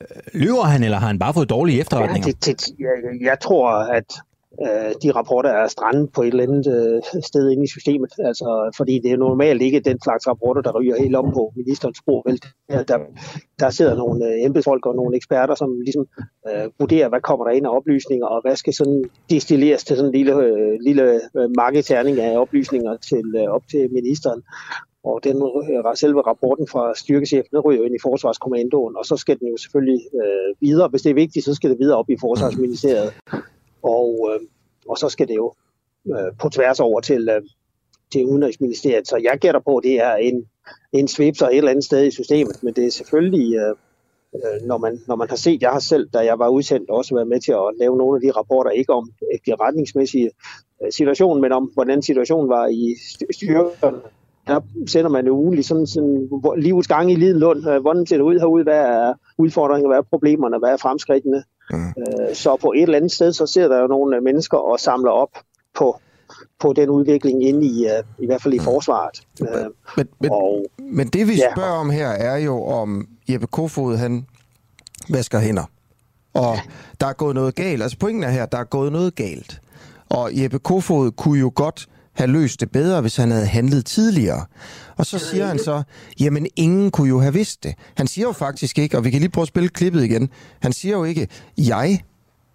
øh, 0.01 0.41
lyver 0.41 0.65
han, 0.65 0.83
eller 0.83 0.99
har 0.99 1.07
han 1.07 1.19
bare 1.19 1.35
fået 1.35 1.51
dårlige 1.51 1.81
efterretninger? 1.81 2.29
Ja, 2.29 2.33
det, 2.33 2.61
det, 2.61 2.69
jeg, 2.79 3.27
jeg 3.27 3.41
tror, 3.41 3.71
at 3.71 4.05
øh, 4.65 4.93
de 5.03 5.11
rapporter 5.11 5.51
er 5.51 5.69
strandet 5.69 6.13
på 6.13 6.23
et 6.23 6.29
eller 6.29 6.43
andet 6.43 6.67
øh, 6.67 7.23
sted 7.25 7.51
inde 7.51 7.65
i 7.65 7.75
systemet. 7.77 8.13
Altså, 8.19 8.75
fordi 8.77 8.99
det 8.99 9.13
er 9.13 9.17
normalt 9.17 9.63
ikke 9.63 9.81
den 9.81 10.03
slags 10.03 10.27
rapporter, 10.29 10.63
der 10.63 10.73
ryger 10.79 11.03
helt 11.03 11.17
op 11.17 11.25
på 11.25 11.53
ministerens 11.57 11.99
spor. 11.99 12.23
Vel? 12.29 12.41
Der, 12.89 12.99
der, 13.59 13.71
sidder 13.71 13.97
nogle 13.97 14.27
øh, 14.27 14.45
embedsfolk 14.45 14.87
og 14.87 14.95
nogle 14.95 15.17
eksperter, 15.17 15.55
som 15.55 15.81
ligesom 15.81 16.07
øh, 16.49 16.67
vurderer, 16.79 17.09
hvad 17.09 17.21
kommer 17.21 17.45
der 17.45 17.53
ind 17.53 17.67
af 17.67 17.77
oplysninger, 17.77 18.27
og 18.27 18.41
hvad 18.43 18.57
skal 18.57 18.75
sådan 18.75 19.05
destilleres 19.31 19.85
til 19.85 19.97
sådan 19.97 20.09
en 20.09 20.15
lille, 20.15 20.35
øh, 20.37 20.79
lille 20.81 21.21
øh, 21.37 21.51
marketerning 21.57 22.21
af 22.21 22.39
oplysninger 22.39 22.97
til, 22.97 23.25
øh, 23.37 23.49
op 23.57 23.63
til 23.71 23.93
ministeren. 23.93 24.43
Og 25.05 25.21
den 25.25 25.37
øh, 25.37 25.97
selve 25.97 26.21
rapporten 26.21 26.67
fra 26.73 26.95
styrkechefen, 26.95 27.51
den 27.51 27.61
ryger 27.61 27.85
ind 27.85 27.95
i 27.95 28.03
Forsvarskommandoen, 28.03 28.97
og 28.97 29.05
så 29.05 29.17
skal 29.17 29.39
den 29.39 29.49
jo 29.49 29.57
selvfølgelig 29.57 30.01
øh, 30.23 30.55
videre. 30.61 30.89
Hvis 30.89 31.03
det 31.03 31.11
er 31.11 31.15
vigtigt, 31.15 31.45
så 31.45 31.55
skal 31.55 31.71
det 31.71 31.79
videre 31.79 31.99
op 31.99 32.11
i 32.11 32.17
Forsvarsministeriet. 32.21 33.13
Og, 33.83 34.31
øh, 34.33 34.47
og 34.89 34.99
så 34.99 35.09
skal 35.09 35.29
det 35.29 35.35
jo 35.37 35.55
øh, 36.07 36.33
på 36.41 36.49
tværs 36.49 36.81
over 36.81 37.01
til, 37.01 37.29
øh, 37.29 37.43
til 38.13 38.25
Udenrigsministeriet. 38.25 39.09
Så 39.09 39.17
jeg 39.17 39.39
gætter 39.39 39.61
på, 39.61 39.77
at 39.77 39.85
det 39.85 40.01
er 40.01 40.15
en, 40.15 40.45
en 40.93 41.09
svipser 41.09 41.47
et 41.49 41.57
eller 41.57 41.71
andet 41.71 41.85
sted 41.85 42.07
i 42.07 42.11
systemet, 42.11 42.63
men 42.63 42.75
det 42.75 42.87
er 42.87 42.91
selvfølgelig, 42.91 43.57
øh, 43.57 43.75
øh, 44.35 44.67
når, 44.67 44.79
man, 44.79 45.01
når 45.07 45.17
man 45.17 45.29
har 45.29 45.37
set, 45.37 45.63
jeg 45.63 45.71
har 45.71 45.79
selv, 45.79 46.09
da 46.09 46.19
jeg 46.19 46.39
var 46.39 46.49
udsendt, 46.49 46.91
også 46.91 47.15
været 47.15 47.29
med 47.29 47.41
til 47.41 47.53
at 47.53 47.75
lave 47.81 47.97
nogle 47.97 48.17
af 48.17 48.21
de 48.21 48.39
rapporter, 48.39 48.71
ikke 48.71 48.93
om 48.93 49.11
de 49.47 49.55
retningsmæssige 49.55 50.31
øh, 50.83 50.93
situation, 50.93 51.41
men 51.41 51.53
om 51.53 51.71
hvordan 51.75 52.03
situationen 52.03 52.49
var 52.49 52.67
i 52.67 52.97
styrkerne. 53.33 54.01
Der 54.49 54.61
sender 54.87 55.11
man 55.11 55.27
jo 55.27 55.33
ugenligt 55.33 55.67
sådan, 55.67 55.87
sådan 55.87 56.29
livets 56.57 56.89
gang 56.89 57.13
i 57.13 57.15
Lidenlund. 57.15 57.81
Hvordan 57.81 58.07
ser 58.07 58.17
det 58.17 58.25
ud 58.25 58.39
herude? 58.39 58.63
Hvad 58.63 58.81
er 58.81 59.15
udfordringer? 59.39 59.89
Hvad 59.89 59.99
er 59.99 60.03
problemerne? 60.03 60.59
Hvad 60.59 60.71
er 60.71 60.77
fremskridtene? 60.77 61.43
Mm. 61.71 61.93
Så 62.35 62.57
på 62.57 62.73
et 62.73 62.83
eller 62.83 62.97
andet 62.97 63.13
sted, 63.13 63.33
så 63.33 63.47
sidder 63.47 63.69
der 63.69 63.81
jo 63.81 63.87
nogle 63.87 64.21
mennesker 64.21 64.59
og 64.59 64.81
samler 64.81 65.11
op 65.11 65.31
på 65.75 66.01
på 66.61 66.73
den 66.73 66.91
udvikling 66.91 67.45
inde 67.45 67.67
i, 67.67 67.85
uh, 67.85 68.25
i 68.25 68.27
hvert 68.27 68.43
fald 68.43 68.55
i 68.55 68.59
mm. 68.59 68.65
forsvaret. 68.65 69.23
Men, 69.41 69.49
uh, 69.49 69.67
men, 69.97 70.09
men, 70.21 70.31
og, 70.31 70.65
men 70.79 71.07
det 71.07 71.29
vi 71.29 71.33
ja. 71.33 71.53
spørger 71.55 71.73
om 71.73 71.91
her 71.91 72.09
er 72.09 72.37
jo, 72.37 72.65
om 72.65 73.09
Jeppe 73.29 73.47
Kofod 73.47 73.97
han 73.97 74.27
vasker 75.11 75.39
hænder. 75.39 75.71
Og 76.35 76.55
ja. 76.55 76.61
der 77.01 77.07
er 77.07 77.13
gået 77.13 77.35
noget 77.35 77.55
galt. 77.55 77.83
Altså 77.83 77.99
pointen 77.99 78.25
er 78.25 78.29
her, 78.29 78.47
der 78.47 78.59
er 78.59 78.65
gået 78.65 78.93
noget 78.93 79.15
galt. 79.15 79.61
Og 80.09 80.31
Jeppe 80.33 80.59
Kofod 80.59 81.11
kunne 81.11 81.41
jo 81.41 81.53
godt 81.55 81.89
have 82.19 82.31
løst 82.31 82.61
det 82.61 82.71
bedre, 82.71 83.01
hvis 83.01 83.17
han 83.17 83.31
havde 83.31 83.47
handlet 83.47 83.87
tidligere. 83.87 84.45
Og 84.97 85.07
så 85.07 85.19
siger 85.19 85.47
han 85.47 85.59
så, 85.59 85.83
jamen 86.21 86.47
ingen 86.57 86.91
kunne 86.91 87.09
jo 87.09 87.21
have 87.21 87.33
vidst 87.33 87.65
det. 87.65 87.75
Han 87.95 88.07
siger 88.07 88.27
jo 88.27 88.33
faktisk 88.33 88.79
ikke, 88.79 88.97
og 88.97 89.05
vi 89.05 89.11
kan 89.11 89.21
lige 89.21 89.31
prøve 89.31 89.43
at 89.43 89.49
spille 89.49 89.69
klippet 89.69 90.05
igen, 90.05 90.29
han 90.63 90.73
siger 90.73 90.97
jo 90.97 91.05
ikke, 91.05 91.29
jeg 91.59 92.01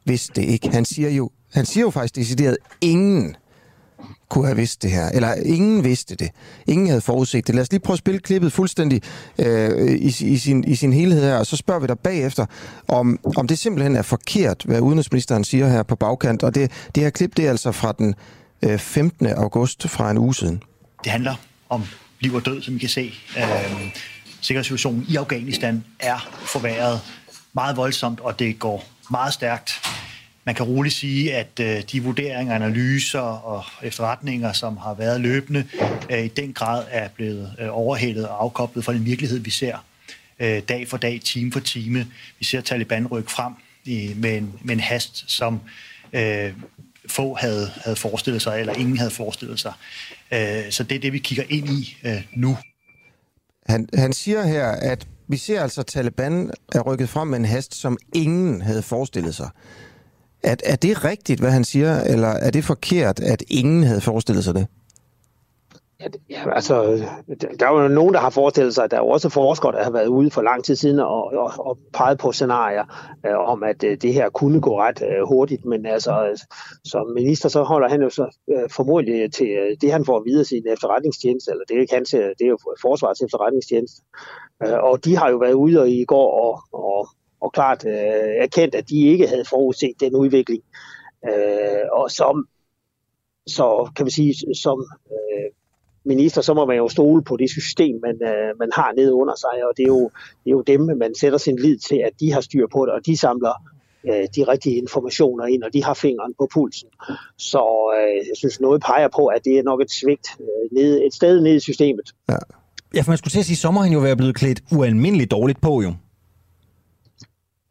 vidste 0.06 0.42
det 0.42 0.48
ikke. 0.48 0.70
Han 0.70 0.86
siger 0.86 1.10
jo, 1.10 1.30
han 1.54 1.66
siger 1.66 1.82
jo 1.82 1.90
faktisk 1.90 2.16
decideret, 2.16 2.58
ingen 2.82 3.36
kunne 4.30 4.46
have 4.46 4.58
vidst 4.58 4.84
det 4.84 4.92
her. 4.92 5.10
Eller 5.10 5.34
ingen 5.34 5.84
vidste 5.84 6.16
det. 6.16 6.30
Ingen 6.68 6.88
havde 6.88 7.02
forudset 7.02 7.48
det. 7.48 7.56
Lad 7.56 7.62
os 7.62 7.72
lige 7.72 7.80
prøve 7.80 7.96
at 7.96 8.00
spille 8.00 8.20
klippet 8.20 8.54
fuldstændig 8.54 9.02
øh, 9.40 9.92
i, 9.92 10.08
i, 10.22 10.38
sin, 10.38 10.64
i 10.64 10.76
sin 10.76 10.94
helhed 10.94 11.22
her, 11.22 11.38
og 11.38 11.46
så 11.46 11.58
spørger 11.58 11.82
vi 11.82 11.88
dig 11.88 12.00
bagefter, 12.00 12.46
om, 12.88 13.20
om 13.38 13.48
det 13.48 13.58
simpelthen 13.58 13.96
er 13.96 14.02
forkert, 14.02 14.64
hvad 14.66 14.80
udenrigsministeren 14.80 15.44
siger 15.44 15.68
her 15.68 15.84
på 15.84 15.96
bagkant. 15.96 16.44
Og 16.44 16.56
det, 16.56 16.72
det 16.96 17.04
her 17.04 17.10
klip, 17.10 17.38
det 17.38 17.46
er 17.46 17.50
altså 17.50 17.72
fra 17.72 17.92
den 17.92 18.16
Øh, 18.64 18.80
15. 18.80 19.28
august 19.28 19.90
fra 19.90 20.12
en 20.12 20.18
uge 20.18 20.36
siden. 20.36 20.64
Det 21.04 21.12
handler 21.12 21.36
om 21.70 21.84
liv 22.20 22.34
og 22.34 22.46
død, 22.46 22.62
som 22.62 22.76
I 22.76 22.80
kan 22.80 22.90
se. 22.90 23.14
Øh, 23.38 23.44
sikkerhedssituationen 24.42 25.06
i 25.10 25.16
Afghanistan 25.16 25.84
er 26.00 26.30
forværret 26.46 27.02
meget 27.54 27.78
voldsomt, 27.78 28.20
og 28.20 28.40
det 28.40 28.60
går 28.60 28.86
meget 29.12 29.34
stærkt. 29.34 29.82
Man 30.46 30.56
kan 30.56 30.66
roligt 30.66 30.96
sige, 30.96 31.36
at 31.36 31.60
øh, 31.60 31.82
de 31.92 32.04
vurderinger, 32.04 32.56
analyser 32.56 33.20
og 33.20 33.64
efterretninger, 33.84 34.54
som 34.54 34.78
har 34.78 34.94
været 34.94 35.22
løbende, 35.22 35.66
øh, 36.10 36.26
i 36.26 36.28
den 36.28 36.54
grad 36.54 36.86
er 36.90 37.08
blevet 37.08 37.56
øh, 37.60 37.68
overhældet 37.72 38.28
og 38.28 38.44
afkoblet 38.44 38.86
fra 38.86 38.94
den 38.94 39.06
virkelighed, 39.06 39.40
vi 39.40 39.50
ser 39.50 39.78
øh, 40.40 40.62
dag 40.70 40.88
for 40.88 40.98
dag, 40.98 41.22
time 41.24 41.52
for 41.52 41.60
time. 41.60 42.08
Vi 42.40 42.46
ser 42.46 42.62
Taliban 42.62 43.08
rykke 43.08 43.32
frem 43.32 43.54
i, 43.86 44.14
med, 44.16 44.38
en, 44.38 44.54
med 44.62 44.74
en 44.76 44.80
hast, 44.80 45.32
som 45.32 45.62
øh, 46.14 46.54
få 47.10 47.36
havde, 47.36 47.72
havde 47.76 47.96
forestillet 47.96 48.42
sig, 48.42 48.60
eller 48.60 48.74
ingen 48.74 48.98
havde 48.98 49.12
forestillet 49.12 49.60
sig. 49.60 49.74
Øh, 50.34 50.72
så 50.72 50.84
det 50.84 50.96
er 50.96 51.00
det, 51.00 51.14
vi 51.14 51.20
kigger 51.20 51.44
ind 51.50 51.70
i 51.70 51.98
øh, 52.06 52.24
nu. 52.36 52.58
Han, 53.66 53.90
han 53.94 54.14
siger 54.14 54.44
her, 54.44 54.68
at 54.68 55.08
vi 55.28 55.38
ser 55.38 55.62
altså, 55.62 55.82
at 55.82 55.88
Taliban 55.88 56.52
er 56.76 56.82
rykket 56.82 57.10
frem 57.10 57.28
med 57.28 57.40
en 57.40 57.46
hast, 57.46 57.76
som 57.76 57.98
ingen 58.14 58.62
havde 58.62 58.82
forestillet 58.82 59.36
sig. 59.36 59.50
Er, 60.44 60.56
er 60.64 60.76
det 60.76 61.04
rigtigt, 61.04 61.40
hvad 61.40 61.52
han 61.52 61.64
siger, 61.64 62.02
eller 62.02 62.28
er 62.28 62.50
det 62.50 62.66
forkert, 62.66 63.20
at 63.20 63.44
ingen 63.48 63.84
havde 63.84 64.02
forestillet 64.02 64.44
sig 64.44 64.54
det? 64.56 64.68
Ja, 66.30 66.56
altså, 66.56 66.84
der 67.60 67.68
er 67.68 67.82
jo 67.82 67.88
nogen, 67.88 68.14
der 68.14 68.20
har 68.20 68.30
forestillet 68.30 68.76
sig, 68.76 68.84
at 68.84 68.92
der 68.92 68.98
er 68.98 69.02
også 69.02 69.30
forskere, 69.30 69.72
der 69.72 69.84
har 69.84 69.92
været 69.92 70.08
ude 70.08 70.32
for 70.32 70.42
lang 70.42 70.64
tid 70.64 70.76
siden 70.76 71.00
og, 71.00 71.26
og, 71.26 71.52
og 71.58 71.78
peget 71.94 72.18
på 72.18 72.32
scenarier 72.32 72.84
øh, 73.26 73.38
om, 73.38 73.64
at 73.64 73.84
øh, 73.84 73.98
det 74.02 74.14
her 74.14 74.30
kunne 74.30 74.62
gå 74.62 74.80
ret 74.80 75.02
øh, 75.02 75.28
hurtigt, 75.28 75.66
men 75.66 75.86
altså, 75.86 76.46
som 76.86 77.08
minister, 77.16 77.50
så 77.50 77.64
holder 77.64 77.90
han 77.90 78.02
jo 78.02 78.10
så 78.10 78.38
øh, 78.50 78.70
formodentlig 78.70 79.34
til 79.34 79.48
øh, 79.48 79.78
det, 79.82 79.92
han 79.92 80.06
får 80.06 80.18
at 80.18 80.26
vide 80.26 80.46
sin 80.46 80.68
efterretningstjeneste, 80.68 81.52
eller 81.52 81.64
det 81.68 81.78
er 81.78 81.82
ikke 81.82 81.96
hans, 81.96 82.10
det 82.10 82.42
er 82.42 82.48
jo 82.48 82.58
forsvarets 82.82 83.22
efterretningstjeneste, 83.22 84.02
øh, 84.66 84.84
og 84.84 85.06
de 85.06 85.18
har 85.18 85.30
jo 85.30 85.38
været 85.38 85.54
ude 85.54 85.82
og 85.82 85.90
i 85.90 86.06
går 86.06 86.30
og, 86.42 86.80
og 86.80 87.08
og 87.44 87.54
klart 87.54 87.86
øh, 87.86 88.34
erkendt, 88.46 88.76
at 88.76 88.90
de 88.90 89.08
ikke 89.08 89.28
havde 89.28 89.46
forudset 89.46 89.94
den 90.00 90.16
udvikling. 90.16 90.64
Øh, 91.30 91.86
og 91.92 92.12
som, 92.12 92.48
så 93.48 93.92
kan 93.96 94.06
man 94.06 94.12
sige, 94.12 94.56
som 94.56 94.86
øh, 95.12 95.50
minister, 96.06 96.42
så 96.42 96.54
må 96.54 96.66
man 96.66 96.78
jo 96.78 96.88
stole 96.90 97.24
på 97.24 97.38
det 97.38 97.50
system, 97.50 98.00
man, 98.02 98.16
øh, 98.24 98.60
man 98.60 98.70
har 98.76 98.94
nede 98.98 99.14
under 99.14 99.36
sig, 99.36 99.68
og 99.68 99.78
det 99.78 99.84
er, 99.84 99.88
jo, 99.88 100.12
det 100.44 100.50
er 100.52 100.52
jo 100.52 100.62
dem, 100.62 100.82
man 100.98 101.16
sætter 101.16 101.38
sin 101.38 101.60
lid 101.60 101.78
til, 101.78 101.96
at 101.96 102.12
de 102.20 102.34
har 102.34 102.42
styr 102.42 102.68
på 102.74 102.86
det, 102.86 102.94
og 102.94 103.06
de 103.06 103.18
samler 103.18 103.54
øh, 104.08 104.28
de 104.36 104.44
rigtige 104.44 104.78
informationer 104.78 105.46
ind, 105.46 105.64
og 105.64 105.74
de 105.74 105.84
har 105.84 105.94
fingeren 105.94 106.34
på 106.40 106.48
pulsen. 106.54 106.90
Så 107.38 107.64
øh, 107.98 108.16
jeg 108.30 108.38
synes, 108.38 108.60
noget 108.60 108.82
peger 108.82 109.08
på, 109.16 109.28
at 109.28 109.46
det 109.46 109.60
er 109.60 109.64
nok 109.64 109.82
et 109.82 109.92
svigt 109.92 110.28
øh, 110.40 110.78
ned, 110.78 111.02
et 111.02 111.14
sted 111.14 111.42
nede 111.42 111.56
i 111.56 111.60
systemet. 111.60 112.08
Ja. 112.30 112.38
Ja, 112.96 113.02
for 113.02 113.12
man 113.12 113.18
skulle 113.18 113.32
til 113.32 113.40
at 113.40 113.46
sige, 113.46 113.56
at 113.56 113.58
sommer 113.58 113.82
han 113.82 113.94
jo 113.94 114.00
være 114.00 114.16
blevet 114.16 114.36
klædt 114.36 114.62
ualmindeligt 114.72 115.32
dårligt 115.32 115.62
på, 115.62 115.82
jo. 115.82 115.94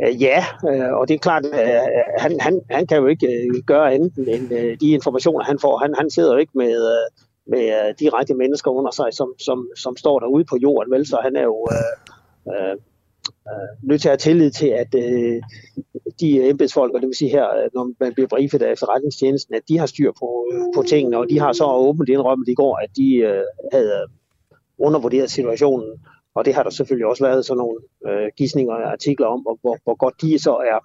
Øh, 0.02 0.22
ja, 0.22 0.44
øh, 0.70 0.92
og 0.92 1.08
det 1.08 1.14
er 1.14 1.18
klart, 1.18 1.44
at 1.44 1.74
øh, 1.74 1.80
han, 2.18 2.40
han, 2.40 2.60
han 2.70 2.86
kan 2.86 2.96
jo 2.96 3.06
ikke 3.06 3.62
gøre 3.66 3.94
andet 3.94 4.12
end 4.16 4.78
de 4.78 4.90
informationer, 4.90 5.44
han 5.44 5.58
får. 5.58 5.78
Han, 5.78 5.94
han 5.98 6.10
sidder 6.10 6.32
jo 6.32 6.38
ikke 6.38 6.52
med, 6.54 6.88
med 7.46 7.64
øh, 7.78 7.94
direkte 7.98 8.34
mennesker 8.34 8.70
under 8.70 8.90
sig, 8.90 9.08
som, 9.12 9.34
som, 9.38 9.68
som 9.76 9.96
står 9.96 10.18
derude 10.20 10.44
på 10.44 10.56
jorden, 10.62 10.92
vel? 10.92 11.06
Så 11.06 11.18
han 11.22 11.36
er 11.36 11.42
jo 11.42 11.68
øh, 11.76 12.54
øh, 12.54 12.72
øh 13.50 13.68
nødt 13.82 14.00
til 14.00 14.08
at 14.08 14.12
have 14.12 14.18
tillid 14.18 14.50
til, 14.50 14.66
at 14.66 14.94
øh, 14.94 15.42
de 16.20 16.48
embedsfolk, 16.48 16.94
og 16.94 17.00
det 17.00 17.06
vil 17.06 17.16
sige 17.16 17.30
her, 17.30 17.56
øh, 17.56 17.68
når 17.74 17.90
man 18.00 18.14
bliver 18.14 18.28
briefet 18.28 18.62
af 18.62 18.72
efterretningstjenesten, 18.72 19.54
at 19.54 19.68
de 19.68 19.78
har 19.78 19.86
styr 19.86 20.12
på, 20.12 20.46
på 20.74 20.82
tingene, 20.82 21.18
og 21.18 21.26
de 21.30 21.38
har 21.40 21.52
så 21.52 21.64
åbent 21.64 22.08
indrømmet 22.08 22.48
i 22.48 22.54
går, 22.54 22.76
at 22.84 22.90
de 22.96 23.16
øh, 23.16 23.42
havde 23.72 24.06
undervurderet 24.78 25.30
situationen. 25.30 25.90
Og 26.34 26.44
det 26.44 26.54
har 26.54 26.62
der 26.62 26.70
selvfølgelig 26.70 27.06
også 27.06 27.24
været 27.24 27.46
sådan 27.46 27.58
nogle 27.58 27.78
øh, 28.08 28.30
gissninger 28.36 28.74
og 28.74 28.92
artikler 28.92 29.26
om, 29.26 29.40
hvor, 29.40 29.58
hvor, 29.60 29.78
hvor 29.84 29.94
godt 29.94 30.20
de 30.20 30.38
så 30.38 30.50
er, 30.50 30.78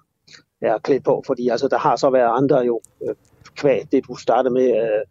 er 0.60 0.78
klædt 0.78 1.04
på. 1.04 1.22
Fordi 1.26 1.48
altså, 1.48 1.68
der 1.68 1.78
har 1.78 1.96
så 1.96 2.10
været 2.10 2.32
andre 2.36 2.58
jo 2.58 2.80
øh, 3.02 3.14
kvæg, 3.60 3.80
det 3.92 4.08
du 4.08 4.14
startede 4.16 4.54
med, 4.54 4.68
øh, 4.82 5.02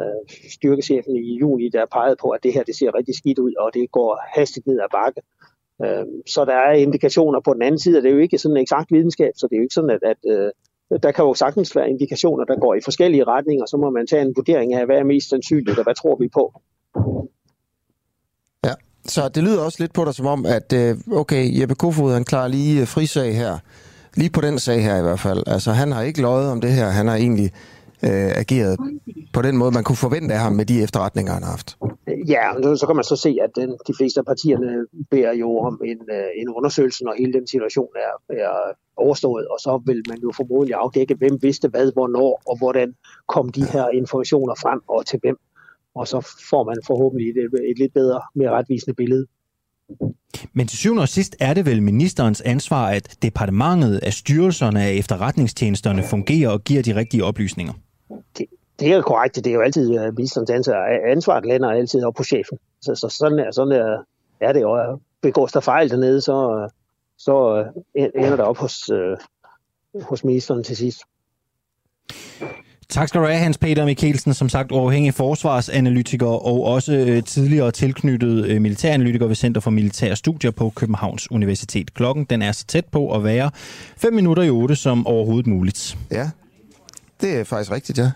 øh, 0.00 0.22
styrkechefen 0.56 1.16
i 1.16 1.38
juni, 1.40 1.68
der 1.76 1.92
pegede 1.96 2.16
på, 2.22 2.28
at 2.28 2.42
det 2.42 2.52
her 2.54 2.62
det 2.62 2.76
ser 2.76 2.94
rigtig 2.98 3.14
skidt 3.20 3.38
ud, 3.38 3.52
og 3.62 3.68
det 3.74 3.92
går 3.92 4.10
hastigt 4.36 4.66
ned 4.66 4.78
ad 4.80 4.90
bakke. 4.98 5.20
Øh, 5.84 6.06
så 6.34 6.40
der 6.44 6.58
er 6.68 6.72
indikationer 6.72 7.40
på 7.40 7.54
den 7.54 7.62
anden 7.62 7.80
side, 7.84 7.96
og 7.98 8.02
det 8.02 8.08
er 8.10 8.14
jo 8.14 8.20
ikke 8.26 8.38
sådan 8.38 8.56
en 8.56 8.62
eksakt 8.62 8.88
videnskab, 8.90 9.32
så 9.36 9.46
det 9.46 9.54
er 9.54 9.60
jo 9.60 9.66
ikke 9.66 9.78
sådan, 9.78 9.90
at, 9.96 10.02
at 10.12 10.20
øh, 10.34 10.50
der 11.02 11.10
kan 11.12 11.24
jo 11.24 11.34
sagtens 11.34 11.76
være 11.76 11.90
indikationer, 11.90 12.44
der 12.44 12.60
går 12.60 12.74
i 12.74 12.80
forskellige 12.84 13.24
retninger, 13.24 13.66
så 13.66 13.76
må 13.76 13.90
man 13.90 14.06
tage 14.06 14.22
en 14.22 14.32
vurdering 14.36 14.74
af, 14.74 14.86
hvad 14.86 14.98
er 14.98 15.04
mest 15.04 15.28
sandsynligt, 15.28 15.78
og 15.78 15.84
hvad 15.84 15.94
tror 15.94 16.16
vi 16.16 16.28
på. 16.28 16.44
Ja, 18.64 18.74
Så 19.04 19.28
det 19.28 19.42
lyder 19.42 19.64
også 19.64 19.78
lidt 19.80 19.92
på 19.92 20.04
dig 20.04 20.14
som 20.14 20.26
om, 20.26 20.46
at 20.46 20.72
øh, 20.72 20.96
okay, 21.12 21.60
Jeppe 21.60 21.74
Kofod, 21.74 22.12
han 22.12 22.24
klarer 22.24 22.48
lige 22.48 22.80
øh, 22.80 22.86
frisag 22.86 23.36
her. 23.36 23.58
Lige 24.14 24.30
på 24.30 24.40
den 24.40 24.58
sag 24.58 24.82
her 24.82 24.98
i 24.98 25.02
hvert 25.02 25.20
fald. 25.20 25.42
Altså, 25.46 25.70
han 25.72 25.92
har 25.92 26.02
ikke 26.02 26.22
løjet 26.22 26.50
om 26.50 26.60
det 26.60 26.72
her. 26.72 26.86
Han 26.86 27.08
har 27.08 27.16
egentlig 27.16 27.50
øh, 28.02 28.30
ageret 28.42 28.76
på 29.32 29.42
den 29.42 29.56
måde, 29.56 29.70
man 29.70 29.84
kunne 29.84 29.96
forvente 29.96 30.34
af 30.34 30.40
ham 30.40 30.52
med 30.52 30.66
de 30.66 30.82
efterretninger, 30.82 31.32
han 31.32 31.42
har 31.42 31.50
haft. 31.50 31.76
Ja, 32.28 32.76
så 32.76 32.86
kan 32.86 32.96
man 32.96 33.04
så 33.04 33.16
se, 33.16 33.36
at 33.42 33.50
den, 33.56 33.70
de 33.88 33.94
fleste 33.98 34.20
af 34.20 34.26
partierne 34.26 34.86
beder 35.10 35.32
jo 35.32 35.58
om 35.58 35.80
en, 35.84 35.98
en 36.36 36.48
undersøgelse, 36.48 37.04
når 37.04 37.14
hele 37.18 37.32
den 37.32 37.46
situation 37.46 37.88
er, 37.96 38.34
er 38.34 38.54
overstået, 38.96 39.48
og 39.48 39.58
så 39.60 39.82
vil 39.86 40.02
man 40.08 40.18
jo 40.18 40.32
formodentlig 40.36 40.74
afdække, 40.74 41.14
hvem 41.14 41.38
vidste 41.42 41.68
hvad, 41.68 41.92
hvornår, 41.92 42.42
og 42.46 42.58
hvordan 42.58 42.94
kom 43.28 43.48
de 43.48 43.64
her 43.64 43.88
informationer 43.88 44.54
frem, 44.54 44.80
og 44.88 45.06
til 45.06 45.18
hvem 45.22 45.38
og 45.94 46.08
så 46.08 46.18
får 46.50 46.64
man 46.64 46.76
forhåbentlig 46.86 47.28
et, 47.28 47.36
et 47.70 47.78
lidt 47.78 47.94
bedre, 47.94 48.20
mere 48.34 48.50
retvisende 48.50 48.94
billede. 48.94 49.26
Men 50.52 50.66
til 50.66 50.78
syvende 50.78 51.02
og 51.02 51.08
sidst 51.08 51.36
er 51.40 51.54
det 51.54 51.66
vel 51.66 51.82
ministerens 51.82 52.40
ansvar, 52.40 52.88
at 52.88 53.16
departementet 53.22 53.98
af 53.98 54.12
styrelserne 54.12 54.82
af 54.82 54.92
efterretningstjenesterne 54.92 56.02
fungerer 56.02 56.50
og 56.50 56.64
giver 56.64 56.82
de 56.82 56.94
rigtige 56.94 57.24
oplysninger? 57.24 57.72
Det, 58.38 58.46
det 58.80 58.92
er 58.92 59.02
korrekt. 59.02 59.34
Det 59.34 59.46
er 59.46 59.54
jo 59.54 59.60
altid 59.60 59.98
uh, 59.98 60.14
ministerens 60.16 60.50
ansvar. 60.50 61.10
Ansvaret 61.10 61.46
lander 61.46 61.70
altid 61.70 62.04
op 62.04 62.14
på 62.14 62.24
chefen. 62.24 62.58
Så, 62.80 62.94
så 62.94 63.08
sådan, 63.08 63.38
er, 63.38 63.50
sådan 63.50 63.72
er, 63.72 64.04
er 64.40 64.52
det 64.52 64.60
jo. 64.60 64.98
Begås 65.20 65.52
der 65.52 65.60
fejl 65.60 65.90
dernede, 65.90 66.20
så, 66.20 66.68
så 67.18 67.60
uh, 67.94 68.02
ender 68.14 68.36
det 68.36 68.40
op 68.40 68.56
hos, 68.56 68.90
uh, 68.90 70.02
hos 70.02 70.24
ministeren 70.24 70.64
til 70.64 70.76
sidst. 70.76 71.02
Tak 72.88 73.08
skal 73.08 73.20
du 73.20 73.26
have, 73.26 73.38
Hans 73.38 73.58
Peter 73.58 73.84
Mikkelsen, 73.84 74.34
som 74.34 74.48
sagt 74.48 74.72
uafhængig 74.72 75.14
forsvarsanalytiker 75.14 76.26
og 76.26 76.64
også 76.64 76.92
øh, 76.92 77.22
tidligere 77.22 77.70
tilknyttet 77.70 78.46
øh, 78.46 78.60
militæranalytiker 78.60 79.26
ved 79.26 79.34
Center 79.34 79.60
for 79.60 79.70
Militære 79.70 80.16
Studier 80.16 80.50
på 80.50 80.72
Københavns 80.76 81.30
Universitet. 81.30 81.94
Klokken 81.94 82.24
den 82.24 82.42
er 82.42 82.52
så 82.52 82.64
tæt 82.64 82.84
på 82.84 83.14
at 83.14 83.24
være 83.24 83.50
5 83.96 84.12
minutter 84.14 84.42
i 84.42 84.50
8 84.50 84.76
som 84.76 85.06
overhovedet 85.06 85.46
muligt. 85.46 85.98
Ja, 86.10 86.30
det 87.20 87.36
er 87.36 87.44
faktisk 87.44 87.70
rigtigt, 87.70 87.98
ja. 87.98 88.10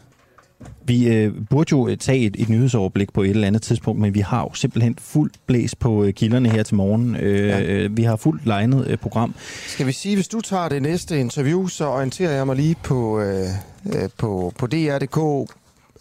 Vi 0.84 1.08
øh, 1.08 1.32
burde 1.50 1.68
jo 1.72 1.96
tage 1.96 2.18
et, 2.18 2.36
et 2.38 2.48
nyhedsoverblik 2.48 3.12
på 3.12 3.22
et 3.22 3.30
eller 3.30 3.46
andet 3.46 3.62
tidspunkt, 3.62 4.00
men 4.00 4.14
vi 4.14 4.20
har 4.20 4.40
jo 4.40 4.54
simpelthen 4.54 4.96
fuld 4.98 5.30
blæs 5.46 5.74
på 5.74 6.04
øh, 6.04 6.12
kilderne 6.12 6.48
her 6.48 6.62
til 6.62 6.74
morgen. 6.74 7.16
Øh, 7.16 7.48
ja. 7.48 7.86
Vi 7.86 8.02
har 8.02 8.16
fuldt 8.16 8.46
legnet 8.46 8.86
øh, 8.86 8.98
program. 8.98 9.34
Skal 9.66 9.86
vi 9.86 9.92
sige, 9.92 10.14
hvis 10.14 10.28
du 10.28 10.40
tager 10.40 10.68
det 10.68 10.82
næste 10.82 11.20
interview, 11.20 11.66
så 11.66 11.86
orienterer 11.86 12.32
jeg 12.32 12.46
mig 12.46 12.56
lige 12.56 12.76
på, 12.82 13.20
øh, 13.20 13.46
øh 13.86 14.08
på, 14.18 14.52
på 14.58 14.66
DR.dk, 14.66 15.48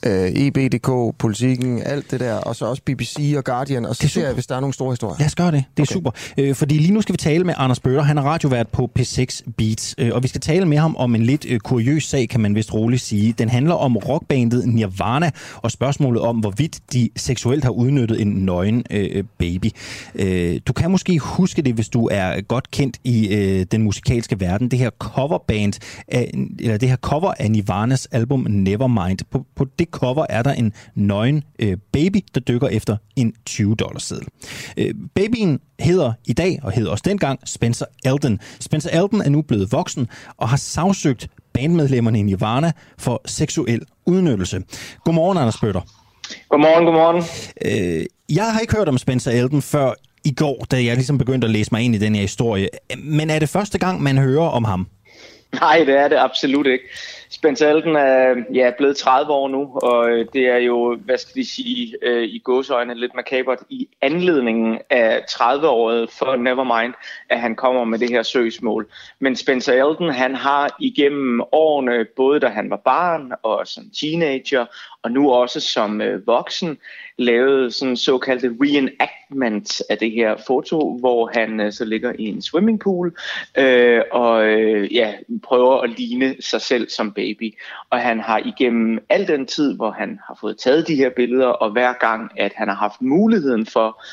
øh, 0.05 0.31
EB.dk, 0.35 1.17
politikken, 1.17 1.81
alt 1.85 2.11
det 2.11 2.19
der, 2.19 2.33
og 2.33 2.55
så 2.55 2.65
også 2.65 2.81
BBC 2.85 3.33
og 3.37 3.43
Guardian, 3.43 3.85
og 3.85 3.95
så 3.95 4.07
ser 4.07 4.25
jeg, 4.25 4.33
hvis 4.33 4.47
der 4.47 4.55
er 4.55 4.59
nogle 4.59 4.73
store 4.73 4.91
historier. 4.91 5.15
Lad 5.19 5.25
os 5.25 5.35
gøre 5.35 5.51
det. 5.51 5.63
Det 5.77 5.83
er 5.83 5.87
okay. 5.87 5.93
super. 5.93 6.11
Øh, 6.37 6.55
fordi 6.55 6.77
lige 6.77 6.93
nu 6.93 7.01
skal 7.01 7.13
vi 7.13 7.17
tale 7.17 7.43
med 7.43 7.53
Anders 7.57 7.79
Bøger. 7.79 8.01
Han 8.01 8.17
er 8.17 8.21
radiovært 8.21 8.67
på 8.67 8.91
P6 8.99 9.41
Beats, 9.57 9.95
øh, 9.97 10.11
og 10.13 10.23
vi 10.23 10.27
skal 10.27 10.41
tale 10.41 10.65
med 10.65 10.77
ham 10.77 10.95
om 10.95 11.15
en 11.15 11.23
lidt 11.23 11.45
øh, 11.49 11.59
kuriøs 11.59 12.03
sag, 12.03 12.29
kan 12.29 12.39
man 12.39 12.55
vist 12.55 12.73
roligt 12.73 13.01
sige. 13.01 13.33
Den 13.33 13.49
handler 13.49 13.73
om 13.73 13.97
rockbandet 13.97 14.67
Nirvana, 14.67 15.31
og 15.55 15.71
spørgsmålet 15.71 16.21
om, 16.21 16.37
hvorvidt 16.37 16.79
de 16.93 17.09
seksuelt 17.15 17.63
har 17.63 17.71
udnyttet 17.71 18.21
en 18.21 18.27
nøgen 18.27 18.83
øh, 18.91 19.23
baby. 19.37 19.69
Øh, 20.15 20.59
du 20.67 20.73
kan 20.73 20.91
måske 20.91 21.19
huske 21.19 21.61
det, 21.61 21.73
hvis 21.73 21.89
du 21.89 22.09
er 22.11 22.41
godt 22.41 22.71
kendt 22.71 22.97
i 23.03 23.35
øh, 23.35 23.65
den 23.71 23.83
musikalske 23.83 24.39
verden. 24.39 24.71
Det 24.71 24.79
her 24.79 24.89
coverband, 24.99 25.73
af, 26.07 26.31
eller 26.59 26.77
det 26.77 26.89
her 26.89 26.95
cover 26.95 27.33
af 27.39 27.51
Nirvanas 27.51 28.05
album 28.05 28.47
Nevermind. 28.49 29.19
På, 29.31 29.45
på 29.55 29.65
det 29.79 29.90
cover 29.91 30.25
er 30.29 30.43
der 30.43 30.53
en 30.53 30.73
nøgen 30.95 31.43
øh, 31.59 31.77
baby, 31.93 32.17
der 32.35 32.41
dykker 32.41 32.67
efter 32.67 32.97
en 33.15 33.33
20 33.45 33.75
dollars 33.75 34.03
seddel. 34.03 34.27
Øh, 34.77 34.93
babyen 35.15 35.59
hedder 35.79 36.13
i 36.25 36.33
dag, 36.33 36.59
og 36.63 36.71
hedder 36.71 36.91
også 36.91 37.03
dengang, 37.07 37.39
Spencer 37.45 37.85
Elden. 38.05 38.39
Spencer 38.59 39.01
Elden 39.03 39.21
er 39.21 39.29
nu 39.29 39.41
blevet 39.41 39.71
voksen 39.71 40.07
og 40.37 40.49
har 40.49 40.57
sagsøgt 40.57 41.27
bandmedlemmerne 41.53 42.19
i 42.19 42.21
Nirvana 42.21 42.71
for 42.97 43.21
seksuel 43.25 43.81
udnyttelse. 44.05 44.61
Godmorgen, 45.03 45.37
Anders 45.37 45.57
Bøtter. 45.57 45.81
Godmorgen, 46.49 46.85
godmorgen. 46.85 47.23
Øh, 47.65 48.05
jeg 48.35 48.53
har 48.53 48.59
ikke 48.59 48.75
hørt 48.75 48.87
om 48.87 48.97
Spencer 48.97 49.31
Elden 49.31 49.61
før 49.61 49.93
i 50.23 50.33
går, 50.33 50.65
da 50.71 50.83
jeg 50.83 50.95
ligesom 50.95 51.17
begyndte 51.17 51.45
at 51.45 51.51
læse 51.51 51.69
mig 51.71 51.81
ind 51.81 51.95
i 51.95 51.97
den 51.97 52.15
her 52.15 52.21
historie. 52.21 52.69
Men 52.97 53.29
er 53.29 53.39
det 53.39 53.49
første 53.49 53.77
gang, 53.79 54.01
man 54.01 54.17
hører 54.17 54.47
om 54.47 54.63
ham? 54.63 54.87
Nej, 55.53 55.83
det 55.85 55.99
er 55.99 56.07
det 56.07 56.17
absolut 56.17 56.67
ikke. 56.67 56.83
Spencer 57.41 57.69
Elden 57.69 57.95
er 57.95 58.35
ja, 58.53 58.71
blevet 58.77 58.97
30 58.97 59.31
år 59.31 59.47
nu, 59.47 59.79
og 59.81 60.09
øh, 60.09 60.25
det 60.33 60.47
er 60.47 60.57
jo, 60.57 60.95
hvad 60.95 61.17
skal 61.17 61.35
vi 61.35 61.43
sige, 61.43 61.97
øh, 62.01 62.23
i 62.23 62.39
gåsøjne 62.39 62.93
lidt 62.95 63.15
makabert 63.15 63.59
i 63.69 63.87
anledningen 64.01 64.79
af 64.89 65.19
30-året 65.29 66.11
for 66.11 66.35
Nevermind, 66.35 66.93
at 67.29 67.39
han 67.39 67.55
kommer 67.55 67.83
med 67.83 67.99
det 67.99 68.09
her 68.09 68.23
søgsmål. 68.23 68.87
Men 69.19 69.35
Spencer 69.35 69.73
Elden, 69.73 70.09
han 70.09 70.35
har 70.35 70.75
igennem 70.79 71.41
årene, 71.51 72.05
både 72.15 72.39
da 72.39 72.47
han 72.47 72.69
var 72.69 72.81
barn 72.85 73.31
og 73.43 73.67
som 73.67 73.83
teenager, 73.99 74.65
og 75.03 75.11
nu 75.11 75.31
også 75.31 75.59
som 75.59 76.01
øh, 76.01 76.27
voksen, 76.27 76.77
lavede 77.17 77.71
sådan 77.71 77.97
såkaldte 77.97 78.55
reenactment 78.61 79.81
af 79.89 79.97
det 79.97 80.11
her 80.11 80.35
foto, 80.47 80.97
hvor 80.99 81.31
han 81.33 81.59
øh, 81.59 81.71
så 81.71 81.85
ligger 81.85 82.13
i 82.19 82.25
en 82.25 82.41
swimmingpool 82.41 83.17
øh, 83.57 84.01
og 84.11 84.45
øh, 84.45 84.93
ja, 84.93 85.13
prøver 85.43 85.81
at 85.81 85.89
ligne 85.89 86.35
sig 86.39 86.61
selv 86.61 86.89
som 86.89 87.11
baby. 87.13 87.57
Og 87.89 87.99
han 87.99 88.19
har 88.19 88.41
igennem 88.45 88.99
al 89.09 89.27
den 89.27 89.45
tid, 89.45 89.75
hvor 89.75 89.91
han 89.91 90.19
har 90.27 90.37
fået 90.41 90.57
taget 90.57 90.87
de 90.87 90.95
her 90.95 91.09
billeder, 91.09 91.47
og 91.47 91.71
hver 91.71 91.93
gang, 91.93 92.31
at 92.37 92.51
han 92.55 92.67
har 92.67 92.75
haft 92.75 93.01
muligheden 93.01 93.65
for 93.65 94.03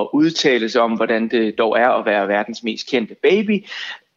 at 0.00 0.08
udtale 0.12 0.68
sig 0.68 0.82
om, 0.82 0.92
hvordan 0.92 1.28
det 1.28 1.58
dog 1.58 1.78
er 1.78 1.88
at 1.88 2.06
være 2.06 2.28
verdens 2.28 2.62
mest 2.62 2.90
kendte 2.90 3.16
baby, 3.22 3.64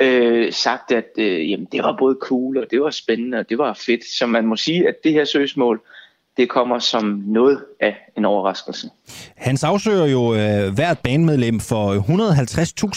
øh, 0.01 0.53
sagt, 0.53 0.91
at 0.91 1.09
øh, 1.17 1.51
jamen, 1.51 1.67
det 1.71 1.83
var 1.83 1.95
både 1.99 2.17
cool, 2.21 2.57
og 2.57 2.71
det 2.71 2.81
var 2.81 2.89
spændende, 2.89 3.37
og 3.37 3.49
det 3.49 3.57
var 3.57 3.73
fedt. 3.73 4.05
Så 4.05 4.27
man 4.27 4.45
må 4.45 4.55
sige, 4.55 4.87
at 4.87 4.95
det 5.03 5.11
her 5.11 5.25
søgsmål, 5.25 5.81
det 6.41 6.49
kommer 6.49 6.79
som 6.79 7.23
noget 7.25 7.63
af 7.79 7.95
en 8.17 8.25
overraskelse. 8.25 8.89
Han 9.37 9.57
sagsøger 9.57 10.05
jo 10.05 10.33
øh, 10.33 10.73
hvert 10.75 10.99
bandmedlem 10.99 11.59
for 11.59 11.85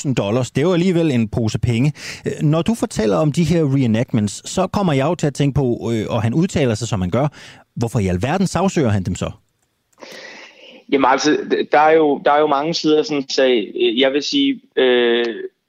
150.000 0.08 0.14
dollars. 0.14 0.50
Det 0.50 0.60
er 0.60 0.66
jo 0.66 0.72
alligevel 0.72 1.10
en 1.10 1.28
pose 1.28 1.58
penge. 1.58 1.92
Øh, 2.26 2.32
når 2.42 2.62
du 2.62 2.74
fortæller 2.74 3.16
om 3.16 3.32
de 3.32 3.44
her 3.44 3.62
reenactments, 3.76 4.50
så 4.50 4.66
kommer 4.66 4.92
jeg 4.92 5.06
jo 5.06 5.14
til 5.14 5.26
at 5.26 5.34
tænke 5.34 5.54
på, 5.54 5.90
øh, 5.92 6.06
og 6.10 6.22
han 6.22 6.34
udtaler 6.34 6.74
sig, 6.74 6.88
som 6.88 7.00
han 7.00 7.10
gør. 7.10 7.28
Hvorfor 7.76 7.98
i 7.98 8.06
alverden 8.06 8.46
sagsøger 8.46 8.88
han 8.88 9.02
dem 9.02 9.14
så? 9.14 9.30
Jamen 10.92 11.10
altså, 11.10 11.38
der 11.72 11.80
er 11.80 11.92
jo, 11.92 12.20
der 12.24 12.32
er 12.32 12.40
jo 12.40 12.46
mange 12.46 12.74
sider 12.74 12.98
af 12.98 13.04
sådan 13.04 13.22
en 13.22 13.28
sag. 13.28 13.72
Jeg 13.96 14.12
vil 14.12 14.22
sige, 14.22 14.60
øh, 14.76 15.26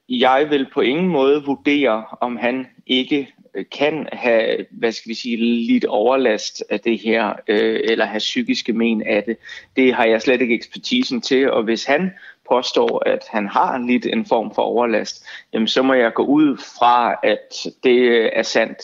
jeg 0.09 0.47
vil 0.49 0.67
på 0.73 0.81
ingen 0.81 1.07
måde 1.07 1.43
vurdere, 1.45 2.03
om 2.21 2.37
han 2.37 2.67
ikke 2.87 3.27
Øh, 3.55 3.65
kan 3.71 4.07
have, 4.11 4.65
hvad 4.71 4.91
skal 4.91 5.09
vi 5.09 5.13
sige, 5.13 5.37
lidt 5.67 5.85
overlast 5.85 6.63
af 6.69 6.79
det 6.79 6.99
her, 6.99 7.33
øh, 7.47 7.79
eller 7.83 8.05
have 8.05 8.19
psykiske 8.19 8.73
men 8.73 9.03
af 9.07 9.23
det. 9.23 9.37
Det 9.75 9.93
har 9.93 10.05
jeg 10.05 10.21
slet 10.21 10.41
ikke 10.41 10.55
ekspertisen 10.55 11.21
til, 11.21 11.51
og 11.51 11.63
hvis 11.63 11.85
han 11.85 12.11
påstår, 12.49 13.03
at 13.05 13.23
han 13.29 13.47
har 13.47 13.77
lidt 13.77 14.05
en 14.05 14.25
form 14.25 14.55
for 14.55 14.61
overlast, 14.61 15.25
jamen 15.53 15.67
så 15.67 15.81
må 15.81 15.93
jeg 15.93 16.13
gå 16.13 16.23
ud 16.23 16.57
fra, 16.57 17.15
at 17.23 17.73
det 17.83 17.99
øh, 17.99 18.29
er 18.33 18.43
sandt. 18.43 18.77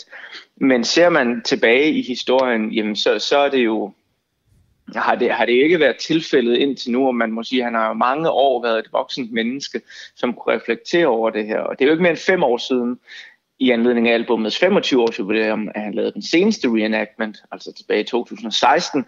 Men 0.55 0.83
ser 0.83 1.09
man 1.09 1.41
tilbage 1.45 1.91
i 1.91 2.01
historien, 2.01 2.71
jamen 2.71 2.95
så, 2.95 3.19
så 3.19 3.37
er 3.37 3.49
det 3.49 3.65
jo 3.65 3.93
har 4.95 5.15
det, 5.15 5.31
har 5.31 5.45
det 5.45 5.53
ikke 5.53 5.79
været 5.79 5.97
tilfældet 5.97 6.57
indtil 6.57 6.91
nu, 6.91 7.07
og 7.07 7.15
man 7.15 7.31
må 7.31 7.43
sige, 7.43 7.59
at 7.59 7.65
han 7.65 7.75
har 7.75 7.87
jo 7.87 7.93
mange 7.93 8.29
år 8.29 8.61
været 8.61 8.79
et 8.79 8.91
voksent 8.91 9.31
menneske, 9.31 9.81
som 10.15 10.33
kunne 10.33 10.55
reflektere 10.55 11.07
over 11.07 11.29
det 11.29 11.45
her. 11.45 11.59
Og 11.59 11.79
det 11.79 11.85
er 11.85 11.87
jo 11.87 11.91
ikke 11.91 12.01
mere 12.01 12.11
end 12.11 12.19
fem 12.19 12.43
år 12.43 12.57
siden, 12.57 12.99
i 13.61 13.69
anledning 13.69 14.09
af 14.09 14.13
albumets 14.13 14.59
25 14.59 15.01
års 15.01 15.19
jubilæum, 15.19 15.69
at 15.75 15.81
han 15.81 15.93
lavede 15.93 16.11
den 16.11 16.21
seneste 16.21 16.67
reenactment, 16.67 17.37
altså 17.51 17.73
tilbage 17.73 18.01
i 18.01 18.03
2016. 18.03 19.05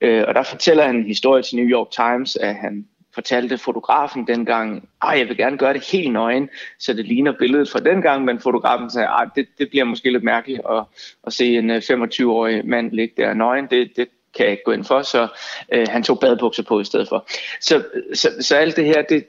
Øh, 0.00 0.24
og 0.28 0.34
der 0.34 0.42
fortæller 0.42 0.86
han 0.86 0.96
en 0.96 1.06
historie 1.06 1.42
til 1.42 1.56
New 1.56 1.66
York 1.66 1.90
Times, 1.90 2.36
at 2.36 2.54
han 2.54 2.86
fortalte 3.14 3.58
fotografen 3.58 4.26
dengang, 4.26 4.88
at 5.02 5.18
jeg 5.18 5.28
vil 5.28 5.36
gerne 5.36 5.58
gøre 5.58 5.72
det 5.72 5.88
helt 5.92 6.12
nøgen, 6.12 6.48
så 6.78 6.92
det 6.92 7.04
ligner 7.04 7.32
billedet 7.38 7.70
fra 7.70 7.80
dengang, 7.80 8.24
men 8.24 8.40
fotografen 8.40 8.90
sagde, 8.90 9.08
at 9.08 9.28
det, 9.36 9.46
det 9.58 9.70
bliver 9.70 9.84
måske 9.84 10.12
lidt 10.12 10.24
mærkeligt 10.24 10.60
at, 10.70 10.84
at 11.26 11.32
se 11.32 11.58
en 11.58 11.70
øh, 11.70 11.82
25-årig 11.90 12.66
mand 12.66 12.92
ligge 12.92 13.14
der 13.16 13.34
nøgen. 13.34 13.66
Det, 13.70 13.92
det, 13.96 14.08
kan 14.36 14.44
jeg 14.44 14.52
ikke 14.52 14.64
gå 14.64 14.72
ind 14.72 14.84
for, 14.84 15.02
så 15.02 15.28
øh, 15.72 15.86
han 15.90 16.02
tog 16.02 16.20
badebukser 16.20 16.62
på 16.62 16.80
i 16.80 16.84
stedet 16.84 17.08
for. 17.08 17.26
Så, 17.60 17.84
så, 18.14 18.28
så 18.40 18.56
alt 18.56 18.76
det 18.76 18.84
her, 18.84 19.02
det, 19.02 19.26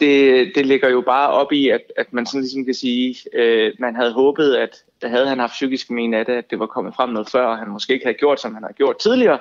det, 0.00 0.52
det 0.54 0.66
ligger 0.66 0.88
jo 0.88 1.00
bare 1.00 1.30
op 1.30 1.52
i, 1.52 1.68
at, 1.68 1.80
at 1.96 2.12
man 2.12 2.26
sådan 2.26 2.40
ligesom 2.40 2.64
kan 2.64 2.74
sige, 2.74 3.16
øh, 3.32 3.72
man 3.78 3.96
havde 3.96 4.12
håbet, 4.12 4.54
at 4.54 4.84
der 5.02 5.08
havde 5.08 5.28
han 5.28 5.38
haft 5.38 5.52
psykisk 5.52 5.90
men 5.90 6.14
af 6.14 6.26
det, 6.26 6.32
at 6.32 6.50
det 6.50 6.58
var 6.58 6.66
kommet 6.66 6.94
frem 6.94 7.10
noget 7.10 7.30
før, 7.30 7.46
og 7.46 7.58
han 7.58 7.68
måske 7.68 7.92
ikke 7.92 8.06
havde 8.06 8.18
gjort, 8.18 8.40
som 8.40 8.54
han 8.54 8.62
har 8.62 8.72
gjort 8.72 8.98
tidligere, 8.98 9.38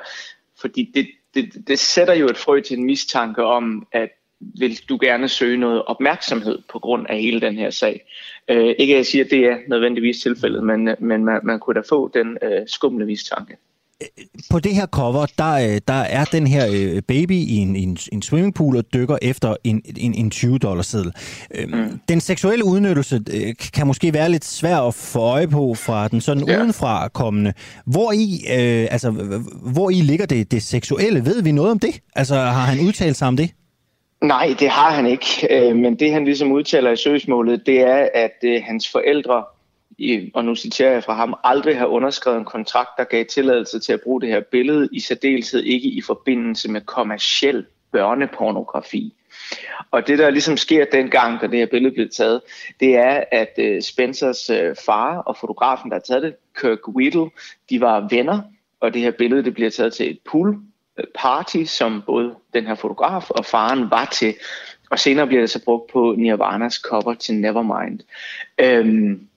fordi 0.62 0.92
det, 0.96 1.08
det, 1.34 1.68
det 1.68 1.80
sætter 1.80 2.14
jo 2.14 2.26
et 2.26 2.38
frø 2.38 2.62
til 2.62 2.78
en 2.78 2.86
mistanke 2.86 3.44
om, 3.44 3.88
at 3.92 4.10
vil 4.40 4.80
du 4.90 4.98
gerne 5.02 5.30
søge 5.30 5.58
noget 5.58 5.84
opmærksomhed 5.84 6.60
på 6.72 6.80
grund 6.80 7.08
af 7.10 7.22
hele 7.22 7.42
den 7.42 7.56
her 7.56 7.70
sag. 7.70 8.06
Øh, 8.50 8.76
ikke 8.80 8.94
at 8.94 8.98
jeg 8.98 9.06
siger, 9.06 9.26
at 9.26 9.32
det 9.32 9.46
er 9.46 9.58
nødvendigvis 9.68 10.22
tilfældet, 10.22 10.64
men, 10.64 10.90
men 11.00 11.26
man, 11.26 11.40
man 11.44 11.60
kunne 11.60 11.74
da 11.74 11.82
få 11.90 12.12
den 12.14 12.38
øh, 12.42 12.62
skumle 12.68 13.06
mistanke 13.06 13.58
på 14.52 14.60
det 14.60 14.76
her 14.76 14.86
cover, 14.86 15.26
der, 15.38 15.54
øh, 15.54 15.82
der 15.88 15.94
er 15.94 16.26
den 16.26 16.48
her 16.48 16.68
øh, 16.74 17.02
baby 17.02 17.32
i 17.32 17.56
en, 17.56 17.76
en, 17.76 17.98
en 18.12 18.22
swimmingpool 18.22 18.78
og 18.78 18.84
dykker 18.94 19.18
efter 19.22 19.56
en, 19.64 19.82
en, 19.98 20.14
en 20.14 20.32
20 20.32 20.58
dollars 20.58 20.86
seddel. 20.86 21.14
Øhm, 21.56 21.72
mm. 21.72 22.00
Den 22.10 22.22
seksuelle 22.22 22.66
udnyttelse 22.66 23.22
øh, 23.34 23.54
kan 23.74 23.88
måske 23.88 24.14
være 24.14 24.30
lidt 24.30 24.46
svær 24.46 24.78
at 24.78 24.94
få 24.94 25.20
øje 25.20 25.48
på 25.48 25.74
fra 25.74 26.08
den 26.08 26.22
sådan 26.22 26.48
ja. 26.48 26.60
udenfra 26.60 27.08
kommende. 27.08 27.54
Hvor 27.86 28.12
i, 28.12 28.42
øh, 28.50 28.88
altså, 28.92 29.12
hvor 29.74 29.90
i 29.90 29.94
ligger 29.94 30.26
det, 30.26 30.52
det 30.52 30.64
seksuelle? 30.64 31.26
Ved 31.26 31.44
vi 31.44 31.52
noget 31.52 31.72
om 31.72 31.80
det? 31.80 32.00
Altså, 32.16 32.36
har 32.36 32.66
han 32.66 32.88
udtalt 32.88 33.16
sig 33.16 33.28
om 33.28 33.38
det? 33.38 33.50
Nej, 34.24 34.56
det 34.60 34.70
har 34.70 34.92
han 34.92 35.06
ikke. 35.06 35.48
Men 35.74 35.96
det 35.96 36.12
han 36.12 36.26
ligesom 36.26 36.52
udtaler 36.52 36.92
i 36.92 36.98
søgsmålet, 36.98 37.62
det 37.66 37.80
er, 37.82 38.10
at 38.14 38.64
hans 38.64 38.92
forældre 38.92 39.44
og 40.34 40.46
nu 40.46 40.56
citerer 40.56 40.92
jeg 40.92 41.04
fra 41.04 41.14
ham, 41.14 41.36
aldrig 41.44 41.78
har 41.78 41.86
underskrevet 41.86 42.38
en 42.38 42.46
kontrakt, 42.46 42.90
der 42.98 43.04
gav 43.04 43.26
tilladelse 43.26 43.80
til 43.80 43.94
at 43.94 44.02
bruge 44.02 44.22
det 44.22 44.30
her 44.30 44.42
billede, 44.52 44.90
i 44.92 45.00
særdeleshed 45.00 45.64
ikke 45.64 45.88
i 45.88 46.02
forbindelse 46.02 46.72
med 46.72 46.82
kommersiel 46.82 47.66
børnepornografi. 47.92 49.14
Og 49.92 50.08
det, 50.08 50.20
der 50.20 50.30
ligesom 50.30 50.58
sker 50.58 50.86
dengang, 50.92 51.42
da 51.42 51.48
det 51.48 51.60
her 51.60 51.66
billede 51.66 51.94
blev 51.94 52.10
taget, 52.10 52.42
det 52.80 52.96
er, 52.96 53.24
at 53.32 53.54
øh, 53.58 53.82
Spencers 53.82 54.50
øh, 54.50 54.76
far 54.86 55.18
og 55.18 55.38
fotografen, 55.38 55.90
der 55.90 55.96
har 55.96 56.02
taget 56.02 56.24
det, 56.24 56.36
Kirk 56.62 56.88
Whittle, 56.88 57.30
de 57.70 57.82
var 57.82 58.08
venner, 58.10 58.42
og 58.80 58.94
det 58.94 59.02
her 59.02 59.12
billede 59.12 59.44
det 59.44 59.54
bliver 59.54 59.70
taget 59.70 59.94
til 59.94 60.10
et 60.12 60.20
pool 60.32 60.58
øh, 60.98 61.06
party, 61.16 61.64
som 61.64 62.04
både 62.06 62.36
den 62.54 62.68
her 62.68 62.76
fotograf 62.76 63.30
og 63.30 63.46
faren 63.46 63.92
var 63.92 64.06
til. 64.06 64.36
Og 64.90 65.00
senere 65.00 65.28
bliver 65.28 65.42
det 65.42 65.50
så 65.50 65.64
brugt 65.64 65.92
på 65.92 66.16
Nirvanas 66.18 66.74
cover 66.74 67.14
til 67.14 67.36
Nevermind. 67.36 68.00
Øhm, 68.58 69.28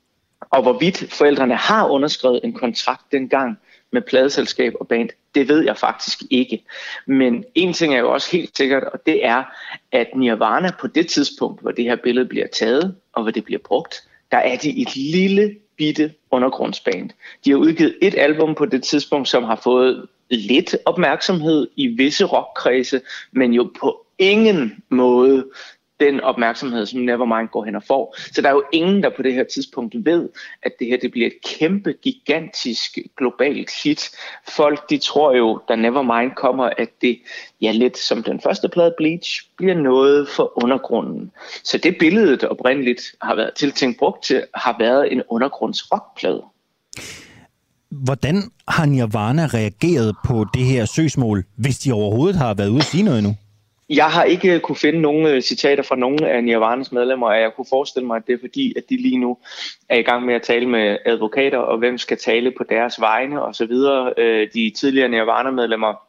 og 0.41 0.63
hvorvidt 0.63 1.13
forældrene 1.13 1.57
har 1.57 1.87
underskrevet 1.87 2.41
en 2.45 2.53
kontrakt 2.53 3.13
dengang 3.13 3.59
med 3.91 4.03
pladeselskab 4.03 4.73
og 4.81 4.89
band, 4.89 5.09
det 5.35 5.49
ved 5.49 5.65
jeg 5.65 5.77
faktisk 5.77 6.19
ikke. 6.31 6.65
Men 7.07 7.45
en 7.55 7.73
ting 7.73 7.95
er 7.95 7.99
jo 7.99 8.13
også 8.13 8.31
helt 8.33 8.57
sikkert, 8.57 8.85
og 8.85 9.07
det 9.07 9.27
er, 9.27 9.45
at 9.93 10.07
Nirvana 10.17 10.71
på 10.81 10.87
det 10.87 11.07
tidspunkt, 11.07 11.63
hvor 11.63 11.71
det 11.71 11.85
her 11.85 11.97
billede 11.97 12.27
bliver 12.27 12.47
taget, 12.47 12.97
og 13.13 13.23
hvor 13.23 13.31
det 13.31 13.45
bliver 13.45 13.61
brugt, 13.65 14.09
der 14.31 14.39
er 14.39 14.57
de 14.57 14.83
et 14.83 14.97
lille 14.97 15.57
bitte 15.77 16.13
undergrundsband. 16.31 17.11
De 17.45 17.51
har 17.51 17.57
udgivet 17.57 17.97
et 18.03 18.15
album 18.19 18.55
på 18.55 18.67
det 18.67 18.83
tidspunkt, 18.83 19.29
som 19.29 19.45
har 19.45 19.61
fået 19.65 20.07
lidt 20.31 20.77
opmærksomhed 20.85 21.69
i 21.77 21.87
visse 21.87 22.25
rockkredse, 22.25 23.01
men 23.33 23.53
jo 23.53 23.71
på 23.81 24.07
ingen 24.19 24.83
måde 24.89 25.47
den 26.01 26.21
opmærksomhed, 26.21 26.87
som 26.87 27.01
Nevermind 27.01 27.49
går 27.49 27.65
hen 27.65 27.75
og 27.75 27.83
får. 27.83 28.17
Så 28.33 28.43
der 28.43 28.49
er 28.49 28.53
jo 28.53 28.63
ingen, 28.73 29.03
der 29.03 29.11
på 29.17 29.23
det 29.23 29.35
her 29.35 29.45
tidspunkt 29.45 29.95
ved, 30.05 30.29
at 30.63 30.73
det 30.79 30.87
her 30.87 30.97
det 30.97 31.11
bliver 31.11 31.27
et 31.27 31.59
kæmpe, 31.59 31.93
gigantisk, 32.03 32.99
globalt 33.17 33.71
hit. 33.83 34.11
Folk, 34.49 34.91
de 34.91 34.99
tror 34.99 35.37
jo, 35.37 35.61
da 35.69 35.77
Nevermind 35.77 36.33
kommer, 36.37 36.65
at 36.65 36.89
det, 37.01 37.19
ja 37.61 37.71
lidt 37.71 37.99
som 37.99 38.23
den 38.23 38.41
første 38.41 38.69
plade 38.69 38.95
Bleach, 38.97 39.43
bliver 39.57 39.75
noget 39.75 40.29
for 40.29 40.63
undergrunden. 40.65 41.31
Så 41.65 41.79
det 41.79 41.97
billede, 41.99 42.37
der 42.37 42.47
oprindeligt 42.47 43.03
har 43.23 43.35
været 43.35 43.55
tiltænkt 43.55 43.99
brugt 43.99 44.25
til, 44.25 44.45
har 44.55 44.77
været 44.79 45.13
en 45.13 45.23
undergrundsrockplade. 45.29 46.43
Hvordan 47.91 48.43
har 48.69 48.87
Nirvana 48.87 49.47
reageret 49.47 50.17
på 50.27 50.47
det 50.55 50.65
her 50.65 50.85
søgsmål, 50.85 51.45
hvis 51.57 51.79
de 51.79 51.93
overhovedet 51.93 52.37
har 52.37 52.55
været 52.55 52.69
ude 52.69 52.79
at 52.79 52.85
sige 52.85 53.03
noget 53.03 53.19
endnu? 53.19 53.35
Jeg 53.91 54.07
har 54.07 54.25
ikke 54.25 54.61
kunne 54.61 54.77
finde 54.77 55.01
nogen 55.01 55.27
øh, 55.27 55.43
citater 55.43 55.83
fra 55.83 55.97
nogen 55.97 56.25
af 56.25 56.45
Nirvanas 56.45 56.93
medlemmer, 56.93 57.27
og 57.27 57.41
jeg 57.41 57.53
kunne 57.57 57.67
forestille 57.71 58.07
mig, 58.07 58.17
at 58.17 58.27
det 58.27 58.33
er 58.33 58.39
fordi, 58.41 58.75
at 58.77 58.83
de 58.91 58.97
lige 58.97 59.19
nu 59.19 59.39
er 59.89 59.99
i 59.99 60.03
gang 60.03 60.27
med 60.27 60.35
at 60.35 60.43
tale 60.43 60.69
med 60.69 60.99
advokater, 61.07 61.59
og 61.59 61.79
hvem 61.79 61.99
skal 61.99 62.19
tale 62.19 62.53
på 62.59 62.65
deres 62.69 63.01
vegne 63.01 63.43
osv. 63.43 63.73
Øh, 64.19 64.49
de 64.55 64.73
tidligere 64.77 65.09
Nirvana-medlemmer 65.09 66.08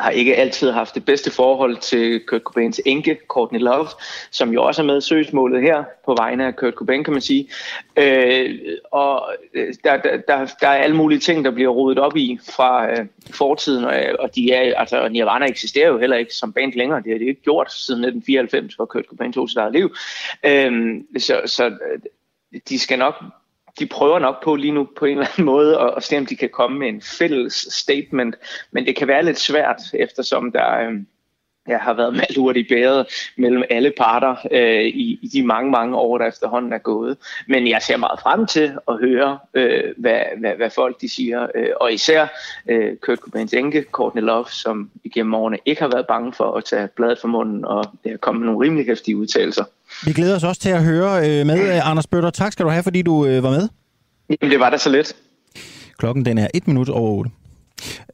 har 0.00 0.10
ikke 0.10 0.36
altid 0.36 0.70
haft 0.70 0.94
det 0.94 1.04
bedste 1.04 1.30
forhold 1.30 1.76
til 1.76 2.20
Kurt 2.26 2.42
Cobains 2.42 2.80
enke, 2.86 3.18
Courtney 3.28 3.60
Love, 3.60 3.86
som 4.30 4.52
jo 4.52 4.64
også 4.64 4.82
er 4.82 4.86
med 4.86 4.98
i 4.98 5.00
søgsmålet 5.00 5.62
her 5.62 5.84
på 6.04 6.14
vegne 6.18 6.46
af 6.46 6.56
Kurt 6.56 6.74
Cobain, 6.74 7.04
kan 7.04 7.12
man 7.12 7.22
sige. 7.22 7.48
Øh, 7.96 8.58
og 8.92 9.32
øh, 9.54 9.74
der, 9.84 9.96
der, 9.96 10.16
der, 10.28 10.46
der 10.60 10.68
er 10.68 10.82
alle 10.82 10.96
mulige 10.96 11.18
ting, 11.18 11.44
der 11.44 11.50
bliver 11.50 11.70
rodet 11.70 11.98
op 11.98 12.16
i 12.16 12.38
fra 12.56 12.90
øh, 12.90 13.06
fortiden, 13.30 13.84
og, 13.84 14.02
øh, 14.02 14.14
og 14.18 14.34
de 14.34 14.52
er, 14.52 14.78
altså, 14.80 15.08
Nirvana 15.08 15.46
eksisterer 15.46 15.88
jo 15.88 15.98
heller 15.98 16.16
ikke 16.16 16.34
som 16.34 16.52
band 16.52 16.72
længere. 16.72 17.02
Det 17.02 17.12
har 17.12 17.18
de 17.18 17.26
ikke 17.26 17.42
gjort 17.42 17.72
siden 17.72 18.04
1994, 18.04 18.74
hvor 18.74 18.84
Kurt 18.84 19.04
Cobain 19.08 19.32
tog 19.32 19.48
sit 19.48 19.58
eget 19.58 19.72
liv. 19.72 19.94
Øh, 20.44 21.00
så, 21.18 21.40
så 21.46 21.66
øh, 21.66 22.00
de 22.68 22.78
skal 22.78 22.98
nok 22.98 23.14
de 23.78 23.86
prøver 23.86 24.18
nok 24.18 24.44
på 24.44 24.56
lige 24.56 24.72
nu 24.72 24.88
på 24.96 25.04
en 25.04 25.18
eller 25.18 25.26
anden 25.32 25.44
måde 25.44 25.80
at, 25.80 25.94
at 25.96 26.02
se, 26.02 26.18
om 26.18 26.26
de 26.26 26.36
kan 26.36 26.50
komme 26.50 26.78
med 26.78 26.88
en 26.88 27.02
fælles 27.02 27.54
statement, 27.70 28.36
men 28.70 28.86
det 28.86 28.96
kan 28.96 29.08
være 29.08 29.24
lidt 29.24 29.38
svært, 29.38 29.80
eftersom 29.94 30.52
der 30.52 30.78
øh, 30.78 30.92
ja, 31.68 31.78
har 31.78 31.94
været 31.94 32.14
malurt 32.14 32.56
i 32.56 32.66
bæret 32.68 33.06
mellem 33.36 33.62
alle 33.70 33.92
parter 33.96 34.36
øh, 34.50 34.84
i, 34.84 35.18
i 35.22 35.28
de 35.32 35.46
mange, 35.46 35.70
mange 35.70 35.96
år, 35.96 36.18
der 36.18 36.26
efterhånden 36.26 36.72
er 36.72 36.78
gået. 36.78 37.16
Men 37.48 37.68
jeg 37.68 37.82
ser 37.82 37.96
meget 37.96 38.20
frem 38.20 38.46
til 38.46 38.72
at 38.88 38.98
høre, 39.00 39.38
øh, 39.54 39.82
hvad, 39.96 40.20
hvad, 40.38 40.50
hvad 40.56 40.70
folk 40.70 41.00
de 41.00 41.08
siger, 41.08 41.46
øh, 41.54 41.68
og 41.80 41.92
især 41.92 42.26
øh, 42.68 42.96
Kurt 42.96 43.18
Cobains 43.18 43.52
enke, 43.52 43.84
Courtney 43.92 44.22
Love, 44.22 44.46
som 44.50 44.90
igennem 45.04 45.34
årene 45.34 45.58
ikke 45.66 45.82
har 45.82 45.88
været 45.88 46.06
bange 46.06 46.32
for 46.32 46.56
at 46.56 46.64
tage 46.64 46.88
bladet 46.96 47.18
fra 47.18 47.28
munden, 47.28 47.64
og 47.64 47.84
det 48.04 48.12
er 48.12 48.16
kommet 48.16 48.46
nogle 48.46 48.60
rimelig 48.64 48.86
hæftige 48.86 49.16
udtalelser. 49.16 49.64
Vi 50.06 50.12
glæder 50.12 50.36
os 50.36 50.44
også 50.44 50.60
til 50.60 50.70
at 50.70 50.84
høre 50.84 51.18
øh, 51.18 51.46
med, 51.46 51.74
øh, 51.74 51.90
Anders 51.90 52.06
Bøtter. 52.06 52.30
Tak 52.30 52.52
skal 52.52 52.64
du 52.64 52.70
have, 52.70 52.82
fordi 52.82 53.02
du 53.02 53.26
øh, 53.26 53.42
var 53.42 53.50
med. 53.50 53.68
Jamen, 54.28 54.52
det 54.52 54.60
var 54.60 54.70
da 54.70 54.76
så 54.76 54.90
lidt. 54.90 55.16
Klokken 55.98 56.24
den 56.24 56.38
er 56.38 56.46
et 56.54 56.66
minut 56.66 56.88
over 56.88 57.10
8. 57.10 57.30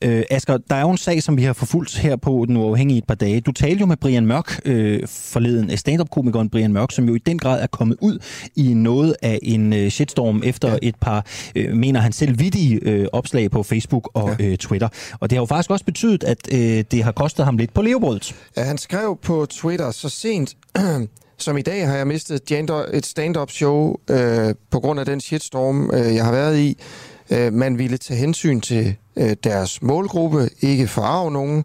Øh, 0.02 0.22
Asger, 0.30 0.58
der 0.70 0.76
er 0.76 0.80
jo 0.80 0.90
en 0.90 0.96
sag, 0.96 1.22
som 1.22 1.36
vi 1.36 1.42
har 1.42 1.52
forfulgt 1.52 1.98
her 1.98 2.16
på 2.16 2.44
Den 2.48 2.56
Uafhængige 2.56 2.98
et 2.98 3.06
par 3.06 3.14
dage. 3.14 3.40
Du 3.40 3.52
talte 3.52 3.80
jo 3.80 3.86
med 3.86 3.96
Brian 3.96 4.26
Mørk 4.26 4.60
øh, 4.64 5.00
forleden, 5.08 5.76
stand-up-komikeren 5.76 6.50
Brian 6.50 6.72
Mørk, 6.72 6.92
som 6.92 7.08
jo 7.08 7.14
i 7.14 7.18
den 7.18 7.38
grad 7.38 7.62
er 7.62 7.66
kommet 7.66 7.96
ud 8.00 8.18
i 8.56 8.74
noget 8.74 9.16
af 9.22 9.38
en 9.42 9.72
øh, 9.72 9.88
shitstorm 9.88 10.42
efter 10.44 10.70
ja. 10.70 10.78
et 10.82 10.96
par, 11.00 11.26
øh, 11.56 11.76
mener 11.76 12.00
han 12.00 12.12
selv, 12.12 12.38
vidtige 12.38 12.80
øh, 12.82 13.06
opslag 13.12 13.50
på 13.50 13.62
Facebook 13.62 14.10
og 14.14 14.36
ja. 14.38 14.44
øh, 14.44 14.56
Twitter. 14.56 14.88
Og 15.20 15.30
det 15.30 15.36
har 15.36 15.42
jo 15.42 15.46
faktisk 15.46 15.70
også 15.70 15.84
betydet, 15.84 16.24
at 16.24 16.38
øh, 16.52 16.84
det 16.90 17.04
har 17.04 17.12
kostet 17.12 17.44
ham 17.44 17.56
lidt 17.56 17.74
på 17.74 17.82
levebrødet. 17.82 18.34
Ja, 18.56 18.62
han 18.62 18.78
skrev 18.78 19.18
på 19.22 19.46
Twitter 19.50 19.90
så 19.90 20.08
sent... 20.08 20.56
som 21.38 21.58
i 21.58 21.62
dag 21.62 21.88
har 21.88 21.96
jeg 21.96 22.06
mistet 22.06 22.52
et 22.94 23.06
stand-up 23.06 23.50
show 23.50 23.96
øh, 24.10 24.54
på 24.70 24.80
grund 24.80 25.00
af 25.00 25.06
den 25.06 25.20
shitstorm, 25.20 25.90
øh, 25.90 26.14
jeg 26.14 26.24
har 26.24 26.32
været 26.32 26.58
i. 26.58 26.78
Øh, 27.30 27.52
man 27.52 27.78
ville 27.78 27.98
tage 27.98 28.20
hensyn 28.20 28.60
til 28.60 28.96
øh, 29.16 29.36
deres 29.44 29.82
målgruppe, 29.82 30.48
ikke 30.60 30.88
farve 30.88 31.30
nogen. 31.30 31.64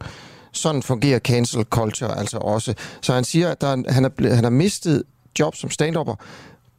Sådan 0.52 0.84
fungerer 0.84 1.20
cancel 1.20 1.64
culture 1.64 2.20
altså 2.20 2.38
også. 2.38 2.74
Så 3.02 3.14
han 3.14 3.24
siger, 3.24 3.50
at 3.50 3.62
der, 3.62 3.92
han, 3.92 4.06
er, 4.06 4.34
han 4.34 4.44
har 4.44 4.52
mistet 4.52 5.04
job 5.40 5.56
som 5.56 5.70
stand 5.70 5.96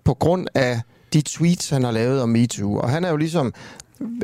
på 0.04 0.14
grund 0.14 0.46
af 0.54 0.80
de 1.12 1.22
tweets, 1.22 1.70
han 1.70 1.84
har 1.84 1.90
lavet 1.90 2.22
om 2.22 2.28
MeToo. 2.28 2.76
Og 2.76 2.90
han 2.90 3.04
er 3.04 3.10
jo 3.10 3.16
ligesom 3.16 3.54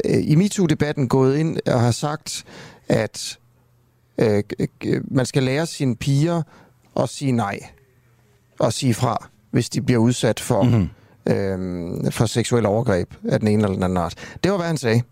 øh, 0.05 0.23
i 0.25 0.35
MeToo-debatten 0.35 1.09
gået 1.09 1.39
ind 1.39 1.59
og 1.67 1.81
har 1.81 1.91
sagt, 1.91 2.45
at 2.89 3.39
øh, 4.19 4.43
man 5.11 5.27
skal 5.27 5.43
lære 5.43 5.67
sine 5.67 5.97
piger 5.97 6.43
at 6.97 7.09
sige 7.09 7.33
nej 7.33 7.59
og 8.59 8.73
sige 8.73 8.95
fra, 8.95 9.29
hvis 9.51 9.69
de 9.69 9.83
bliver 9.83 9.99
udsat 9.99 10.41
for, 10.41 10.63
mm-hmm. 10.63 10.89
øh, 11.33 12.13
for 12.13 12.27
seksuel 12.27 12.67
overgreb 12.67 13.15
af 13.29 13.39
den 13.39 13.49
ene 13.49 13.63
eller 13.63 13.75
den 13.75 13.83
anden 13.83 13.97
art. 13.97 14.15
Det 14.45 14.51
var, 14.51 14.59
hvad 14.59 14.67
han 14.67 14.77
sagde. 14.77 15.03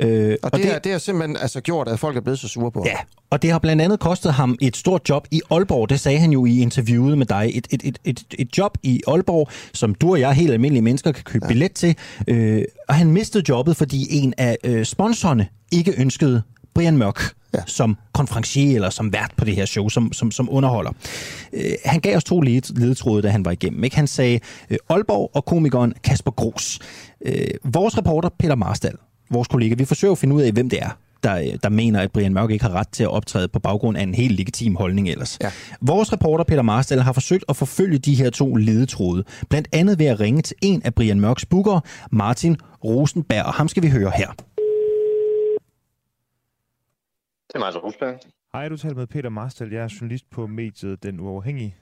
Øh, 0.00 0.36
og, 0.42 0.50
og 0.52 0.58
det, 0.58 0.66
det, 0.66 0.74
er, 0.74 0.78
det 0.78 0.92
har 0.92 0.98
simpelthen 0.98 1.36
altså, 1.36 1.60
gjort, 1.60 1.88
at 1.88 1.98
folk 1.98 2.16
er 2.16 2.20
blevet 2.20 2.38
så 2.38 2.48
sure 2.48 2.70
på 2.70 2.82
Ja, 2.86 2.96
og 3.30 3.42
det 3.42 3.50
har 3.50 3.58
blandt 3.58 3.82
andet 3.82 4.00
kostet 4.00 4.32
ham 4.32 4.58
et 4.60 4.76
stort 4.76 5.08
job 5.08 5.26
i 5.30 5.40
Aalborg. 5.50 5.88
Det 5.88 6.00
sagde 6.00 6.18
han 6.18 6.30
jo 6.30 6.46
i 6.46 6.60
interviewet 6.60 7.18
med 7.18 7.26
dig. 7.26 7.50
Et, 7.54 7.66
et, 7.70 7.82
et, 7.84 7.98
et, 8.04 8.24
et 8.38 8.58
job 8.58 8.78
i 8.82 9.02
Aalborg, 9.06 9.48
som 9.72 9.94
du 9.94 10.10
og 10.10 10.20
jeg, 10.20 10.32
helt 10.32 10.52
almindelige 10.52 10.82
mennesker, 10.82 11.12
kan 11.12 11.24
købe 11.24 11.44
ja. 11.44 11.48
billet 11.48 11.72
til. 11.72 11.96
Øh, 12.28 12.62
og 12.88 12.94
han 12.94 13.10
mistede 13.10 13.44
jobbet, 13.48 13.76
fordi 13.76 14.06
en 14.10 14.34
af 14.38 14.56
øh, 14.64 14.84
sponsorerne 14.84 15.48
ikke 15.72 15.94
ønskede 15.98 16.42
Brian 16.74 16.96
Mørk 16.96 17.34
ja. 17.54 17.62
som 17.66 17.96
konferencier 18.12 18.74
eller 18.74 18.90
som 18.90 19.12
vært 19.12 19.32
på 19.36 19.44
det 19.44 19.56
her 19.56 19.66
show, 19.66 19.88
som, 19.88 20.12
som, 20.12 20.30
som 20.30 20.48
underholder. 20.50 20.92
Øh, 21.52 21.72
han 21.84 22.00
gav 22.00 22.16
os 22.16 22.24
to 22.24 22.40
ledetråde, 22.40 23.22
da 23.22 23.28
han 23.28 23.44
var 23.44 23.50
igennem. 23.50 23.84
Ikke? 23.84 23.96
Han 23.96 24.06
sagde 24.06 24.40
øh, 24.70 24.78
Aalborg 24.88 25.30
og 25.34 25.44
komikeren 25.44 25.94
Kasper 26.04 26.30
Gros. 26.30 26.78
Øh, 27.24 27.46
vores 27.64 27.98
reporter 27.98 28.28
Peter 28.38 28.54
Marstal, 28.54 28.94
vores 29.30 29.48
kollega, 29.48 29.74
vi 29.74 29.84
forsøger 29.84 30.12
at 30.12 30.18
finde 30.18 30.34
ud 30.34 30.42
af, 30.42 30.52
hvem 30.52 30.70
det 30.70 30.82
er, 30.82 30.90
der, 31.22 31.56
der 31.62 31.68
mener, 31.68 32.00
at 32.00 32.12
Brian 32.12 32.32
Mørk 32.32 32.50
ikke 32.50 32.64
har 32.64 32.72
ret 32.72 32.88
til 32.88 33.04
at 33.04 33.10
optræde 33.10 33.48
på 33.48 33.58
baggrund 33.58 33.96
af 33.96 34.02
en 34.02 34.14
helt 34.14 34.36
legitim 34.36 34.76
holdning 34.76 35.08
ellers. 35.08 35.38
Ja. 35.42 35.50
Vores 35.80 36.12
reporter 36.12 36.44
Peter 36.44 36.62
Marstal 36.62 37.00
har 37.00 37.12
forsøgt 37.12 37.44
at 37.48 37.56
forfølge 37.56 37.98
de 37.98 38.14
her 38.14 38.30
to 38.30 38.54
ledetråde, 38.54 39.24
blandt 39.50 39.68
andet 39.72 39.98
ved 39.98 40.06
at 40.06 40.20
ringe 40.20 40.42
til 40.42 40.56
en 40.62 40.82
af 40.84 40.94
Brian 40.94 41.20
Mørks 41.20 41.46
bookere, 41.46 41.80
Martin 42.12 42.56
Rosenberg, 42.84 43.44
og 43.44 43.54
ham 43.54 43.68
skal 43.68 43.82
vi 43.82 43.90
høre 43.90 44.12
her. 44.16 44.30
Det 47.48 47.54
er 47.54 47.58
Martin 47.58 47.80
Rosberg. 47.80 48.20
Hej, 48.52 48.68
du 48.68 48.76
taler 48.76 48.94
med 48.94 49.06
Peter 49.06 49.28
Marstal. 49.30 49.72
Jeg 49.72 49.84
er 49.84 49.94
journalist 50.00 50.30
på 50.30 50.46
mediet 50.46 51.02
Den 51.02 51.20
Uafhængige. 51.20 51.76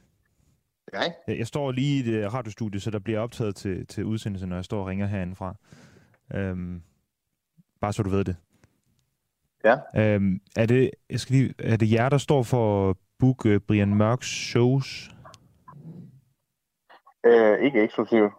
Hej. 0.95 1.13
Jeg 1.29 1.47
står 1.47 1.73
lige 1.73 2.05
i 2.05 2.15
et 2.15 2.35
radiostudie, 2.35 2.81
så 2.81 2.91
der 2.91 2.99
bliver 2.99 3.19
optaget 3.19 3.57
til, 3.57 3.87
til 3.87 4.05
udsendelsen, 4.05 4.49
når 4.49 4.57
jeg 4.57 4.65
står 4.65 4.81
og 4.81 4.87
ringer 4.87 5.07
herindefra. 5.07 5.55
Øhm, 6.35 6.83
bare 7.83 7.93
så 7.93 8.03
du 8.03 8.11
ved 8.11 8.25
det. 8.25 8.37
Ja. 9.65 9.77
Øhm, 9.97 10.41
er, 10.57 10.67
det, 10.67 10.91
jeg 11.11 11.21
skal 11.21 11.37
lige, 11.37 11.55
er 11.59 11.77
det 11.77 11.93
jer, 11.93 12.09
der 12.09 12.19
står 12.19 12.43
for 12.43 12.91
at 12.91 12.97
book 13.19 13.45
uh, 13.45 13.57
Brian 13.57 13.95
Mørks 13.95 14.27
shows? 14.27 15.11
Øh, 17.27 17.59
ikke 17.65 17.83
eksklusivt. 17.83 18.33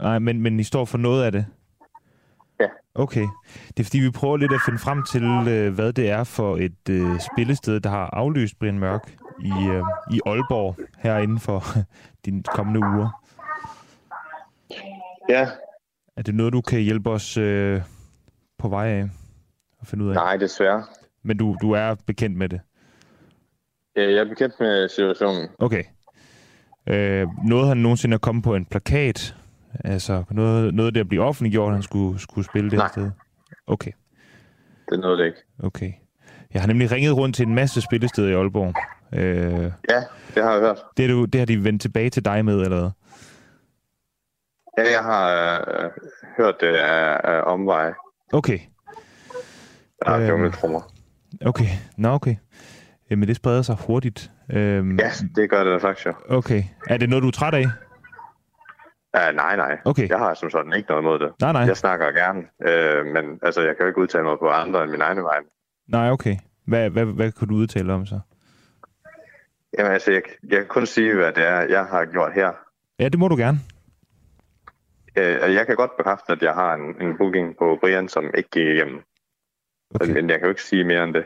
Nej, 0.00 0.18
men, 0.18 0.42
men 0.42 0.60
I 0.60 0.62
står 0.62 0.84
for 0.84 0.98
noget 0.98 1.24
af 1.24 1.32
det? 1.32 1.46
Ja. 2.60 2.66
Okay. 2.94 3.26
Det 3.68 3.80
er 3.80 3.84
fordi, 3.84 3.98
vi 3.98 4.10
prøver 4.10 4.36
lidt 4.36 4.52
at 4.52 4.60
finde 4.64 4.78
frem 4.78 5.02
til, 5.12 5.52
øh, 5.52 5.74
hvad 5.74 5.92
det 5.92 6.10
er 6.10 6.24
for 6.24 6.56
et 6.56 6.88
øh, 6.90 7.20
spillested, 7.32 7.80
der 7.80 7.90
har 7.90 8.10
aflyst 8.12 8.58
Brian 8.58 8.78
Mørk 8.78 9.14
i, 9.40 9.52
øh, 9.70 9.82
i 10.14 10.20
Aalborg 10.26 10.76
her 10.98 11.18
inden 11.18 11.38
for 11.38 11.62
de 12.24 12.42
kommende 12.54 12.80
uger. 12.80 13.22
Ja. 15.28 15.48
Er 16.16 16.22
det 16.22 16.34
noget, 16.34 16.52
du 16.52 16.60
kan 16.60 16.80
hjælpe 16.80 17.10
os 17.10 17.36
øh, 17.36 17.82
på 18.58 18.68
vej 18.68 18.88
af 18.88 19.08
at 19.80 19.86
finde 19.86 20.04
ud 20.04 20.10
af? 20.10 20.14
Nej, 20.14 20.36
desværre. 20.36 20.84
Men 21.22 21.36
du, 21.36 21.56
du 21.62 21.72
er 21.72 21.94
bekendt 22.06 22.36
med 22.36 22.48
det? 22.48 22.60
Ja, 23.96 24.02
jeg 24.02 24.18
er 24.18 24.28
bekendt 24.28 24.54
med 24.60 24.88
situationen. 24.88 25.48
Okay. 25.58 25.84
Øh, 26.86 27.26
noget 27.46 27.68
han 27.68 27.76
nogensinde 27.76 28.14
at 28.14 28.20
komme 28.20 28.42
på 28.42 28.54
en 28.54 28.64
plakat 28.64 29.34
Altså 29.84 30.24
noget, 30.30 30.74
noget 30.74 30.94
der 30.94 31.04
bliver 31.04 31.24
offentliggjort, 31.24 31.72
han 31.72 31.82
skulle, 31.82 32.20
skulle 32.20 32.44
spille 32.44 32.70
det 32.70 32.78
Nej. 32.78 32.88
sted? 32.88 33.10
Okay. 33.66 33.92
Det 34.88 34.94
er 34.94 35.00
noget, 35.00 35.18
det 35.18 35.26
ikke. 35.26 35.38
Okay. 35.62 35.92
Jeg 36.54 36.62
har 36.62 36.66
nemlig 36.66 36.92
ringet 36.92 37.16
rundt 37.16 37.36
til 37.36 37.46
en 37.46 37.54
masse 37.54 37.80
spillesteder 37.80 38.28
i 38.28 38.32
Aalborg. 38.32 38.74
Øh, 39.12 39.72
ja, 39.90 40.04
det 40.34 40.42
har 40.42 40.52
jeg 40.52 40.60
hørt. 40.60 40.78
Det, 40.96 41.04
er 41.04 41.08
du, 41.08 41.24
det 41.24 41.40
har 41.40 41.46
de 41.46 41.64
vendt 41.64 41.82
tilbage 41.82 42.10
til 42.10 42.24
dig 42.24 42.44
med, 42.44 42.60
eller 42.60 42.80
hvad? 42.80 42.90
Ja, 44.78 44.92
jeg 44.92 45.02
har 45.02 45.60
øh, 45.60 45.90
hørt 46.36 46.54
det 46.60 46.76
af, 46.76 47.20
af 47.24 47.42
omveje. 47.52 47.94
Okay. 48.32 48.58
Ja, 50.06 50.20
det 50.20 50.32
var 50.32 50.38
med 50.38 50.52
trommer. 50.52 50.80
Okay, 51.46 51.68
nå 51.96 52.08
okay. 52.08 52.36
Jamen, 53.10 53.28
det 53.28 53.36
spreder 53.36 53.62
sig 53.62 53.76
hurtigt. 53.86 54.30
Øhm, 54.50 54.98
ja, 54.98 55.10
det 55.36 55.50
gør 55.50 55.64
det 55.64 55.80
faktisk 55.80 56.06
jo. 56.06 56.12
Okay. 56.28 56.62
Er 56.88 56.96
det 56.96 57.08
noget, 57.08 57.22
du 57.22 57.28
er 57.28 57.32
træt 57.32 57.54
af? 57.54 57.64
Uh, 59.16 59.36
nej, 59.36 59.56
nej. 59.56 59.78
Okay. 59.84 60.08
Jeg 60.08 60.18
har 60.18 60.34
som 60.34 60.50
sådan 60.50 60.72
ikke 60.72 60.88
noget 60.88 61.02
imod 61.02 61.18
det. 61.18 61.32
Nej, 61.40 61.52
nej. 61.52 61.62
Jeg 61.62 61.76
snakker 61.76 62.12
gerne, 62.12 62.40
øh, 62.68 63.06
men 63.06 63.38
altså, 63.42 63.60
jeg 63.60 63.76
kan 63.76 63.84
jo 63.84 63.88
ikke 63.88 64.00
udtale 64.00 64.24
mig 64.24 64.36
på 64.38 64.48
andre 64.48 64.82
end 64.82 64.90
min 64.90 65.00
egen 65.00 65.22
vej. 65.22 65.38
Nej, 65.88 66.10
okay. 66.10 66.36
Hvad, 66.66 66.90
hvad, 66.90 67.04
hvad 67.04 67.32
kunne 67.32 67.48
du 67.48 67.54
udtale 67.54 67.92
om 67.92 68.06
så? 68.06 68.20
Jamen 69.78 69.92
altså, 69.92 70.12
jeg, 70.12 70.22
jeg 70.48 70.58
kan 70.58 70.66
kun 70.66 70.86
sige, 70.86 71.14
hvad 71.14 71.32
det 71.32 71.48
er, 71.48 71.60
jeg 71.60 71.84
har 71.84 72.04
gjort 72.04 72.32
her. 72.34 72.52
Ja, 72.98 73.08
det 73.08 73.18
må 73.18 73.28
du 73.28 73.36
gerne. 73.36 73.58
Øh, 75.18 75.54
jeg 75.54 75.66
kan 75.66 75.76
godt 75.76 75.90
bekræfte, 75.98 76.32
at 76.32 76.42
jeg 76.42 76.54
har 76.54 76.74
en, 76.74 77.02
en 77.08 77.16
booking 77.18 77.56
på 77.58 77.78
Brian, 77.80 78.08
som 78.08 78.24
ikke 78.36 78.50
gik 78.50 78.66
igennem. 78.66 79.00
Okay. 79.94 80.12
Men 80.12 80.30
jeg 80.30 80.38
kan 80.38 80.44
jo 80.46 80.50
ikke 80.50 80.62
sige 80.62 80.84
mere 80.84 81.04
end 81.04 81.14
det. 81.14 81.24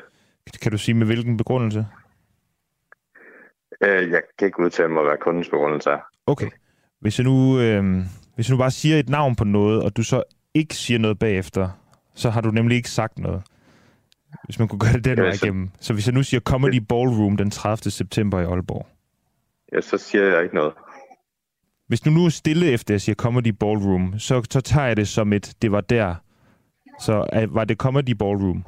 Kan 0.62 0.72
du 0.72 0.78
sige 0.78 0.94
med 0.94 1.06
hvilken 1.06 1.36
begrundelse? 1.36 1.86
Øh, 3.84 4.10
jeg 4.10 4.22
kan 4.38 4.46
ikke 4.46 4.60
udtale 4.60 4.88
mig, 4.88 5.02
hvad 5.02 5.16
kundens 5.20 5.48
begrundelse 5.48 5.90
er. 5.90 5.98
Okay. 6.26 6.50
Hvis 7.00 7.18
jeg, 7.18 7.24
nu, 7.24 7.60
øh, 7.60 7.84
hvis 8.34 8.48
jeg 8.48 8.54
nu 8.54 8.58
bare 8.58 8.70
siger 8.70 8.98
et 8.98 9.08
navn 9.08 9.36
på 9.36 9.44
noget, 9.44 9.82
og 9.82 9.96
du 9.96 10.02
så 10.02 10.22
ikke 10.54 10.74
siger 10.74 10.98
noget 10.98 11.18
bagefter, 11.18 11.68
så 12.14 12.30
har 12.30 12.40
du 12.40 12.50
nemlig 12.50 12.76
ikke 12.76 12.90
sagt 12.90 13.18
noget. 13.18 13.42
Hvis 14.44 14.58
man 14.58 14.68
kunne 14.68 14.78
gøre 14.78 14.92
det 14.92 15.04
den 15.04 15.18
Ja, 15.18 15.22
vej 15.24 15.32
så- 15.32 15.46
igennem. 15.46 15.70
Så 15.80 15.92
hvis 15.92 16.06
jeg 16.06 16.14
nu 16.14 16.22
siger 16.22 16.40
Comedy 16.40 16.80
Ballroom 16.88 17.36
den 17.36 17.50
30. 17.50 17.90
september 17.90 18.40
i 18.40 18.44
Aalborg. 18.44 18.86
Ja, 19.72 19.80
så 19.80 19.98
siger 19.98 20.24
jeg 20.24 20.42
ikke 20.42 20.54
noget. 20.54 20.72
Hvis 21.92 22.00
du 22.00 22.10
nu 22.10 22.24
er 22.24 22.28
stille 22.28 22.66
efter, 22.66 22.90
at 22.90 22.92
jeg 22.92 23.00
siger 23.00 23.16
Comedy 23.16 23.48
Ballroom, 23.48 24.18
så, 24.18 24.42
så 24.50 24.60
tager 24.60 24.86
jeg 24.86 24.96
det 24.96 25.08
som 25.08 25.32
et, 25.32 25.54
det 25.62 25.72
var 25.72 25.80
der. 25.80 26.14
Så 27.00 27.26
øh, 27.34 27.54
var 27.54 27.64
det 27.64 27.76
Comedy 27.76 28.10
Ballroom? 28.10 28.64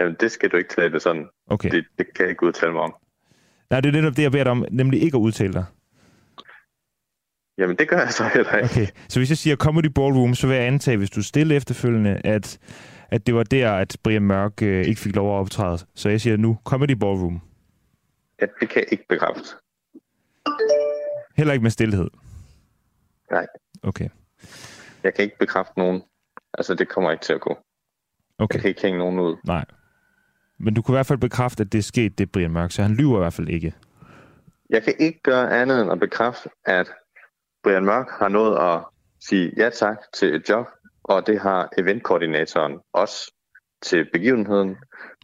Jamen, 0.00 0.16
det 0.20 0.30
skal 0.32 0.50
du 0.50 0.56
ikke 0.56 0.74
tage 0.74 0.90
det 0.90 1.02
sådan. 1.02 1.26
Okay. 1.46 1.70
Det, 1.70 1.84
det 1.98 2.06
kan 2.14 2.22
jeg 2.22 2.30
ikke 2.30 2.46
udtale 2.46 2.72
mig 2.72 2.80
om. 2.80 2.94
Nej, 3.70 3.80
det 3.80 3.88
er 3.88 3.92
netop 3.92 4.16
det, 4.16 4.22
jeg 4.22 4.32
beder 4.32 4.44
dig 4.44 4.50
om, 4.50 4.64
nemlig 4.70 5.02
ikke 5.02 5.16
at 5.16 5.20
udtale 5.20 5.52
dig. 5.52 5.64
Jamen, 7.58 7.76
det 7.76 7.88
gør 7.88 7.98
jeg 7.98 8.12
så 8.12 8.24
heller 8.34 8.56
ikke. 8.56 8.64
Okay, 8.64 8.86
så 9.08 9.20
hvis 9.20 9.30
jeg 9.30 9.38
siger 9.38 9.56
Comedy 9.56 9.92
Ballroom, 9.94 10.34
så 10.34 10.46
vil 10.46 10.56
jeg 10.56 10.66
antage, 10.66 10.96
hvis 10.96 11.10
du 11.10 11.20
er 11.20 11.24
stille 11.24 11.54
efterfølgende, 11.54 12.20
at, 12.24 12.58
at 13.10 13.26
det 13.26 13.34
var 13.34 13.42
der, 13.42 13.72
at 13.72 13.96
Brian 14.02 14.22
Mørk 14.22 14.62
øh, 14.62 14.84
ikke 14.84 15.00
fik 15.00 15.16
lov 15.16 15.34
at 15.34 15.40
optræde. 15.40 15.78
Så 15.94 16.08
jeg 16.08 16.20
siger 16.20 16.36
nu 16.36 16.58
Comedy 16.64 16.96
Ballroom. 17.00 17.40
Ja, 18.40 18.46
det 18.60 18.68
kan 18.68 18.80
jeg 18.80 18.92
ikke 18.92 19.04
bekræfte. 19.08 19.48
Heller 21.38 21.52
ikke 21.52 21.62
med 21.62 21.70
stillhed. 21.70 22.10
Nej. 23.30 23.46
Okay. 23.82 24.08
Jeg 25.02 25.14
kan 25.14 25.24
ikke 25.24 25.38
bekræfte 25.38 25.72
nogen. 25.76 26.02
Altså, 26.58 26.74
det 26.74 26.88
kommer 26.88 27.10
ikke 27.10 27.24
til 27.24 27.32
at 27.32 27.40
gå. 27.40 27.58
Okay. 28.38 28.54
Jeg 28.54 28.60
kan 28.60 28.68
ikke 28.68 28.82
hænge 28.82 28.98
nogen 28.98 29.18
ud. 29.18 29.36
Nej. 29.44 29.64
Men 30.58 30.74
du 30.74 30.82
kunne 30.82 30.94
i 30.94 30.96
hvert 30.96 31.06
fald 31.06 31.18
bekræfte, 31.18 31.60
at 31.60 31.72
det 31.72 31.78
er 31.78 31.82
sket, 31.82 32.18
det 32.18 32.32
Brian 32.32 32.50
Mørk, 32.50 32.70
så 32.70 32.82
han 32.82 32.94
lyver 32.94 33.16
i 33.16 33.18
hvert 33.18 33.32
fald 33.32 33.48
ikke. 33.48 33.74
Jeg 34.70 34.82
kan 34.82 34.94
ikke 34.98 35.20
gøre 35.22 35.60
andet 35.60 35.82
end 35.82 35.92
at 35.92 36.00
bekræfte, 36.00 36.50
at 36.64 36.90
Brian 37.62 37.84
Mørk 37.84 38.06
har 38.10 38.28
nået 38.28 38.58
at 38.58 38.84
sige 39.20 39.52
ja 39.56 39.70
tak 39.70 39.98
til 40.14 40.34
et 40.34 40.48
job, 40.48 40.66
og 41.02 41.26
det 41.26 41.40
har 41.40 41.68
eventkoordinatoren 41.78 42.80
også 42.92 43.34
til 43.82 44.10
begivenheden, 44.12 44.76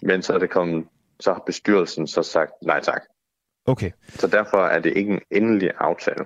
men 0.02 0.22
så 0.22 0.34
er 0.34 0.38
det 0.38 0.50
kommet, 0.50 0.86
så 1.20 1.32
har 1.32 1.42
bestyrelsen 1.46 2.06
så 2.06 2.22
sagt 2.22 2.52
nej 2.62 2.80
tak. 2.80 3.02
Okay. 3.66 3.90
Så 4.08 4.26
derfor 4.26 4.66
er 4.66 4.80
det 4.80 4.92
ikke 4.96 5.12
en 5.12 5.20
endelig 5.30 5.70
aftale. 5.80 6.24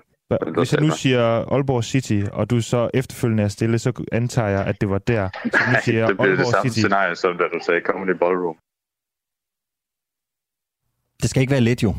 Hvis 0.59 0.73
jeg 0.73 0.83
nu 0.83 0.91
siger 0.91 1.53
Aalborg 1.53 1.85
City, 1.85 2.23
og 2.33 2.51
du 2.51 2.61
så 2.61 2.91
efterfølgende 2.95 3.43
er 3.43 3.49
stille, 3.49 3.79
så 3.79 4.05
antager 4.13 4.49
jeg, 4.49 4.67
at 4.67 4.81
det 4.81 4.91
var 4.91 4.99
der. 4.99 5.29
Så 5.45 5.61
nu 5.73 5.77
siger 5.85 5.99
jeg 5.99 6.09
det 6.09 6.17
bliver 6.17 6.31
det 6.31 6.39
Aalborg 6.39 6.53
samme 6.53 6.71
City. 6.71 6.79
scenarie, 6.81 7.17
som 7.17 7.39
da 7.39 7.45
du 7.45 7.61
sagde 7.67 7.81
Comedy 7.81 8.17
Ballroom. 8.19 8.57
Det 11.23 11.31
skal 11.31 11.41
ikke 11.41 11.51
være 11.51 11.61
let, 11.61 11.83
jo. 11.83 11.95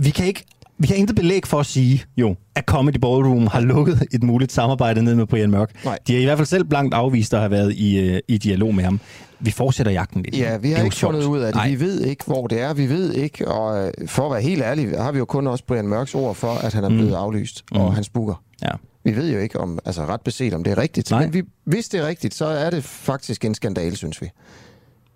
Vi 0.00 0.10
kan 0.10 0.26
ikke 0.26 0.44
vi 0.78 0.86
har 0.86 0.94
intet 0.94 1.16
belæg 1.16 1.46
for 1.46 1.60
at 1.60 1.66
sige, 1.66 2.04
jo, 2.16 2.36
at 2.54 2.64
Comedy 2.64 2.96
Ballroom 2.96 3.46
har 3.46 3.60
lukket 3.60 4.02
et 4.12 4.22
muligt 4.22 4.52
samarbejde 4.52 5.02
ned 5.04 5.14
med 5.14 5.26
Brian 5.26 5.50
Mørk. 5.50 5.84
Nej. 5.84 5.98
De 6.06 6.12
har 6.12 6.20
i 6.20 6.24
hvert 6.24 6.38
fald 6.38 6.46
selv 6.46 6.64
blankt 6.64 6.94
afvist 6.94 7.34
at 7.34 7.40
have 7.40 7.50
været 7.50 7.72
i, 7.74 7.98
øh, 7.98 8.20
i 8.28 8.38
dialog 8.38 8.74
med 8.74 8.84
ham. 8.84 9.00
Vi 9.44 9.50
fortsætter 9.50 9.92
jagten 9.92 10.22
lidt. 10.22 10.36
Ja, 10.38 10.56
vi 10.56 10.70
har 10.70 10.84
ikke 10.84 10.96
fundet 10.96 11.22
sjovt. 11.22 11.36
ud 11.36 11.40
af 11.40 11.46
det. 11.46 11.54
Nej. 11.54 11.68
Vi 11.68 11.80
ved 11.80 12.00
ikke, 12.00 12.24
hvor 12.26 12.46
det 12.46 12.60
er. 12.60 12.74
Vi 12.74 12.88
ved 12.88 13.12
ikke, 13.14 13.48
og 13.48 13.86
øh, 13.86 14.08
for 14.08 14.26
at 14.26 14.32
være 14.32 14.42
helt 14.42 14.62
ærlig, 14.62 14.90
har 15.02 15.12
vi 15.12 15.18
jo 15.18 15.24
kun 15.24 15.46
også 15.46 15.64
Brian 15.66 15.88
Mørks 15.88 16.14
ord 16.14 16.34
for, 16.34 16.52
at 16.52 16.74
han 16.74 16.84
er 16.84 16.88
blevet 16.88 17.14
aflyst, 17.14 17.62
Mm. 17.72 17.80
og 17.80 17.94
hans 17.94 18.08
booker. 18.08 18.42
Ja. 18.62 18.70
Vi 19.04 19.16
ved 19.16 19.32
jo 19.32 19.38
ikke, 19.38 19.60
om, 19.60 19.78
altså 19.84 20.06
ret 20.06 20.20
beset, 20.20 20.54
om 20.54 20.64
det 20.64 20.70
er 20.70 20.78
rigtigt. 20.78 21.10
Nej. 21.10 21.20
Men 21.22 21.34
vi, 21.34 21.42
hvis 21.64 21.88
det 21.88 22.00
er 22.00 22.06
rigtigt, 22.06 22.34
så 22.34 22.46
er 22.46 22.70
det 22.70 22.84
faktisk 22.84 23.44
en 23.44 23.54
skandale, 23.54 23.96
synes 23.96 24.22
vi. 24.22 24.30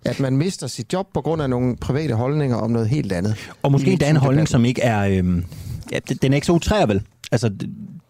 At 0.05 0.19
man 0.19 0.37
mister 0.37 0.67
sit 0.67 0.93
job 0.93 1.07
på 1.13 1.21
grund 1.21 1.41
af 1.41 1.49
nogle 1.49 1.77
private 1.77 2.13
holdninger 2.13 2.55
om 2.57 2.71
noget 2.71 2.89
helt 2.89 3.11
andet. 3.11 3.49
Og 3.63 3.71
måske 3.71 3.91
endda 3.91 4.09
en 4.09 4.15
holdning, 4.15 4.47
som 4.47 4.65
ikke 4.65 4.81
er... 4.81 4.99
Øhm, 4.99 5.45
ja, 5.91 5.99
den- 6.21 6.31
er 6.31 6.35
ikke 6.35 6.47
så 6.47 6.53
utrær, 6.53 6.85
vel? 6.85 7.01
Altså, 7.31 7.49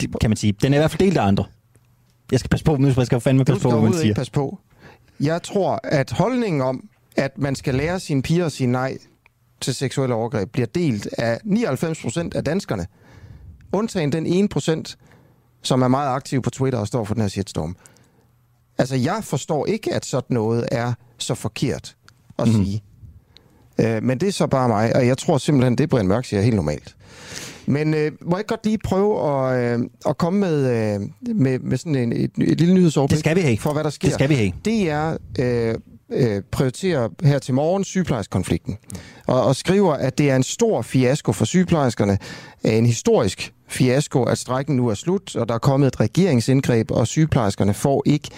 det, 0.02 0.10
kan 0.22 0.30
man 0.30 0.38
sige. 0.38 0.54
Den 0.62 0.74
er 0.74 0.78
i 0.78 0.80
hvert 0.80 0.92
fald 0.92 1.00
delt 1.00 1.18
af 1.18 1.24
andre. 1.28 1.44
Jeg 2.32 2.40
skal 2.40 2.50
passe 2.50 2.66
på, 2.66 2.76
nu 2.76 2.92
skal 2.92 3.08
jeg 3.12 3.22
fandme 3.22 3.46
passe 3.46 3.62
på, 3.64 3.70
hvad 3.72 3.82
man 3.82 3.94
siger. 3.94 4.04
ikke 4.04 4.16
passe 4.16 4.32
på. 4.32 4.60
Jeg 5.20 5.44
tror, 5.44 5.80
at 5.84 6.12
holdningen 6.12 6.62
om, 6.62 6.90
at 7.16 7.38
man 7.38 7.56
skal 7.56 7.76
lære 7.76 8.00
sine 8.00 8.22
piger 8.22 8.46
at 8.46 8.52
sige 8.52 8.68
nej 8.68 8.98
til 9.62 9.76
seksuelle 9.76 10.16
overgreb, 10.16 10.52
bliver 10.52 10.66
delt 10.66 11.10
af 11.18 11.40
99 11.44 12.02
procent 12.02 12.34
af 12.36 12.44
danskerne. 12.44 12.88
Undtagen 13.74 14.12
den 14.12 14.26
1 14.26 14.50
procent, 14.50 14.98
som 15.62 15.82
er 15.82 15.88
meget 15.88 16.10
aktiv 16.10 16.42
på 16.42 16.50
Twitter 16.50 16.80
og 16.80 16.88
står 16.88 17.04
for 17.04 17.14
den 17.14 17.22
her 17.22 17.30
shitstorm. 17.30 17.76
Altså, 18.78 18.96
jeg 18.96 19.24
forstår 19.24 19.66
ikke, 19.66 19.94
at 19.94 20.06
sådan 20.06 20.34
noget 20.34 20.66
er 20.72 20.94
så 21.18 21.36
forkert 21.36 21.96
at 22.40 22.48
mm. 22.48 22.54
sige. 22.54 22.84
Øh, 23.80 24.04
men 24.04 24.20
det 24.20 24.28
er 24.28 24.32
så 24.32 24.48
bare 24.48 24.68
mig, 24.68 24.96
og 24.96 25.08
jeg 25.08 25.18
tror 25.18 25.38
simpelthen, 25.38 25.78
det 25.78 25.90
Brian 25.90 26.08
Mørk 26.08 26.26
siger 26.26 26.40
er 26.40 26.44
helt 26.44 26.56
normalt. 26.56 26.96
Men 27.70 27.94
øh, 27.94 28.12
må 28.22 28.38
jeg 28.38 28.46
godt 28.46 28.66
lige 28.66 28.78
prøve 28.78 29.30
at, 29.30 29.80
øh, 29.80 29.86
at 30.08 30.18
komme 30.18 30.40
med, 30.40 30.58
øh, 30.58 31.36
med, 31.36 31.60
med 31.60 31.78
sådan 31.78 31.96
en, 31.96 32.14
et, 32.14 32.32
et 32.38 32.60
lille 32.60 32.74
nyhedsoverblik 32.74 33.16
Det 33.16 33.20
skal 33.20 33.36
vi 33.36 33.42
have. 33.42 33.58
for, 33.58 33.74
hvad 33.74 33.84
der 33.84 33.90
sker. 33.90 34.08
Det 34.08 34.14
skal 34.14 34.30
vi 34.30 34.36
have. 34.36 34.52
Det 34.66 34.90
er 34.90 35.18
øh, 35.40 35.76
øh, 36.12 36.42
prioriterer 36.52 37.10
her 37.24 37.40
til 37.40 37.54
morgen 37.54 37.84
sygeplejerskonflikten, 37.84 38.78
og, 39.28 39.44
og 39.44 39.56
skriver, 39.56 39.94
at 39.94 40.18
det 40.18 40.30
er 40.30 40.36
en 40.36 40.44
stor 40.44 40.82
fiasko 40.82 41.32
for 41.32 41.46
sygeplejerskerne, 41.46 42.18
en 42.64 42.86
historisk 42.86 43.54
fiasko, 43.68 44.24
at 44.24 44.38
strækken 44.38 44.76
nu 44.76 44.88
er 44.88 44.94
slut, 44.94 45.36
og 45.36 45.50
der 45.50 45.56
er 45.56 45.60
kommet 45.60 45.88
et 45.88 46.00
regeringsindgreb, 46.00 46.92
og 46.92 47.08
sygeplejerskerne 47.08 47.74
får 47.74 48.04
ikke 48.06 48.30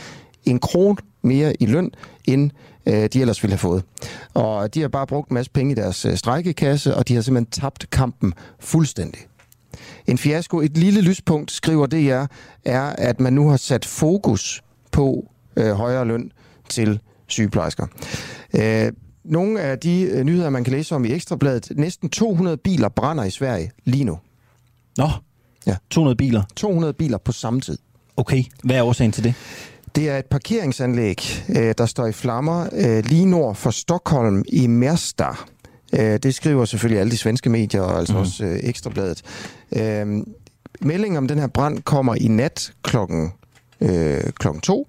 en 0.45 0.59
kron 0.59 0.97
mere 1.23 1.53
i 1.59 1.65
løn, 1.65 1.91
end 2.25 2.51
øh, 2.85 3.09
de 3.13 3.21
ellers 3.21 3.43
ville 3.43 3.51
have 3.51 3.57
fået. 3.59 3.83
Og 4.33 4.73
de 4.73 4.81
har 4.81 4.87
bare 4.87 5.07
brugt 5.07 5.29
en 5.29 5.33
masse 5.33 5.51
penge 5.51 5.71
i 5.71 5.75
deres 5.75 6.05
øh, 6.05 6.17
strækkekasse, 6.17 6.95
og 6.95 7.07
de 7.07 7.15
har 7.15 7.21
simpelthen 7.21 7.61
tabt 7.61 7.89
kampen 7.89 8.33
fuldstændig. 8.59 9.21
En 10.07 10.17
fiasko, 10.17 10.59
et 10.61 10.77
lille 10.77 11.01
lyspunkt, 11.01 11.51
skriver 11.51 11.85
DR, 11.87 12.25
er, 12.65 12.81
at 12.81 13.19
man 13.19 13.33
nu 13.33 13.49
har 13.49 13.57
sat 13.57 13.85
fokus 13.85 14.61
på 14.91 15.31
øh, 15.55 15.71
højere 15.71 16.05
løn 16.05 16.31
til 16.69 16.99
sygeplejersker. 17.27 17.87
Øh, 18.55 18.91
nogle 19.23 19.59
af 19.59 19.79
de 19.79 20.01
øh, 20.01 20.23
nyheder, 20.23 20.49
man 20.49 20.63
kan 20.63 20.73
læse 20.73 20.95
om 20.95 21.05
i 21.05 21.11
Ekstrabladet, 21.11 21.71
næsten 21.75 22.09
200 22.09 22.57
biler 22.57 22.89
brænder 22.89 23.23
i 23.23 23.29
Sverige 23.29 23.71
lige 23.85 24.03
nu. 24.03 24.19
Nå, 24.97 25.09
Ja. 25.67 25.75
200 25.89 26.15
biler. 26.15 26.43
200 26.55 26.93
biler 26.93 27.17
på 27.17 27.31
samme 27.31 27.61
tid. 27.61 27.77
Okay, 28.17 28.43
hvad 28.63 28.75
er 28.75 28.83
årsagen 28.83 29.11
til 29.11 29.23
det? 29.23 29.33
Det 29.95 30.09
er 30.09 30.17
et 30.17 30.25
parkeringsanlæg, 30.25 31.45
øh, 31.49 31.73
der 31.77 31.85
står 31.85 32.07
i 32.07 32.11
flammer 32.11 32.69
øh, 32.73 33.05
lige 33.05 33.25
nord 33.25 33.55
for 33.55 33.71
Stockholm 33.71 34.43
i 34.47 34.67
Märsta. 34.67 35.35
Øh, 35.99 36.19
det 36.23 36.35
skriver 36.35 36.65
selvfølgelig 36.65 36.99
alle 36.99 37.11
de 37.11 37.17
svenske 37.17 37.49
medier, 37.49 37.81
og 37.81 37.99
altså 37.99 38.13
mm. 38.13 38.19
også 38.19 38.59
Ekstrabladet. 38.63 39.23
Meldingen 40.81 41.17
om 41.17 41.27
den 41.27 41.39
her 41.39 41.47
brand 41.47 41.81
kommer 41.81 42.15
i 42.15 42.27
nat 42.27 42.73
klokken, 42.83 43.33
øh, 43.81 44.23
klokken 44.39 44.61
to, 44.61 44.87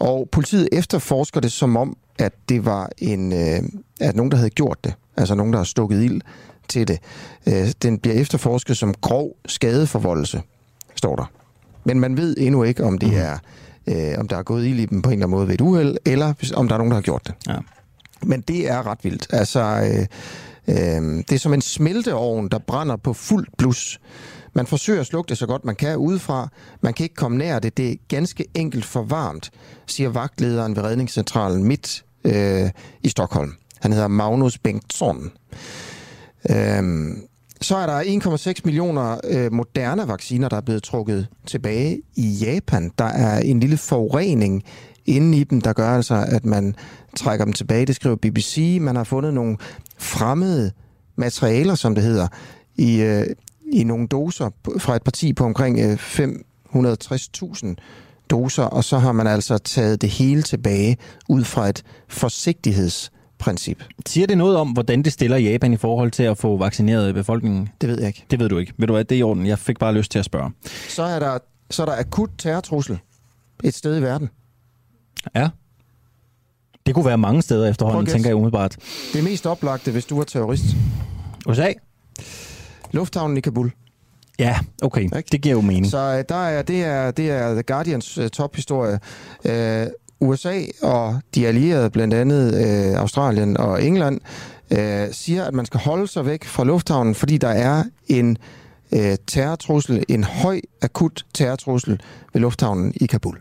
og 0.00 0.28
politiet 0.32 0.68
efterforsker 0.72 1.40
det 1.40 1.52
som 1.52 1.76
om, 1.76 1.96
at 2.18 2.32
det 2.48 2.64
var 2.64 2.90
en, 2.98 3.32
øh, 3.32 3.62
at 4.00 4.16
nogen, 4.16 4.30
der 4.30 4.36
havde 4.36 4.50
gjort 4.50 4.84
det. 4.84 4.94
Altså 5.16 5.34
nogen, 5.34 5.52
der 5.52 5.58
har 5.58 5.64
stukket 5.64 6.02
ild 6.02 6.20
til 6.68 6.88
det. 6.88 6.98
Øh, 7.46 7.68
den 7.82 7.98
bliver 7.98 8.16
efterforsket 8.16 8.76
som 8.76 8.94
grov 8.94 9.36
skadeforvoldelse, 9.46 10.42
står 10.94 11.16
der. 11.16 11.30
Men 11.84 12.00
man 12.00 12.16
ved 12.16 12.36
endnu 12.38 12.62
ikke, 12.62 12.84
om 12.84 12.98
det 12.98 13.16
er 13.16 13.38
øh, 13.88 14.18
om 14.18 14.28
der 14.28 14.36
er 14.36 14.42
gået 14.42 14.66
ild 14.66 14.80
i 14.80 14.86
dem 14.86 15.02
på 15.02 15.10
en 15.10 15.12
eller 15.12 15.26
anden 15.26 15.36
måde 15.36 15.48
ved 15.48 15.54
et 15.54 15.60
uheld, 15.60 15.96
eller 16.06 16.34
om 16.56 16.68
der 16.68 16.74
er 16.74 16.78
nogen, 16.78 16.90
der 16.90 16.96
har 16.96 17.02
gjort 17.02 17.26
det. 17.26 17.34
Ja. 17.48 17.56
Men 18.22 18.40
det 18.40 18.70
er 18.70 18.86
ret 18.86 18.98
vildt. 19.02 19.26
Altså, 19.30 19.60
øh, 19.60 20.06
øh, 20.68 21.24
det 21.28 21.32
er 21.32 21.38
som 21.38 21.54
en 21.54 21.60
smelteovn, 21.60 22.48
der 22.48 22.58
brænder 22.58 22.96
på 22.96 23.12
fuldt 23.12 23.48
blus. 23.58 24.00
Man 24.54 24.66
forsøger 24.66 25.00
at 25.00 25.06
slukke 25.06 25.28
det 25.28 25.38
så 25.38 25.46
godt 25.46 25.64
man 25.64 25.76
kan 25.76 25.96
udefra. 25.96 26.48
Man 26.80 26.94
kan 26.94 27.04
ikke 27.04 27.14
komme 27.14 27.38
nær 27.38 27.58
det. 27.58 27.76
Det 27.76 27.92
er 27.92 27.96
ganske 28.08 28.44
enkelt 28.54 28.84
for 28.84 29.02
varmt, 29.02 29.50
siger 29.86 30.08
vagtlederen 30.08 30.76
ved 30.76 30.82
redningscentralen 30.82 31.64
midt 31.64 32.04
øh, 32.24 32.70
i 33.02 33.08
Stockholm. 33.08 33.52
Han 33.80 33.92
hedder 33.92 34.08
Magnus 34.08 34.58
Bengtsson. 34.58 35.30
Øhm, 36.50 37.22
så 37.60 37.76
er 37.76 37.86
der 37.86 38.00
1,6 38.54 38.60
millioner 38.64 39.20
øh, 39.24 39.52
moderne 39.52 40.08
vacciner, 40.08 40.48
der 40.48 40.56
er 40.56 40.60
blevet 40.60 40.82
trukket 40.82 41.26
tilbage 41.46 42.02
i 42.16 42.30
Japan. 42.30 42.90
Der 42.98 43.04
er 43.04 43.38
en 43.38 43.60
lille 43.60 43.76
forurening 43.76 44.64
inde 45.06 45.38
i 45.38 45.44
dem, 45.44 45.60
der 45.60 45.72
gør 45.72 45.90
altså, 45.90 46.26
at 46.28 46.44
man 46.44 46.74
trækker 47.16 47.44
dem 47.44 47.52
tilbage. 47.52 47.86
Det 47.86 47.96
skriver 47.96 48.16
BBC. 48.16 48.78
Man 48.80 48.96
har 48.96 49.04
fundet 49.04 49.34
nogle 49.34 49.56
fremmede 49.98 50.70
materialer, 51.16 51.74
som 51.74 51.94
det 51.94 52.04
hedder, 52.04 52.28
i, 52.76 53.00
øh, 53.00 53.26
i 53.72 53.84
nogle 53.84 54.06
doser 54.06 54.50
fra 54.78 54.96
et 54.96 55.02
parti 55.02 55.32
på 55.32 55.44
omkring 55.44 55.80
øh, 55.80 55.94
560.000 56.74 57.74
doser, 58.30 58.62
og 58.62 58.84
så 58.84 58.98
har 58.98 59.12
man 59.12 59.26
altså 59.26 59.58
taget 59.58 60.02
det 60.02 60.10
hele 60.10 60.42
tilbage 60.42 60.96
ud 61.28 61.44
fra 61.44 61.68
et 61.68 61.82
forsigtigheds 62.08 63.12
forsigtighedsprincip. 63.42 63.84
Siger 64.06 64.26
det 64.26 64.38
noget 64.38 64.56
om, 64.56 64.68
hvordan 64.68 65.02
det 65.02 65.12
stiller 65.12 65.36
Japan 65.36 65.72
i 65.72 65.76
forhold 65.76 66.10
til 66.10 66.22
at 66.22 66.38
få 66.38 66.56
vaccineret 66.56 67.14
befolkningen? 67.14 67.68
Det 67.80 67.88
ved 67.88 67.98
jeg 67.98 68.06
ikke. 68.06 68.24
Det 68.30 68.38
ved 68.38 68.48
du 68.48 68.58
ikke. 68.58 68.72
Ved 68.78 68.86
du 68.86 68.92
hvad, 68.92 69.04
det 69.04 69.14
er 69.14 69.18
i 69.18 69.22
orden. 69.22 69.46
Jeg 69.46 69.58
fik 69.58 69.78
bare 69.78 69.94
lyst 69.94 70.10
til 70.10 70.18
at 70.18 70.24
spørge. 70.24 70.52
Så 70.88 71.02
er 71.02 71.18
der, 71.18 71.38
så 71.70 71.82
er 71.82 71.86
der 71.86 71.96
akut 71.98 72.30
terrortrussel 72.38 72.98
et 73.64 73.74
sted 73.74 73.98
i 73.98 74.02
verden. 74.02 74.28
Ja. 75.34 75.48
Det 76.86 76.94
kunne 76.94 77.06
være 77.06 77.18
mange 77.18 77.42
steder 77.42 77.68
efterhånden, 77.70 78.06
tænker 78.06 78.28
jeg 78.28 78.36
umiddelbart. 78.36 78.76
Det 79.12 79.24
mest 79.24 79.46
oplagte, 79.46 79.90
hvis 79.90 80.04
du 80.04 80.20
er 80.20 80.24
terrorist. 80.24 80.64
USA? 81.48 81.72
Lufthavnen 82.92 83.36
i 83.36 83.40
Kabul. 83.40 83.72
Ja, 84.38 84.58
okay. 84.82 85.02
Ikke? 85.02 85.24
Det 85.32 85.40
giver 85.40 85.54
jo 85.54 85.60
mening. 85.60 85.86
Så 85.86 85.98
uh, 85.98 86.22
der 86.28 86.44
er, 86.44 86.62
det, 86.62 86.84
er, 86.84 87.10
det 87.10 87.30
er 87.30 87.52
The 87.52 87.62
Guardians 87.62 88.18
uh, 88.18 88.26
tophistorie. 88.26 88.98
Uh, 89.44 89.92
USA 90.20 90.60
og 90.82 91.20
de 91.34 91.46
allierede, 91.46 91.90
blandt 91.90 92.14
andet 92.14 92.54
uh, 92.54 93.00
Australien 93.00 93.56
og 93.56 93.84
England, 93.84 94.20
uh, 94.70 94.78
siger, 95.12 95.44
at 95.44 95.54
man 95.54 95.66
skal 95.66 95.80
holde 95.80 96.06
sig 96.06 96.26
væk 96.26 96.44
fra 96.44 96.64
lufthavnen, 96.64 97.14
fordi 97.14 97.38
der 97.38 97.48
er 97.48 97.84
en 98.06 98.36
uh, 98.92 99.00
terrortrussel, 99.26 100.04
en 100.08 100.24
høj 100.24 100.60
akut 100.82 101.24
terrortrussel 101.34 102.00
ved 102.32 102.40
lufthavnen 102.40 102.92
i 102.96 103.06
Kabul. 103.06 103.38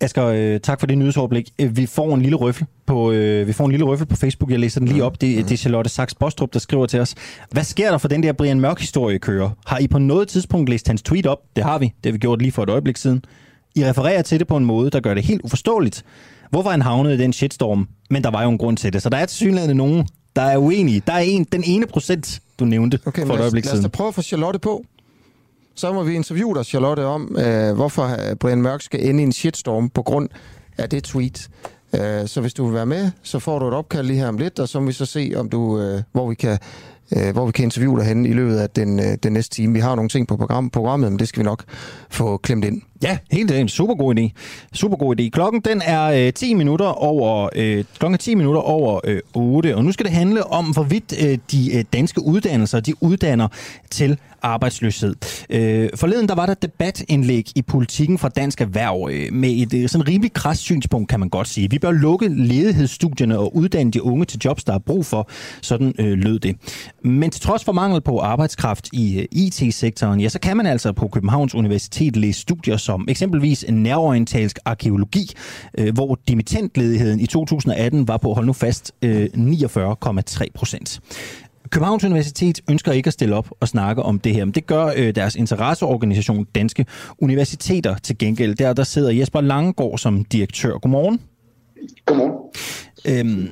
Asger, 0.00 0.26
øh, 0.26 0.60
tak 0.60 0.80
for 0.80 0.86
det 0.86 0.98
nyhedsoverblik. 0.98 1.50
Øh, 1.58 1.76
vi 1.76 1.86
får 1.86 2.14
en 2.14 2.22
lille 2.22 2.36
røffel 2.36 2.66
på, 2.86 3.12
øh, 3.12 3.46
vi 3.46 3.52
får 3.52 3.64
en 3.64 3.70
lille 3.70 3.86
røffel 3.86 4.06
på 4.06 4.16
Facebook. 4.16 4.50
Jeg 4.50 4.58
læser 4.58 4.80
den 4.80 4.88
lige 4.88 5.04
op. 5.04 5.20
Det, 5.20 5.44
det 5.44 5.52
er 5.52 5.56
Charlotte 5.56 5.90
Sachs 5.90 6.14
Bostrup, 6.14 6.52
der 6.52 6.58
skriver 6.58 6.86
til 6.86 7.00
os. 7.00 7.14
Hvad 7.50 7.64
sker 7.64 7.90
der 7.90 7.98
for 7.98 8.08
den 8.08 8.22
der 8.22 8.32
Brian 8.32 8.60
Mørk-historie 8.60 9.18
kører? 9.18 9.50
Har 9.66 9.78
I 9.78 9.88
på 9.88 9.98
noget 9.98 10.28
tidspunkt 10.28 10.68
læst 10.70 10.88
hans 10.88 11.02
tweet 11.02 11.26
op? 11.26 11.38
Det 11.56 11.64
har 11.64 11.78
vi. 11.78 11.84
Det 11.84 12.06
har 12.06 12.12
vi 12.12 12.18
gjort 12.18 12.42
lige 12.42 12.52
for 12.52 12.62
et 12.62 12.70
øjeblik 12.70 12.96
siden. 12.96 13.24
I 13.78 13.84
refererer 13.84 14.22
til 14.22 14.38
det 14.38 14.48
på 14.48 14.56
en 14.56 14.64
måde, 14.64 14.90
der 14.90 15.00
gør 15.00 15.14
det 15.14 15.22
helt 15.22 15.40
uforståeligt. 15.44 16.04
Hvorfor 16.50 16.70
han 16.70 16.82
havnede 16.82 17.14
i 17.14 17.18
den 17.18 17.32
shitstorm? 17.32 17.88
Men 18.10 18.24
der 18.24 18.30
var 18.30 18.42
jo 18.42 18.50
en 18.50 18.58
grund 18.58 18.76
til 18.76 18.92
det. 18.92 19.02
Så 19.02 19.08
der 19.08 19.16
er 19.16 19.26
til 19.26 19.36
synligheden 19.36 19.76
nogen, 19.76 20.08
der 20.36 20.42
er 20.42 20.58
uenige. 20.58 21.02
Der 21.06 21.12
er 21.12 21.18
en, 21.18 21.44
den 21.44 21.62
ene 21.66 21.86
procent, 21.86 22.40
du 22.58 22.64
nævnte 22.64 22.98
okay, 23.06 23.26
for 23.26 23.34
et 23.34 23.40
øjeblik 23.40 23.64
siden. 23.64 23.76
Lad 23.76 23.84
os 23.84 23.90
da 23.90 23.96
prøve 23.96 24.08
at 24.08 24.14
få 24.14 24.22
Charlotte 24.22 24.58
på. 24.58 24.84
Så 25.74 25.92
må 25.92 26.02
vi 26.02 26.14
interviewe 26.14 26.54
dig, 26.54 26.64
Charlotte, 26.64 27.04
om, 27.04 27.36
øh, 27.38 27.74
hvorfor 27.74 28.10
Brian 28.40 28.62
Mørk 28.62 28.82
skal 28.82 29.08
ende 29.08 29.22
i 29.22 29.26
en 29.26 29.32
shitstorm 29.32 29.90
på 29.90 30.02
grund 30.02 30.28
af 30.78 30.88
det 30.88 31.04
tweet. 31.04 31.48
Øh, 31.94 32.28
så 32.28 32.40
hvis 32.40 32.54
du 32.54 32.64
vil 32.64 32.74
være 32.74 32.86
med, 32.86 33.10
så 33.22 33.38
får 33.38 33.58
du 33.58 33.68
et 33.68 33.74
opkald 33.74 34.06
lige 34.06 34.18
her 34.18 34.28
om 34.28 34.38
lidt, 34.38 34.58
og 34.58 34.68
så 34.68 34.80
må 34.80 34.86
vi 34.86 34.92
så 34.92 35.06
se, 35.06 35.32
om 35.36 35.50
du, 35.50 35.80
øh, 35.80 36.02
hvor 36.12 36.28
vi 36.28 36.34
kan 36.34 36.58
øh, 37.16 37.32
hvor 37.32 37.46
vi 37.46 37.52
kan 37.52 37.64
interviewe 37.64 37.98
dig 37.98 38.06
henne 38.06 38.28
i 38.28 38.32
løbet 38.32 38.56
af 38.56 38.70
den, 38.70 38.98
øh, 38.98 39.18
den 39.22 39.32
næste 39.32 39.54
time. 39.54 39.72
Vi 39.72 39.80
har 39.80 39.94
nogle 39.94 40.08
ting 40.08 40.28
på 40.28 40.36
program, 40.36 40.70
programmet, 40.70 41.12
men 41.12 41.18
det 41.18 41.28
skal 41.28 41.40
vi 41.40 41.44
nok 41.44 41.64
få 42.10 42.36
klemt 42.36 42.64
ind. 42.64 42.82
Ja, 43.02 43.18
helt 43.30 43.50
en 43.50 43.68
super 43.68 43.94
god 43.94 44.18
idé. 44.18 44.30
Super 44.72 44.96
god 44.96 45.20
idé. 45.20 45.28
Klokken 45.28 45.60
den 45.60 45.82
er 45.84 46.26
øh, 46.26 46.32
10 46.32 46.54
minutter 46.54 46.86
over 46.86 47.48
øh, 47.56 47.84
klokken 47.98 48.14
er 48.14 48.18
10 48.18 48.34
minutter 48.34 48.60
over 48.60 49.00
øh, 49.04 49.20
8, 49.34 49.76
og 49.76 49.84
nu 49.84 49.92
skal 49.92 50.06
det 50.06 50.12
handle 50.12 50.46
om 50.46 50.64
hvorvidt 50.64 51.14
øh, 51.22 51.38
de 51.50 51.76
øh, 51.76 51.84
danske 51.92 52.22
uddannelser 52.22 52.80
de 52.80 53.02
uddanner 53.02 53.48
til 53.90 54.18
arbejdsløshed. 54.42 55.14
Øh, 55.50 55.88
forleden 55.94 56.28
der 56.28 56.34
var 56.34 56.46
der 56.46 56.54
debatindlæg 56.54 57.46
i 57.54 57.62
politikken 57.62 58.18
fra 58.18 58.28
Dansk 58.28 58.60
Erhverv 58.60 59.08
øh, 59.12 59.32
med 59.32 59.50
et 59.50 59.74
øh, 59.74 59.88
sådan 59.88 60.08
rimelig 60.08 60.32
krast 60.32 60.60
synspunkt, 60.60 61.08
kan 61.08 61.20
man 61.20 61.28
godt 61.28 61.48
sige. 61.48 61.70
Vi 61.70 61.78
bør 61.78 61.90
lukke 61.90 62.28
ledighedsstudierne 62.28 63.38
og 63.38 63.56
uddanne 63.56 63.92
de 63.92 64.02
unge 64.02 64.24
til 64.24 64.40
jobs, 64.44 64.64
der 64.64 64.74
er 64.74 64.78
brug 64.78 65.06
for. 65.06 65.28
Sådan 65.62 65.94
øh, 65.98 66.18
lød 66.18 66.38
det. 66.38 66.56
Men 67.04 67.30
til 67.30 67.42
trods 67.42 67.64
for 67.64 67.72
mangel 67.72 68.00
på 68.00 68.18
arbejdskraft 68.18 68.88
i 68.92 69.18
øh, 69.18 69.26
IT-sektoren, 69.32 70.20
ja, 70.20 70.28
så 70.28 70.40
kan 70.40 70.56
man 70.56 70.66
altså 70.66 70.92
på 70.92 71.08
Københavns 71.08 71.54
Universitet 71.54 72.16
læse 72.16 72.40
studier 72.40 72.76
som 72.88 73.04
eksempelvis 73.08 73.64
nærorientalsk 73.68 74.58
arkeologi, 74.64 75.30
øh, 75.78 75.94
hvor 75.94 76.18
dimittentledigheden 76.28 77.20
i 77.20 77.26
2018 77.26 78.08
var 78.08 78.16
på, 78.16 78.34
hold 78.34 78.46
nu 78.46 78.52
fast, 78.52 78.92
øh, 79.02 79.28
49,3 79.34 80.46
procent. 80.54 81.00
Københavns 81.70 82.04
Universitet 82.04 82.60
ønsker 82.70 82.92
ikke 82.92 83.08
at 83.08 83.12
stille 83.12 83.36
op 83.36 83.48
og 83.60 83.68
snakke 83.68 84.02
om 84.02 84.18
det 84.18 84.34
her, 84.34 84.44
men 84.44 84.54
det 84.54 84.66
gør 84.66 84.92
øh, 84.96 85.14
deres 85.14 85.36
interesseorganisation 85.36 86.44
Danske 86.54 86.86
Universiteter 87.18 87.98
til 87.98 88.18
gengæld. 88.18 88.54
Der, 88.54 88.72
der 88.72 88.84
sidder 88.84 89.10
Jesper 89.10 89.40
Langegaard 89.40 89.98
som 89.98 90.24
direktør. 90.24 90.78
Godmorgen. 90.78 91.20
Godmorgen. 92.06 92.32
Øhm, 93.06 93.48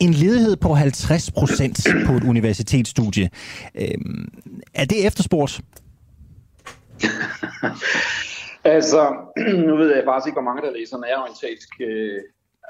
en 0.00 0.14
ledighed 0.14 0.56
på 0.56 0.74
50 0.74 1.30
procent 1.30 1.86
på 2.06 2.12
et 2.12 2.24
universitetsstudie. 2.24 3.30
Øhm, 3.74 4.28
er 4.74 4.84
det 4.84 5.06
efterspurgt? 5.06 5.60
altså, 8.64 9.16
nu 9.66 9.76
ved 9.76 9.94
jeg 9.94 10.04
faktisk 10.04 10.26
ikke, 10.26 10.40
hvor 10.40 10.50
mange 10.50 10.62
der 10.62 10.76
læser 10.78 10.98
nærorientalsk 10.98 11.68
øh, 11.80 12.20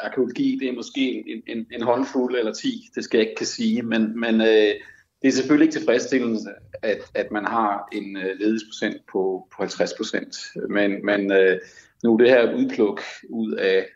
arkeologi. 0.00 0.58
Det 0.60 0.68
er 0.68 0.72
måske 0.72 1.24
en, 1.28 1.42
en, 1.46 1.66
en 1.72 1.82
håndfuld 1.82 2.34
eller 2.38 2.52
ti, 2.52 2.88
det 2.94 3.04
skal 3.04 3.18
jeg 3.18 3.26
ikke 3.26 3.38
kan 3.38 3.46
sige. 3.46 3.82
Men, 3.82 4.20
men 4.20 4.40
øh, 4.40 4.74
det 5.22 5.28
er 5.28 5.32
selvfølgelig 5.32 5.66
ikke 5.66 5.78
tilfredsstillende, 5.78 6.40
at, 6.82 6.98
at 7.14 7.30
man 7.30 7.44
har 7.44 7.88
en 7.92 8.16
øh, 8.16 8.38
ledelsesprocent 8.40 8.96
på, 9.12 9.48
på 9.56 9.62
50 9.62 9.92
procent. 9.96 10.36
Men, 10.68 11.06
men 11.06 11.32
øh, 11.32 11.58
nu 12.04 12.12
er 12.14 12.18
det 12.18 12.30
her 12.30 12.54
udpluk 12.54 13.00
ud 13.30 13.52
af 13.52 13.86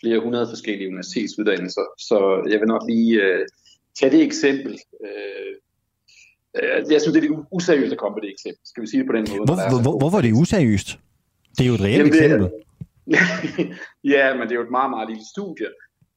flere 0.00 0.20
hundrede 0.20 0.48
forskellige 0.48 0.88
universitetsuddannelser. 0.88 1.84
Så 1.98 2.46
jeg 2.50 2.60
vil 2.60 2.68
nok 2.68 2.82
lige 2.88 3.22
øh, 3.22 3.46
tage 3.98 4.12
det 4.12 4.22
eksempel. 4.22 4.78
Øh, 5.04 5.52
øh, 6.56 6.92
jeg 6.92 7.00
synes, 7.00 7.14
det 7.14 7.24
er 7.24 7.28
lidt 7.28 7.46
useriøst 7.50 7.92
at 7.92 7.98
komme 7.98 8.16
på 8.16 8.20
det 8.20 8.30
eksempel. 8.30 8.60
Skal 8.64 8.82
vi 8.82 8.86
sige 8.86 9.00
det 9.00 9.06
på 9.06 9.16
den 9.16 9.26
måde? 9.30 9.44
Hvor, 9.44 9.82
hvor, 9.82 9.98
hvorfor 9.98 10.18
er 10.18 10.22
det 10.22 10.32
useriøst? 10.32 10.98
Det 11.58 11.64
er 11.64 11.68
jo 11.68 11.74
et 11.74 11.80
reelt 11.80 11.98
Jamen, 11.98 12.14
eksempel. 12.14 12.50
ja, 14.14 14.34
men 14.34 14.42
det 14.42 14.52
er 14.52 14.60
jo 14.60 14.68
et 14.68 14.76
meget, 14.78 14.90
meget 14.90 15.08
lille 15.08 15.24
studie. 15.34 15.68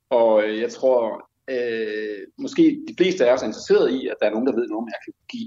Og 0.09 0.59
jeg 0.63 0.69
tror, 0.71 1.29
øh, 1.55 2.19
måske 2.37 2.63
de 2.87 2.95
fleste 2.97 3.25
af 3.25 3.33
os 3.33 3.41
er 3.41 3.45
interesseret 3.45 3.91
i, 3.91 4.07
at 4.07 4.17
der 4.19 4.27
er 4.27 4.31
nogen, 4.31 4.47
der 4.47 4.55
ved 4.55 4.67
noget 4.67 4.83
om 4.83 4.89
arkeologi. 4.97 5.43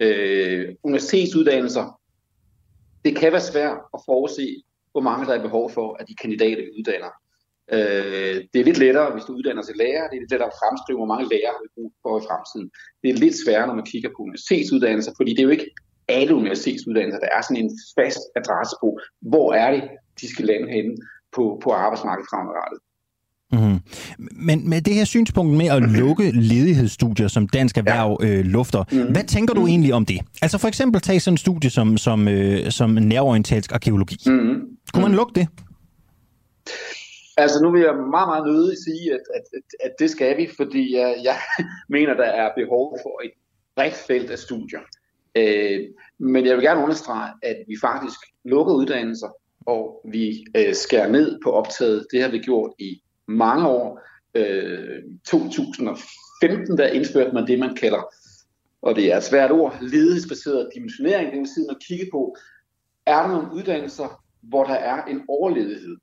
Øh, 0.00 0.74
universitetsuddannelser, 0.82 2.00
det 3.04 3.16
kan 3.16 3.32
være 3.32 3.50
svært 3.52 3.78
at 3.94 4.00
forudse, 4.06 4.62
hvor 4.92 5.00
mange 5.00 5.26
der 5.26 5.34
er 5.34 5.42
behov 5.42 5.70
for, 5.70 5.96
at 6.00 6.08
de 6.08 6.14
kandidater, 6.14 6.64
uddanner. 6.78 7.12
Øh, 7.72 8.36
det 8.52 8.58
er 8.60 8.68
lidt 8.68 8.78
lettere, 8.78 9.12
hvis 9.12 9.24
du 9.24 9.32
uddanner 9.32 9.62
til 9.62 9.76
lærer. 9.76 10.08
Det 10.08 10.16
er 10.16 10.20
lidt 10.20 10.30
lettere 10.30 10.52
at 10.52 10.58
fremskrive, 10.62 10.98
hvor 10.98 11.12
mange 11.12 11.28
lærere 11.32 11.58
vi 11.62 11.68
bruger 11.74 11.92
for 12.02 12.12
i 12.20 12.26
fremtiden. 12.28 12.70
Det 13.02 13.08
er 13.10 13.22
lidt 13.24 13.36
sværere, 13.44 13.66
når 13.66 13.78
man 13.80 13.90
kigger 13.92 14.10
på 14.10 14.20
universitetsuddannelser, 14.26 15.12
fordi 15.18 15.30
det 15.30 15.40
er 15.40 15.48
jo 15.48 15.56
ikke 15.58 15.70
alle 16.18 16.34
universitetsuddannelser, 16.34 17.20
der 17.20 17.30
er 17.36 17.42
sådan 17.42 17.62
en 17.64 17.70
fast 17.98 18.22
adresse 18.40 18.74
på, 18.82 18.88
hvor 19.20 19.48
er 19.54 19.70
det, 19.70 19.82
de 20.20 20.26
skal 20.32 20.44
lande 20.44 20.68
henne 20.76 20.96
på, 21.34 21.60
på 21.64 21.70
arbejdsmarkedet 21.70 22.28
fremadrettet. 22.30 22.80
Mm-hmm. 23.52 23.78
Men 24.46 24.68
med 24.68 24.80
det 24.80 24.94
her 24.94 25.04
synspunkt 25.04 25.56
med 25.56 25.66
at 25.66 25.82
lukke 25.82 26.30
ledighedsstudier, 26.30 27.28
som 27.28 27.48
Dansk 27.48 27.78
Erhverv 27.78 28.18
ja. 28.22 28.26
øh, 28.28 28.44
lufter, 28.44 28.84
mm-hmm. 28.92 29.12
hvad 29.12 29.24
tænker 29.24 29.54
du 29.54 29.66
egentlig 29.66 29.94
om 29.94 30.06
det? 30.06 30.20
Altså 30.42 30.58
for 30.58 30.68
eksempel 30.68 31.00
tage 31.00 31.20
sådan 31.20 31.34
en 31.34 31.38
studie 31.38 31.70
som, 31.70 31.96
som, 31.96 32.28
øh, 32.28 32.70
som 32.70 32.90
nærorientalsk 32.90 33.72
arkeologi. 33.72 34.16
Mm-hmm. 34.26 34.60
Kunne 34.92 35.02
man 35.02 35.14
lukke 35.14 35.40
det? 35.40 35.48
Altså 37.36 37.62
nu 37.62 37.70
vil 37.70 37.80
jeg 37.80 37.94
meget, 37.94 38.28
meget 38.32 38.44
nødig 38.46 38.76
sige, 38.86 39.12
at, 39.12 39.24
at, 39.36 39.42
at, 39.58 39.86
at 39.86 39.92
det 39.98 40.10
skal 40.10 40.36
vi, 40.36 40.48
fordi 40.56 40.96
jeg, 40.96 41.14
jeg 41.24 41.36
mener, 41.96 42.14
der 42.14 42.30
er 42.42 42.48
behov 42.56 42.98
for 43.02 43.20
et 43.24 43.32
bredt 43.76 43.94
felt 43.94 44.30
af 44.30 44.38
studier. 44.38 44.80
Øh, 45.34 45.80
men 46.18 46.46
jeg 46.46 46.56
vil 46.56 46.64
gerne 46.64 46.82
understrege, 46.82 47.32
at 47.42 47.56
vi 47.68 47.76
faktisk 47.80 48.18
lukker 48.44 48.74
uddannelser, 48.74 49.28
og 49.66 50.02
vi 50.12 50.44
øh, 50.56 50.74
skærer 50.74 51.08
ned 51.08 51.40
på 51.44 51.52
optaget. 51.52 52.06
Det 52.12 52.22
har 52.22 52.28
vi 52.28 52.38
gjort 52.38 52.72
i 52.78 53.02
mange 53.28 53.68
år. 53.68 54.00
Øh, 54.34 55.02
2015 55.26 56.78
der 56.78 56.86
indførte 56.86 57.32
man 57.32 57.46
det, 57.46 57.58
man 57.58 57.74
kalder, 57.74 58.02
og 58.82 58.96
det 58.96 59.12
er 59.12 59.16
et 59.16 59.24
svært 59.24 59.50
ord, 59.50 59.78
ledighedsbaseret 59.80 60.70
dimensionering. 60.74 61.30
Det 61.30 61.38
vil 61.38 61.46
sige, 61.46 61.64
at 61.64 61.68
man 61.68 61.80
kigger 61.88 62.06
på, 62.12 62.36
er 63.06 63.22
der 63.22 63.28
nogle 63.28 63.52
uddannelser, 63.52 64.22
hvor 64.42 64.64
der 64.64 64.74
er 64.74 65.04
en 65.04 65.22
overledighed, 65.28 65.96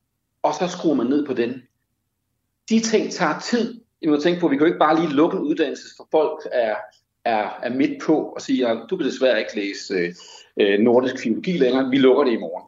og 0.44 0.54
så 0.54 0.68
skruer 0.68 0.96
man 0.96 1.08
ned 1.08 1.26
på 1.26 1.34
den. 1.34 1.62
De 2.70 2.80
ting 2.80 3.12
tager 3.12 3.40
tid. 3.40 3.82
I 4.02 4.08
må 4.08 4.18
tænke 4.18 4.40
på, 4.40 4.46
at 4.48 4.52
vi 4.52 4.56
kan 4.56 4.68
jo 4.68 4.74
ikke 4.74 4.80
bare 4.80 5.00
lige 5.00 5.14
lukke 5.14 5.38
en 5.38 5.44
uddannelse, 5.44 5.84
for 5.98 6.08
folk 6.12 6.48
er, 6.52 6.76
er, 7.28 7.60
er 7.64 7.70
midt 7.70 8.02
på 8.02 8.16
og 8.36 8.42
siger, 8.42 8.86
du 8.90 8.98
kan 8.98 9.06
desværre 9.06 9.40
ikke 9.40 9.56
læse 9.56 9.94
øh, 10.62 10.80
nordisk 10.80 11.24
filologi 11.24 11.58
længere, 11.58 11.90
vi 11.90 11.98
lukker 11.98 12.24
det 12.24 12.32
i 12.32 12.38
morgen. 12.38 12.64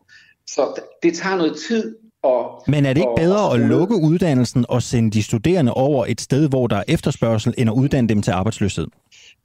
Så 0.48 0.82
det 1.04 1.14
tager 1.14 1.38
noget 1.38 1.58
tid. 1.68 1.96
Og, 2.24 2.64
Men 2.68 2.86
er 2.86 2.94
det 2.94 3.02
ikke 3.02 3.14
bedre 3.18 3.54
at 3.54 3.60
lukke 3.60 3.96
uddannelsen 3.96 4.66
og 4.70 4.82
sende 4.82 5.12
de 5.12 5.24
studerende 5.24 5.74
over 5.74 6.06
et 6.06 6.22
sted, 6.22 6.50
hvor 6.50 6.68
der 6.68 6.76
er 6.76 6.84
efterspørgsel, 6.88 7.54
end 7.58 7.70
at 7.70 7.74
uddanne 7.74 8.10
dem 8.10 8.22
til 8.22 8.32
arbejdsløshed? 8.32 8.88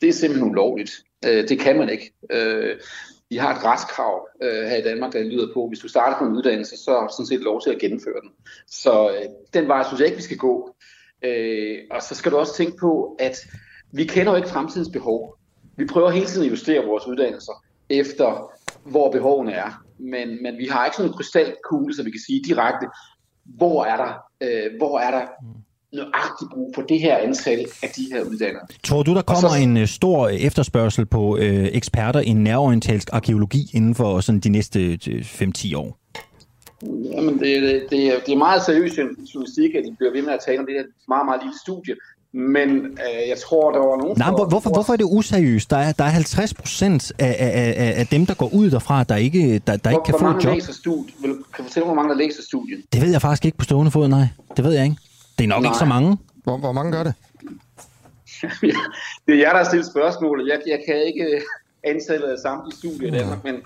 Det 0.01 0.09
er 0.09 0.13
simpelthen 0.13 0.51
ulovligt. 0.51 0.93
Det 1.23 1.59
kan 1.61 1.79
man 1.79 1.89
ikke. 1.89 2.13
Vi 3.31 3.37
har 3.37 3.55
et 3.55 3.65
retskrav 3.65 4.29
her 4.43 4.77
i 4.77 4.83
Danmark, 4.83 5.13
der 5.13 5.23
lyder 5.23 5.47
på, 5.55 5.69
hvis 5.69 5.79
du 5.79 5.89
starter 5.89 6.19
på 6.19 6.25
en 6.25 6.33
uddannelse, 6.33 6.77
så 6.77 6.91
er 6.97 7.01
du 7.01 7.09
sådan 7.13 7.27
set 7.27 7.41
lov 7.41 7.63
til 7.63 7.71
at 7.71 7.79
gennemføre 7.79 8.21
den. 8.23 8.31
Så 8.67 9.11
den 9.55 9.69
vej 9.69 9.85
synes 9.87 10.01
jeg 10.01 10.07
ikke, 10.07 10.17
vi 10.17 10.23
skal 10.23 10.37
gå. 10.37 10.75
Og 11.91 12.03
så 12.03 12.15
skal 12.15 12.33
du 12.33 12.37
også 12.37 12.57
tænke 12.57 12.77
på, 12.77 13.17
at 13.19 13.47
vi 13.95 14.05
kender 14.05 14.33
jo 14.33 14.37
ikke 14.37 14.49
fremtidens 14.49 14.89
behov. 14.93 15.37
vi 15.77 15.87
prøver 15.87 16.11
hele 16.11 16.27
tiden 16.27 16.47
at 16.47 16.51
justere 16.51 16.87
vores 16.87 17.07
uddannelser 17.07 17.53
efter, 17.91 18.53
hvor 18.85 19.11
behovene 19.11 19.53
er. 19.53 19.83
Men, 19.99 20.43
men 20.43 20.59
vi 20.59 20.67
har 20.67 20.85
ikke 20.85 20.97
sådan 20.97 21.11
en 21.11 21.17
krystalkugle, 21.17 21.95
så 21.97 22.03
vi 22.03 22.11
kan 22.11 22.21
sige 22.27 22.43
direkte, 22.49 22.87
hvor 23.45 23.85
er 23.85 23.97
der, 23.97 24.13
øh, 24.41 24.71
hvor 24.79 24.99
er 24.99 25.11
der 25.11 25.27
nøjagtigt 25.93 26.51
brug 26.55 26.73
for 26.75 26.83
det 26.83 27.01
her 27.01 27.17
antal 27.17 27.67
af 27.83 27.89
de 27.97 28.03
her 28.13 28.23
uddannere. 28.23 28.67
Tror 28.85 29.03
du, 29.03 29.15
der 29.15 29.23
kommer 29.23 29.49
så, 29.49 29.63
en 29.63 29.77
uh, 29.77 29.85
stor 29.85 30.29
efterspørgsel 30.29 31.07
på 31.07 31.35
uh, 31.35 31.41
eksperter 31.81 32.21
i 32.21 32.33
nærorientalsk 32.33 33.09
arkeologi 33.13 33.71
inden 33.75 33.95
for 33.95 34.21
sådan 34.21 34.41
de 34.41 34.49
næste 34.49 34.99
5-10 35.05 35.77
år? 35.77 35.99
Jamen, 37.13 37.39
det, 37.39 37.63
det, 37.63 37.87
det, 37.91 38.07
er, 38.07 38.21
det 38.27 38.33
er 38.33 38.37
meget 38.37 38.63
seriøst 38.63 38.99
journalistik, 38.99 39.75
at 39.75 39.85
de 39.85 39.95
bliver 39.99 40.13
ved 40.13 40.23
med 40.23 40.33
at 40.33 40.41
tale 40.47 40.59
om 40.59 40.67
det 40.67 40.75
her 40.75 40.85
meget, 41.09 41.27
meget 41.27 41.41
lille 41.43 41.59
studie. 41.65 41.95
Men 42.37 42.71
øh, 43.07 43.29
jeg 43.29 43.39
tror, 43.39 43.73
der 43.73 43.79
var 43.79 43.97
nogen... 43.97 44.19
Nej, 44.19 44.31
hvor, 44.31 44.45
hvorfor, 44.45 44.71
hvorfor 44.71 44.93
er 44.93 44.97
det 44.97 45.07
useriøst? 45.11 45.71
Der 45.71 45.77
er, 45.77 45.93
der 45.93 46.05
er 46.05 46.09
50 46.09 46.55
procent 46.55 47.13
af, 47.19 47.37
af, 47.39 47.75
af, 47.85 48.01
af 48.01 48.07
dem, 48.07 48.27
der 48.27 48.35
går 48.35 48.51
ud 48.55 48.71
derfra, 48.71 49.05
der 49.05 49.17
ikke, 49.17 49.59
der, 49.67 49.77
der 49.77 49.91
ikke 49.91 50.03
kan 50.05 50.15
få 50.19 50.27
et 50.27 50.45
job. 50.45 50.55
Læser 50.55 50.73
studie? 50.73 51.15
Vil, 51.23 51.31
kan 51.31 51.59
du 51.59 51.63
fortælle, 51.63 51.87
hvor 51.87 51.95
mange 51.95 52.11
der 52.11 52.17
læser 52.17 52.43
studiet? 52.43 52.85
Det 52.93 53.03
ved 53.03 53.11
jeg 53.11 53.21
faktisk 53.23 53.45
ikke 53.45 53.59
på 53.59 53.65
stående 53.65 53.91
fod, 53.91 54.09
nej. 54.09 54.27
Det 54.57 54.65
ved 54.65 54.73
jeg 54.73 54.85
ikke. 54.85 54.97
Det 55.39 55.45
er 55.45 55.49
nok 55.49 55.63
nej. 55.63 55.71
ikke 55.71 55.79
så 55.79 55.85
mange. 55.85 56.19
Hvor, 56.45 56.57
hvor 56.57 56.73
mange 56.73 56.93
gør 56.93 57.03
det? 57.03 57.15
det 59.27 59.33
er 59.35 59.41
jer, 59.45 59.51
der 59.51 59.61
har 59.63 59.65
stillet 59.65 59.87
spørgsmålet. 59.87 60.49
Jeg, 60.53 60.59
jeg 60.67 60.81
kan 60.87 60.97
ikke 61.07 61.25
øh, 61.35 61.41
ansætte 61.85 62.39
samtlige 62.43 62.77
studier 62.79 63.09
i 63.09 63.19
Danmark, 63.19 63.45
men, 63.45 63.57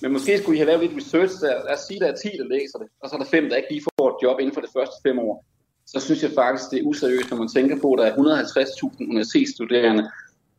men 0.00 0.12
måske 0.12 0.38
skulle 0.38 0.56
I 0.56 0.60
have 0.60 0.70
lavet 0.70 0.82
lidt 0.84 0.96
research 1.00 1.34
der. 1.40 1.54
Lad 1.66 1.74
os 1.74 1.80
sige, 1.88 1.96
at 1.96 2.02
der 2.02 2.12
er 2.12 2.16
10, 2.16 2.28
der 2.40 2.48
læser 2.54 2.78
det, 2.78 2.88
og 3.02 3.08
så 3.08 3.14
er 3.16 3.20
der 3.22 3.30
5, 3.30 3.48
der 3.48 3.56
ikke 3.56 3.70
lige 3.70 3.84
får 3.98 4.06
et 4.12 4.18
job 4.24 4.36
inden 4.40 4.54
for 4.54 4.60
de 4.60 4.70
første 4.76 4.96
5 5.02 5.18
år 5.18 5.44
så 5.92 6.00
synes 6.00 6.22
jeg 6.22 6.30
faktisk, 6.34 6.70
det 6.70 6.78
er 6.78 6.84
useriøst, 6.84 7.30
når 7.30 7.38
man 7.38 7.48
tænker 7.48 7.76
på, 7.80 7.92
at 7.92 7.98
der 7.98 8.06
er 8.06 8.16
150.000 8.16 9.10
universitetsstuderende 9.10 10.10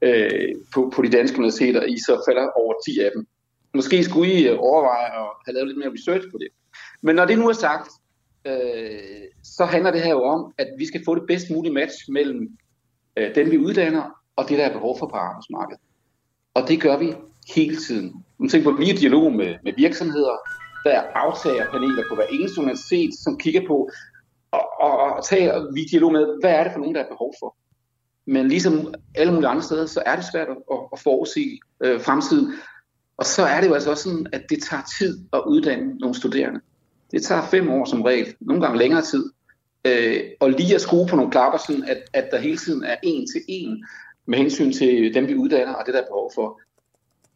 øh, 0.02 0.56
på, 0.74 0.92
på 0.96 1.02
de 1.02 1.10
danske 1.10 1.38
universiteter, 1.38 1.84
i 1.84 1.98
så 1.98 2.24
falder 2.28 2.48
over 2.62 2.74
10 2.86 3.00
af 3.00 3.12
dem. 3.16 3.28
Måske 3.74 4.04
skulle 4.04 4.34
I 4.34 4.48
øh, 4.48 4.58
overveje 4.60 5.06
at 5.06 5.30
have 5.46 5.54
lavet 5.54 5.68
lidt 5.68 5.78
mere 5.78 5.94
research 5.94 6.32
på 6.32 6.38
det. 6.38 6.48
Men 7.02 7.16
når 7.16 7.26
det 7.26 7.40
nu 7.40 7.50
er 7.50 7.54
sagt, 7.54 7.90
øh, 8.48 9.24
så 9.44 9.66
handler 9.66 9.92
det 9.92 10.02
her 10.02 10.12
jo 10.12 10.24
om, 10.24 10.54
at 10.58 10.68
vi 10.78 10.86
skal 10.86 11.02
få 11.06 11.16
det 11.16 11.24
bedst 11.28 11.50
mulige 11.50 11.74
match 11.74 11.96
mellem 12.10 12.58
øh, 13.18 13.36
dem, 13.36 13.52
vi 13.52 13.58
uddanner, 13.58 14.04
og 14.36 14.50
det, 14.50 14.58
der 14.58 14.66
er 14.66 14.74
behov 14.74 15.00
for 15.00 15.08
på 15.08 15.16
arbejdsmarkedet. 15.16 15.82
Og 16.54 16.68
det 16.68 16.82
gør 16.82 16.98
vi 16.98 17.14
hele 17.56 17.76
tiden. 17.76 18.14
Man 18.38 18.50
tænker 18.50 18.70
på, 18.70 18.76
at 18.76 18.80
vi 18.80 18.90
er 18.90 18.94
i 18.94 18.98
dialog 18.98 19.34
med, 19.34 19.56
med 19.64 19.74
virksomheder, 19.78 20.38
der 20.84 20.92
er 20.92 21.04
aftagerpaneler 21.16 22.04
på 22.10 22.16
hver 22.16 22.26
eneste 22.32 22.62
universitet, 22.62 23.12
som 23.24 23.38
kigger 23.38 23.68
på, 23.68 23.90
og, 24.54 24.64
og, 24.82 25.14
og 25.14 25.26
tage 25.26 25.52
vi 25.74 25.84
dialog 25.92 26.12
med, 26.12 26.26
hvad 26.42 26.52
er 26.52 26.64
det 26.64 26.72
for 26.74 26.80
nogen, 26.80 26.96
der 26.96 27.02
er 27.02 27.08
behov 27.08 27.34
for. 27.40 27.56
Men 28.26 28.48
ligesom 28.48 28.94
alle 29.16 29.34
mulige 29.34 29.50
andre 29.50 29.64
steder, 29.64 29.86
så 29.86 30.04
er 30.06 30.16
det 30.16 30.26
svært 30.32 30.48
at, 30.50 30.58
at 30.94 31.00
forudsige 31.00 31.60
øh, 31.84 32.02
fremtiden. 32.02 32.54
Og 33.18 33.26
så 33.26 33.44
er 33.44 33.62
det 33.62 33.68
jo 33.68 33.74
altså 33.74 33.90
også 33.90 34.04
sådan, 34.04 34.28
at 34.34 34.42
det 34.50 34.64
tager 34.64 34.84
tid 35.00 35.20
at 35.34 35.42
uddanne 35.48 35.98
nogle 35.98 36.16
studerende. 36.16 36.60
Det 37.12 37.24
tager 37.24 37.42
fem 37.42 37.70
år 37.70 37.86
som 37.86 38.02
regel, 38.02 38.36
nogle 38.40 38.62
gange 38.62 38.78
længere 38.78 39.02
tid. 39.02 39.32
Øh, 39.86 40.20
og 40.40 40.50
lige 40.50 40.76
at 40.76 40.82
skrue 40.82 41.08
på 41.08 41.16
nogle 41.16 41.32
klapper, 41.32 41.60
sådan 41.68 41.84
at, 41.84 41.98
at 42.14 42.28
der 42.32 42.40
hele 42.40 42.58
tiden 42.58 42.84
er 42.84 42.96
en 43.04 43.28
til 43.28 43.42
en 43.48 43.86
med 44.26 44.38
hensyn 44.38 44.74
til 44.74 45.14
dem, 45.14 45.28
vi 45.28 45.36
uddanner 45.36 45.74
og 45.74 45.86
det, 45.86 45.94
der 45.94 46.02
er 46.02 46.06
behov 46.06 46.32
for. 46.36 46.62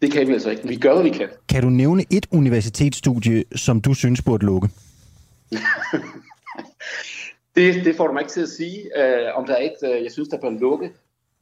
Det 0.02 0.12
kan 0.12 0.28
vi 0.28 0.34
altså 0.34 0.50
ikke. 0.50 0.68
Vi 0.68 0.76
gør, 0.76 0.94
hvad 0.94 1.04
vi 1.04 1.10
kan. 1.10 1.30
Kan 1.50 1.64
du 1.64 1.70
nævne 1.70 2.06
et 2.10 2.26
universitetsstudie, 2.32 3.44
som 3.56 3.82
du 3.82 3.94
synes 3.94 4.22
burde 4.22 4.46
lukke? 4.46 4.70
Det, 7.58 7.86
det 7.86 7.96
får 7.96 8.08
du 8.08 8.14
mig 8.14 8.22
ikke 8.22 8.32
til 8.32 8.42
at 8.42 8.50
sige, 8.50 8.78
øh, 9.02 9.38
om 9.38 9.46
der 9.46 9.54
er 9.54 9.62
et, 9.62 9.96
øh, 9.96 10.04
jeg 10.04 10.12
synes, 10.12 10.30
der 10.30 10.38
bør 10.38 10.50
lukke. 10.50 10.92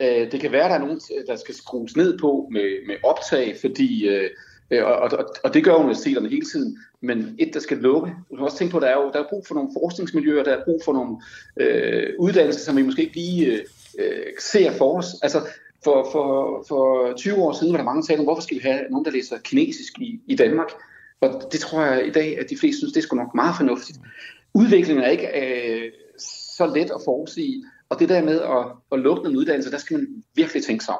Øh, 0.01 0.31
det 0.31 0.41
kan 0.41 0.51
være, 0.51 0.69
der 0.69 0.75
er 0.75 0.79
nogen, 0.79 1.01
øh, 1.17 1.27
der 1.27 1.35
skal 1.35 1.55
skrues 1.55 1.97
ned 1.97 2.17
på 2.17 2.49
med, 2.51 2.87
med 2.87 2.95
optag, 3.03 3.55
fordi, 3.61 4.07
øh, 4.07 4.29
øh, 4.71 4.85
og, 4.85 4.95
og, 4.95 5.29
og 5.43 5.53
det 5.53 5.63
gør 5.63 5.73
universiteterne 5.73 6.29
hele 6.29 6.45
tiden, 6.45 6.77
men 7.01 7.35
et, 7.39 7.53
der 7.53 7.59
skal 7.59 7.77
lukke. 7.77 8.11
Du 8.29 8.35
kan 8.35 8.45
også 8.45 8.57
tænke 8.57 8.71
på, 8.71 8.77
at 8.77 8.81
der 8.81 8.87
er 8.87 9.01
jo 9.01 9.11
der 9.13 9.19
er 9.19 9.29
brug 9.29 9.47
for 9.47 9.55
nogle 9.55 9.69
forskningsmiljøer, 9.81 10.43
der 10.43 10.53
er 10.53 10.63
brug 10.65 10.81
for 10.85 10.93
nogle 10.93 11.17
øh, 11.59 12.13
uddannelser, 12.19 12.61
som 12.61 12.77
vi 12.77 12.81
måske 12.81 13.01
ikke 13.01 13.15
lige 13.15 13.45
øh, 13.45 13.59
øh 13.99 14.25
ser 14.39 14.71
for 14.71 14.97
os. 14.97 15.05
Altså, 15.21 15.39
for, 15.83 16.09
for, 16.11 16.63
for 16.67 17.13
20 17.17 17.35
år 17.35 17.53
siden 17.53 17.73
var 17.73 17.77
der 17.77 17.85
mange 17.85 18.01
der 18.01 18.05
sagde, 18.05 18.23
hvorfor 18.23 18.41
skal 18.41 18.57
vi 18.57 18.61
have 18.61 18.79
nogen, 18.89 19.05
der 19.05 19.11
læser 19.11 19.37
kinesisk 19.37 19.99
i, 19.99 20.19
i 20.27 20.35
Danmark? 20.35 20.69
Og 21.21 21.49
det 21.51 21.59
tror 21.59 21.81
jeg 21.85 22.07
i 22.07 22.11
dag, 22.11 22.39
at 22.39 22.49
de 22.49 22.57
fleste 22.57 22.77
synes, 22.77 22.93
det 22.93 22.99
er 22.99 23.03
sgu 23.03 23.15
nok 23.15 23.35
meget 23.35 23.55
fornuftigt. 23.57 23.99
Udviklingen 24.53 25.03
er 25.03 25.09
ikke 25.09 25.27
øh, 25.41 25.91
så 26.57 26.65
let 26.65 26.91
at 26.91 27.01
forudsige. 27.05 27.63
Og 27.89 27.99
det 27.99 28.09
der 28.09 28.23
med 28.23 28.41
at, 28.41 28.65
at 28.91 28.99
lukke 28.99 29.29
en 29.29 29.37
uddannelse, 29.37 29.71
der 29.71 29.77
skal 29.77 29.97
man 29.97 30.07
virkelig 30.35 30.63
tænke 30.63 30.85
sig 30.85 30.93
om. 30.93 30.99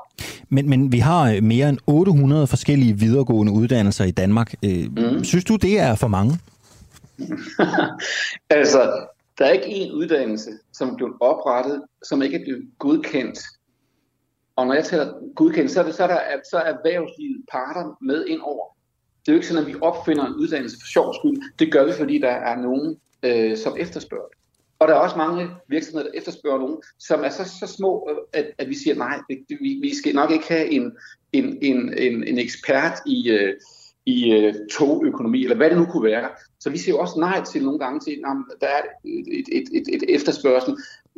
Men, 0.50 0.70
men 0.70 0.92
vi 0.92 1.00
har 1.00 1.32
øh, 1.32 1.44
mere 1.44 1.70
end 1.70 1.78
800 1.88 2.48
forskellige 2.48 3.00
videregående 3.00 3.54
uddannelser 3.54 4.06
i 4.06 4.12
Danmark. 4.12 4.54
Mm. 4.64 5.24
Synes 5.24 5.46
du, 5.46 5.56
det 5.56 5.80
er 5.80 5.96
for 5.96 6.08
mange? 6.08 6.40
altså, 8.60 9.08
der 9.38 9.46
er 9.46 9.52
ikke 9.52 9.66
én 9.66 9.94
uddannelse, 9.94 10.52
som 10.74 10.90
er 10.90 10.96
blevet 10.96 11.14
oprettet, 11.20 11.82
som 12.04 12.22
ikke 12.22 12.38
er 12.38 12.44
blevet 12.44 12.64
godkendt. 12.80 13.40
Og 14.56 14.68
når 14.68 14.74
jeg 14.74 14.86
taler 14.86 15.14
godkendt, 15.36 15.72
så 15.72 15.80
er, 15.80 15.84
det, 15.84 15.96
så 15.96 16.04
er, 16.04 16.08
der, 16.08 16.20
så 16.52 16.58
er 16.58 16.62
erhvervslivet 16.62 17.42
parter 17.52 17.98
med 18.02 18.26
ind 18.26 18.42
over. 18.44 18.66
Det 19.20 19.32
er 19.32 19.34
jo 19.34 19.38
ikke 19.38 19.48
sådan, 19.48 19.64
at 19.64 19.68
vi 19.68 19.76
opfinder 19.82 20.26
en 20.26 20.34
uddannelse 20.34 20.78
for 20.82 20.88
sjov 20.88 21.14
skyld. 21.14 21.42
Det 21.60 21.72
gør 21.72 21.86
vi, 21.86 21.92
fordi 21.98 22.20
der 22.20 22.32
er 22.32 22.56
nogen, 22.56 22.98
øh, 23.24 23.58
som 23.58 23.76
efterspørger 23.80 24.28
det. 24.28 24.38
Og 24.86 24.90
der 24.90 24.96
er 24.96 25.00
også 25.00 25.18
mange 25.18 25.48
virksomheder, 25.70 26.10
der 26.10 26.18
efterspørger 26.20 26.60
nogen, 26.60 26.78
som 27.00 27.24
er 27.24 27.30
så, 27.30 27.44
så 27.60 27.68
små, 27.78 28.10
øh, 28.12 28.18
at, 28.34 28.46
at 28.58 28.70
vi 28.70 28.76
siger, 28.76 28.96
nej, 28.96 29.20
vi, 29.30 29.80
vi 29.82 29.96
skal 29.96 30.16
nok 30.16 30.32
ikke 30.32 30.48
have 30.48 30.72
en, 30.72 30.92
en, 31.34 31.58
en, 31.62 31.94
en, 31.98 32.24
en 32.24 32.38
ekspert 32.38 32.94
i, 33.06 33.30
øh, 33.30 33.54
i 34.06 34.18
uh, 34.38 34.54
togøkonomi, 34.72 35.44
eller 35.44 35.56
hvad 35.56 35.70
det 35.70 35.78
nu 35.78 35.86
kunne 35.86 36.04
være. 36.04 36.30
Så 36.60 36.70
vi 36.70 36.78
siger 36.78 36.96
også 36.98 37.20
nej 37.20 37.44
til 37.44 37.64
nogle 37.64 37.80
gange 37.80 38.00
til, 38.00 38.12
at 38.12 38.62
der 38.62 38.68
er 38.68 38.82
et, 39.06 39.46
et, 39.52 39.68
et, 39.72 39.88
et 39.96 40.04
efterspørgsel, 40.16 40.78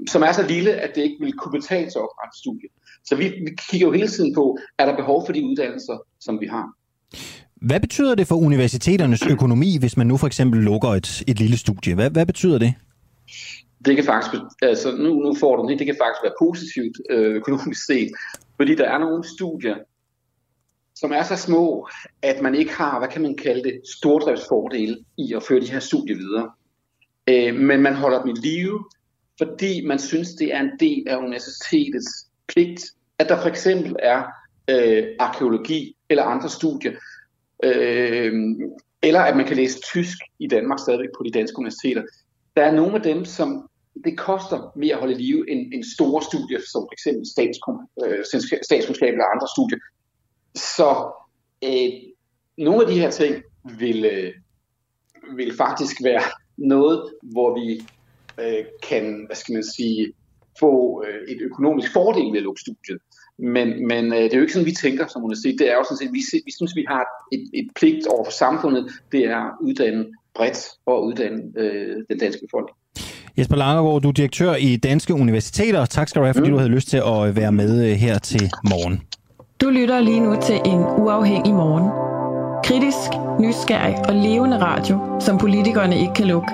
som 0.09 0.21
er 0.21 0.31
så 0.31 0.43
lille, 0.47 0.71
at 0.71 0.95
det 0.95 1.01
ikke 1.01 1.17
vil 1.19 1.33
kunne 1.33 1.59
betale 1.59 1.91
sig 1.91 1.99
at 1.99 2.07
oprette 2.09 2.39
studie. 2.39 2.69
Så 3.05 3.15
vi, 3.15 3.23
vi 3.23 3.51
kigger 3.69 3.87
jo 3.87 3.93
hele 3.93 4.07
tiden 4.07 4.35
på, 4.35 4.57
er 4.79 4.85
der 4.85 4.95
behov 4.95 5.25
for 5.25 5.33
de 5.33 5.43
uddannelser, 5.43 5.97
som 6.19 6.41
vi 6.41 6.47
har. 6.47 6.67
Hvad 7.61 7.79
betyder 7.79 8.15
det 8.15 8.27
for 8.27 8.35
universiteternes 8.35 9.27
økonomi, 9.31 9.77
hvis 9.79 9.97
man 9.97 10.07
nu 10.07 10.17
for 10.17 10.27
eksempel 10.27 10.59
lukker 10.59 10.89
et, 10.89 11.23
et 11.27 11.39
lille 11.39 11.57
studie? 11.57 11.95
Hvad, 11.95 12.09
hvad 12.09 12.25
betyder 12.25 12.57
det? 12.57 12.73
Det 13.87 13.95
kan 13.95 14.05
faktisk, 14.05 14.43
altså 14.61 14.91
nu, 14.91 15.13
nu 15.13 15.35
får 15.35 15.55
du 15.55 15.69
det, 15.69 15.79
det 15.79 15.87
kan 15.87 15.97
faktisk 16.01 16.23
være 16.23 16.39
positivt 16.39 16.97
øh, 17.09 17.35
økonomisk 17.35 17.85
set, 17.85 18.11
fordi 18.55 18.75
der 18.75 18.89
er 18.89 18.97
nogle 18.97 19.23
studier, 19.23 19.75
som 20.95 21.11
er 21.11 21.23
så 21.23 21.35
små, 21.35 21.87
at 22.21 22.41
man 22.41 22.55
ikke 22.55 22.73
har, 22.73 22.99
hvad 22.99 23.09
kan 23.09 23.21
man 23.21 23.35
kalde 23.35 23.63
det, 23.63 23.81
stordriftsfordele 23.97 24.97
i 25.17 25.33
at 25.33 25.43
føre 25.43 25.59
de 25.59 25.71
her 25.71 25.79
studier 25.79 26.17
videre. 26.17 26.51
Øh, 27.29 27.55
men 27.55 27.81
man 27.81 27.95
holder 27.95 28.21
dem 28.21 28.29
i 28.29 28.39
live, 28.39 28.85
fordi 29.37 29.85
man 29.85 29.99
synes, 29.99 30.29
det 30.29 30.53
er 30.53 30.59
en 30.59 30.71
del 30.79 31.03
af 31.07 31.17
universitetets 31.17 32.27
pligt, 32.47 32.81
at 33.19 33.29
der 33.29 33.41
for 33.41 33.49
eksempel 33.49 33.95
er 33.99 34.23
øh, 34.69 35.07
arkeologi 35.19 35.95
eller 36.09 36.23
andre 36.23 36.49
studier, 36.49 36.91
øh, 37.63 38.33
eller 39.01 39.19
at 39.19 39.37
man 39.37 39.45
kan 39.45 39.57
læse 39.57 39.81
tysk 39.81 40.17
i 40.39 40.47
Danmark 40.47 40.79
stadigvæk 40.79 41.09
på 41.17 41.23
de 41.23 41.31
danske 41.31 41.59
universiteter. 41.59 42.03
Der 42.55 42.63
er 42.63 42.71
nogle 42.71 42.95
af 42.95 43.01
dem, 43.01 43.25
som 43.25 43.69
det 44.05 44.17
koster 44.17 44.71
mere 44.75 44.93
at 44.93 44.99
holde 44.99 45.13
i 45.13 45.17
live 45.17 45.51
end, 45.51 45.73
end 45.73 45.83
store 45.83 46.21
studier, 46.23 46.59
som 46.71 46.87
f.eks. 46.89 47.07
Øh, 47.07 48.23
statskundskab 48.63 49.11
eller 49.11 49.33
andre 49.35 49.47
studier. 49.55 49.79
Så 50.55 50.89
øh, 51.63 51.91
nogle 52.57 52.81
af 52.81 52.87
de 52.91 52.99
her 52.99 53.11
ting 53.11 53.43
vil, 53.79 54.05
øh, 54.05 54.33
vil 55.35 55.57
faktisk 55.57 56.03
være 56.03 56.23
noget, 56.57 57.13
hvor 57.21 57.59
vi 57.59 57.81
øh, 58.43 58.65
kan, 58.83 59.23
hvad 59.25 59.35
skal 59.35 59.53
man 59.53 59.63
sige, 59.63 60.13
få 60.59 61.03
øh, 61.07 61.21
et 61.27 61.41
økonomisk 61.41 61.93
fordel 61.93 62.31
ved 62.31 62.37
at 62.37 62.43
lukke 62.43 62.61
studiet. 62.61 62.99
Men, 63.39 63.87
men 63.87 64.05
øh, 64.13 64.23
det 64.23 64.33
er 64.33 64.37
jo 64.37 64.41
ikke 64.41 64.53
sådan, 64.53 64.65
vi 64.65 64.81
tænker 64.85 65.07
som 65.07 65.23
universitet. 65.23 65.59
Det 65.59 65.71
er 65.71 65.75
jo 65.75 65.83
sådan 65.83 65.97
set, 65.97 66.13
vi, 66.13 66.21
vi 66.45 66.51
synes, 66.51 66.75
vi 66.75 66.85
har 66.87 67.03
et, 67.31 67.49
et 67.53 67.67
pligt 67.75 68.07
over 68.07 68.23
for 68.23 68.31
samfundet. 68.31 68.91
Det 69.11 69.25
er 69.25 69.37
at 69.37 69.55
uddanne 69.61 70.05
bredt 70.35 70.69
og 70.85 71.05
uddanne 71.05 71.43
øh, 71.57 71.95
den 72.09 72.19
danske 72.19 72.41
befolkning. 72.45 72.77
Jesper 73.37 73.55
Langergaard, 73.55 74.01
du 74.01 74.07
er 74.07 74.11
direktør 74.11 74.55
i 74.55 74.75
Danske 74.75 75.13
Universiteter. 75.13 75.85
Tak 75.85 76.09
skal 76.09 76.19
du 76.19 76.25
have, 76.25 76.33
fordi 76.33 76.47
mm. 76.47 76.53
du 76.53 76.57
havde 76.57 76.71
lyst 76.71 76.87
til 76.87 76.97
at 76.97 77.35
være 77.35 77.51
med 77.51 77.85
øh, 77.85 77.95
her 77.95 78.19
til 78.19 78.51
morgen. 78.69 79.01
Du 79.61 79.69
lytter 79.69 79.99
lige 79.99 80.19
nu 80.19 80.35
til 80.41 80.61
en 80.65 80.79
uafhængig 80.79 81.53
morgen. 81.53 81.89
Kritisk, 82.63 83.09
nysgerrig 83.39 83.95
og 84.09 84.15
levende 84.15 84.61
radio, 84.61 84.99
som 85.19 85.37
politikerne 85.37 85.99
ikke 85.99 86.13
kan 86.13 86.25
lukke. 86.25 86.47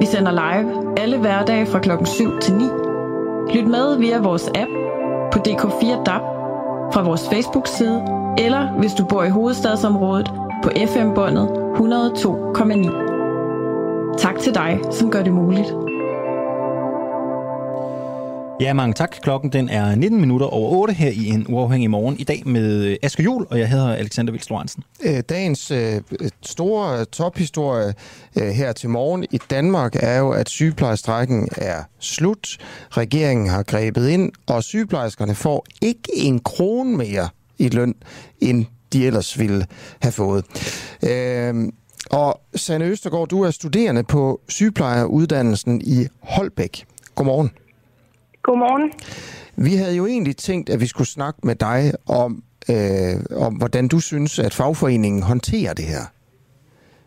Vi 0.00 0.06
sender 0.06 0.32
live 0.32 0.98
alle 1.00 1.18
hverdage 1.18 1.66
fra 1.66 1.78
klokken 1.78 2.06
7 2.06 2.40
til 2.40 2.54
9. 2.54 2.64
Lyt 3.54 3.66
med 3.66 3.98
via 3.98 4.18
vores 4.18 4.48
app 4.48 4.70
på 5.32 5.38
DK4 5.48 6.04
DAB, 6.04 6.22
fra 6.92 7.02
vores 7.02 7.28
Facebook-side, 7.32 8.02
eller 8.38 8.78
hvis 8.78 8.94
du 8.94 9.04
bor 9.04 9.24
i 9.24 9.30
hovedstadsområdet 9.30 10.32
på 10.62 10.70
FM-båndet 10.86 11.48
102,9. 11.48 14.16
Tak 14.18 14.38
til 14.38 14.54
dig, 14.54 14.80
som 14.90 15.10
gør 15.10 15.22
det 15.22 15.32
muligt. 15.32 15.74
Ja, 18.60 18.72
mange 18.72 18.94
tak. 18.94 19.16
Klokken 19.22 19.52
den 19.52 19.68
er 19.68 19.94
19 19.94 20.20
minutter 20.20 20.46
over 20.46 20.70
8 20.70 20.94
her 20.94 21.10
i 21.10 21.26
en 21.26 21.46
uafhængig 21.48 21.90
morgen. 21.90 22.16
I 22.18 22.24
dag 22.24 22.42
med 22.46 22.84
øh, 22.84 22.96
Aske 23.02 23.22
Jul, 23.22 23.46
og 23.50 23.58
jeg 23.58 23.68
hedder 23.68 23.94
Alexander 23.94 24.32
Vils 24.32 24.50
Lorentzen. 24.50 24.82
Øh, 25.04 25.22
dagens 25.28 25.70
øh, 25.70 26.00
store 26.42 27.00
øh, 27.00 27.06
tophistorie 27.06 27.94
øh, 28.36 28.48
her 28.48 28.72
til 28.72 28.90
morgen 28.90 29.26
i 29.30 29.38
Danmark 29.50 29.96
er 29.96 30.18
jo, 30.18 30.30
at 30.30 30.48
sygeplejestrækken 30.48 31.48
er 31.56 31.82
slut. 31.98 32.58
Regeringen 32.90 33.48
har 33.48 33.62
grebet 33.62 34.08
ind, 34.08 34.32
og 34.46 34.64
sygeplejerskerne 34.64 35.34
får 35.34 35.66
ikke 35.82 36.08
en 36.14 36.40
krone 36.40 36.96
mere 36.96 37.28
i 37.58 37.68
løn, 37.68 37.94
end 38.40 38.66
de 38.92 39.06
ellers 39.06 39.38
ville 39.38 39.66
have 40.02 40.12
fået. 40.12 40.44
Øh, 41.02 41.54
og 42.10 42.40
Sanne 42.54 42.84
Østergaard, 42.84 43.28
du 43.28 43.42
er 43.42 43.50
studerende 43.50 44.02
på 44.02 44.40
sygeplejeruddannelsen 44.48 45.80
i 45.84 46.06
Holbæk. 46.20 46.84
Godmorgen. 47.14 47.50
Godmorgen. 48.46 48.86
Vi 49.66 49.72
havde 49.80 49.96
jo 49.96 50.06
egentlig 50.06 50.36
tænkt, 50.36 50.70
at 50.70 50.80
vi 50.80 50.86
skulle 50.86 51.08
snakke 51.08 51.38
med 51.48 51.54
dig 51.68 51.80
om, 52.22 52.30
øh, 52.72 53.46
om 53.46 53.52
hvordan 53.54 53.88
du 53.88 53.98
synes, 54.00 54.38
at 54.38 54.54
fagforeningen 54.54 55.22
håndterer 55.22 55.72
det 55.74 55.84
her. 55.84 56.04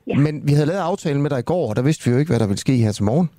Ja. 0.07 0.15
Men 0.15 0.47
vi 0.47 0.53
havde 0.53 0.67
lavet 0.67 0.79
aftalen 0.91 1.21
med 1.21 1.29
dig 1.29 1.39
i 1.39 1.49
går, 1.51 1.69
og 1.69 1.75
der 1.75 1.81
vidste 1.81 2.05
vi 2.05 2.11
jo 2.13 2.17
ikke, 2.19 2.31
hvad 2.31 2.39
der 2.39 2.47
ville 2.47 2.65
ske 2.67 2.75
her 2.85 2.91
til 2.91 3.03
morgen. 3.03 3.29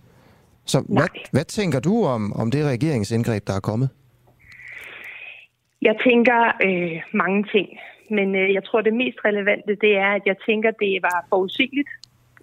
Så 0.64 0.78
hvad, 0.88 1.08
hvad 1.32 1.44
tænker 1.44 1.80
du 1.80 2.04
om, 2.04 2.32
om 2.32 2.50
det 2.50 2.64
regeringsindgreb, 2.64 3.46
der 3.46 3.54
er 3.56 3.60
kommet? 3.60 3.88
Jeg 5.82 5.96
tænker 6.06 6.38
øh, 6.66 6.96
mange 7.14 7.44
ting, 7.54 7.68
men 8.10 8.34
øh, 8.40 8.54
jeg 8.54 8.64
tror, 8.64 8.80
det 8.80 8.94
mest 8.94 9.18
relevante, 9.24 9.72
det 9.84 9.92
er, 9.96 10.10
at 10.18 10.22
jeg 10.26 10.36
tænker, 10.48 10.70
det 10.70 10.98
var 11.02 11.26
forudsigeligt. 11.28 11.88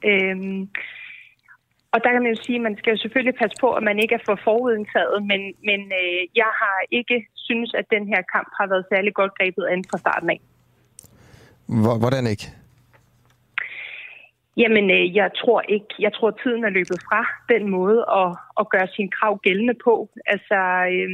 Øh, 0.05 0.38
og 1.93 1.97
der 2.03 2.11
kan 2.11 2.22
man 2.23 2.34
jo 2.34 2.41
sige, 2.43 2.55
at 2.55 2.61
man 2.68 2.77
skal 2.77 2.91
jo 2.91 2.97
selvfølgelig 2.97 3.35
passe 3.41 3.57
på, 3.64 3.69
at 3.73 3.84
man 3.84 3.99
ikke 3.99 4.15
er 4.15 4.26
for 4.26 4.39
forudindtaget, 4.43 5.18
men, 5.30 5.41
men 5.69 5.81
øh, 6.01 6.22
jeg 6.41 6.51
har 6.61 6.77
ikke 6.91 7.18
synes, 7.35 7.73
at 7.80 7.85
den 7.95 8.07
her 8.07 8.22
kamp 8.34 8.49
har 8.59 8.68
været 8.68 8.85
særlig 8.93 9.14
godt 9.14 9.38
grebet 9.38 9.65
an 9.73 9.84
fra 9.89 9.97
starten 9.97 10.30
af. 10.30 10.39
Hvordan 12.03 12.27
ikke? 12.27 12.47
Jamen, 14.57 14.85
øh, 14.97 15.15
jeg 15.15 15.30
tror 15.41 15.61
ikke. 15.76 15.91
Jeg 15.99 16.14
tror, 16.14 16.31
tiden 16.31 16.64
er 16.64 16.69
løbet 16.69 16.99
fra 17.07 17.22
den 17.53 17.69
måde 17.69 17.99
at, 18.22 18.30
at 18.59 18.69
gøre 18.69 18.88
sin 18.95 19.09
krav 19.18 19.39
gældende 19.45 19.76
på. 19.84 20.09
Altså, 20.26 20.59
øh, 20.93 21.09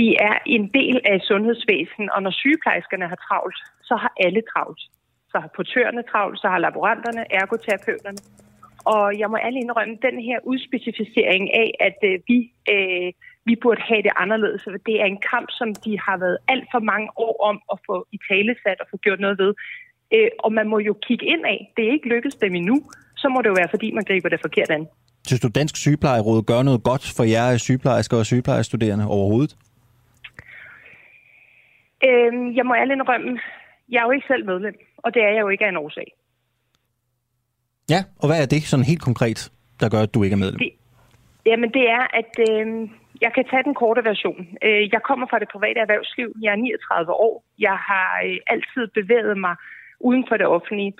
vi 0.00 0.08
er 0.28 0.36
en 0.46 0.64
del 0.78 1.00
af 1.04 1.20
sundhedsvæsen, 1.20 2.10
og 2.14 2.22
når 2.22 2.30
sygeplejerskerne 2.30 3.08
har 3.08 3.20
travlt, 3.28 3.58
så 3.82 3.94
har 3.96 4.12
alle 4.24 4.42
travlt. 4.52 4.82
Så 5.30 5.36
har 5.42 5.50
portørerne 5.56 6.02
travlt, 6.10 6.40
så 6.40 6.48
har 6.48 6.58
laboranterne, 6.58 7.22
ergoterapeuterne. 7.30 8.18
Og 8.92 9.18
jeg 9.20 9.28
må 9.30 9.36
alle 9.36 9.58
indrømme, 9.64 9.94
den 10.08 10.16
her 10.28 10.38
udspecificering 10.50 11.44
af, 11.62 11.68
at 11.88 11.98
øh, 12.10 12.18
vi, 12.28 12.38
øh, 12.74 13.08
vi 13.48 13.54
burde 13.62 13.82
have 13.90 14.02
det 14.06 14.14
anderledes, 14.16 14.62
det 14.88 14.96
er 15.02 15.08
en 15.14 15.20
kamp, 15.32 15.48
som 15.58 15.68
de 15.84 15.92
har 16.06 16.16
været 16.24 16.38
alt 16.48 16.68
for 16.72 16.80
mange 16.92 17.08
år 17.16 17.34
om 17.50 17.56
at 17.72 17.78
få 17.86 17.96
i 18.12 18.18
talesat 18.28 18.78
og 18.82 18.86
få 18.90 18.96
gjort 18.96 19.20
noget 19.20 19.38
ved. 19.38 19.52
Øh, 20.14 20.28
og 20.38 20.50
man 20.52 20.66
må 20.68 20.78
jo 20.78 20.94
kigge 21.06 21.26
ind 21.26 21.44
af. 21.54 21.72
Det 21.76 21.82
er 21.86 21.92
ikke 21.92 22.08
lykkedes 22.08 22.34
dem 22.34 22.54
endnu. 22.54 22.76
Så 23.16 23.28
må 23.28 23.42
det 23.42 23.48
jo 23.48 23.56
være, 23.60 23.72
fordi 23.74 23.90
man 23.90 24.04
griber 24.04 24.28
det 24.28 24.40
forkert 24.40 24.70
an. 24.70 24.86
Synes 25.26 25.40
du, 25.40 25.48
Dansk 25.48 25.76
Sygeplejeråd 25.76 26.42
gør 26.42 26.62
noget 26.62 26.82
godt 26.82 27.04
for 27.16 27.24
jer 27.24 27.56
sygeplejersker 27.56 28.16
og 28.16 28.26
sygeplejestuderende 28.26 29.06
overhovedet? 29.16 29.56
Øh, 32.08 32.56
jeg 32.56 32.66
må 32.66 32.72
alle 32.74 32.92
indrømme, 32.94 33.40
jeg 33.88 33.98
er 34.00 34.06
jo 34.08 34.10
ikke 34.10 34.26
selv 34.26 34.44
medlem, 34.46 34.74
og 34.96 35.14
det 35.14 35.22
er 35.22 35.32
jeg 35.36 35.40
jo 35.40 35.48
ikke 35.48 35.64
af 35.64 35.68
en 35.68 35.76
årsag. 35.76 36.08
Ja, 37.90 38.00
og 38.20 38.26
hvad 38.28 38.38
er 38.42 38.46
det 38.46 38.62
sådan 38.62 38.90
helt 38.92 39.02
konkret, 39.08 39.40
der 39.80 39.88
gør, 39.88 40.02
at 40.06 40.14
du 40.14 40.22
ikke 40.22 40.34
er 40.34 40.44
medlem? 40.44 40.58
Det, 40.58 40.72
jamen 41.46 41.70
det 41.78 41.84
er, 41.98 42.04
at 42.20 42.32
øh, 42.48 42.66
jeg 43.24 43.32
kan 43.34 43.44
tage 43.50 43.66
den 43.68 43.74
korte 43.74 44.04
version. 44.04 44.42
Øh, 44.66 44.82
jeg 44.94 45.02
kommer 45.08 45.26
fra 45.30 45.38
det 45.38 45.48
private 45.54 45.80
erhvervsliv. 45.80 46.28
Jeg 46.42 46.52
er 46.52 46.56
39 46.56 47.12
år. 47.12 47.44
Jeg 47.58 47.76
har 47.90 48.10
øh, 48.26 48.38
altid 48.46 48.84
bevæget 48.98 49.38
mig 49.38 49.54
uden 50.00 50.24
for 50.28 50.36
det 50.36 50.46
offentlige. 50.46 50.92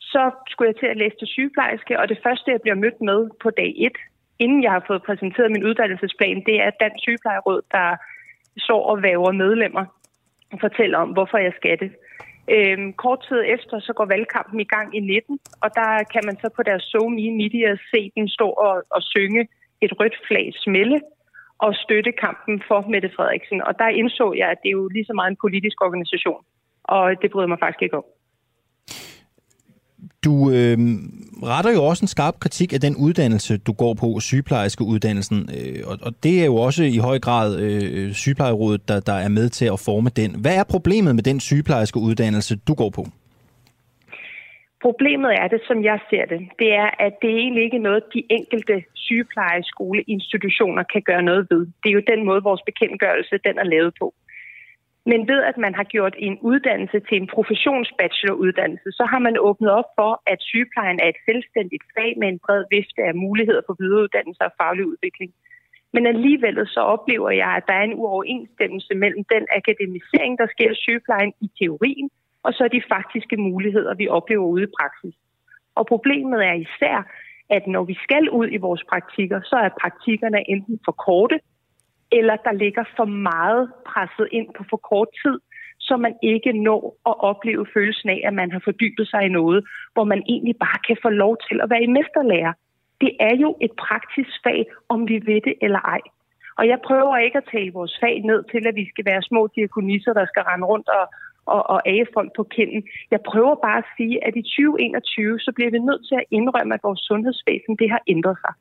Så 0.00 0.22
skulle 0.50 0.68
jeg 0.70 0.78
til 0.80 0.86
at 0.86 1.00
læse 1.02 1.16
til 1.18 1.28
sygeplejerske, 1.28 2.00
og 2.00 2.08
det 2.08 2.18
første, 2.22 2.50
jeg 2.50 2.60
bliver 2.62 2.82
mødt 2.84 3.00
med 3.00 3.20
på 3.42 3.50
dag 3.50 3.72
1, 3.76 3.92
inden 4.38 4.62
jeg 4.62 4.72
har 4.72 4.84
fået 4.86 5.02
præsenteret 5.02 5.50
min 5.52 5.64
uddannelsesplan, 5.68 6.42
det 6.46 6.56
er 6.64 6.70
Dansk 6.70 7.02
Sygeplejeråd, 7.02 7.60
der 7.72 7.96
står 8.58 8.82
og 8.90 9.02
væver 9.02 9.32
medlemmer 9.32 9.84
og 10.52 10.58
fortæller 10.60 10.98
om, 10.98 11.10
hvorfor 11.10 11.38
jeg 11.38 11.52
skal 11.60 11.78
det. 11.80 11.90
Øhm, 12.54 12.92
kort 12.92 13.20
tid 13.28 13.40
efter, 13.54 13.80
så 13.80 13.92
går 13.92 14.06
valgkampen 14.14 14.60
i 14.60 14.70
gang 14.74 14.96
i 14.96 15.00
19, 15.00 15.38
og 15.62 15.70
der 15.74 15.90
kan 16.12 16.22
man 16.26 16.36
så 16.42 16.48
på 16.56 16.62
deres 16.62 16.82
SoMe 16.82 17.30
Media 17.40 17.76
se 17.90 18.10
den 18.16 18.28
stå 18.28 18.48
og, 18.66 18.74
og 18.90 19.02
synge 19.02 19.48
et 19.80 19.92
rødt 20.00 20.16
flag 20.28 20.52
smelle 20.64 21.00
og 21.58 21.74
støtte 21.74 22.12
kampen 22.12 22.62
for 22.68 22.80
Mette 22.92 23.10
Frederiksen. 23.16 23.62
Og 23.62 23.78
der 23.78 23.88
indså 23.88 24.32
jeg, 24.36 24.48
at 24.48 24.58
det 24.62 24.68
er 24.68 24.78
jo 24.80 24.88
lige 24.88 25.04
så 25.04 25.12
meget 25.12 25.30
en 25.30 25.42
politisk 25.44 25.84
organisation, 25.86 26.42
og 26.84 27.22
det 27.22 27.30
bryder 27.30 27.48
mig 27.48 27.58
faktisk 27.58 27.82
ikke 27.82 27.96
om. 27.96 28.04
Du 30.24 30.50
øh, 30.50 30.78
retter 31.42 31.72
jo 31.72 31.84
også 31.84 32.04
en 32.04 32.08
skarp 32.08 32.34
kritik 32.40 32.72
af 32.72 32.80
den 32.80 32.96
uddannelse, 32.96 33.58
du 33.58 33.72
går 33.72 33.94
på, 33.94 34.20
sygeplejerskeuddannelsen, 34.20 35.48
øh, 35.58 35.80
og, 35.90 35.98
og 36.02 36.12
det 36.22 36.40
er 36.42 36.44
jo 36.44 36.56
også 36.56 36.82
i 36.84 36.96
høj 36.96 37.18
grad 37.18 37.60
øh, 37.60 38.12
sygeplejerådet, 38.12 38.88
der, 38.88 39.00
der 39.00 39.12
er 39.12 39.28
med 39.28 39.48
til 39.48 39.66
at 39.66 39.80
forme 39.80 40.10
den. 40.10 40.30
Hvad 40.42 40.56
er 40.56 40.64
problemet 40.64 41.14
med 41.14 41.22
den 41.22 41.40
sygeplejerskeuddannelse, 41.40 42.56
du 42.68 42.74
går 42.74 42.90
på? 42.90 43.06
Problemet 44.82 45.32
er 45.42 45.48
det, 45.48 45.60
som 45.68 45.84
jeg 45.84 45.98
ser 46.10 46.24
det, 46.32 46.40
det 46.58 46.70
er, 46.82 46.90
at 47.06 47.12
det 47.22 47.30
er 47.30 47.38
egentlig 47.44 47.64
ikke 47.64 47.78
noget, 47.78 48.02
de 48.14 48.22
enkelte 48.30 48.76
sygeplejeskoleinstitutioner 48.94 50.82
kan 50.92 51.02
gøre 51.02 51.22
noget 51.22 51.46
ved. 51.50 51.62
Det 51.80 51.88
er 51.88 51.96
jo 51.98 52.10
den 52.12 52.24
måde, 52.28 52.42
vores 52.42 52.62
bekendtgørelse 52.70 53.34
den 53.46 53.58
er 53.58 53.68
lavet 53.74 53.92
på. 54.00 54.14
Men 55.10 55.20
ved 55.30 55.40
at 55.50 55.56
man 55.64 55.74
har 55.74 55.86
gjort 55.94 56.14
en 56.18 56.38
uddannelse 56.50 56.98
til 57.08 57.16
en 57.20 57.28
professionsbacheloruddannelse, 57.34 58.88
så 58.98 59.04
har 59.12 59.18
man 59.26 59.36
åbnet 59.48 59.70
op 59.70 59.90
for, 59.98 60.22
at 60.32 60.38
sygeplejen 60.50 60.98
er 61.02 61.08
et 61.08 61.20
selvstændigt 61.28 61.84
fag 61.94 62.10
med 62.20 62.28
en 62.28 62.40
bred 62.44 62.64
vifte 62.70 63.02
af 63.10 63.14
muligheder 63.14 63.62
for 63.66 63.76
videreuddannelse 63.80 64.42
og 64.48 64.52
faglig 64.60 64.86
udvikling. 64.92 65.30
Men 65.94 66.06
alligevel 66.06 66.56
så 66.66 66.80
oplever 66.80 67.30
jeg, 67.30 67.50
at 67.58 67.64
der 67.68 67.74
er 67.74 67.86
en 67.86 67.98
uoverensstemmelse 68.02 68.94
mellem 68.94 69.24
den 69.34 69.44
akademisering, 69.58 70.38
der 70.38 70.46
sker 70.54 70.70
i 70.72 70.82
sygeplejen 70.84 71.32
i 71.40 71.48
teorien, 71.58 72.10
og 72.46 72.52
så 72.52 72.68
de 72.72 72.82
faktiske 72.94 73.36
muligheder, 73.36 73.94
vi 73.94 74.08
oplever 74.08 74.46
ude 74.54 74.62
i 74.62 74.74
praksis. 74.78 75.14
Og 75.78 75.86
problemet 75.86 76.40
er 76.50 76.56
især, 76.66 76.98
at 77.56 77.66
når 77.66 77.84
vi 77.84 77.96
skal 78.04 78.30
ud 78.30 78.48
i 78.50 78.56
vores 78.66 78.82
praktikker, 78.90 79.40
så 79.50 79.56
er 79.56 79.78
praktikkerne 79.82 80.50
enten 80.50 80.80
for 80.84 80.92
korte, 80.92 81.40
eller 82.12 82.36
der 82.36 82.52
ligger 82.52 82.84
for 82.96 83.04
meget 83.04 83.72
presset 83.86 84.28
ind 84.32 84.48
på 84.56 84.64
for 84.70 84.76
kort 84.76 85.08
tid, 85.22 85.38
så 85.78 85.96
man 85.96 86.14
ikke 86.22 86.52
når 86.52 86.96
at 87.06 87.14
opleve 87.30 87.66
følelsen 87.74 88.08
af, 88.08 88.20
at 88.24 88.34
man 88.34 88.52
har 88.52 88.60
fordybet 88.64 89.08
sig 89.08 89.22
i 89.24 89.34
noget, 89.40 89.64
hvor 89.92 90.04
man 90.04 90.22
egentlig 90.28 90.56
bare 90.56 90.78
kan 90.86 90.96
få 91.02 91.08
lov 91.08 91.36
til 91.48 91.60
at 91.62 91.70
være 91.70 91.82
i 91.82 91.94
mesterlærer. 91.98 92.52
Det 93.00 93.12
er 93.20 93.36
jo 93.36 93.56
et 93.60 93.72
praktisk 93.72 94.30
fag, 94.44 94.66
om 94.88 95.08
vi 95.08 95.16
ved 95.26 95.40
det 95.40 95.54
eller 95.62 95.80
ej. 95.80 96.00
Og 96.58 96.68
jeg 96.68 96.78
prøver 96.88 97.16
ikke 97.16 97.38
at 97.38 97.50
tale 97.52 97.72
vores 97.72 97.94
fag 98.02 98.16
ned 98.30 98.40
til, 98.52 98.66
at 98.66 98.74
vi 98.74 98.86
skal 98.92 99.04
være 99.04 99.22
små 99.22 99.48
diakonisser, 99.56 100.12
der 100.12 100.26
skal 100.26 100.42
rende 100.42 100.66
rundt 100.66 100.88
og, 100.88 101.04
og, 101.54 101.70
og 101.72 101.88
age 101.88 102.06
folk 102.14 102.30
på 102.36 102.42
kinden. 102.42 102.82
Jeg 103.10 103.20
prøver 103.30 103.54
bare 103.54 103.78
at 103.78 103.90
sige, 103.96 104.26
at 104.26 104.36
i 104.36 104.42
2021, 104.42 105.40
så 105.40 105.52
bliver 105.56 105.70
vi 105.70 105.78
nødt 105.78 106.08
til 106.08 106.14
at 106.14 106.28
indrømme, 106.30 106.74
at 106.74 106.80
vores 106.82 107.00
sundhedsvæsen 107.00 107.76
det 107.76 107.90
har 107.90 108.02
ændret 108.06 108.36
sig. 108.44 108.54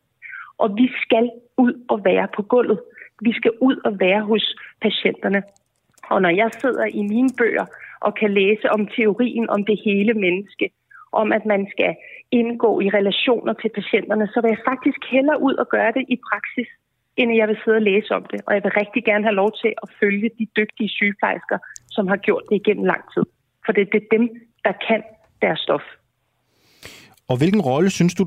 Og 0.57 0.68
vi 0.80 0.88
skal 1.03 1.26
ud 1.57 1.74
og 1.90 2.06
være 2.06 2.28
på 2.36 2.41
gulvet. 2.41 2.80
Vi 3.22 3.34
skal 3.34 3.52
ud 3.61 3.77
og 3.85 3.99
være 3.99 4.22
hos 4.22 4.56
patienterne. 4.81 5.44
Og 6.11 6.22
når 6.22 6.30
jeg 6.30 6.49
sidder 6.61 6.85
i 6.85 7.02
mine 7.02 7.30
bøger 7.38 7.65
og 7.99 8.15
kan 8.15 8.34
læse 8.34 8.72
om 8.72 8.88
teorien 8.88 9.49
om 9.49 9.65
det 9.65 9.80
hele 9.85 10.14
menneske, 10.14 10.69
om 11.11 11.31
at 11.31 11.45
man 11.45 11.68
skal 11.73 11.95
indgå 12.31 12.72
i 12.85 12.89
relationer 12.89 13.53
til 13.53 13.69
patienterne, 13.80 14.27
så 14.27 14.41
vil 14.41 14.49
jeg 14.56 14.68
faktisk 14.72 15.02
hellere 15.11 15.41
ud 15.41 15.53
og 15.53 15.68
gøre 15.69 15.91
det 15.98 16.06
i 16.10 16.18
praksis, 16.30 16.69
end 17.18 17.35
jeg 17.35 17.48
vil 17.48 17.57
sidde 17.64 17.77
og 17.77 17.88
læse 17.91 18.10
om 18.19 18.26
det. 18.31 18.39
Og 18.48 18.52
jeg 18.56 18.64
vil 18.64 18.72
rigtig 18.72 19.03
gerne 19.10 19.23
have 19.23 19.39
lov 19.44 19.52
til 19.61 19.72
at 19.84 19.89
følge 19.99 20.30
de 20.39 20.45
dygtige 20.57 20.89
sygeplejersker, 20.89 21.57
som 21.95 22.07
har 22.07 22.18
gjort 22.18 22.44
det 22.49 22.56
igennem 22.56 22.85
lang 22.85 23.03
tid. 23.14 23.23
For 23.65 23.72
det, 23.72 23.89
det 23.91 23.99
er 24.03 24.18
dem, 24.18 24.30
der 24.65 24.73
kan 24.88 25.02
deres 25.41 25.60
stof. 25.60 25.85
Og 27.30 27.38
hvilken 27.38 27.61
rolle 27.61 27.89
synes 27.89 28.15
du, 28.15 28.23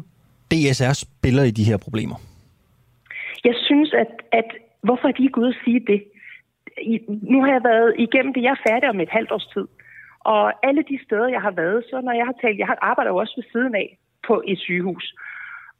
DSR 0.50 0.92
spiller 0.92 1.42
i 1.42 1.50
de 1.50 1.64
her 1.64 1.76
problemer? 1.76 2.16
Jeg 3.44 3.54
synes, 3.66 3.94
at, 4.02 4.12
at 4.32 4.48
Hvorfor 4.82 5.09
er 5.09 5.12
de 5.12 5.24
ikke 5.24 5.40
ude 5.40 5.48
at 5.48 5.61
sige 5.65 5.81
det? 5.81 6.01
Nu 7.32 7.43
har 7.44 7.52
jeg 7.52 7.65
været 7.65 7.94
igennem 7.98 8.35
det. 8.35 8.43
Jeg 8.43 8.51
er 8.51 8.70
færdig 8.70 8.89
om 8.89 9.01
et 9.01 9.09
halvt 9.09 9.32
års 9.32 9.47
tid. 9.47 9.66
Og 10.20 10.66
alle 10.69 10.82
de 10.82 10.98
steder, 11.05 11.28
jeg 11.28 11.40
har 11.40 11.51
været, 11.51 11.85
så 11.90 12.01
når 12.01 12.12
jeg 12.12 12.27
har 12.27 12.36
talt, 12.43 12.59
jeg 12.59 12.66
har 12.66 12.78
arbejder 12.82 13.11
jo 13.11 13.16
også 13.16 13.35
ved 13.36 13.44
siden 13.52 13.74
af 13.74 13.98
på 14.27 14.43
et 14.47 14.59
sygehus. 14.59 15.15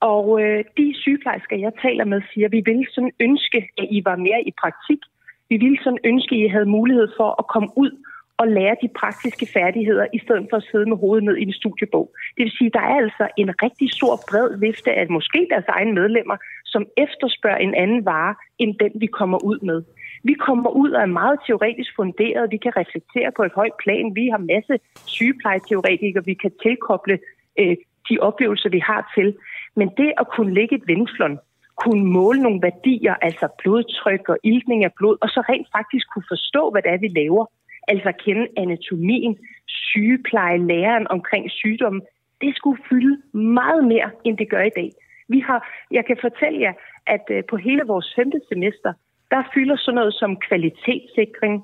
Og 0.01 0.43
øh, 0.43 0.65
de 0.77 0.95
sygeplejersker, 1.03 1.57
jeg 1.57 1.73
taler 1.83 2.05
med, 2.05 2.21
siger, 2.35 2.49
vi 2.49 2.63
ville 2.65 2.87
sådan 2.95 3.13
ønske, 3.21 3.69
at 3.79 3.87
I 3.91 4.03
var 4.05 4.17
mere 4.17 4.43
i 4.47 4.53
praktik. 4.61 5.01
Vi 5.49 5.57
ville 5.57 5.79
sådan 5.85 6.05
ønske, 6.05 6.35
at 6.35 6.41
I 6.41 6.47
havde 6.49 6.67
mulighed 6.79 7.09
for 7.17 7.31
at 7.39 7.47
komme 7.47 7.69
ud 7.77 7.93
og 8.41 8.49
lære 8.49 8.77
de 8.83 8.89
praktiske 9.01 9.47
færdigheder, 9.57 10.07
i 10.13 10.19
stedet 10.25 10.47
for 10.51 10.57
at 10.57 10.69
sidde 10.71 10.87
med 10.91 10.97
hovedet 10.97 11.25
ned 11.25 11.37
i 11.37 11.43
en 11.43 11.53
studiebog. 11.53 12.07
Det 12.37 12.43
vil 12.45 12.57
sige, 12.59 12.71
at 12.73 12.77
der 12.79 12.85
er 12.93 12.97
altså 13.05 13.25
en 13.43 13.51
rigtig 13.65 13.89
stor 13.99 14.15
bred 14.31 14.49
vifte 14.65 14.91
af 15.01 15.05
måske 15.17 15.41
deres 15.53 15.69
egne 15.69 15.93
medlemmer, 16.01 16.37
som 16.73 16.87
efterspørger 16.97 17.57
en 17.67 17.75
anden 17.75 18.05
vare, 18.05 18.35
end 18.59 18.75
den 18.83 18.93
vi 18.95 19.07
kommer 19.07 19.39
ud 19.45 19.59
med. 19.69 19.83
Vi 20.25 20.35
kommer 20.35 20.71
ud 20.71 20.91
og 20.91 21.03
er 21.03 21.17
meget 21.21 21.39
teoretisk 21.47 21.91
funderet. 21.97 22.51
Vi 22.51 22.57
kan 22.57 22.77
reflektere 22.77 23.31
på 23.37 23.43
et 23.43 23.53
højt 23.55 23.77
plan. 23.83 24.15
Vi 24.15 24.29
har 24.33 24.39
masse 24.39 24.75
sygeplejeteoretikere, 25.07 26.25
vi 26.25 26.35
kan 26.35 26.53
tilkoble 26.63 27.19
øh, 27.61 27.77
de 28.09 28.19
oplevelser, 28.21 28.71
vi 28.71 28.79
har 28.79 29.13
til. 29.17 29.37
Men 29.77 29.89
det 29.97 30.13
at 30.21 30.27
kunne 30.35 30.55
lægge 30.55 30.75
et 30.77 30.87
vindflon, 30.87 31.39
kunne 31.83 32.05
måle 32.05 32.43
nogle 32.43 32.63
værdier, 32.63 33.15
altså 33.15 33.49
blodtryk 33.63 34.29
og 34.29 34.39
iltning 34.45 34.85
af 34.85 34.93
blod, 34.99 35.17
og 35.21 35.29
så 35.29 35.41
rent 35.49 35.69
faktisk 35.77 36.07
kunne 36.13 36.29
forstå, 36.29 36.71
hvad 36.71 36.83
det 36.83 36.91
er, 36.93 36.99
vi 36.99 37.09
laver, 37.09 37.47
altså 37.89 38.13
kende 38.25 38.47
anatomien, 38.57 39.39
sygepleje, 39.67 40.59
læreren 40.59 41.07
omkring 41.11 41.51
sygdommen, 41.51 42.03
det 42.41 42.57
skulle 42.57 42.83
fylde 42.91 43.17
meget 43.33 43.85
mere, 43.85 44.11
end 44.25 44.39
det 44.39 44.51
gør 44.51 44.63
i 44.63 44.77
dag. 44.77 44.91
Vi 45.35 45.41
har, 45.49 45.61
jeg 45.91 46.05
kan 46.07 46.19
fortælle 46.21 46.61
jer, 46.61 46.75
at 47.07 47.25
øh, 47.31 47.43
på 47.51 47.57
hele 47.57 47.85
vores 47.93 48.09
femte 48.17 48.41
semester, 48.49 48.93
der 49.31 49.43
fylder 49.55 49.77
sådan 49.77 49.95
noget 49.95 50.15
som 50.15 50.37
kvalitetssikring, 50.37 51.55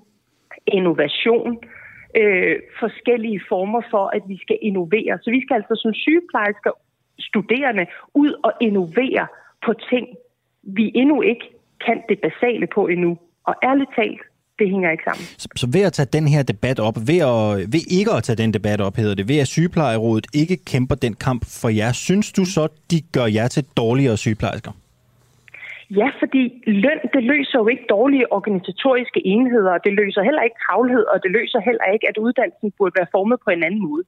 innovation, 0.66 1.58
øh, 2.20 2.56
forskellige 2.78 3.40
former 3.48 3.82
for, 3.90 4.04
at 4.16 4.22
vi 4.28 4.38
skal 4.44 4.58
innovere. 4.62 5.18
Så 5.22 5.30
vi 5.30 5.40
skal 5.42 5.54
altså 5.54 5.74
som 5.82 5.94
sygeplejersker, 5.94 6.70
studerende, 7.18 7.86
ud 8.14 8.32
og 8.44 8.52
innovere 8.60 9.26
på 9.66 9.72
ting, 9.90 10.06
vi 10.62 10.92
endnu 10.94 11.22
ikke 11.22 11.46
kan 11.86 12.02
det 12.08 12.20
basale 12.20 12.66
på 12.66 12.86
endnu. 12.86 13.18
Og 13.44 13.54
ærligt 13.62 13.90
talt, 13.96 14.20
det 14.58 14.70
hænger 14.70 14.90
ikke 14.90 15.04
sammen. 15.04 15.24
Så, 15.42 15.48
så 15.56 15.66
ved 15.74 15.82
at 15.88 15.92
tage 15.92 16.08
den 16.18 16.28
her 16.28 16.42
debat 16.42 16.78
op, 16.88 16.96
ved, 17.10 17.20
at, 17.34 17.72
ved 17.74 17.82
ikke 17.98 18.10
at 18.18 18.22
tage 18.26 18.36
den 18.42 18.50
debat 18.54 18.80
op, 18.80 18.96
hedder 18.96 19.14
det, 19.14 19.28
ved 19.28 19.38
at 19.44 19.48
sygeplejerådet 19.48 20.26
ikke 20.34 20.56
kæmper 20.72 20.94
den 20.94 21.14
kamp 21.26 21.42
for 21.60 21.68
jer, 21.68 21.92
synes 21.92 22.32
du 22.32 22.44
så, 22.44 22.68
de 22.90 22.98
gør 23.16 23.26
jer 23.38 23.48
til 23.48 23.64
dårligere 23.76 24.16
sygeplejersker? 24.16 24.72
Ja, 25.90 26.08
fordi 26.20 26.42
løn, 26.66 27.00
det 27.14 27.22
løser 27.32 27.58
jo 27.62 27.66
ikke 27.68 27.86
dårlige 27.88 28.32
organisatoriske 28.32 29.20
enheder, 29.26 29.72
og 29.76 29.80
det 29.84 29.92
løser 29.92 30.22
heller 30.22 30.42
ikke 30.42 30.60
travlhed, 30.66 31.04
og 31.12 31.22
det 31.22 31.30
løser 31.30 31.60
heller 31.60 31.86
ikke, 31.94 32.08
at 32.08 32.16
uddannelsen 32.18 32.72
burde 32.78 32.94
være 32.98 33.12
formet 33.16 33.38
på 33.44 33.50
en 33.50 33.62
anden 33.62 33.82
måde. 33.88 34.04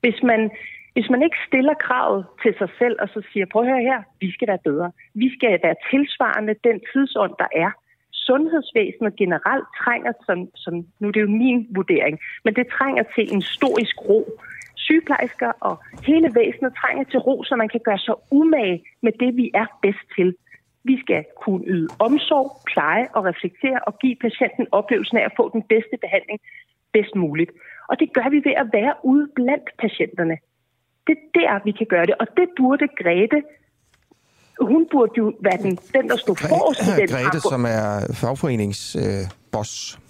Hvis 0.00 0.18
man, 0.22 0.50
hvis 0.92 1.08
man 1.10 1.22
ikke 1.22 1.36
stiller 1.48 1.74
kravet 1.74 2.26
til 2.42 2.54
sig 2.58 2.70
selv, 2.78 2.96
og 3.02 3.08
så 3.14 3.22
siger, 3.30 3.46
prøv 3.52 3.62
at 3.62 3.68
høre 3.68 3.88
her, 3.90 4.00
vi 4.20 4.32
skal 4.32 4.48
være 4.48 4.66
bedre. 4.68 4.90
Vi 5.14 5.28
skal 5.36 5.52
være 5.64 5.76
tilsvarende 5.90 6.54
den 6.68 6.76
tidsånd, 6.92 7.34
der 7.42 7.48
er. 7.64 7.70
Sundhedsvæsenet 8.26 9.16
generelt 9.16 9.68
trænger, 9.82 10.12
som, 10.26 10.38
som 10.54 10.74
nu 11.00 11.08
det 11.08 11.16
er 11.16 11.20
jo 11.20 11.38
min 11.44 11.66
vurdering, 11.78 12.18
men 12.44 12.54
det 12.54 12.66
trænger 12.78 13.04
til 13.14 13.24
en 13.34 13.42
storisk 13.42 13.96
ro. 14.08 14.20
Sygeplejersker 14.74 15.52
og 15.60 15.74
hele 16.06 16.28
væsenet 16.34 16.72
trænger 16.80 17.04
til 17.04 17.18
ro, 17.18 17.44
så 17.44 17.56
man 17.56 17.68
kan 17.68 17.80
gøre 17.84 17.98
sig 17.98 18.14
umage 18.30 18.84
med 19.02 19.12
det, 19.20 19.36
vi 19.36 19.50
er 19.54 19.66
bedst 19.82 20.06
til. 20.16 20.36
Vi 20.84 21.00
skal 21.00 21.24
kunne 21.42 21.64
yde 21.66 21.88
omsorg, 21.98 22.48
pleje 22.72 23.06
og 23.14 23.24
reflektere 23.24 23.80
og 23.86 23.98
give 23.98 24.16
patienten 24.16 24.66
oplevelsen 24.72 25.16
af 25.16 25.24
at 25.24 25.36
få 25.36 25.50
den 25.52 25.62
bedste 25.62 25.96
behandling 26.04 26.40
bedst 26.92 27.14
muligt. 27.14 27.50
Og 27.88 28.00
det 28.00 28.12
gør 28.12 28.28
vi 28.28 28.40
ved 28.44 28.54
at 28.62 28.68
være 28.72 28.94
ude 29.02 29.28
blandt 29.34 29.68
patienterne. 29.78 30.36
Det 31.06 31.16
er 31.18 31.40
der, 31.40 31.64
vi 31.64 31.72
kan 31.72 31.86
gøre 31.86 32.06
det. 32.06 32.14
Og 32.14 32.26
det 32.36 32.48
burde 32.56 32.86
Grete 33.00 33.42
hun 34.60 34.86
burde 34.92 35.12
jo 35.18 35.32
være 35.40 35.58
den, 35.62 35.78
den 35.96 36.08
der 36.10 36.16
stod 36.16 36.36
forrest 36.36 36.80
i 36.80 36.92
den 37.00 37.08
Grete, 37.08 37.40
som 37.40 37.64
er 37.64 38.14
fagforeningsboss. 38.14 39.72
Øh, 39.94 40.00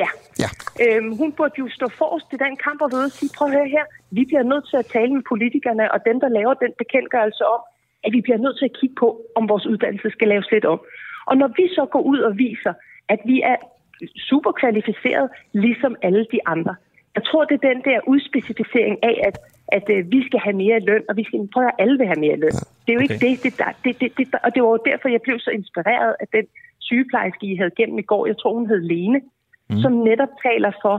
ja. 0.00 0.08
ja. 0.42 0.50
Øhm, 0.84 1.16
hun 1.16 1.32
burde 1.32 1.54
jo 1.58 1.68
stå 1.78 1.86
forrest 1.98 2.26
i 2.32 2.36
den 2.44 2.56
kamp 2.64 2.78
og 2.82 2.90
ved 2.92 3.04
at 3.04 3.12
sige, 3.12 3.30
prøv 3.36 3.48
at 3.48 3.54
høre 3.54 3.68
her, 3.68 3.84
vi 4.10 4.24
bliver 4.24 4.42
nødt 4.42 4.64
til 4.70 4.76
at 4.76 4.86
tale 4.86 5.12
med 5.16 5.22
politikerne 5.28 5.92
og 5.94 5.98
dem, 6.08 6.20
der 6.20 6.28
laver 6.28 6.54
den 6.54 6.72
bekendtgørelse 6.78 7.44
om, 7.54 7.60
at 8.04 8.12
vi 8.12 8.20
bliver 8.20 8.38
nødt 8.44 8.56
til 8.58 8.64
at 8.70 8.76
kigge 8.80 8.96
på, 9.02 9.08
om 9.38 9.48
vores 9.48 9.66
uddannelse 9.66 10.10
skal 10.10 10.28
laves 10.28 10.48
lidt 10.54 10.64
om. 10.64 10.80
Og 11.26 11.36
når 11.36 11.48
vi 11.58 11.64
så 11.68 11.84
går 11.92 12.02
ud 12.12 12.18
og 12.18 12.32
viser, 12.38 12.72
at 13.08 13.20
vi 13.24 13.36
er 13.52 13.56
super 14.28 14.52
kvalificeret, 14.52 15.26
ligesom 15.52 15.96
alle 16.02 16.26
de 16.32 16.40
andre, 16.46 16.74
jeg 17.16 17.24
tror, 17.24 17.44
det 17.44 17.54
er 17.54 17.68
den 17.72 17.80
der 17.88 17.98
udspecificering 18.12 18.96
af, 19.02 19.16
at, 19.28 19.36
at 19.78 19.86
uh, 19.94 20.10
vi 20.14 20.20
skal 20.26 20.40
have 20.46 20.56
mere 20.64 20.78
løn, 20.88 21.04
og 21.08 21.16
vi 21.16 21.24
skal 21.24 21.48
prøve 21.54 21.68
at 21.72 21.78
alle 21.82 21.96
vil 21.98 22.06
have 22.06 22.20
mere 22.26 22.36
løn. 22.44 22.56
Det 22.84 22.90
er 22.90 22.98
jo 22.98 23.04
ikke 23.06 23.20
det, 23.26 23.32
det, 23.44 23.52
der, 23.58 23.70
det, 23.84 23.92
det, 24.00 24.08
det, 24.18 24.24
og 24.44 24.50
det 24.54 24.60
var 24.62 24.70
jo 24.76 24.86
derfor, 24.90 25.08
jeg 25.08 25.22
blev 25.26 25.38
så 25.38 25.50
inspireret 25.50 26.14
af 26.22 26.26
den 26.36 26.46
sygeplejerske, 26.88 27.46
I 27.46 27.56
havde 27.56 27.76
gennem 27.78 27.98
i 27.98 28.06
går. 28.10 28.26
Jeg 28.26 28.38
tror, 28.38 28.54
hun 28.54 28.68
hed 28.70 28.82
Lene, 28.92 29.20
mm. 29.70 29.76
som 29.82 29.92
netop 29.92 30.32
taler 30.46 30.72
for, 30.82 30.96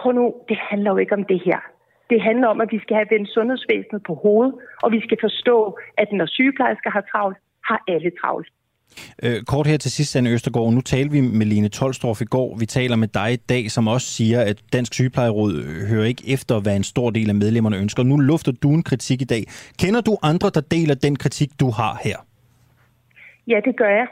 prøv 0.00 0.12
nu, 0.12 0.34
det 0.48 0.58
handler 0.70 0.90
jo 0.90 0.96
ikke 0.96 1.14
om 1.14 1.24
det 1.24 1.40
her. 1.48 1.60
Det 2.10 2.22
handler 2.22 2.48
om, 2.48 2.60
at 2.60 2.72
vi 2.72 2.78
skal 2.78 2.96
have 2.96 3.10
vendt 3.10 3.28
sundhedsvæsenet 3.28 4.02
på 4.02 4.14
hovedet, 4.14 4.54
og 4.82 4.92
vi 4.92 5.00
skal 5.00 5.18
forstå, 5.20 5.78
at 5.98 6.08
når 6.12 6.26
sygeplejersker 6.26 6.90
har 6.90 7.04
travlt, 7.10 7.38
har 7.68 7.82
alle 7.88 8.10
travlt. 8.20 8.48
Øh, 9.22 9.42
kort 9.42 9.66
her 9.66 9.76
til 9.76 9.90
sidst, 9.90 10.16
Anne 10.16 10.30
Østergaard. 10.30 10.72
Nu 10.72 10.80
talte 10.80 11.12
vi 11.12 11.20
med 11.20 11.46
Line 11.46 11.68
Tolstorff 11.68 12.20
i 12.20 12.24
går. 12.24 12.56
Vi 12.58 12.66
taler 12.66 12.96
med 12.96 13.08
dig 13.08 13.32
i 13.32 13.36
dag, 13.36 13.70
som 13.70 13.88
også 13.88 14.06
siger, 14.06 14.40
at 14.40 14.62
Dansk 14.72 14.94
Sygeplejeråd 14.94 15.86
hører 15.88 16.04
ikke 16.04 16.22
efter, 16.32 16.60
hvad 16.60 16.76
en 16.76 16.84
stor 16.84 17.10
del 17.10 17.28
af 17.28 17.34
medlemmerne 17.34 17.76
ønsker. 17.76 18.02
Nu 18.02 18.16
lufter 18.16 18.52
du 18.52 18.70
en 18.70 18.82
kritik 18.82 19.22
i 19.22 19.24
dag. 19.24 19.44
Kender 19.82 20.00
du 20.00 20.16
andre, 20.22 20.50
der 20.54 20.60
deler 20.60 20.94
den 20.94 21.16
kritik, 21.16 21.50
du 21.60 21.70
har 21.70 22.00
her? 22.04 22.16
Ja, 23.46 23.60
det 23.64 23.76
gør 23.76 23.88
jeg. 24.00 24.06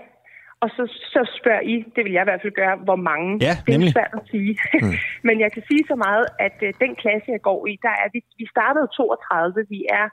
Og 0.65 0.71
så, 0.77 0.85
så 1.15 1.21
spørger 1.39 1.61
I, 1.61 1.75
det 1.95 2.05
vil 2.05 2.13
jeg 2.13 2.23
i 2.23 2.29
hvert 2.31 2.43
fald 2.43 2.53
gøre, 2.63 2.77
hvor 2.77 2.97
mange. 2.97 3.29
Ja, 3.47 3.55
det 3.67 3.75
er 3.75 3.93
svært 3.99 4.15
at 4.21 4.27
sige. 4.31 4.53
Mm. 4.83 4.95
Men 5.29 5.41
jeg 5.41 5.51
kan 5.53 5.63
sige 5.71 5.85
så 5.91 5.97
meget, 6.07 6.27
at 6.47 6.57
uh, 6.67 6.69
den 6.85 6.93
klasse, 7.03 7.27
jeg 7.37 7.43
går 7.51 7.61
i, 7.67 7.73
der 7.83 7.95
er 8.03 8.09
vi, 8.13 8.21
vi 8.39 8.47
startede 8.55 8.87
32, 8.97 9.67
vi 9.69 9.81
er 10.01 10.07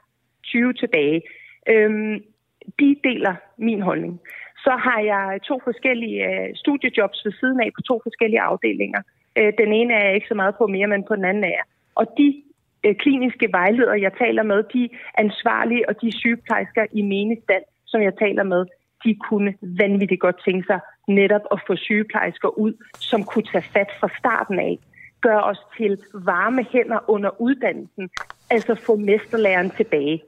20 0.44 0.72
tilbage. 0.72 1.18
Øhm, 1.72 2.14
de 2.80 2.88
deler 3.08 3.34
min 3.68 3.82
holdning. 3.88 4.20
Så 4.64 4.72
har 4.86 5.00
jeg 5.12 5.40
to 5.42 5.60
forskellige 5.64 6.18
øh, 6.30 6.48
studiejobs 6.54 7.24
ved 7.24 7.32
siden 7.40 7.60
af 7.60 7.70
på 7.76 7.82
to 7.82 8.00
forskellige 8.02 8.40
afdelinger. 8.40 9.02
Øh, 9.38 9.52
den 9.58 9.72
ene 9.72 9.94
er 9.94 10.04
jeg 10.04 10.14
ikke 10.14 10.28
så 10.28 10.34
meget 10.34 10.54
på 10.58 10.66
mere, 10.66 10.86
men 10.86 11.04
på 11.08 11.16
den 11.16 11.24
anden 11.24 11.44
er 11.44 11.54
jeg. 11.58 11.66
Og 11.94 12.06
de 12.18 12.42
øh, 12.84 12.94
kliniske 12.94 13.48
vejledere, 13.52 14.00
jeg 14.00 14.12
taler 14.24 14.42
med, 14.42 14.62
de 14.74 14.88
ansvarlige 15.14 15.88
og 15.88 15.94
de 16.02 16.18
sygeplejersker 16.18 16.84
i 16.92 17.02
menestand, 17.02 17.64
som 17.86 18.02
jeg 18.02 18.14
taler 18.18 18.42
med, 18.42 18.66
de 19.04 19.14
kunne 19.28 19.54
vanvittigt 19.62 20.20
godt 20.20 20.44
tænke 20.44 20.66
sig 20.66 20.80
netop 21.08 21.44
at 21.52 21.58
få 21.66 21.76
sygeplejersker 21.76 22.48
ud, 22.48 22.72
som 22.98 23.24
kunne 23.24 23.44
tage 23.52 23.64
fat 23.74 23.90
fra 24.00 24.08
starten 24.18 24.58
af. 24.58 24.78
Gør 25.20 25.38
os 25.38 25.60
til 25.76 25.98
varme 26.14 26.66
hænder 26.72 27.10
under 27.10 27.40
uddannelsen, 27.40 28.10
altså 28.50 28.74
få 28.74 28.96
mesterlæren 28.96 29.70
tilbage. 29.70 30.22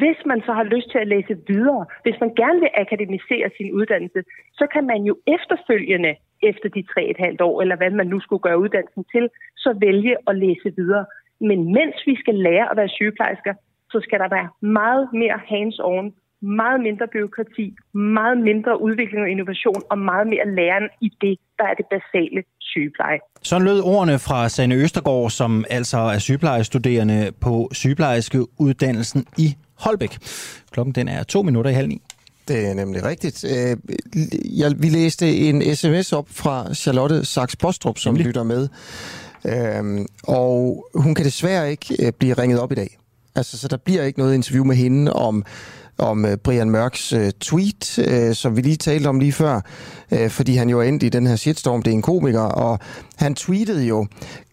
Hvis 0.00 0.18
man 0.26 0.40
så 0.46 0.52
har 0.52 0.64
lyst 0.74 0.90
til 0.90 0.98
at 0.98 1.08
læse 1.14 1.34
videre, 1.48 1.86
hvis 2.02 2.20
man 2.20 2.34
gerne 2.34 2.60
vil 2.60 2.70
akademisere 2.74 3.50
sin 3.56 3.72
uddannelse, 3.72 4.20
så 4.58 4.66
kan 4.72 4.84
man 4.86 5.00
jo 5.10 5.14
efterfølgende, 5.26 6.12
efter 6.42 6.68
de 6.68 6.82
tre 6.82 7.02
et 7.12 7.16
halvt 7.18 7.40
år, 7.40 7.62
eller 7.62 7.76
hvad 7.76 7.90
man 7.90 8.06
nu 8.06 8.20
skulle 8.20 8.42
gøre 8.46 8.58
uddannelsen 8.58 9.04
til, 9.14 9.28
så 9.56 9.70
vælge 9.80 10.16
at 10.26 10.36
læse 10.36 10.68
videre. 10.76 11.04
Men 11.40 11.72
mens 11.72 11.96
vi 12.06 12.16
skal 12.16 12.34
lære 12.34 12.70
at 12.70 12.76
være 12.76 12.88
sygeplejersker, 12.88 13.54
så 13.92 14.00
skal 14.00 14.18
der 14.18 14.28
være 14.28 14.48
meget 14.60 15.08
mere 15.12 15.38
hands-on 15.50 16.06
meget 16.42 16.80
mindre 16.80 17.06
byråkrati, 17.12 17.74
meget 17.94 18.38
mindre 18.38 18.82
udvikling 18.82 19.22
og 19.22 19.30
innovation 19.30 19.82
og 19.90 19.98
meget 19.98 20.26
mere 20.26 20.46
læren 20.56 20.88
i 21.00 21.08
det, 21.20 21.38
der 21.58 21.64
er 21.64 21.74
det 21.74 21.86
basale 21.90 22.42
sygepleje. 22.60 23.18
Så 23.42 23.58
lød 23.58 23.80
ordene 23.80 24.18
fra 24.18 24.48
Sanne 24.48 24.74
Østergaard, 24.74 25.30
som 25.30 25.64
altså 25.70 25.98
er 25.98 26.18
sygeplejestuderende 26.18 27.32
på 27.40 27.68
sygeplejerskeuddannelsen 27.72 29.26
i 29.38 29.54
Holbæk. 29.78 30.18
Klokken 30.70 30.94
den 30.94 31.08
er 31.08 31.22
to 31.22 31.42
minutter 31.42 31.70
i 31.70 31.74
halv 31.74 31.88
ni. 31.88 32.02
Det 32.48 32.70
er 32.70 32.74
nemlig 32.74 33.04
rigtigt. 33.04 33.44
Øh, 33.44 33.76
jeg, 34.60 34.72
vi 34.78 34.88
læste 34.88 35.36
en 35.36 35.76
sms 35.76 36.12
op 36.12 36.28
fra 36.30 36.74
Charlotte 36.74 37.24
Sachs 37.24 37.56
Bostrup, 37.56 37.98
som 37.98 38.14
nemlig. 38.14 38.26
lytter 38.26 38.42
med. 38.42 38.68
Øhm, 39.46 40.06
og 40.28 40.86
hun 40.94 41.14
kan 41.14 41.24
desværre 41.24 41.70
ikke 41.70 42.06
øh, 42.06 42.12
blive 42.18 42.34
ringet 42.34 42.60
op 42.60 42.72
i 42.72 42.74
dag. 42.74 42.98
Altså, 43.36 43.58
så 43.58 43.68
der 43.68 43.76
bliver 43.76 44.02
ikke 44.02 44.18
noget 44.18 44.34
interview 44.34 44.64
med 44.64 44.76
hende 44.76 45.12
om 45.12 45.44
om 45.98 46.24
øh, 46.24 46.36
Brian 46.36 46.70
Mørks 46.70 47.12
øh, 47.12 47.32
tweet, 47.40 47.98
øh, 47.98 48.34
som 48.34 48.56
vi 48.56 48.60
lige 48.60 48.76
talte 48.76 49.06
om 49.08 49.20
lige 49.20 49.32
før, 49.32 49.60
fordi 50.28 50.56
han 50.56 50.68
jo 50.68 50.80
er 50.80 50.82
endt 50.82 51.02
i 51.02 51.08
den 51.08 51.26
her 51.26 51.36
shitstorm, 51.36 51.82
det 51.82 51.90
er 51.90 51.94
en 51.94 52.02
komiker, 52.02 52.40
og 52.40 52.78
han 53.16 53.34
tweetede 53.34 53.84
jo, 53.84 54.06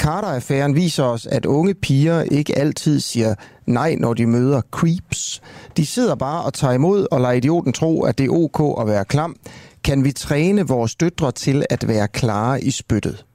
Carter-affæren 0.03 0.76
viser 0.76 1.03
os, 1.03 1.26
at 1.26 1.45
unge 1.45 1.74
piger 1.74 2.22
ikke 2.22 2.57
altid 2.57 2.99
siger 2.99 3.36
nej, 3.65 3.95
når 3.95 4.14
de 4.14 4.26
møder 4.26 4.61
creeps. 4.72 5.41
De 5.78 5.86
sidder 5.86 6.15
bare 6.15 6.44
og 6.44 6.53
tager 6.53 6.74
imod 6.74 7.07
og 7.11 7.22
lader 7.22 7.34
idioten 7.34 7.74
tro, 7.74 8.03
at 8.03 8.18
det 8.18 8.26
er 8.26 8.30
ok 8.30 8.82
at 8.82 8.88
være 8.88 9.06
klam. 9.06 9.36
Kan 9.84 10.03
vi 10.03 10.11
træne 10.11 10.68
vores 10.68 10.95
døtre 10.95 11.32
til 11.32 11.65
at 11.70 11.88
være 11.88 12.07
klare 12.07 12.64
i 12.64 12.72
spyttet? 12.72 13.26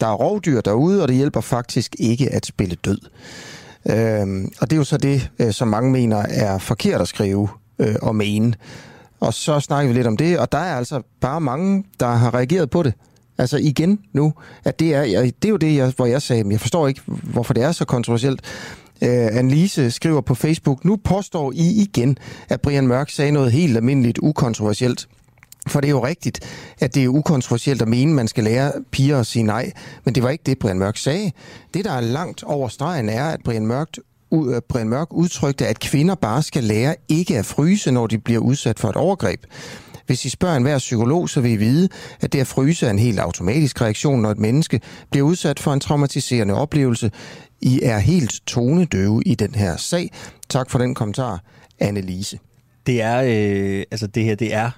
Der 0.00 0.06
er 0.06 0.14
rovdyr 0.14 0.60
derude, 0.60 1.02
og 1.02 1.08
det 1.08 1.16
hjælper 1.16 1.40
faktisk 1.40 1.96
ikke 1.98 2.32
at 2.32 2.46
spille 2.46 2.76
død. 2.84 2.98
Øhm, 3.90 4.52
og 4.60 4.70
det 4.70 4.76
er 4.76 4.80
jo 4.80 4.84
så 4.84 4.96
det, 4.96 5.30
øh, 5.38 5.52
som 5.52 5.68
mange 5.68 5.90
mener 5.90 6.16
er 6.16 6.58
forkert 6.58 7.00
at 7.00 7.08
skrive 7.08 7.48
øh, 7.78 7.94
og 8.02 8.16
mene. 8.16 8.54
Og 9.20 9.34
så 9.34 9.60
snakker 9.60 9.92
vi 9.92 9.98
lidt 9.98 10.06
om 10.06 10.16
det, 10.16 10.38
og 10.38 10.52
der 10.52 10.58
er 10.58 10.76
altså 10.76 11.02
bare 11.20 11.40
mange, 11.40 11.84
der 12.00 12.06
har 12.06 12.34
reageret 12.34 12.70
på 12.70 12.82
det. 12.82 12.94
Altså 13.38 13.56
igen 13.56 13.98
nu, 14.12 14.32
at 14.64 14.80
det 14.80 14.94
er, 14.94 15.02
det 15.22 15.44
er 15.44 15.48
jo 15.48 15.56
det, 15.56 15.76
jeg, 15.76 15.92
hvor 15.96 16.06
jeg 16.06 16.22
sagde, 16.22 16.44
jeg 16.50 16.60
forstår 16.60 16.88
ikke, 16.88 17.00
hvorfor 17.06 17.54
det 17.54 17.62
er 17.62 17.72
så 17.72 17.84
kontroversielt. 17.84 18.40
Øh, 19.02 19.38
Annelise 19.38 19.90
skriver 19.90 20.20
på 20.20 20.34
Facebook, 20.34 20.84
nu 20.84 20.96
påstår 20.96 21.52
I 21.52 21.82
igen, 21.82 22.18
at 22.48 22.60
Brian 22.60 22.86
Mørk 22.86 23.10
sagde 23.10 23.32
noget 23.32 23.52
helt 23.52 23.76
almindeligt 23.76 24.18
ukontroversielt. 24.22 25.08
For 25.66 25.80
det 25.80 25.88
er 25.88 25.92
jo 25.92 26.06
rigtigt, 26.06 26.40
at 26.78 26.94
det 26.94 27.04
er 27.04 27.08
ukontroversielt 27.08 27.82
at 27.82 27.88
mene, 27.88 28.10
at 28.10 28.16
man 28.16 28.28
skal 28.28 28.44
lære 28.44 28.72
piger 28.90 29.20
at 29.20 29.26
sige 29.26 29.42
nej. 29.42 29.72
Men 30.04 30.14
det 30.14 30.22
var 30.22 30.30
ikke 30.30 30.44
det, 30.46 30.58
Brian 30.58 30.78
Mørk 30.78 30.96
sagde. 30.96 31.32
Det, 31.74 31.84
der 31.84 31.92
er 31.92 32.00
langt 32.00 32.42
over 32.42 32.68
stregen, 32.68 33.08
er, 33.08 33.24
at 33.24 33.40
Brian 33.44 33.66
Mørk, 33.66 33.88
ud, 34.30 34.60
Brian 34.68 34.88
Mørk 34.88 35.12
udtrykte, 35.12 35.66
at 35.66 35.80
kvinder 35.80 36.14
bare 36.14 36.42
skal 36.42 36.64
lære 36.64 36.94
ikke 37.08 37.38
at 37.38 37.46
fryse, 37.46 37.90
når 37.90 38.06
de 38.06 38.18
bliver 38.18 38.40
udsat 38.40 38.78
for 38.78 38.88
et 38.88 38.96
overgreb. 38.96 39.40
Hvis 40.06 40.24
I 40.24 40.28
spørger 40.28 40.56
enhver 40.56 40.78
psykolog, 40.78 41.28
så 41.28 41.40
vil 41.40 41.50
I 41.52 41.56
vide, 41.56 41.88
at 42.20 42.32
det 42.32 42.40
at 42.40 42.46
fryse 42.46 42.86
er 42.86 42.90
en 42.90 42.98
helt 42.98 43.18
automatisk 43.18 43.80
reaktion, 43.80 44.22
når 44.22 44.30
et 44.30 44.38
menneske 44.38 44.80
bliver 45.10 45.26
udsat 45.26 45.60
for 45.60 45.72
en 45.72 45.80
traumatiserende 45.80 46.54
oplevelse. 46.54 47.10
I 47.60 47.80
er 47.82 47.98
helt 47.98 48.40
tonedøve 48.46 49.22
i 49.26 49.34
den 49.34 49.54
her 49.54 49.76
sag. 49.76 50.10
Tak 50.48 50.70
for 50.70 50.78
den 50.78 50.94
kommentar, 50.94 51.40
Annelise. 51.78 52.38
Det 52.86 53.02
er, 53.02 53.22
øh, 53.26 53.84
altså 53.90 54.06
det 54.06 54.24
her, 54.24 54.34
det 54.34 54.54
er, 54.54 54.70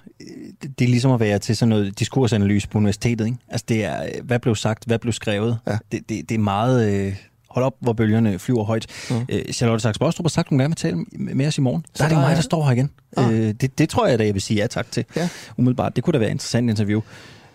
det, 0.63 0.79
det 0.79 0.85
er 0.85 0.89
ligesom 0.89 1.11
at 1.13 1.21
være 1.21 1.39
til 1.39 1.57
sådan 1.57 1.69
noget 1.69 1.99
diskursanalyse 1.99 2.69
på 2.69 2.79
universitetet, 2.79 3.27
ikke? 3.27 3.39
Altså 3.49 3.65
det 3.69 3.85
er, 3.85 4.03
øh, 4.03 4.11
hvad 4.25 4.39
blev 4.39 4.55
sagt, 4.55 4.85
hvad 4.85 4.99
blev 4.99 5.13
skrevet. 5.13 5.59
Ja. 5.67 5.79
Det, 5.93 6.09
det, 6.09 6.29
det 6.29 6.35
er 6.35 6.39
meget, 6.39 6.91
øh, 6.93 7.15
hold 7.51 7.65
op, 7.65 7.75
hvor 7.81 7.93
bølgerne 7.93 8.39
flyver 8.39 8.65
højt. 8.65 8.87
Mm. 9.11 9.17
Øh, 9.29 9.53
Charlotte 9.53 9.83
Sachs 9.83 9.99
Bostrup 9.99 10.25
har 10.25 10.29
sagt, 10.29 10.47
at 10.47 10.51
hun 10.51 10.59
gerne 10.59 10.71
vil 10.71 10.77
tale 10.77 11.05
med 11.13 11.47
os 11.47 11.59
i 11.59 11.61
morgen. 11.61 11.85
Så, 11.85 11.91
så 11.95 12.05
er 12.05 12.09
det 12.09 12.17
jo 12.17 12.21
mig, 12.21 12.37
der 12.37 12.43
står 12.43 12.65
her 12.65 12.73
igen. 12.73 12.91
Ah. 13.17 13.35
Øh, 13.35 13.55
det, 13.61 13.79
det 13.79 13.89
tror 13.89 14.07
jeg 14.07 14.19
da, 14.19 14.25
jeg 14.25 14.35
vil 14.35 14.43
sige 14.43 14.61
ja 14.61 14.67
tak 14.67 14.91
til. 14.91 15.05
Ja. 15.17 15.29
Umiddelbart. 15.57 15.97
Det 15.97 16.05
kunne 16.05 16.13
da 16.13 16.19
være 16.19 16.29
et 16.29 16.33
interessant 16.33 16.71
interview. 16.71 17.01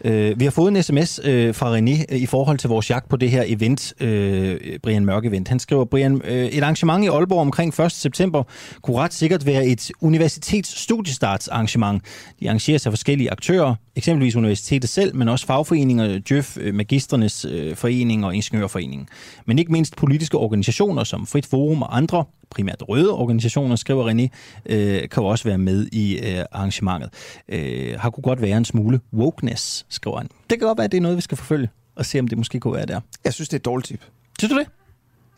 Øh, 0.03 0.39
vi 0.39 0.43
har 0.43 0.51
fået 0.51 0.75
en 0.75 0.83
sms 0.83 1.19
øh, 1.23 1.55
fra 1.55 1.77
René 1.77 2.05
øh, 2.09 2.19
i 2.19 2.25
forhold 2.25 2.57
til 2.57 2.69
vores 2.69 2.89
jagt 2.89 3.09
på 3.09 3.17
det 3.17 3.31
her 3.31 3.43
event, 3.47 3.93
øh, 3.99 4.59
Brian 4.83 5.05
Mørk 5.05 5.25
event. 5.25 5.47
Han 5.47 5.59
skriver, 5.59 5.85
Brian, 5.85 6.21
øh, 6.23 6.45
et 6.45 6.63
arrangement 6.63 7.03
i 7.03 7.07
Aalborg 7.07 7.39
omkring 7.39 7.79
1. 7.79 7.91
september 7.91 8.43
kunne 8.81 8.97
ret 8.97 9.13
sikkert 9.13 9.45
være 9.45 9.65
et 9.65 9.91
universitetsstudiestartsarrangement. 10.01 12.03
De 12.39 12.47
arrangeres 12.47 12.85
af 12.85 12.91
forskellige 12.91 13.31
aktører, 13.31 13.75
eksempelvis 13.95 14.35
universitetet 14.35 14.89
selv, 14.89 15.15
men 15.15 15.29
også 15.29 15.45
fagforeninger, 15.45 16.19
Djøf, 16.19 16.57
øh, 16.57 16.73
Magisternes 16.73 17.45
øh, 17.45 17.75
Forening 17.75 18.25
og 18.25 18.35
Ingeniørforeningen. 18.35 19.07
Men 19.45 19.59
ikke 19.59 19.71
mindst 19.71 19.95
politiske 19.95 20.37
organisationer 20.37 21.03
som 21.03 21.27
Frit 21.27 21.45
Forum 21.45 21.81
og 21.81 21.97
andre 21.97 22.25
primært 22.53 22.83
røde 22.89 23.11
organisationer, 23.11 23.75
skriver 23.75 24.11
René, 24.11 24.27
øh, 24.65 25.09
kan 25.09 25.23
jo 25.23 25.25
også 25.25 25.43
være 25.43 25.57
med 25.57 25.87
i 25.91 26.19
øh, 26.19 26.45
arrangementet. 26.51 27.09
Øh, 27.49 27.99
har 27.99 28.09
kunne 28.09 28.21
godt 28.21 28.41
være 28.41 28.57
en 28.57 28.65
smule 28.65 28.99
wokeness, 29.13 29.85
skriver 29.93 30.17
han. 30.17 30.27
Det 30.49 30.59
kan 30.59 30.67
godt 30.67 30.77
være, 30.77 30.85
at 30.85 30.91
det 30.91 30.97
er 30.97 31.01
noget, 31.01 31.17
vi 31.17 31.21
skal 31.21 31.37
forfølge, 31.37 31.69
og 31.95 32.05
se, 32.05 32.19
om 32.19 32.27
det 32.27 32.37
måske 32.37 32.59
kunne 32.59 32.73
være 32.73 32.85
der. 32.85 32.99
Jeg 33.23 33.33
synes, 33.33 33.49
det 33.49 33.53
er 33.53 33.59
et 33.59 33.65
dårligt 33.65 33.87
tip. 33.87 34.01
Synes 34.39 34.53
du 34.53 34.59
det? 34.59 34.67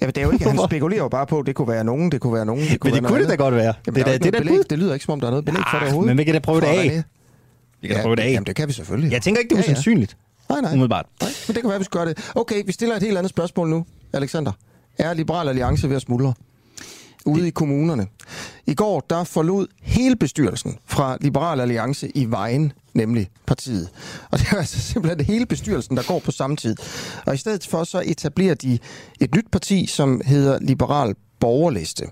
Ja, 0.02 0.06
men 0.06 0.16
det 0.16 0.22
er 0.22 0.26
jo 0.26 0.32
ikke, 0.32 0.46
han 0.46 0.60
spekulerer 0.68 1.02
jo 1.02 1.08
bare 1.08 1.28
på, 1.28 1.40
at 1.40 1.46
det 1.46 1.56
kunne 1.56 1.68
være 1.68 1.84
nogen, 1.84 2.12
det 2.12 2.22
kunne 2.22 2.34
være 2.34 2.46
nogen. 2.46 2.64
Det 2.64 2.80
kunne 2.80 2.92
men 2.92 2.96
det 2.96 3.04
være 3.04 3.12
kunne 3.12 3.22
det 3.22 3.30
da 3.30 3.36
godt 3.36 3.56
være. 3.56 3.74
Jamen, 3.88 3.96
det, 3.96 4.06
det, 4.06 4.14
er, 4.14 4.18
det, 4.18 4.36
er 4.36 4.40
belæg, 4.40 4.60
det 4.70 4.80
lyder 4.80 4.94
ikke, 4.94 5.06
som 5.06 5.12
om 5.12 5.20
der 5.20 5.28
er 5.28 5.32
noget 5.32 5.46
belæg 5.46 5.64
for 5.72 5.78
det 5.78 5.84
overhovedet. 5.84 6.08
Men 6.08 6.18
vi 6.18 6.24
kan 6.24 6.34
da 6.34 6.40
prøve 6.40 6.62
det 6.62 6.68
af. 6.68 7.04
Vi 7.82 7.88
kan 7.88 7.98
da 7.98 8.02
prøve 8.02 8.16
det 8.16 8.22
af. 8.22 8.32
Jamen, 8.32 8.46
det 8.46 8.56
kan 8.56 8.68
vi 8.68 8.74
selvfølgelig. 8.74 9.12
Jeg 9.12 9.22
tænker 9.22 9.42
ikke, 9.42 9.50
det 9.50 9.60
er 9.60 9.64
usandsynligt. 9.64 10.18
Nej, 10.50 10.62
nej. 10.62 10.72
Umiddelbart. 10.72 11.06
Nej, 11.22 11.30
men 11.48 11.56
det 11.56 11.64
kan 11.64 11.70
være, 11.70 11.80
vi 11.80 11.86
skal 11.86 12.00
gøre 12.00 12.10
det. 12.10 12.32
Okay, 12.36 12.64
vi 12.66 12.72
stiller 12.72 12.96
et 12.96 13.04
helt 13.04 13.18
andet 13.18 13.30
spørgsmål 13.30 13.70
nu, 13.70 13.86
Alexander. 14.14 14.52
Er 14.98 15.14
Liberal 15.14 15.50
Alliance 15.50 15.90
ved 15.90 15.96
at 15.96 16.02
smuldre? 16.02 16.34
ude 17.26 17.42
det... 17.42 17.48
i 17.48 17.50
kommunerne. 17.50 18.08
I 18.68 18.74
går 18.74 19.06
der 19.10 19.24
forlod 19.24 19.68
hele 19.82 20.16
bestyrelsen 20.16 20.78
fra 20.86 21.18
Liberal 21.22 21.60
Alliance 21.60 22.18
i 22.18 22.26
Vejen, 22.32 22.74
nemlig 22.96 23.30
partiet. 23.46 23.90
Og 24.32 24.40
det 24.40 24.48
er 24.52 24.58
altså 24.58 24.82
simpelthen 24.82 25.26
hele 25.26 25.46
bestyrelsen, 25.46 25.98
der 25.98 26.04
går 26.08 26.20
på 26.20 26.32
samme 26.32 26.56
tid. 26.56 26.76
Og 27.26 27.34
i 27.34 27.38
stedet 27.38 27.68
for 27.68 27.84
så 27.84 28.04
etablerer 28.06 28.56
de 28.56 28.80
et 29.20 29.36
nyt 29.36 29.52
parti, 29.52 29.86
som 29.86 30.22
hedder 30.26 30.60
Liberal 30.62 31.16
Borgerliste. 31.40 32.06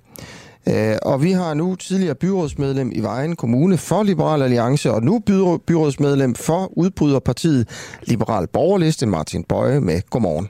Uh, 0.67 0.95
og 1.01 1.23
vi 1.23 1.31
har 1.31 1.53
nu 1.53 1.75
tidligere 1.75 2.15
byrådsmedlem 2.15 2.91
i 2.95 2.99
Vejen 2.99 3.35
Kommune 3.35 3.77
for 3.77 4.03
Liberal 4.03 4.41
Alliance, 4.41 4.91
og 4.91 5.03
nu 5.03 5.19
byrå, 5.19 5.57
byrådsmedlem 5.57 6.35
for 6.35 6.77
udbryderpartiet 6.77 7.69
Liberal 8.03 8.47
Borgerliste, 8.47 9.05
Martin 9.05 9.43
Bøje 9.43 9.79
med. 9.79 10.01
Godmorgen. 10.09 10.49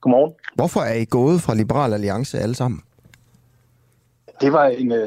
Godmorgen. 0.00 0.32
Hvorfor 0.54 0.80
er 0.80 0.94
I 0.94 1.04
gået 1.04 1.42
fra 1.42 1.54
Liberal 1.54 1.94
Alliance 1.94 2.38
alle 2.38 2.54
sammen? 2.54 2.80
Det 4.40 4.52
var 4.52 4.64
en 4.66 4.92
uh, 4.92 4.98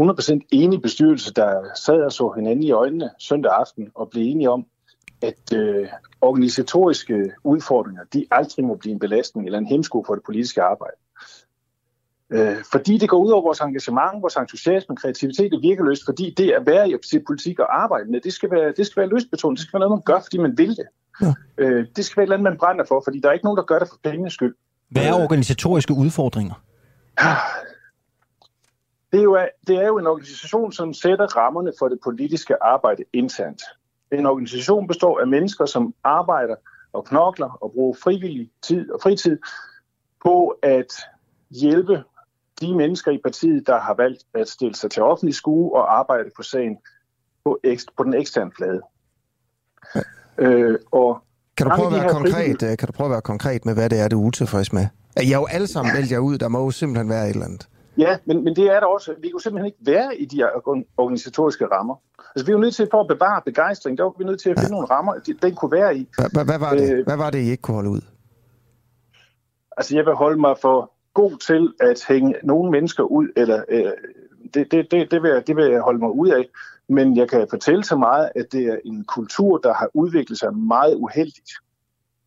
100% 0.00 0.40
enig 0.50 0.82
bestyrelse, 0.82 1.34
der 1.34 1.62
sad 1.74 2.00
og 2.02 2.12
så 2.12 2.32
hinanden 2.36 2.64
i 2.64 2.70
øjnene 2.70 3.10
søndag 3.18 3.52
aften 3.52 3.88
og 3.94 4.10
blev 4.10 4.22
enige 4.22 4.50
om, 4.50 4.66
at 5.22 5.52
uh, 5.52 5.86
organisatoriske 6.20 7.32
udfordringer, 7.44 8.02
de 8.12 8.26
aldrig 8.30 8.64
må 8.64 8.74
blive 8.74 8.92
en 8.92 8.98
belastning 8.98 9.46
eller 9.46 9.58
en 9.58 9.66
hemsko 9.66 10.04
for 10.06 10.14
det 10.14 10.24
politiske 10.24 10.62
arbejde. 10.62 10.96
Uh, 12.34 12.62
fordi 12.72 12.98
det 12.98 13.08
går 13.08 13.18
ud 13.18 13.30
over 13.30 13.42
vores 13.42 13.60
engagement, 13.60 14.22
vores 14.22 14.36
entusiasme, 14.36 14.96
kreativitet 14.96 15.54
og 15.54 15.62
virkeløst, 15.62 16.02
fordi 16.04 16.34
det 16.36 16.50
at 16.50 16.66
være 16.66 16.90
i 16.90 17.18
politik 17.26 17.58
og 17.58 17.82
arbejde 17.82 18.10
med, 18.10 18.20
det 18.20 18.32
skal 18.32 18.50
være, 18.50 18.72
det 18.76 18.86
skal 18.86 19.00
være 19.00 19.10
løsbetonet, 19.10 19.58
det 19.58 19.66
skal 19.66 19.80
være 19.80 19.88
noget, 19.88 19.98
man 19.98 20.14
gør, 20.14 20.20
fordi 20.20 20.38
man 20.38 20.58
vil 20.58 20.76
det. 20.76 20.86
Ja. 21.22 21.32
Uh, 21.62 21.84
det 21.96 22.04
skal 22.04 22.16
være 22.16 22.24
et 22.24 22.26
eller 22.26 22.36
andet, 22.36 22.50
man 22.50 22.58
brænder 22.58 22.84
for, 22.88 23.02
fordi 23.04 23.20
der 23.20 23.28
er 23.28 23.32
ikke 23.32 23.44
nogen, 23.44 23.56
der 23.56 23.64
gør 23.64 23.78
det 23.78 23.88
for 23.88 23.98
pengenes 24.04 24.32
skyld. 24.32 24.54
Hvad 24.90 25.04
er 25.04 25.14
organisatoriske 25.24 25.94
udfordringer? 25.94 26.54
Det 29.12 29.20
er, 29.20 29.24
jo, 29.24 29.38
det 29.66 29.76
er 29.76 29.86
jo 29.86 29.98
en 29.98 30.06
organisation, 30.06 30.72
som 30.72 30.94
sætter 30.94 31.26
rammerne 31.36 31.72
for 31.78 31.88
det 31.88 31.98
politiske 32.04 32.62
arbejde 32.62 33.04
internt. 33.12 33.62
En 34.12 34.26
organisation 34.26 34.86
består 34.86 35.20
af 35.20 35.26
mennesker, 35.26 35.66
som 35.66 35.94
arbejder 36.04 36.54
og 36.92 37.04
knokler 37.04 37.58
og 37.60 37.72
bruger 37.72 37.96
frivillig 38.02 38.50
tid 38.62 38.90
og 38.90 39.00
fritid 39.02 39.38
på 40.22 40.58
at 40.62 40.92
hjælpe 41.50 42.04
de 42.60 42.74
mennesker 42.76 43.10
i 43.10 43.20
partiet, 43.24 43.66
der 43.66 43.80
har 43.80 43.94
valgt 43.94 44.24
at 44.34 44.48
stille 44.48 44.74
sig 44.74 44.90
til 44.90 45.02
offentlig 45.02 45.34
skue 45.34 45.74
og 45.74 45.98
arbejde 45.98 46.30
på 46.36 46.42
sagen 46.42 46.78
på, 47.44 47.60
på 47.96 48.04
den 48.04 48.14
eksterne 48.14 48.50
flade. 48.56 48.80
Ja. 49.94 50.00
Øh, 50.38 50.78
og 50.90 51.22
kan 51.56 51.66
du, 51.66 51.76
prøve 51.76 51.86
at 51.86 51.92
være 51.92 52.08
konkret, 52.08 52.34
frivillige... 52.34 52.76
kan 52.76 52.86
du 52.86 52.92
prøve 52.92 53.06
at 53.06 53.10
være 53.10 53.20
konkret 53.20 53.64
med, 53.64 53.74
hvad 53.74 53.90
det 53.90 54.00
er, 54.00 54.08
du 54.08 54.22
er 54.22 54.26
utilfrieds 54.26 54.72
med? 54.72 54.86
Jeg 55.16 55.32
er 55.32 55.38
jo 55.38 55.46
alle 55.46 55.66
sammen 55.66 55.94
vælger 55.96 56.16
jer 56.16 56.18
ud, 56.18 56.38
der 56.38 56.48
må 56.48 56.64
jo 56.64 56.70
simpelthen 56.70 57.08
være 57.08 57.24
et 57.24 57.30
eller 57.30 57.46
andet. 57.46 57.68
Ja, 57.98 58.18
men, 58.24 58.44
men 58.44 58.56
det 58.56 58.64
er 58.64 58.80
der 58.80 58.86
også. 58.86 59.14
Vi 59.18 59.28
kunne 59.28 59.40
simpelthen 59.40 59.66
ikke 59.66 59.78
være 59.80 60.16
i 60.16 60.24
de 60.24 60.50
organisatoriske 60.96 61.66
rammer. 61.66 61.94
Altså, 62.18 62.46
vi 62.46 62.50
er 62.50 62.54
jo 62.54 62.60
nødt 62.60 62.74
til, 62.74 62.88
for 62.90 63.00
at 63.00 63.08
bevare 63.08 63.42
begejstring, 63.44 63.98
der 63.98 64.04
var 64.04 64.14
vi 64.18 64.24
nødt 64.24 64.40
til 64.40 64.50
at 64.50 64.58
finde 64.58 64.72
nogle 64.72 64.86
rammer, 64.86 65.14
den 65.42 65.54
kunne 65.54 65.72
være 65.72 65.96
i. 65.96 66.08
Hvad, 66.32 66.44
hvad, 66.44 66.58
var 66.58 66.74
det? 66.74 66.92
Øh, 66.92 67.04
hvad 67.04 67.16
var 67.16 67.30
det, 67.30 67.38
I 67.38 67.50
ikke 67.50 67.62
kunne 67.62 67.74
holde 67.74 67.90
ud? 67.90 68.00
Altså, 69.76 69.96
jeg 69.96 70.06
vil 70.06 70.14
holde 70.14 70.40
mig 70.40 70.56
for 70.62 70.92
god 71.14 71.36
til 71.38 71.74
at 71.80 72.04
hænge 72.08 72.34
nogle 72.42 72.70
mennesker 72.70 73.02
ud, 73.02 73.28
eller 73.36 73.64
øh, 73.68 73.92
det, 74.54 74.72
det, 74.72 74.90
det, 74.90 75.10
det, 75.10 75.22
vil 75.22 75.30
jeg, 75.30 75.46
det 75.46 75.56
vil 75.56 75.64
jeg 75.64 75.80
holde 75.80 75.98
mig 75.98 76.10
ud 76.10 76.28
af. 76.28 76.48
Men 76.88 77.16
jeg 77.16 77.28
kan 77.28 77.46
fortælle 77.50 77.84
så 77.84 77.96
meget, 77.96 78.30
at 78.34 78.46
det 78.52 78.64
er 78.66 78.76
en 78.84 79.04
kultur, 79.04 79.58
der 79.58 79.74
har 79.74 79.90
udviklet 79.94 80.38
sig 80.38 80.56
meget 80.56 80.94
uheldigt, 80.94 81.50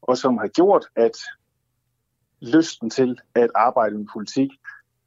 og 0.02 0.18
som 0.18 0.38
har 0.38 0.48
gjort, 0.48 0.86
at 0.96 1.18
lysten 2.42 2.90
til 2.90 3.20
at 3.36 3.50
arbejde 3.56 3.98
med 3.98 4.06
politik 4.14 4.50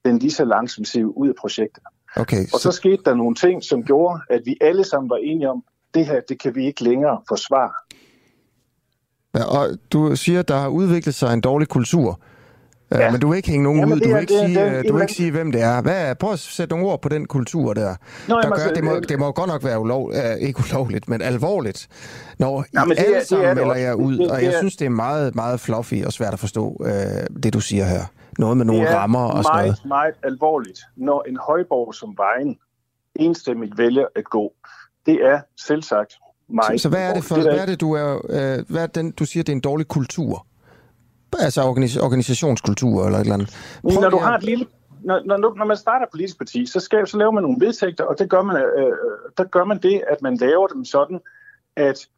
den 0.04 0.18
lige 0.18 0.30
så 0.30 0.44
langsomt 0.44 0.88
se 0.88 1.06
ud 1.06 1.28
af 1.28 1.34
projektet. 1.40 1.82
Okay, 2.16 2.42
og 2.52 2.60
så... 2.60 2.70
så 2.70 2.72
skete 2.72 3.02
der 3.04 3.14
nogle 3.14 3.34
ting, 3.34 3.62
som 3.62 3.82
gjorde, 3.82 4.20
at 4.30 4.40
vi 4.44 4.56
alle 4.60 4.84
sammen 4.84 5.10
var 5.10 5.16
enige 5.16 5.50
om, 5.50 5.64
det 5.94 6.06
her, 6.06 6.20
det 6.28 6.40
kan 6.40 6.54
vi 6.54 6.66
ikke 6.66 6.84
længere 6.84 7.20
forsvare. 7.28 7.72
Ja, 9.34 9.44
og 9.44 9.68
du 9.92 10.16
siger, 10.16 10.40
at 10.40 10.48
der 10.48 10.56
har 10.56 10.68
udviklet 10.68 11.14
sig 11.14 11.32
en 11.32 11.40
dårlig 11.40 11.68
kultur. 11.68 12.20
Ja. 12.92 13.10
Men 13.10 13.20
du 13.20 13.28
vil 13.28 13.36
ikke 13.36 13.48
hænge 13.48 13.64
nogen 13.64 13.80
Jamen, 13.80 13.94
ud. 13.94 14.00
Du 14.00 14.08
vil, 14.08 14.20
ikke, 14.20 14.34
det, 14.34 14.46
sige, 14.46 14.76
det, 14.76 14.88
du 14.88 14.94
vil 14.94 15.02
ikke 15.02 15.12
sige, 15.12 15.30
hvem 15.30 15.52
det 15.52 15.60
er. 15.60 15.82
Hvad, 15.82 16.14
prøv 16.14 16.32
at 16.32 16.38
sætte 16.38 16.74
nogle 16.74 16.86
ord 16.86 17.02
på 17.02 17.08
den 17.08 17.26
kultur 17.26 17.74
der. 17.74 17.94
Nå, 18.28 18.34
der 18.34 18.48
gør, 18.48 18.54
altså, 18.54 18.72
det, 18.74 18.84
må, 18.84 19.00
det 19.00 19.18
må 19.18 19.32
godt 19.32 19.48
nok 19.48 19.64
være 19.64 19.80
ulov, 19.80 20.08
uh, 20.08 20.40
ikke 20.40 20.60
ulovligt, 20.70 21.08
men 21.08 21.22
alvorligt. 21.22 21.88
Når 22.38 22.64
ja, 22.74 22.84
I 22.84 22.88
det 22.88 22.98
alle 22.98 23.16
er, 23.16 23.24
sammen 23.24 23.48
det 23.48 23.56
melder 23.56 23.74
jer 23.74 23.94
ud, 23.94 24.18
det, 24.18 24.30
og 24.30 24.36
jeg 24.36 24.46
det 24.46 24.54
er, 24.54 24.58
synes, 24.58 24.76
det 24.76 24.84
er 24.84 24.90
meget, 24.90 25.34
meget 25.34 25.60
fluffy 25.60 26.04
og 26.04 26.12
svært 26.12 26.32
at 26.32 26.38
forstå, 26.38 26.76
uh, 26.80 26.86
det 27.42 27.54
du 27.54 27.60
siger 27.60 27.84
her. 27.84 28.04
Noget 28.38 28.56
med 28.56 28.64
nogle 28.64 28.96
rammer 28.96 29.24
og 29.30 29.44
sådan 29.44 29.58
noget. 29.58 29.76
Det 29.76 29.84
er 29.84 29.88
meget, 29.88 30.14
meget 30.22 30.32
alvorligt, 30.32 30.80
når 30.96 31.24
en 31.28 31.36
højborg 31.36 31.94
som 31.94 32.14
Vejen 32.16 32.58
enstemmigt 33.14 33.78
vælger 33.78 34.06
at 34.16 34.24
gå. 34.24 34.52
Det 35.06 35.14
er 35.14 35.40
selvsagt 35.56 36.14
meget 36.48 36.80
Så, 36.80 36.82
så 36.82 36.88
hvad 36.88 37.10
er 37.10 37.14
det 37.14 37.24
for, 37.24 37.34
det 37.34 37.46
er, 37.46 37.50
hvad 37.52 37.62
er 37.62 37.66
det, 37.66 37.80
du 37.80 37.92
er, 37.92 38.14
øh, 38.14 38.64
hvad 38.68 38.82
er 38.82 38.86
den, 38.86 39.10
du 39.10 39.24
siger, 39.24 39.44
det 39.44 39.52
er 39.52 39.56
en 39.56 39.60
dårlig 39.60 39.88
kultur? 39.88 40.46
Altså 41.38 41.60
organis- 41.60 42.04
organisationskultur 42.04 43.06
eller 43.06 43.18
et 43.18 43.22
eller 43.22 43.34
andet. 43.34 43.78
Prøv 43.82 44.00
når 44.00 44.10
du 44.10 44.18
har 44.18 44.36
et 44.36 44.44
lille 44.44 44.66
når, 45.04 45.22
når, 45.26 45.54
når 45.56 45.64
man 45.64 45.76
starter 45.76 46.06
politisk 46.12 46.38
parti, 46.38 46.66
så, 46.66 46.80
skal, 46.80 47.06
så 47.06 47.16
laver 47.16 47.30
man 47.30 47.42
nogle 47.42 47.66
vedtægter, 47.66 48.04
og 48.04 48.18
det 48.18 48.30
gør 48.30 48.42
man, 48.42 48.56
øh, 48.56 48.92
der 49.38 49.44
gør 49.44 49.64
man 49.64 49.78
det, 49.78 50.02
at 50.08 50.22
man 50.22 50.36
laver 50.36 50.66
dem 50.66 50.84
sådan, 50.84 51.20
at 51.76 52.08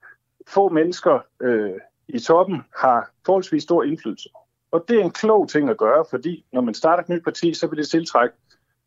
få 0.48 0.68
mennesker 0.68 1.18
øh, 1.42 1.70
i 2.08 2.18
toppen 2.18 2.62
har 2.76 3.10
forholdsvis 3.26 3.62
stor 3.62 3.82
indflydelse. 3.82 4.28
Og 4.76 4.84
det 4.88 5.00
er 5.00 5.04
en 5.04 5.10
klog 5.10 5.48
ting 5.48 5.70
at 5.70 5.76
gøre, 5.76 6.04
fordi 6.10 6.44
når 6.52 6.60
man 6.60 6.74
starter 6.74 7.02
et 7.02 7.08
nyt 7.08 7.24
parti, 7.24 7.54
så 7.54 7.66
vil 7.66 7.78
det 7.78 7.88
tiltrække 7.88 8.34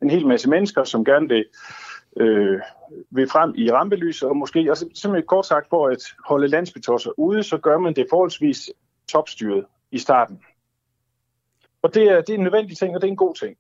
en 0.02 0.10
hel 0.10 0.28
masse 0.28 0.50
mennesker, 0.50 0.84
som 0.84 1.06
gerne 1.06 1.28
vil, 1.28 1.46
øh, 2.18 2.62
vil 3.10 3.30
frem 3.30 3.54
i 3.56 3.72
rampelyset, 3.72 4.30
og 4.30 4.38
måske, 4.38 4.60
altså 4.60 4.90
simpelthen 4.94 5.28
kort 5.28 5.46
sagt, 5.46 5.70
for 5.70 5.88
at 5.88 6.04
holde 6.26 6.48
landsbytosser 6.48 7.12
ude, 7.20 7.44
så 7.44 7.58
gør 7.58 7.78
man 7.78 7.94
det 7.96 8.08
forholdsvis 8.10 8.70
topstyret 9.08 9.66
i 9.92 9.98
starten. 9.98 10.42
Og 11.82 11.94
det 11.94 12.04
er, 12.04 12.22
det 12.22 12.30
er 12.30 12.38
en 12.38 12.44
nødvendig 12.44 12.78
ting, 12.78 12.96
og 12.96 13.02
det 13.02 13.08
er 13.08 13.12
en 13.12 13.18
god 13.18 13.36
ting. 13.36 13.58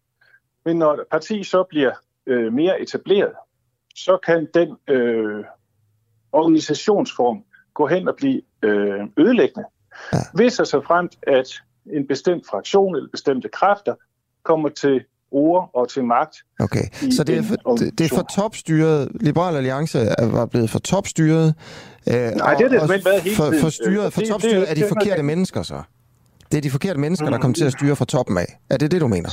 Men 0.66 0.78
når 0.78 0.94
et 0.94 1.08
parti 1.12 1.44
så 1.44 1.64
bliver 1.64 1.92
øh, 2.26 2.54
mere 2.54 2.82
etableret, 2.82 3.34
så 3.96 4.18
kan 4.26 4.48
den 4.54 4.78
øh, 4.88 5.46
organisationsform 6.32 7.44
gå 7.74 7.88
hen 7.88 8.08
og 8.08 8.16
blive 8.16 8.42
øh, 8.62 9.02
ødelæggende. 9.18 9.68
Ja. 10.14 10.18
Hvis 10.34 10.60
og 10.60 10.68
så 10.68 10.82
fremt, 10.82 11.18
at 11.22 11.62
en 11.94 12.08
bestemt 12.08 12.44
fraktion 12.50 12.96
eller 12.96 13.10
bestemte 13.12 13.50
kræfter 13.54 13.96
kommer 14.44 14.70
til 14.70 15.04
ord 15.32 15.70
og 15.74 15.90
til 15.90 16.04
magt. 16.04 16.36
Okay, 16.60 16.84
så 17.12 17.24
det 17.24 17.38
er, 17.38 17.44
for, 17.44 17.76
det, 17.76 18.00
det 18.00 18.12
er 18.12 18.16
for 18.16 18.26
topstyret. 18.36 19.12
Liberal 19.22 19.56
Alliance 19.56 20.00
var 20.20 20.46
blevet 20.46 20.70
for 20.70 20.80
topstyret. 20.80 21.56
Øh, 22.10 22.14
Nej, 22.14 22.54
det 22.56 22.66
er 22.66 22.70
det 22.70 22.80
simpelthen 22.80 23.06
været 23.06 23.22
hele 23.22 23.36
for, 23.36 23.54
for, 23.62 23.70
styret, 23.70 24.14
for 24.14 24.22
Det- 24.22 24.30
topstyret 24.30 24.62
det- 24.62 24.70
er 24.70 24.74
de 24.74 24.80
det- 24.82 24.90
forkerte 24.90 25.24
mennesker 25.24 25.64
så? 25.64 25.82
Det 26.52 26.58
er 26.58 26.62
de 26.62 26.70
forkerte 26.72 27.00
mennesker, 27.00 27.30
der 27.30 27.38
kommer 27.38 27.56
til 27.56 27.66
at 27.66 27.72
styre 27.72 27.96
fra 27.96 28.06
toppen 28.06 28.38
af. 28.38 28.60
Er 28.70 28.78
det 28.78 28.92
det, 28.92 29.02
du 29.02 29.08
mener? 29.08 29.30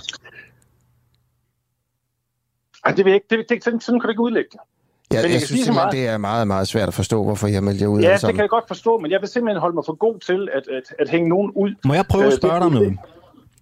Ej, 2.84 2.92
det 2.92 3.04
vil 3.04 3.10
jeg 3.10 3.14
ikke. 3.14 3.26
Det, 3.30 3.46
det, 3.48 3.64
sådan, 3.64 3.80
sådan 3.80 4.00
kan 4.00 4.06
du 4.06 4.10
ikke 4.10 4.22
udlægge 4.22 4.48
det. 4.52 4.60
Ja, 5.12 5.16
Men 5.16 5.24
jeg, 5.24 5.32
jeg 5.32 5.40
synes 5.40 5.48
simpelthen, 5.50 5.74
meget. 5.74 5.92
det 5.92 6.06
er 6.06 6.18
meget, 6.18 6.46
meget 6.46 6.68
svært 6.68 6.88
at 6.88 6.94
forstå, 6.94 7.24
hvorfor 7.24 7.46
jeg 7.46 7.62
melder 7.64 7.80
jer 7.80 7.86
ud 7.88 8.00
Ja, 8.00 8.12
det 8.12 8.20
kan 8.20 8.36
jeg 8.40 8.48
godt 8.48 8.64
forstå, 8.68 8.98
men 8.98 9.10
jeg 9.10 9.20
vil 9.20 9.28
simpelthen 9.28 9.60
holde 9.60 9.74
mig 9.74 9.84
for 9.86 9.92
god 9.96 10.18
til 10.20 10.48
at, 10.54 10.62
at, 10.76 10.82
at 10.98 11.08
hænge 11.10 11.28
nogen 11.28 11.50
ud. 11.54 11.74
Må 11.84 11.94
jeg 11.94 12.04
prøve 12.10 12.24
at 12.24 12.32
Øh, 12.32 12.36
spørge 12.38 12.54
dig 12.54 12.62
om 12.66 12.72
noget? 12.72 12.96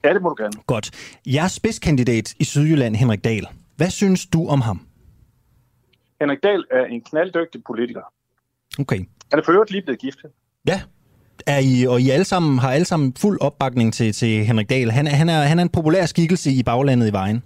Ja, 0.05 0.12
det 0.15 0.23
må 0.23 0.29
du 0.29 0.43
gerne. 0.43 0.53
Godt. 0.66 0.91
Jeres 1.27 1.53
spidskandidat 1.53 2.35
i 2.39 2.45
Sydjylland, 2.45 2.97
Henrik 2.97 3.25
Dahl. 3.25 3.47
Hvad 3.77 3.91
synes 3.91 4.27
du 4.27 4.47
om 4.49 4.61
ham? 4.61 4.81
Henrik 6.21 6.39
Dahl 6.43 6.65
er 6.71 6.85
en 6.85 7.01
knalddygtig 7.01 7.61
politiker. 7.66 8.01
Okay. 8.79 8.99
Han 9.31 9.39
er 9.39 9.43
for 9.45 9.53
øvrigt 9.53 9.71
lige 9.71 9.83
blevet 9.83 10.01
gift. 10.01 10.19
Ja. 10.69 10.81
Er 11.47 11.59
I, 11.59 11.87
og 11.87 12.01
I 12.01 12.11
alle 12.11 12.25
sammen, 12.25 12.59
har 12.59 12.71
alle 12.71 12.85
sammen 12.85 13.15
fuld 13.16 13.41
opbakning 13.41 13.95
til, 13.95 14.12
til 14.12 14.45
Henrik 14.45 14.71
Dahl. 14.71 14.91
Han, 14.91 15.07
er- 15.07 15.11
han, 15.11 15.29
er, 15.29 15.41
han 15.43 15.59
er 15.59 15.62
en 15.62 15.69
populær 15.69 16.07
skikkelse 16.07 16.51
i 16.51 16.62
baglandet 16.62 17.09
i 17.09 17.12
vejen. 17.12 17.43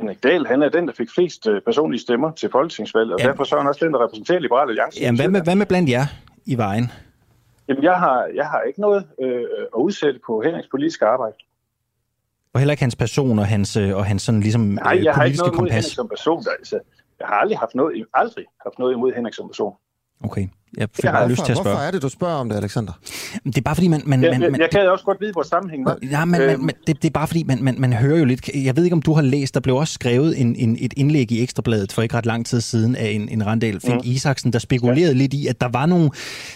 Henrik 0.00 0.22
Dahl, 0.22 0.46
han 0.46 0.62
er 0.62 0.68
den, 0.68 0.86
der 0.86 0.92
fik 0.92 1.10
flest 1.14 1.46
øh, 1.48 1.60
personlige 1.62 2.00
stemmer 2.00 2.30
til 2.32 2.48
folketingsvalget, 2.52 3.12
og 3.14 3.20
Ja. 3.20 3.26
derfor 3.28 3.44
så 3.44 3.54
er 3.56 3.60
han 3.60 3.68
også 3.68 3.84
den, 3.84 3.92
der 3.94 4.04
repræsenterer 4.04 4.38
Liberale 4.38 4.70
Alliance. 4.70 5.00
Jamen, 5.00 5.18
hvad 5.20 5.28
med, 5.28 5.42
hvad 5.42 5.54
med 5.56 5.66
blandt 5.66 5.90
jer 5.90 6.04
i 6.46 6.56
vejen? 6.56 6.92
Jamen, 7.68 7.82
jeg 7.82 7.94
har, 7.94 8.28
jeg 8.34 8.46
har 8.46 8.60
ikke 8.60 8.80
noget 8.80 9.06
øh, 9.22 9.42
at 9.74 9.78
udsætte 9.78 10.20
på 10.26 10.42
Henriks 10.44 10.68
politiske 10.70 11.06
arbejde. 11.06 11.34
Og 12.52 12.60
heller 12.60 12.72
ikke 12.72 12.82
hans 12.82 12.96
person 12.96 13.38
og 13.38 13.46
hans, 13.46 13.76
øh, 13.76 13.96
og 13.96 14.04
hans 14.06 14.22
sådan 14.22 14.40
ligesom 14.40 14.60
Nej, 14.60 14.96
øh, 14.96 15.04
jeg 15.04 15.14
har 15.14 15.24
ikke 15.24 15.38
politiske 15.38 15.42
noget 15.42 15.52
imod 15.54 15.68
kompas. 15.68 15.74
Henrik 15.74 15.94
som 15.94 16.08
person. 16.08 16.44
Der, 16.44 16.50
altså, 16.58 16.78
jeg 17.20 17.26
har 17.28 17.34
aldrig 17.34 17.58
haft 17.58 17.74
noget, 17.74 18.06
aldrig 18.14 18.44
haft 18.66 18.78
noget 18.78 18.92
imod 18.94 19.12
Henrik 19.12 19.34
som 19.34 19.48
person. 19.48 19.72
Okay, 20.24 20.46
jeg 20.76 20.88
fik 20.96 21.04
har- 21.04 21.12
bare 21.12 21.28
lyst 21.28 21.44
til 21.44 21.52
at 21.52 21.56
Hvorfor 21.58 21.70
spørge. 21.70 21.86
er 21.86 21.90
det, 21.90 22.02
du 22.02 22.08
spørger 22.08 22.34
om 22.34 22.48
det, 22.48 22.56
Alexander? 22.56 22.92
Det 23.44 23.58
er 23.58 23.62
bare 23.62 23.74
fordi, 23.74 23.88
man... 23.88 24.02
man, 24.06 24.22
Jeg, 24.22 24.30
man, 24.30 24.42
jeg, 24.42 24.50
man 24.50 24.60
jeg 24.60 24.70
kan 24.70 24.90
også 24.90 25.04
godt 25.04 25.20
vide, 25.20 25.32
hvor 25.32 25.42
sammenhængen 25.42 25.86
var. 25.86 25.98
Ja, 26.10 26.24
men, 26.24 26.40
Øhm, 26.40 26.60
men 26.60 26.70
det, 26.86 27.02
det 27.02 27.08
er 27.08 27.12
bare 27.12 27.26
fordi, 27.26 27.42
man, 27.42 27.62
man, 27.64 27.74
man 27.78 27.92
hører 27.92 28.18
jo 28.18 28.24
lidt... 28.24 28.48
Jeg 28.54 28.76
ved 28.76 28.84
ikke, 28.84 28.94
om 28.94 29.02
du 29.02 29.12
har 29.12 29.22
læst, 29.22 29.54
der 29.54 29.60
blev 29.60 29.76
også 29.76 29.94
skrevet 29.94 30.40
en, 30.40 30.56
en, 30.56 30.76
et 30.80 30.94
indlæg 30.96 31.32
i 31.32 31.42
Ekstrabladet 31.42 31.92
for 31.92 32.02
ikke 32.02 32.14
ret 32.16 32.26
lang 32.26 32.46
tid 32.46 32.60
siden 32.60 32.96
af 32.96 33.08
en, 33.10 33.28
en 33.28 33.46
Randal 33.46 33.80
Fink 33.80 33.94
mm. 33.94 34.00
Isaksen, 34.10 34.52
der 34.52 34.58
spekulerede 34.58 35.14
lidt 35.14 35.34
i, 35.34 35.46
at 35.46 35.60
der 35.60 35.68
var, 35.68 35.86
nogle, 35.86 36.10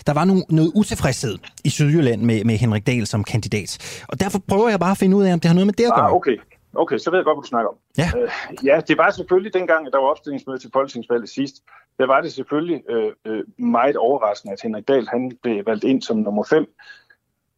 der 0.06 0.12
var 0.12 0.24
nogle, 0.24 0.42
noget 0.48 0.72
utilfredshed 0.74 1.38
i 1.64 1.70
Sydjylland 1.70 2.22
med, 2.22 2.44
med 2.44 2.56
Henrik 2.56 2.86
Dahl 2.86 3.06
som 3.06 3.24
kandidat. 3.24 4.02
Og 4.08 4.20
derfor 4.20 4.38
prøver 4.48 4.68
jeg 4.68 4.80
bare 4.80 4.90
at 4.90 4.98
finde 4.98 5.16
ud 5.16 5.24
af, 5.24 5.32
om 5.32 5.40
det 5.40 5.48
har 5.48 5.54
noget 5.54 5.66
med 5.66 5.74
det 5.74 5.84
at 5.84 5.92
gøre. 5.96 6.06
Ah, 6.06 6.12
okay. 6.14 6.36
Okay, 6.74 6.98
så 6.98 7.10
ved 7.10 7.18
jeg 7.18 7.24
godt, 7.24 7.36
hvad 7.36 7.42
du 7.42 7.48
snakker 7.48 7.68
om. 7.68 7.76
Ja. 7.98 8.08
Øh, 8.18 8.28
ja, 8.68 8.80
det 8.88 8.98
var 8.98 9.10
selvfølgelig 9.10 9.54
dengang, 9.54 9.86
at 9.86 9.92
der 9.92 9.98
var 9.98 10.06
opstillingsmøde 10.14 10.58
til 10.58 10.70
folketingsvalget 10.72 11.28
sidst. 11.28 11.54
Der 11.98 12.06
var 12.06 12.20
det 12.20 12.32
selvfølgelig 12.32 12.82
øh, 12.88 13.12
øh, 13.24 13.44
meget 13.56 13.96
overraskende, 13.96 14.52
at 14.52 14.62
Henrik 14.62 14.88
Dahl 14.88 15.08
han 15.08 15.38
blev 15.42 15.66
valgt 15.66 15.84
ind 15.84 16.02
som 16.02 16.18
nummer 16.18 16.44
5 16.44 16.66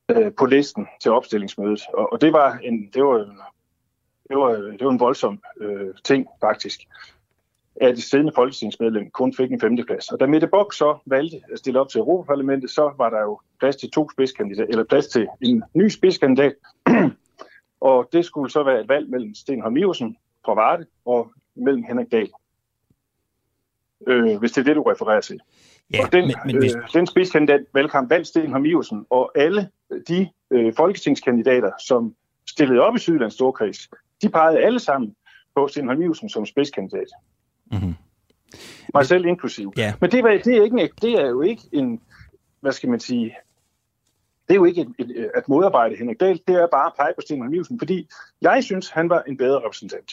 øh, 0.09 0.33
på 0.39 0.47
listen 0.47 0.87
til 1.01 1.11
opstillingsmødet. 1.11 1.81
Og, 1.95 2.13
og 2.13 2.21
det 2.21 2.33
var 2.33 2.59
en, 2.63 2.91
det 2.95 3.05
var, 3.05 3.19
det 4.29 4.37
var, 4.37 4.53
det 4.53 4.85
var 4.85 4.91
en 4.91 5.01
voldsom 5.01 5.43
øh, 5.61 5.95
ting, 6.05 6.27
faktisk 6.41 6.81
at 7.81 7.97
det 7.97 8.05
siddende 8.05 8.33
folketingsmedlem 8.35 9.11
kun 9.11 9.35
fik 9.35 9.53
en 9.53 9.61
femteplads. 9.61 10.09
Og 10.09 10.21
da 10.21 10.27
Mette 10.27 10.47
Bock 10.47 10.75
så 10.75 10.99
valgte 11.07 11.41
at 11.53 11.59
stille 11.59 11.81
op 11.81 11.89
til 11.89 11.99
Europaparlamentet, 11.99 12.71
så 12.71 12.93
var 12.99 13.11
der 13.11 13.21
jo 13.21 13.41
plads 13.61 13.77
til 13.77 13.91
to 13.91 14.11
spidskandidater, 14.11 14.69
eller 14.69 14.85
plads 14.85 15.07
til 15.07 15.29
en 15.41 15.65
ny 15.75 15.89
spidskandidat, 15.89 16.55
og 17.81 18.09
det 18.13 18.25
skulle 18.25 18.51
så 18.51 18.63
være 18.63 18.81
et 18.81 18.89
valg 18.89 19.11
mellem 19.11 19.35
Sten 19.35 19.63
Holm 19.63 19.77
fra 20.45 20.55
Varde 20.55 20.87
og 21.05 21.33
mellem 21.55 21.83
Henrik 21.83 22.13
Dahl. 22.13 22.31
Øh, 24.07 24.39
hvis 24.39 24.53
det 24.53 24.61
er 24.61 24.65
det, 24.65 24.77
du 24.77 24.83
refererer 24.83 25.21
til. 25.21 25.41
Ja, 25.93 26.05
og 26.05 26.13
den, 26.13 26.25
men, 26.27 26.35
men 26.45 26.59
hvis, 26.59 26.75
øh, 26.75 26.83
den 26.95 27.07
spidskandidat 27.07 27.61
valgkamp 27.75 28.11
vandt 28.11 28.27
Sten 28.27 28.53
Holm 28.53 28.65
Iversen, 28.65 29.07
og 29.11 29.33
alle 29.35 29.69
de 30.09 30.29
øh, 30.51 30.73
folketingskandidater, 30.77 31.71
som 31.87 32.15
stillede 32.47 32.81
op 32.81 32.97
i 32.97 32.99
Sydlands 32.99 33.35
Storkreds, 33.35 33.89
de 34.23 34.29
pegede 34.29 34.59
alle 34.59 34.81
sammen 34.81 35.15
på 35.57 35.69
Sten 35.69 35.87
Holm 35.87 36.03
Iversen 36.03 36.29
som 36.29 36.47
spidskandidat. 36.47 37.09
mm-hmm. 37.73 37.95
Mig 38.95 39.07
selv 39.07 39.27
inklusiv. 39.27 39.73
Ja. 39.77 39.95
Men 40.01 40.11
det, 40.11 40.25
det, 40.45 40.57
er 40.57 40.63
ikke 40.63 40.81
en, 40.81 40.89
det 41.03 41.13
er 41.13 41.29
jo 41.29 41.41
ikke 41.41 41.63
en, 41.73 42.01
hvad 42.61 42.73
skal 42.73 42.89
man 42.89 43.01
sige, 43.01 43.37
det 44.49 44.55
er 44.55 44.55
jo 44.55 44.65
ikke 44.65 44.81
et, 44.81 44.95
et, 44.99 45.31
at 45.35 45.49
modarbejde 45.49 45.97
Henrik 45.97 46.21
Dahl, 46.21 46.41
det 46.49 46.55
er 46.55 46.67
bare 46.67 46.87
at 46.87 46.93
pege 46.99 47.13
på 47.17 47.21
Sten 47.21 47.41
Holm 47.41 47.55
Iversen, 47.55 47.79
fordi 47.79 48.09
jeg 48.41 48.65
synes, 48.65 48.91
han 48.91 49.09
var 49.09 49.23
en 49.23 49.37
bedre 49.37 49.59
repræsentant. 49.59 50.13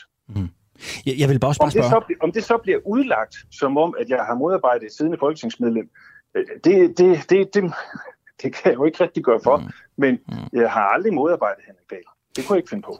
Jeg, 1.06 1.16
jeg 1.20 1.30
vil 1.30 1.40
bare 1.40 1.50
Om 1.50 1.54
spørge, 1.54 1.72
det, 1.72 1.86
spørge. 1.86 2.04
så, 2.10 2.16
om 2.26 2.32
det 2.32 2.44
så 2.44 2.58
bliver 2.64 2.80
udlagt 2.86 3.36
som 3.52 3.78
om, 3.78 3.96
at 4.00 4.10
jeg 4.10 4.20
har 4.28 4.36
modarbejdet 4.36 4.86
et 4.86 4.92
siddende 4.98 5.18
folketingsmedlem, 5.20 5.90
øh, 6.36 6.44
det, 6.64 6.98
det, 6.98 7.30
det, 7.30 7.54
det, 7.54 7.64
det 8.42 8.54
kan 8.54 8.62
jeg 8.66 8.74
jo 8.74 8.86
ikke 8.86 9.04
rigtig 9.04 9.24
gøre 9.24 9.40
for, 9.44 9.58
Mm. 9.58 9.68
men 9.98 10.20
jeg 10.54 10.72
har 10.72 10.82
aldrig 10.82 11.14
modarbejdet 11.14 11.64
Henrik 11.68 11.90
Dahl. 11.90 12.02
Det 12.36 12.46
kunne 12.46 12.56
jeg 12.56 12.60
ikke 12.60 12.70
finde 12.70 12.84
på. 12.84 13.00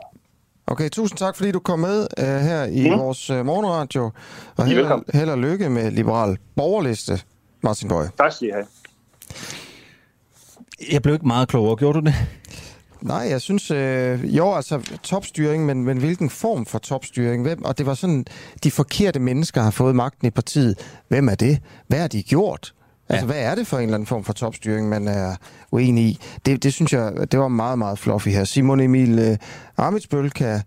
Okay, 0.68 0.90
tusind 0.90 1.18
tak, 1.18 1.36
fordi 1.36 1.52
du 1.52 1.60
kom 1.60 1.80
med 1.80 2.08
uh, 2.22 2.26
her 2.26 2.64
i 2.66 2.88
Mm. 2.90 2.94
mm. 2.94 3.00
vores 3.00 3.30
uh, 3.30 3.46
morgenradio. 3.46 4.12
Og 4.58 4.66
held, 4.66 4.78
velkommen. 4.80 5.06
held 5.14 5.30
og 5.30 5.38
lykke 5.38 5.70
med 5.70 5.92
Liberal 5.92 6.38
Borgerliste, 6.56 7.14
Martin 7.64 7.90
Bøje. 7.90 8.10
Tak 8.18 8.32
skal 8.32 8.48
I 8.48 8.52
have. 8.52 8.66
Jeg 10.92 11.02
blev 11.02 11.14
ikke 11.14 11.28
meget 11.28 11.48
klogere. 11.48 11.76
Gjorde 11.76 12.02
du 12.02 12.06
det? 12.06 12.14
Nej, 13.04 13.28
jeg 13.30 13.42
synes, 13.42 13.72
øh, 13.72 14.38
jo, 14.38 14.54
altså 14.54 14.98
topstyring, 15.04 15.66
men, 15.66 15.84
men 15.84 15.98
hvilken 15.98 16.30
form 16.30 16.66
for 16.66 16.80
topstyring? 16.80 17.44
Hvem, 17.44 17.66
og 17.66 17.78
det 17.78 17.86
var 17.86 17.94
sådan, 17.94 18.26
de 18.64 18.72
forkerte 18.72 19.20
mennesker 19.20 19.62
har 19.62 19.72
fået 19.72 19.96
magten 19.96 20.28
i 20.28 20.30
partiet. 20.30 20.80
Hvem 21.08 21.30
er 21.30 21.36
det? 21.36 21.60
Hvad 21.88 22.00
har 22.00 22.08
de 22.08 22.24
gjort? 22.24 22.74
Altså, 23.10 23.26
hvad 23.26 23.40
er 23.40 23.56
det 23.56 23.68
for 23.68 23.78
en 23.78 23.84
eller 23.84 23.96
anden 23.96 24.08
form 24.08 24.24
for 24.24 24.34
topstyring, 24.34 24.90
man 24.90 25.08
er 25.08 25.36
uenig 25.72 26.04
i? 26.04 26.20
Det, 26.46 26.64
det 26.64 26.74
synes 26.74 26.94
jeg, 26.94 27.14
det 27.32 27.40
var 27.40 27.48
meget, 27.48 27.78
meget 27.78 28.00
fluffy 28.00 28.30
her. 28.30 28.44
Simon 28.44 28.80
Emil 28.80 29.20
øh, 29.20 29.38
Amitsbøl 29.78 30.32
kan 30.32 30.62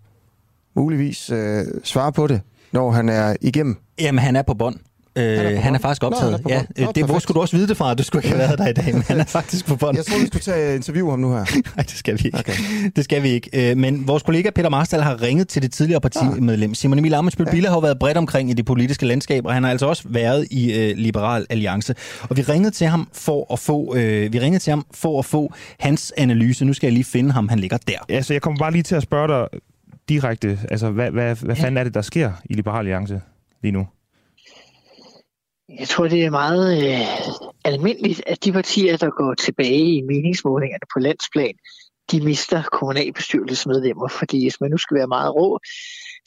muligvis 0.75 1.29
øh, 1.29 1.65
svare 1.83 2.11
på 2.11 2.27
det, 2.27 2.41
når 2.71 2.91
han 2.91 3.09
er 3.09 3.35
igennem. 3.41 3.77
Jamen, 3.99 4.19
han 4.19 4.35
er 4.35 4.41
på 4.41 4.53
bånd. 4.53 4.75
Øh, 5.17 5.37
han, 5.37 5.45
er 5.45 5.59
han 5.59 5.75
er 5.75 5.79
faktisk 5.79 6.01
Nå, 6.01 6.07
optaget. 6.07 6.31
han 6.31 6.39
er 6.39 6.43
på 6.43 6.49
ja. 6.49 6.61
Nå, 6.83 6.89
øh, 6.89 6.95
det, 6.95 7.05
hvor 7.05 7.19
skulle 7.19 7.35
du 7.35 7.41
også 7.41 7.55
vide 7.57 7.67
det 7.67 7.77
fra? 7.77 7.93
Du 7.93 8.03
skulle 8.03 8.19
ikke 8.25 8.37
have 8.37 8.47
været 8.47 8.59
der 8.59 8.67
i 8.67 8.73
dag, 8.73 8.93
men 8.93 9.03
han 9.07 9.19
er 9.19 9.23
faktisk 9.39 9.65
på 9.67 9.75
bånd. 9.75 9.97
Jeg 9.97 10.05
tror, 10.05 10.19
vi 10.19 10.27
skulle 10.27 10.41
tage 10.41 10.75
interview 10.75 11.09
ham 11.09 11.19
nu 11.19 11.31
her. 11.31 11.45
Nej, 11.75 11.83
det 11.83 11.91
skal 11.91 12.13
vi 12.13 12.25
ikke. 12.25 12.37
Okay. 12.39 12.53
Det 12.95 13.03
skal 13.03 13.23
vi 13.23 13.29
ikke. 13.29 13.71
Øh, 13.71 13.77
Men 13.77 14.07
vores 14.07 14.23
kollega 14.23 14.49
Peter 14.49 14.69
Marstal 14.69 15.01
har 15.01 15.21
ringet 15.21 15.47
til 15.47 15.61
det 15.61 15.71
tidligere 15.71 16.01
partimedlem. 16.01 16.73
Simon 16.73 16.99
Emil 16.99 17.13
Amitsbøl 17.13 17.47
Bille 17.51 17.67
har 17.67 17.75
jo 17.75 17.79
været 17.79 17.99
bredt 17.99 18.17
omkring 18.17 18.49
i 18.49 18.53
det 18.53 18.65
politiske 18.65 19.05
landskab, 19.05 19.45
og 19.45 19.53
han 19.53 19.63
har 19.63 19.71
altså 19.71 19.85
også 19.85 20.03
været 20.05 20.47
i 20.51 20.73
øh, 20.73 20.97
Liberal 20.97 21.45
Alliance. 21.49 21.95
Og 22.21 22.37
vi 22.37 22.41
ringede 22.41 22.71
til 22.71 22.87
ham 22.87 23.07
for 23.13 23.53
at 23.53 23.59
få, 23.59 23.95
øh, 23.95 24.33
vi 24.33 24.39
ringede 24.39 24.63
til 24.63 24.71
ham 24.71 24.85
for 24.93 25.19
at 25.19 25.25
få 25.25 25.53
hans 25.79 26.13
analyse. 26.17 26.65
Nu 26.65 26.73
skal 26.73 26.87
jeg 26.87 26.93
lige 26.93 27.03
finde 27.03 27.31
ham. 27.31 27.49
Han 27.49 27.59
ligger 27.59 27.77
der. 27.87 27.97
Altså, 28.09 28.33
jeg 28.33 28.41
kommer 28.41 28.59
bare 28.59 28.71
lige 28.71 28.83
til 28.83 28.95
at 28.95 29.03
spørge 29.03 29.27
dig 29.27 29.59
direkte. 30.09 30.59
Altså, 30.71 30.89
hvad, 30.89 31.11
hvad, 31.11 31.35
hvad 31.35 31.55
fanden 31.55 31.77
er 31.77 31.83
det, 31.83 31.93
der 31.93 32.01
sker 32.01 32.31
i 32.45 32.53
Liberal 32.53 32.77
Alliance 32.79 33.21
lige 33.63 33.71
nu? 33.71 33.87
Jeg 35.69 35.87
tror, 35.87 36.07
det 36.07 36.25
er 36.25 36.29
meget 36.29 36.67
øh, 36.83 37.07
almindeligt, 37.65 38.23
at 38.27 38.43
de 38.43 38.51
partier, 38.51 38.97
der 38.97 39.09
går 39.09 39.33
tilbage 39.33 39.95
i 39.97 40.01
meningsmålingerne 40.01 40.87
på 40.93 40.99
landsplan, 40.99 41.53
de 42.11 42.21
mister 42.21 42.63
kommunalbestyrelsesmedlemmer, 42.63 44.07
fordi 44.07 44.45
hvis 44.45 44.61
man 44.61 44.71
nu 44.71 44.77
skal 44.77 44.97
være 44.97 45.07
meget 45.07 45.35
rå, 45.35 45.59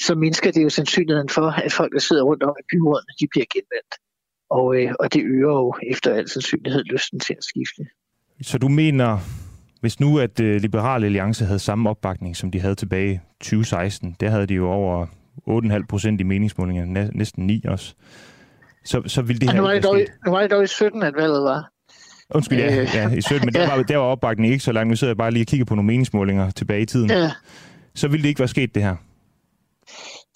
så 0.00 0.14
mindsker 0.14 0.50
det 0.50 0.62
jo 0.64 0.68
sandsynligheden 0.68 1.28
for, 1.28 1.46
at 1.50 1.72
folk, 1.72 1.92
der 1.92 1.98
sidder 1.98 2.22
rundt 2.22 2.42
om 2.42 2.54
i 2.60 2.64
byrådene, 2.72 3.12
de 3.20 3.26
bliver 3.30 3.46
genvalgt. 3.54 3.94
Og, 4.50 4.76
øh, 4.76 4.94
og 5.00 5.12
det 5.14 5.22
øger 5.22 5.52
jo 5.52 5.74
efter 5.90 6.14
al 6.14 6.28
sandsynlighed 6.28 6.84
lysten 6.84 7.20
til 7.20 7.34
at 7.38 7.44
skifte. 7.44 7.82
Så 8.42 8.58
du 8.58 8.68
mener, 8.68 9.18
hvis 9.80 10.00
nu 10.00 10.18
at 10.18 10.40
øh, 10.40 10.60
Liberale 10.60 11.06
Alliance 11.06 11.44
havde 11.44 11.58
samme 11.58 11.90
opbakning, 11.90 12.36
som 12.36 12.50
de 12.50 12.60
havde 12.60 12.74
tilbage 12.74 13.14
i 13.14 13.18
2016, 13.40 14.16
der 14.20 14.30
havde 14.30 14.46
de 14.46 14.54
jo 14.54 14.70
over 14.70 15.06
8,5 15.50 15.86
procent 15.88 16.20
i 16.20 16.24
meningsmålingerne, 16.24 17.10
næsten 17.14 17.46
9 17.46 17.64
også. 17.68 17.94
Så, 18.88 19.02
så 19.06 19.22
ville 19.22 19.40
det 19.40 19.48
Og 19.48 19.54
her 19.54 19.60
nu 19.60 19.66
var, 19.66 19.74
det 19.74 19.82
dog, 19.82 20.00
nu 20.26 20.30
var 20.32 20.40
det 20.40 20.50
dog 20.50 20.64
i 20.64 20.66
17, 20.66 21.02
at 21.02 21.14
valget 21.16 21.42
var. 21.42 21.70
Undskyld, 22.34 22.58
ja, 22.58 22.80
Øh, 22.80 22.88
ja, 22.94 23.10
i 23.10 23.22
17, 23.22 23.46
men 23.46 23.54
der 23.54 23.60
ja. 23.68 23.76
var, 23.76 23.82
der 23.82 23.96
var 23.96 24.04
opbakningen 24.04 24.52
ikke 24.52 24.64
så 24.64 24.72
langt. 24.72 24.88
Nu 24.90 24.96
sidder 24.96 25.10
jeg 25.10 25.16
bare 25.16 25.30
lige 25.30 25.42
og 25.42 25.46
kigger 25.46 25.64
på 25.64 25.74
nogle 25.74 25.86
meningsmålinger 25.86 26.50
tilbage 26.50 26.82
i 26.82 26.86
tiden. 26.86 27.10
Ja. 27.10 27.30
Så 27.94 28.08
ville 28.08 28.22
det 28.22 28.28
ikke 28.28 28.38
være 28.38 28.48
sket, 28.48 28.74
det 28.74 28.82
her. 28.82 28.96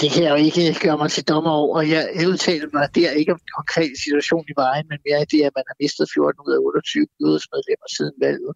Det 0.01 0.11
kan 0.13 0.23
jeg 0.25 0.31
jo 0.31 0.41
ikke 0.47 0.81
gøre 0.87 0.99
mig 0.99 1.11
til 1.11 1.25
dommer 1.25 1.51
over. 1.51 1.81
Jeg 1.83 2.29
udtaler 2.29 2.69
mig 2.73 2.89
der 2.95 3.11
ikke 3.11 3.33
om 3.33 3.39
den 3.39 3.53
konkrete 3.59 3.97
situation 4.05 4.45
i 4.49 4.55
vejen, 4.57 4.85
men 4.91 4.99
mere 5.07 5.25
det, 5.33 5.41
at 5.49 5.53
man 5.59 5.65
har 5.69 5.77
mistet 5.83 6.09
14 6.15 6.41
ud 6.47 6.53
af 6.53 6.59
28 6.59 7.07
byrådsmedlemmer 7.19 7.89
siden 7.97 8.17
valget. 8.27 8.53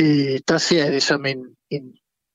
Øh, 0.00 0.36
der 0.48 0.58
ser 0.58 0.84
jeg 0.84 0.92
det 0.92 1.02
som 1.02 1.26
en, 1.26 1.40
en, 1.70 1.84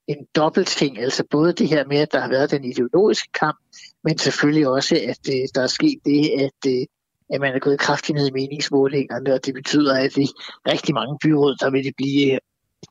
en 0.07 0.19
dobbelt 0.35 0.67
ting, 0.67 0.99
altså 0.99 1.23
både 1.31 1.53
det 1.53 1.67
her 1.67 1.83
med, 1.91 1.97
at 1.97 2.11
der 2.11 2.19
har 2.19 2.29
været 2.29 2.51
den 2.51 2.63
ideologiske 2.63 3.29
kamp, 3.39 3.59
men 4.03 4.17
selvfølgelig 4.17 4.67
også, 4.67 4.95
at 4.95 5.33
øh, 5.33 5.47
der 5.55 5.61
er 5.61 5.67
sket 5.67 5.99
det, 6.05 6.29
at, 6.29 6.71
øh, 6.71 6.85
at 7.33 7.41
man 7.41 7.55
er 7.55 7.59
gået 7.59 7.79
kraftigt 7.79 8.15
ned 8.15 8.27
i 8.27 8.31
meningsmålingerne, 8.31 9.33
og 9.33 9.45
det 9.45 9.53
betyder, 9.53 9.97
at 9.97 10.17
i 10.17 10.27
rigtig 10.67 10.93
mange 10.93 11.17
byråd, 11.23 11.55
der 11.55 11.69
vil 11.69 11.83
det 11.83 11.93
blive 11.97 12.33
øh, 12.33 12.39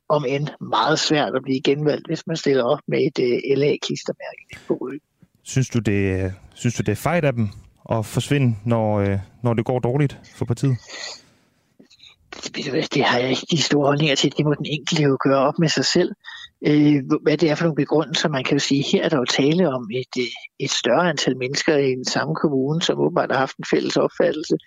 om 0.09 0.25
end 0.27 0.47
meget 0.61 0.99
svært 0.99 1.35
at 1.35 1.43
blive 1.43 1.61
genvalgt, 1.61 2.07
hvis 2.07 2.27
man 2.27 2.37
stiller 2.37 2.63
op 2.63 2.79
med 2.87 2.99
et 2.99 3.19
øh, 3.19 3.57
LA-klistermærke 3.57 4.65
på 4.67 4.77
ryggen. 4.81 5.07
Synes 5.43 5.69
du, 5.69 5.79
det, 5.79 6.33
synes 6.53 6.75
du, 6.75 6.83
det 6.83 6.91
er 6.91 6.95
fejl 6.95 7.25
af 7.25 7.33
dem 7.33 7.49
at 7.91 8.05
forsvinde, 8.05 8.55
når, 8.65 8.99
øh, 8.99 9.19
når 9.43 9.53
det 9.53 9.65
går 9.65 9.79
dårligt 9.79 10.19
for 10.35 10.45
partiet? 10.45 10.77
Det, 12.55 12.93
det 12.93 13.03
har 13.03 13.19
jeg 13.19 13.29
ikke 13.29 13.45
de 13.51 13.61
store 13.61 13.85
holdninger 13.85 14.15
til. 14.15 14.33
Det 14.37 14.45
må 14.45 14.53
den 14.53 14.65
enkelte 14.65 15.03
jo 15.03 15.17
gøre 15.23 15.37
op 15.37 15.59
med 15.59 15.69
sig 15.69 15.85
selv. 15.85 16.11
Øh, 16.67 17.03
hvad 17.21 17.37
det 17.37 17.49
er 17.49 17.55
for 17.55 17.63
nogle 17.63 17.75
begrundelser. 17.83 18.29
Man 18.29 18.43
kan 18.43 18.57
jo 18.57 18.59
sige, 18.59 18.83
her 18.91 19.03
er 19.03 19.09
der 19.09 19.17
jo 19.17 19.25
tale 19.25 19.69
om 19.69 19.89
et, 19.93 20.13
øh, 20.19 20.33
et 20.59 20.71
større 20.71 21.09
antal 21.09 21.37
mennesker 21.37 21.77
i 21.77 21.91
den 21.91 22.05
samme 22.05 22.35
kommune, 22.35 22.81
som 22.81 22.99
åbenbart 22.99 23.31
har 23.31 23.39
haft 23.39 23.57
en 23.57 23.65
fælles 23.71 23.97
opfattelse. 23.97 24.57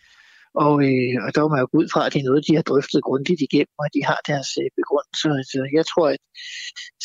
Og, 0.54 0.74
øh, 0.88 1.14
og 1.24 1.28
der 1.34 1.40
var 1.42 1.50
man 1.52 1.62
jo 1.64 1.68
ud 1.80 1.88
fra, 1.92 2.00
at 2.06 2.12
det 2.12 2.20
er 2.20 2.28
noget, 2.30 2.46
de 2.48 2.54
har 2.58 2.66
drøftet 2.70 3.06
grundigt 3.08 3.40
igennem, 3.46 3.76
og 3.82 3.86
de 3.94 4.00
har 4.10 4.20
deres 4.30 4.50
øh, 4.62 4.68
begrundelser. 4.80 5.32
Så 5.52 5.60
jeg 5.78 5.84
tror, 5.92 6.06
at 6.14 6.22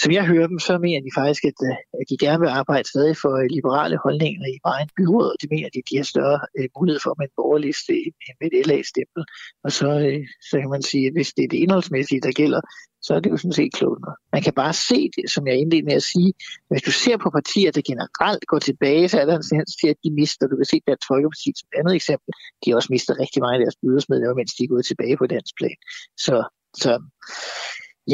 som 0.01 0.09
jeg 0.17 0.23
hører 0.31 0.47
dem, 0.51 0.59
så 0.67 0.73
mener 0.85 1.01
de 1.07 1.17
faktisk, 1.19 1.43
at, 1.51 1.57
øh, 1.67 1.77
at 1.99 2.05
de 2.09 2.17
gerne 2.25 2.41
vil 2.43 2.57
arbejde 2.61 2.87
stadig 2.93 3.15
for 3.23 3.33
øh, 3.41 3.47
liberale 3.57 3.97
holdninger 4.05 4.45
i 4.55 4.57
egen 4.75 4.89
byråd, 4.97 5.29
og 5.33 5.37
det 5.41 5.49
mener 5.53 5.69
de, 5.73 5.79
at 5.83 5.89
de 5.89 5.97
har 6.01 6.07
større 6.13 6.39
øh, 6.57 6.67
mulighed 6.77 6.99
for 7.05 7.13
med 7.19 7.25
en 7.27 7.37
borgerliste 7.39 7.93
med 8.39 8.47
et 8.47 8.65
LA-stempel. 8.67 9.23
Og 9.65 9.71
så, 9.79 9.89
øh, 10.07 10.21
så 10.49 10.55
kan 10.61 10.69
man 10.75 10.83
sige, 10.91 11.05
at 11.07 11.13
hvis 11.15 11.29
det 11.35 11.43
er 11.43 11.51
det 11.53 11.63
indholdsmæssige, 11.63 12.25
der 12.27 12.33
gælder, 12.41 12.61
så 13.07 13.11
er 13.15 13.19
det 13.23 13.29
jo 13.33 13.37
sådan 13.37 13.59
set 13.59 13.73
klogt 13.79 14.01
nok. 14.07 14.17
Man 14.35 14.41
kan 14.45 14.53
bare 14.61 14.73
se 14.89 14.99
det, 15.17 15.25
som 15.33 15.47
jeg 15.47 15.55
indledte 15.61 15.87
med 15.89 15.97
at 16.01 16.07
sige. 16.13 16.31
Hvis 16.69 16.83
du 16.87 16.91
ser 17.03 17.17
på 17.17 17.29
partier, 17.37 17.71
der 17.71 17.83
generelt 17.91 18.43
går 18.51 18.59
tilbage, 18.69 19.09
så 19.09 19.15
er 19.21 19.25
der 19.25 19.35
en 19.35 19.47
tendens 19.49 19.73
til, 19.81 19.87
at 19.93 19.99
de 20.03 20.09
mister. 20.19 20.43
Du 20.47 20.55
kan 20.59 20.69
se 20.73 20.77
Dansk 20.87 21.07
Folkeparti 21.11 21.49
som 21.59 21.67
et 21.69 21.77
andet 21.79 21.95
eksempel. 21.99 22.29
De 22.61 22.65
har 22.69 22.75
også 22.79 22.91
mistet 22.95 23.13
rigtig 23.23 23.39
mange 23.43 23.55
af 23.57 23.61
deres 23.65 23.77
bydersmedlemmer, 23.81 24.35
mens 24.39 24.53
de 24.57 24.63
er 24.63 24.71
gået 24.73 24.85
tilbage 24.91 25.15
på 25.21 25.25
dansk 25.35 25.53
plan. 25.59 25.79
Så, 26.25 26.35
så 26.83 26.91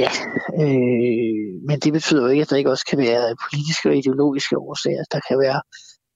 ja, 0.02 0.10
øh, 0.62 1.52
men 1.68 1.78
det 1.84 1.92
betyder 1.98 2.24
jo 2.26 2.30
ikke, 2.34 2.44
at 2.46 2.50
der 2.50 2.62
ikke 2.62 2.74
også 2.76 2.86
kan 2.92 3.00
være 3.08 3.24
politiske 3.46 3.86
og 3.92 3.96
ideologiske 4.02 4.56
årsager. 4.68 5.04
Der 5.14 5.22
kan 5.28 5.38
være 5.46 5.60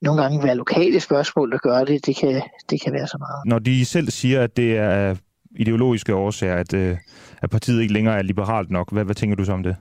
nogle 0.05 0.21
gange 0.21 0.43
være 0.47 0.61
lokale 0.63 0.99
spørgsmål, 0.99 1.47
der 1.51 1.57
gør 1.57 1.79
det. 1.89 2.05
Det 2.05 2.15
kan, 2.21 2.33
det 2.69 2.77
kan 2.83 2.91
være 2.97 3.07
så 3.13 3.17
meget. 3.25 3.39
Når 3.51 3.59
de 3.59 3.85
selv 3.85 4.07
siger, 4.21 4.39
at 4.47 4.57
det 4.57 4.77
er 4.77 5.15
ideologiske 5.55 6.15
årsager, 6.15 6.55
at, 6.55 6.73
øh, 6.73 6.97
at 7.41 7.49
partiet 7.49 7.81
ikke 7.81 7.93
længere 7.93 8.17
er 8.17 8.21
liberalt 8.21 8.69
nok. 8.69 8.91
Hvad, 8.91 9.05
hvad 9.05 9.15
tænker 9.15 9.35
du 9.35 9.45
så 9.45 9.53
om 9.53 9.63
det? 9.63 9.75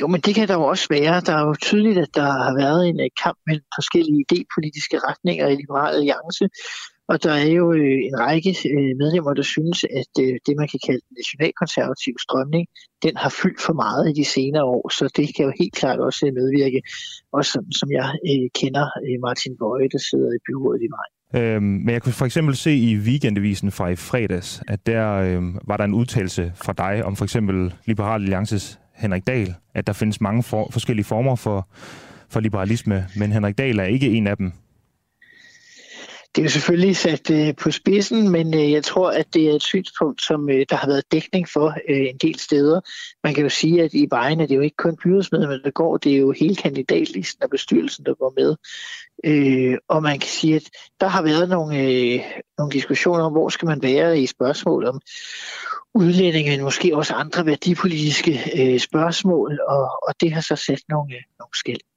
Jo, 0.00 0.06
men 0.06 0.20
det 0.20 0.34
kan 0.34 0.48
der 0.48 0.54
jo 0.54 0.64
også 0.64 0.86
være. 0.90 1.20
Der 1.20 1.34
er 1.36 1.46
jo 1.46 1.54
tydeligt, 1.62 1.98
at 1.98 2.14
der 2.14 2.28
har 2.46 2.54
været 2.62 2.88
en 2.88 3.00
øh, 3.00 3.10
kamp 3.22 3.38
mellem 3.46 3.66
forskellige 3.78 4.24
idépolitiske 4.26 4.98
retninger 5.08 5.46
i 5.48 5.54
Liberal 5.54 5.94
Alliance, 5.94 6.44
og 7.08 7.16
der 7.24 7.32
er 7.44 7.50
jo 7.60 7.72
øh, 7.72 7.98
en 8.08 8.16
række 8.26 8.52
øh, 8.74 8.92
medlemmer, 9.02 9.34
der 9.34 9.46
synes, 9.54 9.78
at 10.00 10.12
det, 10.46 10.54
man 10.60 10.68
kan 10.72 10.80
kalde 10.86 11.02
den 11.06 11.14
nationalkonservative 11.20 12.18
strømning, 12.26 12.64
den 13.04 13.14
har 13.22 13.32
fyldt 13.42 13.60
for 13.66 13.74
meget 13.84 14.04
i 14.10 14.14
de 14.20 14.24
senere 14.24 14.64
år, 14.64 14.84
så 14.98 15.04
det 15.16 15.26
kan 15.34 15.44
jo 15.48 15.52
helt 15.60 15.74
klart 15.80 15.98
også 16.08 16.22
medvirke, 16.40 16.80
også 17.36 17.50
som, 17.54 17.64
som 17.80 17.88
jeg 17.98 18.06
kender 18.60 18.86
Martin 19.26 19.54
Bøje, 19.60 19.88
der 19.94 20.02
sidder 20.08 20.30
i 20.34 20.44
byrådet 20.46 20.82
i 20.86 20.88
maj. 20.96 21.08
Øhm, 21.34 21.62
men 21.62 21.88
jeg 21.88 22.02
kunne 22.02 22.12
for 22.12 22.26
eksempel 22.26 22.56
se 22.56 22.74
i 22.74 22.96
weekendavisen 22.96 23.70
fra 23.70 23.88
i 23.88 23.96
fredags, 23.96 24.62
at 24.68 24.86
der 24.86 25.12
øhm, 25.12 25.58
var 25.64 25.76
der 25.76 25.84
en 25.84 25.94
udtalelse 25.94 26.52
fra 26.54 26.72
dig 26.72 27.04
om 27.04 27.16
for 27.16 27.24
eksempel 27.24 27.74
Liberal 27.86 28.22
Alliances 28.22 28.78
Henrik 28.94 29.26
Dahl, 29.26 29.54
at 29.74 29.86
der 29.86 29.92
findes 29.92 30.20
mange 30.20 30.42
for, 30.42 30.68
forskellige 30.72 31.04
former 31.04 31.36
for, 31.36 31.68
for 32.28 32.40
liberalisme, 32.40 33.06
men 33.16 33.32
Henrik 33.32 33.58
Dahl 33.58 33.78
er 33.78 33.84
ikke 33.84 34.10
en 34.10 34.26
af 34.26 34.36
dem. 34.36 34.52
Det 36.36 36.42
er 36.42 36.46
jo 36.46 36.50
selvfølgelig 36.50 36.96
sat 36.96 37.30
øh, 37.30 37.54
på 37.56 37.70
spidsen, 37.70 38.28
men 38.28 38.54
øh, 38.54 38.72
jeg 38.72 38.84
tror, 38.84 39.10
at 39.10 39.34
det 39.34 39.50
er 39.50 39.52
et 39.52 39.62
synspunkt, 39.62 40.22
som 40.22 40.50
øh, 40.50 40.66
der 40.70 40.76
har 40.76 40.86
været 40.86 41.12
dækning 41.12 41.48
for 41.48 41.68
øh, 41.88 42.06
en 42.08 42.16
del 42.16 42.38
steder. 42.38 42.80
Man 43.24 43.34
kan 43.34 43.42
jo 43.42 43.48
sige, 43.48 43.82
at 43.82 43.94
i 43.94 44.06
vejen 44.10 44.40
er 44.40 44.46
det 44.46 44.56
jo 44.56 44.60
ikke 44.60 44.76
kun 44.76 44.96
byrådsmedlemmer, 44.96 45.58
der 45.58 45.70
går, 45.70 45.96
det 45.96 46.12
er 46.12 46.16
jo 46.16 46.32
hele 46.32 46.56
kandidatlisten 46.56 47.42
af 47.42 47.50
bestyrelsen, 47.50 48.04
der 48.06 48.14
går 48.14 48.32
med. 48.36 48.56
Øh, 49.24 49.78
og 49.88 50.02
man 50.02 50.18
kan 50.18 50.28
sige, 50.28 50.56
at 50.56 50.70
der 51.00 51.06
har 51.06 51.22
været 51.22 51.48
nogle, 51.48 51.78
øh, 51.78 52.20
nogle 52.58 52.72
diskussioner 52.72 53.24
om, 53.24 53.32
hvor 53.32 53.48
skal 53.48 53.66
man 53.66 53.82
være 53.82 54.20
i 54.20 54.26
spørgsmål 54.26 54.86
om 54.86 55.00
udlændinge, 55.94 56.50
men 56.50 56.64
måske 56.64 56.96
også 56.96 57.14
andre 57.14 57.46
værdipolitiske 57.46 58.32
øh, 58.58 58.80
spørgsmål, 58.80 59.60
og, 59.68 59.90
og 60.08 60.14
det 60.20 60.32
har 60.32 60.40
så 60.40 60.56
sat 60.56 60.80
nogle, 60.88 61.14
øh, 61.14 61.22
nogle 61.38 61.54
skæld. 61.54 61.95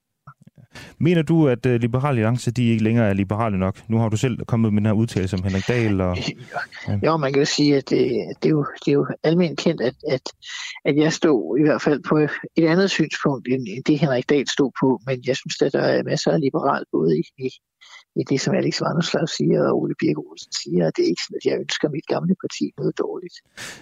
Mener 0.98 1.22
du, 1.22 1.48
at 1.48 1.66
uh, 1.66 1.72
Liberal 1.72 2.10
Alliance 2.10 2.52
de 2.52 2.70
ikke 2.70 2.84
længere 2.84 3.10
er 3.10 3.14
liberale 3.14 3.58
nok? 3.58 3.90
Nu 3.90 3.98
har 3.98 4.10
du 4.10 4.18
selv 4.18 4.46
kommet 4.46 4.74
med 4.74 4.82
den 4.82 4.86
her 4.86 4.94
udtalelse 4.94 5.38
om 5.38 5.44
Henrik 5.44 5.68
Dahl. 5.68 6.02
Og, 6.02 6.18
ja. 6.88 7.00
Jo, 7.06 7.18
man 7.18 7.34
kan 7.34 7.42
jo 7.42 7.46
sige, 7.46 7.78
at 7.78 7.90
det, 7.90 8.00
det, 8.44 8.46
er, 8.46 8.50
jo, 8.50 8.66
det 8.86 8.92
er 8.92 8.96
jo 8.96 9.08
almindeligt 9.24 9.60
kendt, 9.60 9.82
at, 9.82 9.96
at, 10.08 10.22
at 10.86 10.96
jeg 10.98 11.14
stod 11.14 11.60
i 11.60 11.62
hvert 11.62 11.82
fald 11.82 12.04
på 12.10 12.18
et 12.56 12.66
andet 12.66 12.92
synspunkt, 12.92 13.48
end, 13.48 13.68
end 13.68 13.84
det 13.84 14.00
Henrik 14.00 14.30
Dahl 14.30 14.48
stod 14.48 14.72
på. 14.82 15.02
Men 15.06 15.24
jeg 15.28 15.36
synes, 15.36 15.62
at 15.62 15.74
der 15.74 15.82
er 15.82 16.04
masser 16.04 16.32
af 16.32 16.40
liberal 16.42 16.84
både 16.92 17.20
i, 17.20 17.24
i, 17.38 17.50
i 18.16 18.24
det, 18.30 18.42
som 18.42 18.56
Alex 18.56 18.82
Vanderslav 18.82 19.28
siger, 19.28 19.62
og 19.68 19.82
Ole 19.82 19.96
Birke 20.00 20.22
Olsen 20.30 20.52
siger, 20.64 20.88
at 20.88 20.94
det 20.96 21.04
er 21.04 21.10
ikke 21.10 21.24
sådan, 21.24 21.40
at 21.42 21.52
jeg 21.52 21.60
ønsker 21.60 21.90
mit 21.90 22.08
gamle 22.08 22.36
parti 22.44 22.72
noget 22.78 22.98
dårligt. 22.98 23.36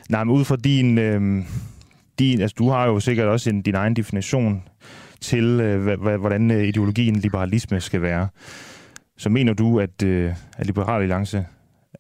Nej, 0.10 0.24
men 0.24 0.36
ud 0.36 0.46
fra 0.46 0.56
din... 0.56 0.98
Øh, 0.98 1.46
din 2.20 2.42
altså, 2.42 2.56
du 2.58 2.70
har 2.70 2.86
jo 2.88 3.00
sikkert 3.00 3.28
også 3.28 3.50
en, 3.50 3.62
din 3.62 3.76
egen 3.76 3.96
definition 3.96 4.64
til, 5.22 5.44
øh, 5.44 6.02
hvordan 6.20 6.52
øh, 6.52 6.64
ideologien 6.64 7.16
liberalisme 7.16 7.82
skal 7.82 8.02
være. 8.02 8.28
Så 9.18 9.30
mener 9.30 9.54
du, 9.54 9.80
at, 9.80 10.04
øh, 10.04 10.34
at 10.58 10.66
Liberal 10.66 11.02
Alliance 11.02 11.46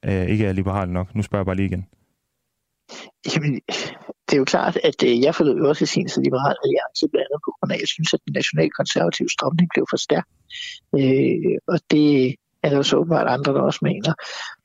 øh, 0.06 0.26
ikke 0.26 0.45
er 0.45 0.52
liberal 0.52 0.89
nok? 0.89 1.15
Nu 1.15 1.22
spørger 1.22 1.41
jeg 1.41 1.45
bare 1.45 1.56
lige 1.56 1.65
igen. 1.65 1.85
Jamen, 3.34 3.61
det 4.27 4.34
er 4.34 4.38
jo 4.38 4.45
klart, 4.45 4.77
at 4.84 5.03
øh, 5.03 5.22
jeg 5.22 5.35
forlod 5.35 5.61
også 5.61 5.84
i 5.84 5.88
sin 5.88 6.10
så 6.10 6.22
Liberal 6.22 6.56
Alliance 6.64 7.07
blandt 7.11 7.27
andet 7.30 7.41
på 7.45 7.52
grund 7.56 7.72
af, 7.72 7.76
at 7.76 7.81
jeg 7.81 7.88
synes, 7.88 8.14
at 8.14 8.19
den 8.26 8.34
nationalkonservative 8.34 9.30
strømning 9.30 9.69
blev 9.73 9.85
for 9.89 9.98
stærk. 9.98 10.27
Øh, 10.99 11.57
og 11.68 11.80
det 11.91 12.35
er 12.64 12.69
der 12.69 12.77
jo 12.77 12.84
så 12.84 12.98
åbenbart 12.98 13.27
andre, 13.27 13.53
der 13.53 13.61
også 13.61 13.80
mener. 13.81 14.14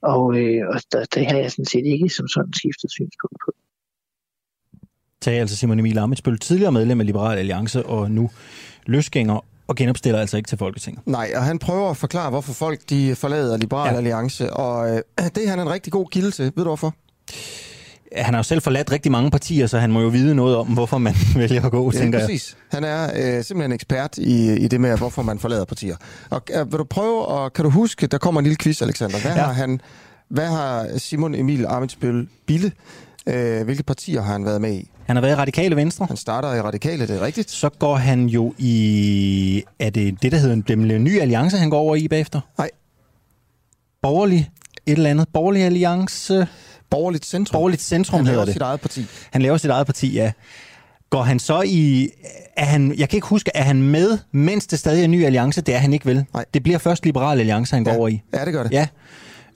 Og, 0.03 0.25
øh, 0.41 0.63
og 0.73 0.79
der, 0.93 1.05
det 1.15 1.27
har 1.27 1.39
jeg 1.39 1.51
sådan 1.51 1.73
set 1.75 1.87
ikke 1.95 2.09
som 2.09 2.29
sådan 2.29 2.53
skiftet 2.53 2.91
synspunkt 2.91 3.39
på 3.45 3.51
sagde 5.23 5.41
altså 5.41 5.57
Simon 5.57 5.79
Emil 5.79 5.99
Amitsbøl, 5.99 6.39
tidligere 6.39 6.73
medlem 6.73 7.01
af 7.01 7.07
Liberal 7.07 7.39
Alliance 7.39 7.87
og 7.87 8.11
nu 8.11 8.31
løsgænger 8.87 9.45
og 9.69 9.77
genopstiller 9.77 10.21
altså 10.21 10.37
ikke 10.37 10.47
til 10.47 10.59
Folketinget. 10.59 11.07
Nej, 11.07 11.33
og 11.37 11.43
han 11.43 11.59
prøver 11.59 11.91
at 11.91 11.97
forklare, 11.97 12.31
hvorfor 12.31 12.53
folk 12.53 12.81
de 12.91 13.15
forlader 13.15 13.57
Liberal 13.57 13.93
ja. 13.93 13.97
Alliance, 13.97 14.53
og 14.53 14.91
øh, 14.91 15.03
det 15.35 15.45
er 15.47 15.51
han 15.51 15.61
en 15.61 15.71
rigtig 15.71 15.93
god 15.93 16.07
kilde 16.11 16.31
til. 16.31 16.45
Ved 16.45 16.53
du 16.57 16.63
hvorfor? 16.65 16.95
Han 18.17 18.35
har 18.35 18.39
jo 18.39 18.43
selv 18.43 18.63
forladt 18.63 18.93
rigtig 18.93 19.13
mange 19.13 19.31
partier, 19.31 19.67
så 19.67 19.79
han 19.79 19.93
må 19.93 20.01
jo 20.01 20.09
vide 20.09 20.35
noget 20.35 20.57
om, 20.57 20.67
hvorfor 20.67 20.99
man 20.99 21.15
vælger 21.37 21.65
at 21.65 21.71
gå, 21.71 21.93
ja, 21.95 21.99
tænker 21.99 22.19
præcis. 22.21 22.57
jeg. 22.73 22.81
Han 22.81 22.85
er 22.85 23.37
øh, 23.39 23.45
simpelthen 23.45 23.73
ekspert 23.73 24.19
i, 24.19 24.55
i 24.55 24.69
det 24.69 24.81
med, 24.81 24.99
hvorfor 24.99 25.23
man 25.23 25.39
forlader 25.39 25.65
partier. 25.65 25.97
Og 26.31 26.43
øh, 26.55 26.73
vil 26.73 26.79
du 26.79 26.85
prøve, 26.85 27.27
og 27.27 27.53
kan 27.53 27.65
du 27.65 27.71
huske, 27.71 28.07
der 28.07 28.19
kommer 28.19 28.41
en 28.41 28.45
lille 28.45 28.57
quiz, 28.57 28.83
Alexander. 28.83 29.21
Hvad, 29.21 29.35
ja. 29.35 29.43
har, 29.43 29.53
han, 29.53 29.81
hvad 30.29 30.47
har 30.47 30.99
Simon 30.99 31.35
Emil 31.35 31.67
Amitsbøl 31.67 32.29
Bille, 32.47 32.73
øh, 33.27 33.65
hvilke 33.65 33.83
partier 33.83 34.23
har 34.23 34.33
han 34.33 34.45
været 34.45 34.61
med 34.61 34.73
i? 34.73 34.91
Han 35.07 35.17
har 35.17 35.21
været 35.21 35.33
i 35.33 35.37
Radikale 35.37 35.77
Venstre. 35.77 36.07
Han 36.07 36.17
starter 36.17 36.55
i 36.55 36.61
Radikale, 36.61 37.07
det 37.07 37.17
er 37.17 37.21
rigtigt. 37.21 37.51
Så 37.51 37.69
går 37.69 37.97
han 37.97 38.27
jo 38.27 38.55
i... 38.59 39.65
Er 39.79 39.91
det 39.91 40.23
det, 40.23 40.33
der 40.33 40.39
hedder 40.39 40.55
den 40.55 41.05
nye 41.05 41.21
alliance, 41.21 41.57
han 41.57 41.71
går 41.71 41.79
over 41.79 41.97
i 41.97 42.09
bagefter? 42.09 42.41
Nej. 42.59 42.71
Borgerlig 44.03 44.51
et 44.87 44.93
eller 44.93 45.11
andet. 45.11 45.29
Borgerlig 45.33 45.63
alliance... 45.63 46.47
Borgerligt 46.91 47.27
Centrum. 47.27 47.59
Borgerligt 47.59 47.83
Centrum 47.83 48.17
han 48.19 48.27
hedder 48.27 48.45
det. 48.45 48.53
Han 48.53 48.61
laver 48.61 48.61
sit 48.61 48.63
eget 48.63 48.81
parti. 48.81 49.07
Han 49.31 49.43
laver 49.43 49.57
sit 49.57 49.71
eget 49.71 49.87
parti, 49.87 50.15
ja. 50.15 50.33
Går 51.11 51.23
han 51.23 51.39
så 51.39 51.63
i... 51.67 52.09
Er 52.57 52.65
han, 52.65 52.95
jeg 52.99 53.09
kan 53.09 53.17
ikke 53.17 53.27
huske, 53.27 53.51
er 53.55 53.63
han 53.63 53.83
med, 53.83 54.19
mens 54.33 54.67
det 54.67 54.79
stadig 54.79 55.01
er 55.01 55.05
en 55.05 55.11
ny 55.11 55.25
alliance? 55.25 55.61
Det 55.61 55.75
er 55.75 55.79
han 55.79 55.93
ikke 55.93 56.07
vel? 56.07 56.25
Nej. 56.35 56.45
Det 56.55 56.63
bliver 56.63 56.79
først 56.79 57.05
Liberal 57.05 57.39
Alliance, 57.39 57.75
han 57.75 57.87
ja. 57.87 57.91
går 57.91 57.99
over 57.99 58.09
i. 58.09 58.23
Ja, 58.35 58.45
det 58.45 58.53
gør 58.53 58.63
det. 58.63 58.73
Ja. 58.73 58.87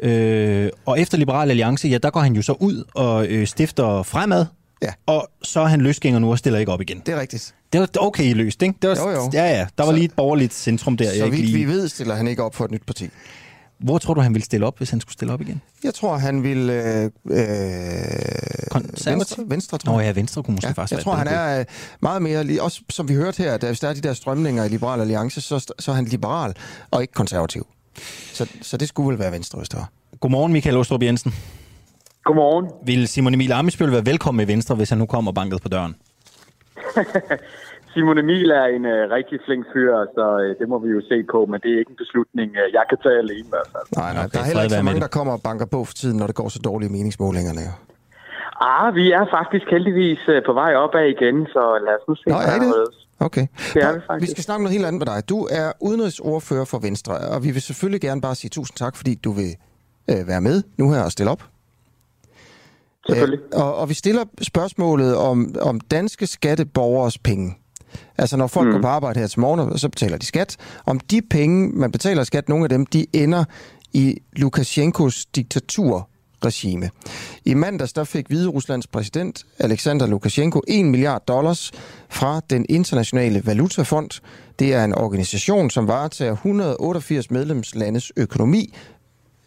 Øh, 0.01 0.71
og 0.87 1.01
efter 1.01 1.19
Liberal 1.19 1.51
Alliance, 1.51 1.89
ja, 1.89 1.99
der 1.99 2.11
går 2.11 2.21
han 2.21 2.37
jo 2.37 2.43
så 2.43 2.53
ud 2.53 2.85
og 2.95 3.27
øh, 3.27 3.47
stifter 3.47 4.03
Fremad, 4.03 4.47
Ja. 4.83 4.93
Og 5.07 5.29
så 5.43 5.61
er 5.61 5.67
han 5.67 5.81
løsgænger 5.81 6.19
nu 6.19 6.31
og 6.31 6.39
stiller 6.39 6.59
ikke 6.59 6.73
op 6.73 6.81
igen. 6.81 7.03
Det 7.07 7.15
er 7.15 7.21
rigtigt. 7.21 7.55
Det 7.73 7.81
var 7.81 7.89
okay 8.01 8.35
løst, 8.35 8.63
ikke? 8.63 8.75
Det 8.83 8.91
var, 8.91 8.97
jo, 8.97 9.11
jo. 9.11 9.31
Ja, 9.33 9.45
ja. 9.45 9.67
Der 9.79 9.85
var 9.85 9.93
så, 9.93 9.93
lige 9.93 10.05
et 10.05 10.13
borgerligt 10.13 10.55
centrum 10.55 10.97
der. 10.97 11.11
Så 11.11 11.17
jeg 11.17 11.33
vidt 11.33 11.41
lige... 11.41 11.55
vi 11.55 11.65
ved, 11.65 11.89
stiller 11.89 12.15
han 12.15 12.29
ikke 12.29 12.43
op 12.43 12.55
for 12.55 12.65
et 12.65 12.71
nyt 12.71 12.83
parti. 12.87 13.09
Hvor 13.79 13.99
tror 13.99 14.15
du, 14.15 14.21
han 14.21 14.35
ville 14.35 14.45
stille 14.45 14.67
op, 14.67 14.79
hvis 14.79 14.91
han 14.91 15.01
skulle 15.01 15.13
stille 15.13 15.33
op 15.33 15.41
igen? 15.41 15.61
Jeg 15.85 15.95
tror, 15.95 16.17
han 16.17 16.43
vil... 16.43 16.71
Øh, 16.71 17.05
øh, 17.05 17.11
venstre, 19.07 19.45
venstre, 19.47 19.79
tror 19.79 19.93
jeg. 19.93 19.99
Nå 19.99 20.01
ja, 20.01 20.13
Venstre 20.13 20.43
kunne 20.43 20.55
måske 20.55 20.69
ja, 20.69 20.73
faktisk 20.73 20.97
Jeg 20.97 21.05
tror, 21.05 21.15
han 21.15 21.29
er 21.29 21.59
øh, 21.59 21.65
meget 22.03 22.23
mere... 22.23 22.45
Lige, 22.45 22.63
også 22.63 22.81
som 22.91 23.09
vi 23.09 23.15
hørte 23.15 23.43
her, 23.43 23.57
da, 23.57 23.67
hvis 23.67 23.81
der 23.81 23.89
er 23.89 23.95
de 23.95 24.01
der 24.01 24.13
strømninger 24.13 24.65
i 24.65 24.69
Liberal 24.69 25.01
Alliance, 25.01 25.41
så, 25.41 25.73
så 25.79 25.91
er 25.91 25.95
han 25.95 26.05
liberal 26.05 26.55
og 26.91 27.03
ikke 27.03 27.13
konservativ. 27.13 27.67
Så, 28.37 28.49
så 28.63 28.77
det 28.77 28.89
skulle 28.89 29.09
vel 29.09 29.19
være 29.19 29.33
Venstre, 29.33 29.59
hvis 29.59 29.69
det 29.69 29.79
var. 29.79 29.89
Godmorgen, 30.21 30.53
Michael 30.53 30.77
Ostrup 30.77 31.03
Jensen. 31.03 31.33
Godmorgen. 32.25 32.67
Vil 32.87 33.09
Simon 33.09 33.35
Emil 33.35 33.53
Amitsbøl 33.53 33.93
være 33.93 34.07
velkommen 34.07 34.41
i 34.47 34.49
Venstre, 34.53 34.75
hvis 34.75 34.91
han 34.91 34.99
nu 34.99 35.07
kommer 35.07 35.33
banket 35.33 35.63
på 35.63 35.69
døren? 35.69 35.97
Simon 37.93 38.19
Emil 38.19 38.51
er 38.51 38.67
en 38.77 38.85
uh, 38.95 39.03
rigtig 39.17 39.39
flink 39.47 39.63
fyr, 39.73 39.91
så 40.17 40.25
uh, 40.43 40.51
det 40.61 40.67
må 40.73 40.77
vi 40.85 40.89
jo 40.97 41.01
se 41.11 41.19
på, 41.33 41.39
men 41.51 41.61
det 41.63 41.69
er 41.75 41.79
ikke 41.83 41.93
en 41.97 42.03
beslutning, 42.05 42.49
uh, 42.63 42.67
jeg 42.79 42.85
kan 42.91 42.99
tage 43.05 43.19
alene 43.25 43.47
i 43.51 43.53
hvert 43.55 43.71
fald. 43.75 43.87
Nej, 44.01 44.11
nej, 44.19 44.27
der 44.33 44.39
er 44.41 44.47
heller 44.51 44.65
ikke 44.67 44.81
så 44.83 44.89
mange, 44.89 45.05
der 45.07 45.13
kommer 45.19 45.33
og 45.39 45.43
banker 45.49 45.67
på 45.75 45.81
for 45.89 45.95
tiden, 46.01 46.17
når 46.21 46.27
det 46.31 46.37
går 46.41 46.49
så 46.49 46.61
dårligt 46.69 46.89
i 46.91 46.93
meningsmålingerne. 46.97 47.65
Ah, 48.73 48.95
vi 49.01 49.07
er 49.19 49.25
faktisk 49.39 49.67
heldigvis 49.77 50.23
uh, 50.33 50.39
på 50.49 50.53
vej 50.63 50.73
opad 50.85 51.07
igen, 51.17 51.37
så 51.55 51.63
lad 51.87 51.95
os 51.99 52.05
nu 52.09 52.15
se, 52.15 52.27
Nå, 52.35 52.39
er 52.53 52.59
det? 52.63 52.71
Okay. 53.19 53.47
Det 53.75 53.83
er 53.83 53.93
vi 53.95 54.01
faktisk. 54.07 54.31
Vi 54.31 54.31
skal 54.31 54.45
snakke 54.45 54.63
noget 54.63 54.73
helt 54.73 54.87
andet 54.87 54.99
med 54.99 55.07
dig. 55.07 55.29
Du 55.29 55.49
er 55.51 55.73
udenrigsordfører 55.81 56.65
for 56.65 56.79
Venstre, 56.79 57.19
og 57.19 57.45
vi 57.45 57.51
vil 57.51 57.63
selvfølgelig 57.63 58.01
gerne 58.01 58.21
bare 58.21 58.35
sige 58.35 58.49
tusind 58.49 58.77
tak, 58.77 58.97
fordi 58.97 59.15
du 59.15 59.33
vil 59.33 59.57
øh, 60.11 60.27
være 60.27 60.41
med 60.41 60.63
nu 60.77 60.93
her 60.93 61.01
og 61.01 61.13
stille 61.13 61.31
op. 61.31 61.45
Selvfølgelig. 63.09 63.41
Øh, 63.55 63.61
og, 63.61 63.77
og 63.77 63.89
vi 63.89 63.95
stiller 63.95 64.25
spørgsmålet 64.43 65.17
om, 65.17 65.55
om 65.61 65.81
danske 65.81 66.27
skatteborgers 66.27 67.19
penge. 67.19 67.59
Altså 68.19 68.37
når 68.37 68.47
folk 68.47 68.67
mm. 68.67 68.73
går 68.73 68.81
på 68.81 68.89
arbejde 68.89 69.21
her 69.21 69.27
til 69.27 69.41
morgen, 69.41 69.79
så 69.79 69.89
betaler 69.89 70.19
de 70.19 70.27
skat. 70.27 70.57
Om 70.87 71.01
de 71.01 71.23
penge, 71.31 71.69
man 71.69 71.93
betaler 71.93 72.25
skat, 72.25 72.49
nogle 72.49 72.65
af 72.65 72.69
dem, 72.69 72.87
de 72.87 73.07
ender 73.13 73.45
i 73.93 74.19
Lukashenkos 74.33 75.27
regime. 76.45 76.91
I 77.45 77.55
mandags 77.55 77.93
der 77.93 78.05
fik 78.05 78.27
Hvide 78.29 78.49
Ruslands 78.49 78.87
præsident 78.87 79.47
Alexander 79.59 80.07
Lukashenko 80.07 80.63
1 80.69 80.85
milliard 80.85 81.23
dollars 81.29 81.73
fra 82.09 82.41
den 82.51 82.67
internationale 82.69 83.47
valutafond. 83.47 84.21
Det 84.59 84.75
er 84.75 84.85
en 84.85 84.95
organisation, 84.95 85.71
som 85.71 85.89
varetager 85.89 86.33
188 86.33 87.31
medlemslandes 87.31 88.13
økonomi. 88.17 88.75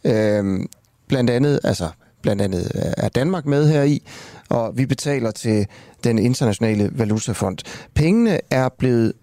Øhm, 0.03 0.67
blandt 1.07 1.29
andet, 1.29 1.59
altså 1.63 1.89
blandt 2.21 2.41
andet 2.41 2.71
øh, 2.75 2.81
er 2.97 3.09
Danmark 3.09 3.45
med 3.45 3.71
her 3.71 3.83
i, 3.83 4.01
og 4.49 4.77
vi 4.77 4.85
betaler 4.85 5.31
til 5.31 5.67
den 6.03 6.19
internationale 6.19 6.89
valutafond. 6.93 7.57
Pengene 7.93 8.39
er 8.51 8.69
blevet 8.69 9.13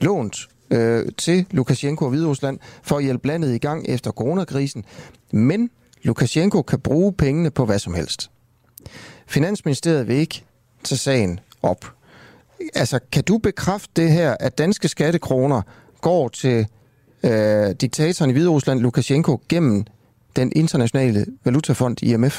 lånt 0.00 0.48
øh, 0.70 1.06
til 1.18 1.46
Lukashenko 1.50 2.04
og 2.04 2.10
Hviderusland 2.10 2.58
for 2.82 2.96
at 2.96 3.04
hjælpe 3.04 3.28
landet 3.28 3.54
i 3.54 3.58
gang 3.58 3.88
efter 3.88 4.10
coronakrisen, 4.10 4.84
men 5.32 5.70
Lukashenko 6.06 6.62
kan 6.62 6.80
bruge 6.80 7.12
pengene 7.18 7.50
på 7.56 7.64
hvad 7.64 7.78
som 7.78 7.94
helst. 7.94 8.20
Finansministeriet 9.28 10.08
vil 10.08 10.16
ikke 10.16 10.44
tage 10.84 10.98
sagen 10.98 11.40
op. 11.62 11.82
Altså, 12.74 13.00
kan 13.12 13.24
du 13.28 13.38
bekræfte 13.38 14.02
det 14.02 14.10
her, 14.10 14.36
at 14.40 14.58
danske 14.58 14.88
skattekroner 14.88 15.62
går 16.02 16.28
til 16.28 16.58
øh, 17.28 17.68
diktatoren 17.80 18.30
i 18.30 18.34
Hviderusland, 18.34 18.80
Lukashenko, 18.80 19.32
gennem 19.48 19.84
den 20.36 20.52
internationale 20.56 21.20
valutafond 21.44 22.02
IMF? 22.02 22.36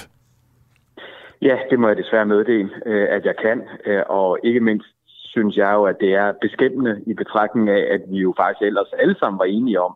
Ja, 1.41 1.55
det 1.69 1.79
må 1.79 1.87
jeg 1.87 1.97
desværre 1.97 2.25
meddele, 2.25 2.69
øh, 2.85 3.07
at 3.15 3.25
jeg 3.25 3.35
kan. 3.45 3.61
Øh, 3.85 4.03
og 4.09 4.39
ikke 4.43 4.59
mindst 4.59 4.87
synes 5.33 5.55
jeg 5.57 5.71
jo, 5.73 5.83
at 5.83 5.97
det 5.99 6.11
er 6.13 6.33
beskæmmende 6.41 6.93
i 7.05 7.13
betragtning 7.13 7.69
af, 7.69 7.83
at 7.95 8.01
vi 8.11 8.17
jo 8.17 8.33
faktisk 8.37 8.61
ellers 8.61 8.91
alle 9.01 9.15
sammen 9.19 9.39
var 9.39 9.45
enige 9.45 9.81
om, 9.81 9.95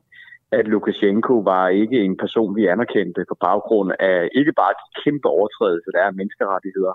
at 0.59 0.65
Lukashenko 0.73 1.33
var 1.51 1.65
ikke 1.81 1.97
en 2.07 2.17
person, 2.23 2.55
vi 2.55 2.63
anerkendte 2.73 3.21
på 3.31 3.35
baggrund 3.47 3.91
af 3.99 4.29
ikke 4.39 4.53
bare 4.61 4.73
de 4.81 4.87
kæmpe 5.03 5.27
overtrædelser, 5.37 5.91
der 5.91 5.99
er 6.01 6.11
af 6.11 6.17
menneskerettigheder, 6.19 6.93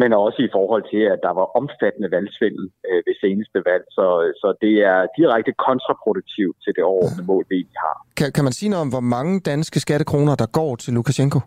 men 0.00 0.10
også 0.26 0.40
i 0.48 0.50
forhold 0.56 0.84
til, 0.92 1.02
at 1.14 1.20
der 1.26 1.32
var 1.40 1.46
omfattende 1.60 2.10
valgsvindel 2.16 2.64
øh, 2.88 3.00
ved 3.06 3.14
seneste 3.24 3.58
valg. 3.70 3.84
Så, 3.96 4.06
så 4.40 4.48
det 4.64 4.74
er 4.92 4.98
direkte 5.18 5.52
kontraproduktivt 5.66 6.56
til 6.64 6.72
det 6.76 6.84
overordnede 6.92 7.26
mål, 7.32 7.44
vi 7.50 7.54
egentlig 7.56 7.80
har. 7.86 7.96
Kan, 8.18 8.28
kan 8.36 8.44
man 8.44 8.54
sige 8.58 8.70
noget 8.72 8.84
om, 8.86 8.90
hvor 8.94 9.06
mange 9.16 9.34
danske 9.52 9.78
skattekroner, 9.84 10.34
der 10.42 10.48
går 10.58 10.72
til 10.76 10.90
Lukashenko? 10.94 11.40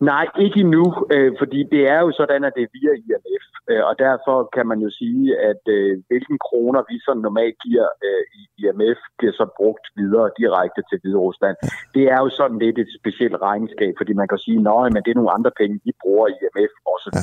Nej, 0.00 0.26
ikke 0.44 0.60
endnu, 0.60 0.84
øh, 1.14 1.32
fordi 1.38 1.60
det 1.72 1.82
er 1.94 2.00
jo 2.00 2.10
sådan, 2.20 2.44
at 2.44 2.52
det 2.56 2.62
er 2.62 2.74
via 2.78 2.92
IMF, 3.06 3.44
øh, 3.70 3.82
og 3.88 3.94
derfor 3.98 4.36
kan 4.54 4.66
man 4.66 4.78
jo 4.86 4.90
sige, 4.90 5.38
at 5.50 5.62
øh, 5.76 5.92
hvilken 6.08 6.38
kroner 6.46 6.82
vi 6.90 6.96
så 7.06 7.12
normalt 7.14 7.56
giver 7.66 7.88
øh, 8.06 8.22
i 8.38 8.42
IMF, 8.58 8.98
bliver 9.18 9.34
så 9.40 9.46
brugt 9.58 9.86
videre 9.96 10.30
direkte 10.40 10.80
til 10.88 10.98
Hvide 11.00 11.18
Rusland. 11.26 11.56
Det 11.94 12.04
er 12.14 12.18
jo 12.24 12.28
sådan 12.28 12.58
lidt 12.58 12.78
et 12.78 12.90
specielt 13.00 13.36
regnskab, 13.42 13.92
fordi 14.00 14.12
man 14.12 14.28
kan 14.28 14.38
sige, 14.38 14.62
nej, 14.62 14.86
men 14.92 15.02
det 15.02 15.10
er 15.10 15.20
nogle 15.20 15.36
andre 15.38 15.52
penge, 15.60 15.80
vi 15.84 15.92
bruger 16.02 16.26
i 16.28 16.34
IMF 16.42 16.72
osv. 16.92 17.18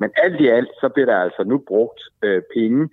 Men 0.00 0.10
alt 0.24 0.40
i 0.40 0.48
alt, 0.48 0.72
så 0.80 0.88
bliver 0.88 1.06
der 1.06 1.18
altså 1.26 1.42
nu 1.44 1.56
brugt 1.68 2.00
øh, 2.22 2.42
penge 2.54 2.88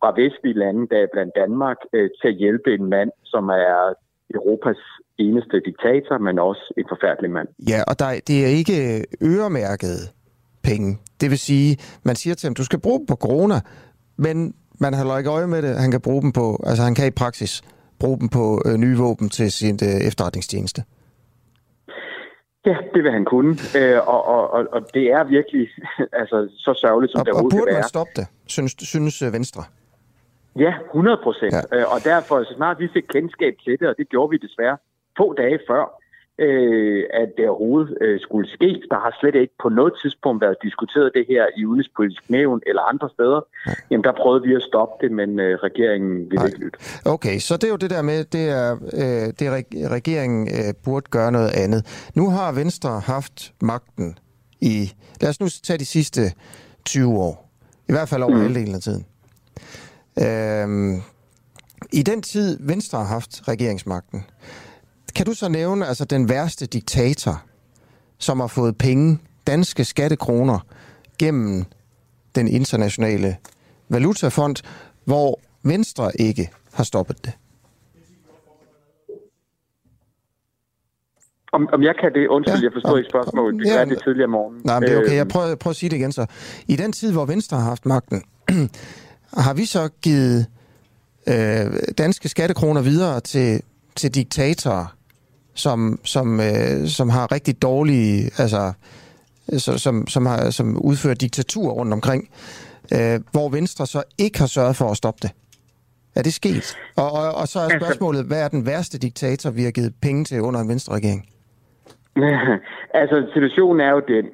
fra 0.00 0.20
vestlige 0.22 0.58
lande, 0.62 0.88
der 0.90 0.98
er 1.02 1.12
blandt 1.12 1.32
Danmark, 1.42 1.78
øh, 1.92 2.10
til 2.20 2.28
at 2.28 2.34
hjælpe 2.42 2.74
en 2.74 2.86
mand, 2.94 3.10
som 3.24 3.48
er 3.48 3.94
Europas 4.34 4.76
eneste 5.18 5.60
diktator, 5.60 6.18
men 6.18 6.38
også 6.38 6.74
en 6.76 6.84
forfærdelig 6.88 7.30
mand. 7.30 7.48
Ja, 7.68 7.82
og 7.88 7.98
der, 7.98 8.20
det 8.28 8.44
er 8.44 8.48
ikke 8.60 9.04
øremærket 9.22 9.96
penge. 10.62 10.98
Det 11.20 11.30
vil 11.30 11.38
sige, 11.38 11.76
man 12.04 12.16
siger 12.16 12.34
til 12.34 12.46
ham, 12.46 12.54
du 12.54 12.64
skal 12.64 12.80
bruge 12.80 12.98
dem 12.98 13.06
på 13.06 13.16
corona, 13.16 13.54
men 14.16 14.54
man 14.80 14.94
holder 14.94 15.18
ikke 15.18 15.30
øje 15.30 15.46
med 15.46 15.62
det. 15.62 15.76
Han 15.76 15.90
kan 15.90 16.00
bruge 16.00 16.22
dem 16.22 16.32
på, 16.32 16.46
altså 16.66 16.82
han 16.82 16.94
kan 16.94 17.06
i 17.06 17.10
praksis 17.10 17.62
bruge 18.00 18.18
dem 18.20 18.28
på 18.28 18.62
øh, 18.66 18.74
nye 18.74 18.96
våben 18.96 19.28
til 19.28 19.52
sin 19.52 19.78
øh, 19.82 20.08
efterretningstjeneste. 20.08 20.82
Ja, 22.66 22.76
det 22.94 23.02
vil 23.04 23.12
han 23.12 23.24
kunne, 23.24 23.52
øh, 23.78 24.08
og, 24.08 24.24
og, 24.34 24.50
og, 24.50 24.66
og 24.72 24.80
det 24.94 25.04
er 25.16 25.24
virkelig 25.24 25.68
altså, 26.20 26.36
så 26.58 26.74
sørgeligt, 26.82 27.12
som 27.12 27.20
Og, 27.20 27.26
det 27.26 27.32
og 27.32 27.36
overhovedet 27.36 27.58
burde 27.58 27.70
kan 27.70 27.76
man 27.76 27.88
stoppe 27.88 28.12
det, 28.16 28.26
synes, 28.46 28.72
synes 28.78 29.22
øh, 29.22 29.32
Venstre? 29.32 29.62
Ja, 30.58 30.72
100 30.94 31.18
procent. 31.22 31.54
Ja. 31.54 31.84
Og 31.84 32.04
derfor, 32.04 32.44
så 32.44 32.54
snart 32.56 32.78
vi 32.78 32.88
fik 32.92 33.02
kendskab 33.08 33.54
til 33.64 33.76
det, 33.80 33.88
og 33.88 33.94
det 33.98 34.08
gjorde 34.08 34.30
vi 34.30 34.36
desværre 34.36 34.76
få 35.18 35.34
dage 35.34 35.58
før, 35.68 35.84
øh, 36.38 37.04
at 37.22 37.28
det 37.36 37.48
overhovedet 37.48 37.98
øh, 38.00 38.20
skulle 38.20 38.48
ske. 38.50 38.82
Der 38.90 38.98
har 39.04 39.16
slet 39.20 39.34
ikke 39.34 39.54
på 39.62 39.68
noget 39.68 39.92
tidspunkt 40.02 40.40
været 40.42 40.56
diskuteret 40.62 41.10
det 41.14 41.24
her 41.28 41.44
i 41.56 41.64
udenrigspolitisk 41.64 42.30
nævn 42.30 42.60
eller 42.66 42.82
andre 42.82 43.08
steder. 43.16 43.40
Jamen, 43.90 44.04
der 44.04 44.12
prøvede 44.12 44.42
vi 44.42 44.54
at 44.54 44.62
stoppe 44.62 45.06
det, 45.06 45.12
men 45.12 45.40
øh, 45.40 45.58
regeringen 45.58 46.30
ville 46.30 46.46
ikke 46.46 46.58
lytte. 46.58 46.78
Okay, 47.04 47.38
så 47.38 47.56
det 47.56 47.64
er 47.64 47.70
jo 47.70 47.76
det 47.76 47.90
der 47.90 48.02
med, 48.02 48.24
det 48.24 48.48
er, 48.48 48.72
øh, 48.72 49.26
det 49.38 49.42
er 49.48 49.52
reg- 49.58 49.88
regeringen 49.96 50.48
øh, 50.48 50.74
burde 50.84 51.06
gøre 51.10 51.32
noget 51.32 51.50
andet. 51.64 52.10
Nu 52.14 52.30
har 52.30 52.52
Venstre 52.52 53.00
haft 53.00 53.52
magten 53.60 54.18
i, 54.60 54.92
lad 55.20 55.30
os 55.30 55.40
nu 55.40 55.46
tage 55.64 55.78
de 55.78 55.84
sidste 55.84 56.20
20 56.84 57.18
år. 57.18 57.50
I 57.88 57.92
hvert 57.92 58.08
fald 58.08 58.22
over 58.22 58.34
mm. 58.34 58.40
halvdelen 58.40 58.74
af 58.74 58.80
tiden. 58.80 59.06
Øhm, 60.22 61.02
I 61.92 62.02
den 62.02 62.22
tid, 62.22 62.58
Venstre 62.60 62.98
har 62.98 63.04
haft 63.06 63.48
regeringsmagten, 63.48 64.24
kan 65.16 65.26
du 65.26 65.34
så 65.34 65.48
nævne 65.48 65.86
altså 65.86 66.04
den 66.04 66.28
værste 66.28 66.66
diktator, 66.66 67.42
som 68.18 68.40
har 68.40 68.46
fået 68.46 68.78
penge, 68.78 69.18
danske 69.46 69.84
skattekroner, 69.84 70.58
gennem 71.18 71.64
den 72.34 72.48
internationale 72.48 73.36
valutafond, 73.88 74.56
hvor 75.04 75.40
Venstre 75.62 76.20
ikke 76.20 76.50
har 76.72 76.84
stoppet 76.84 77.24
det? 77.24 77.32
Om, 81.52 81.68
om 81.72 81.82
jeg 81.82 81.94
kan 82.00 82.12
det, 82.14 82.28
undskyld, 82.28 82.58
ja. 82.58 82.62
jeg 82.62 82.72
forstår 82.72 82.96
ikke 82.96 83.10
spørgsmålet. 83.10 83.60
Det 83.60 83.66
Ja, 83.66 83.80
er 83.80 83.84
det 83.84 84.02
tidligere 84.04 84.24
om 84.24 84.30
morgenen. 84.30 84.62
Nej, 84.64 84.80
men 84.80 84.88
det 84.88 84.94
er 84.94 84.98
okay. 84.98 85.10
Øh, 85.10 85.16
Jeg 85.16 85.28
prøver, 85.28 85.54
prøver 85.54 85.70
at 85.72 85.76
sige 85.76 85.90
det 85.90 85.96
igen 85.96 86.12
så. 86.12 86.26
I 86.68 86.76
den 86.76 86.92
tid, 86.92 87.12
hvor 87.12 87.24
Venstre 87.24 87.56
har 87.56 87.64
haft 87.64 87.86
magten, 87.86 88.22
har 89.36 89.54
vi 89.54 89.64
så 89.64 89.88
givet 90.02 90.46
øh, 91.28 91.66
danske 91.98 92.28
skattekroner 92.28 92.82
videre 92.82 93.20
til, 93.20 93.62
til 93.96 94.14
diktatorer, 94.14 94.96
som, 95.54 95.98
som, 96.04 96.40
øh, 96.40 96.86
som 96.86 97.08
har 97.08 97.32
rigtig 97.32 97.62
dårlige, 97.62 98.24
altså, 98.38 98.72
så, 99.58 99.78
som, 99.78 100.06
som, 100.06 100.26
har, 100.26 100.50
som 100.50 100.78
udfører 100.84 101.14
diktatur 101.14 101.70
rundt 101.70 101.92
omkring, 101.92 102.28
øh, 102.94 103.20
hvor 103.32 103.48
Venstre 103.48 103.86
så 103.86 104.02
ikke 104.18 104.38
har 104.38 104.46
sørget 104.46 104.76
for 104.76 104.90
at 104.90 104.96
stoppe 104.96 105.18
det. 105.22 105.30
Er 106.16 106.22
det 106.22 106.34
sket? 106.34 106.76
Og, 106.96 107.12
og, 107.12 107.34
og 107.40 107.48
så 107.48 107.58
er 107.60 107.68
spørgsmålet, 107.78 108.26
hvad 108.26 108.44
er 108.44 108.48
den 108.48 108.66
værste 108.66 108.98
diktator, 108.98 109.50
vi 109.50 109.62
har 109.62 109.70
givet 109.70 109.94
penge 110.02 110.24
til 110.24 110.40
under 110.40 110.60
en 110.60 110.68
venstre-regering? 110.68 111.28
altså, 113.00 113.16
situationen 113.34 113.80
er 113.80 113.90
jo 113.90 114.02
den, 114.08 114.26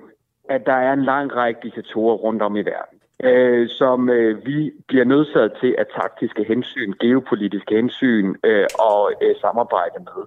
at 0.50 0.62
der 0.66 0.72
er 0.72 0.92
en 0.92 1.04
lang 1.04 1.36
række 1.36 1.60
diktatorer 1.62 2.16
rundt 2.16 2.42
om 2.42 2.56
i 2.56 2.64
verden, 2.72 2.98
øh, 3.24 3.68
som 3.68 4.08
øh, 4.08 4.46
vi 4.46 4.72
bliver 4.88 5.04
nødsaget 5.04 5.52
til 5.60 5.74
at 5.78 5.86
taktiske 6.00 6.44
hensyn, 6.44 6.92
geopolitiske 7.00 7.74
hensyn 7.74 8.34
øh, 8.44 8.66
og 8.78 9.12
øh, 9.22 9.34
samarbejde 9.40 9.98
med. 10.08 10.20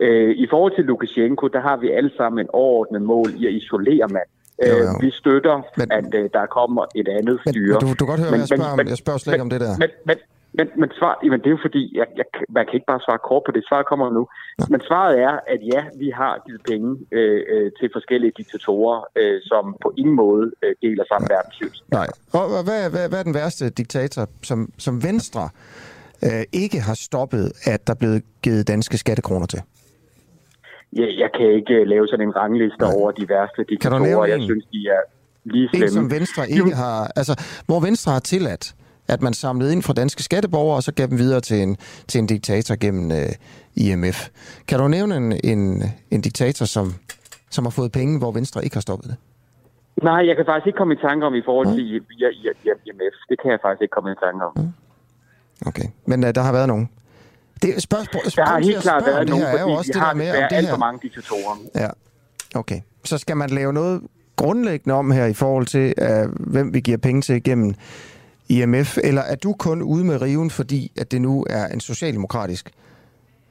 Øh, 0.00 0.30
I 0.36 0.46
forhold 0.50 0.74
til 0.74 0.84
Lukashenko, 0.84 1.46
der 1.48 1.60
har 1.60 1.76
vi 1.76 1.90
alle 1.90 2.10
sammen 2.16 2.40
en 2.40 2.50
overordnet 2.52 3.02
mål 3.02 3.28
i 3.36 3.46
at 3.46 3.52
isolere 3.52 4.08
mand. 4.08 4.30
Jo, 4.66 4.74
Øh, 4.74 4.80
jo. 4.80 4.98
vi 5.00 5.10
støtter, 5.10 5.62
men, 5.76 5.92
at 5.92 6.14
øh, 6.14 6.30
der 6.32 6.46
kommer 6.46 6.84
et 6.94 7.08
andet 7.08 7.40
styre. 7.48 7.78
Men 7.80 7.80
du, 7.80 7.94
du 8.00 8.04
kan 8.04 8.06
godt 8.06 8.20
høre, 8.20 8.28
hvad 8.28 8.38
jeg 8.38 8.48
spørger 8.48 8.72
om. 8.72 8.78
Jeg 8.78 8.96
spørger 9.04 9.18
slet 9.18 9.32
ikke 9.34 9.42
om 9.42 9.50
det 9.50 9.60
der. 9.60 9.72
Men, 9.78 9.90
men, 10.08 10.16
men, 10.58 10.66
men 10.80 10.88
svar, 10.98 11.14
jamen 11.24 11.38
det 11.40 11.46
er 11.46 11.54
jo 11.56 11.62
fordi, 11.66 11.82
jeg, 12.00 12.06
jeg, 12.20 12.26
man 12.56 12.64
kan 12.66 12.74
ikke 12.74 12.90
bare 12.92 13.00
svare 13.06 13.20
kort 13.28 13.42
på 13.46 13.52
det. 13.56 13.62
Svaret 13.68 13.86
kommer 13.90 14.06
nu. 14.18 14.22
Ja. 14.58 14.64
Men 14.72 14.80
svaret 14.88 15.14
er, 15.28 15.34
at 15.52 15.60
ja, 15.72 15.82
vi 16.02 16.08
har 16.20 16.32
givet 16.46 16.62
penge 16.70 16.90
øh, 17.18 17.40
øh, 17.54 17.68
til 17.78 17.88
forskellige 17.96 18.32
diktatorer, 18.40 18.98
øh, 19.20 19.40
som 19.50 19.64
på 19.84 19.88
ingen 20.00 20.16
måde 20.24 20.44
øh, 20.62 20.74
deler 20.82 21.04
samme 21.12 21.26
ja. 21.30 21.34
verdenssyn. 21.34 21.72
Nej. 21.98 22.08
Og, 22.38 22.44
og 22.58 22.62
hvad, 22.68 22.90
hvad, 22.90 23.08
hvad 23.08 23.18
er 23.18 23.22
den 23.30 23.34
værste 23.34 23.70
diktator, 23.70 24.24
som, 24.42 24.58
som 24.78 24.94
Venstre 25.08 25.44
øh, 26.26 26.44
ikke 26.52 26.78
har 26.80 26.94
stoppet, 27.08 27.44
at 27.72 27.86
der 27.86 27.92
er 27.92 28.00
blevet 28.02 28.22
givet 28.42 28.68
danske 28.68 28.96
skattekroner 28.98 29.46
til? 29.46 29.60
Ja, 31.00 31.06
jeg 31.22 31.30
kan 31.38 31.46
ikke 31.58 31.74
øh, 31.74 31.86
lave 31.86 32.08
sådan 32.08 32.26
en 32.28 32.36
rangliste 32.36 32.78
Nej. 32.80 32.92
over 32.96 33.10
de 33.10 33.28
værste 33.28 33.56
Kan 33.56 33.64
du 33.64 33.70
diktatorer. 33.70 34.00
nævne 34.00 34.24
Jeg 34.24 34.36
en? 34.36 34.42
synes, 34.42 34.64
de 34.72 34.80
er 34.96 35.02
lige 35.44 35.62
En, 35.62 35.68
slemme. 35.68 35.88
som 35.88 36.10
Venstre 36.10 36.50
ikke 36.50 36.74
har... 36.74 37.10
Altså, 37.16 37.34
hvor 37.66 37.80
Venstre 37.80 38.12
har 38.12 38.20
tilladt 38.20 38.74
At 39.08 39.22
man 39.22 39.34
samlede 39.34 39.72
ind 39.72 39.82
fra 39.82 39.92
danske 39.92 40.22
skatteborgere, 40.22 40.76
og 40.76 40.82
så 40.82 40.92
gav 40.92 41.06
dem 41.06 41.18
videre 41.18 41.40
til 41.40 41.62
en, 41.62 41.76
til 42.08 42.18
en 42.18 42.26
diktator 42.26 42.76
gennem 42.80 43.12
øh, 43.12 43.28
IMF. 43.76 44.28
Kan 44.68 44.78
du 44.78 44.88
nævne 44.88 45.16
en, 45.16 45.32
en, 45.44 45.82
en 46.10 46.20
diktator, 46.20 46.64
som, 46.64 46.94
som 47.50 47.64
har 47.64 47.70
fået 47.70 47.92
penge, 47.92 48.18
hvor 48.18 48.32
Venstre 48.32 48.64
ikke 48.64 48.76
har 48.76 48.80
stoppet 48.80 49.10
det? 49.10 49.16
Nej, 50.02 50.26
jeg 50.26 50.36
kan 50.36 50.44
faktisk 50.46 50.66
ikke 50.66 50.76
komme 50.76 50.94
i 50.94 50.96
tanke 50.96 51.26
om 51.26 51.34
i 51.34 51.42
forhold 51.44 51.66
til 51.66 51.84
via 51.84 52.28
IMF. 52.86 53.16
Det 53.28 53.36
kan 53.42 53.50
jeg 53.50 53.58
faktisk 53.62 53.82
ikke 53.82 53.92
komme 53.92 54.12
i 54.12 54.14
tanke 54.24 54.44
om. 54.44 54.72
Okay, 55.66 55.88
men 56.06 56.24
uh, 56.24 56.30
der 56.34 56.42
har 56.42 56.52
været 56.52 56.68
nogen. 56.68 56.88
Det 57.62 57.82
spørgsmål, 57.82 58.22
Der 58.22 58.44
har 58.44 58.58
helt 58.60 58.82
klart 58.82 59.06
været 59.06 59.20
det 59.20 59.28
nogen, 59.28 59.44
her 59.46 59.52
er 59.52 59.60
jo 59.60 59.66
fordi 59.66 59.76
også 59.76 59.92
det 59.94 60.02
der 60.02 60.14
med, 60.14 60.30
om 60.30 60.36
det 60.50 60.56
alt 60.56 60.66
her... 60.66 60.72
for 60.72 60.78
mange 60.78 61.00
diktatorer. 61.02 61.56
Ja, 61.74 61.88
okay. 62.54 62.80
Så 63.04 63.18
skal 63.18 63.36
man 63.36 63.50
lave 63.50 63.72
noget 63.72 64.02
grundlæggende 64.36 64.94
om 64.94 65.10
her 65.10 65.26
i 65.26 65.34
forhold 65.34 65.66
til, 65.66 65.94
uh, 66.02 66.52
hvem 66.52 66.74
vi 66.74 66.80
giver 66.80 66.98
penge 66.98 67.22
til 67.22 67.42
gennem 67.42 67.74
IMF, 68.48 68.98
eller 69.08 69.22
er 69.22 69.36
du 69.36 69.52
kun 69.58 69.82
ude 69.82 70.04
med 70.04 70.22
riven, 70.22 70.50
fordi 70.50 70.92
at 71.00 71.12
det 71.12 71.20
nu 71.22 71.44
er 71.50 71.66
en 71.74 71.80
socialdemokratisk 71.80 72.70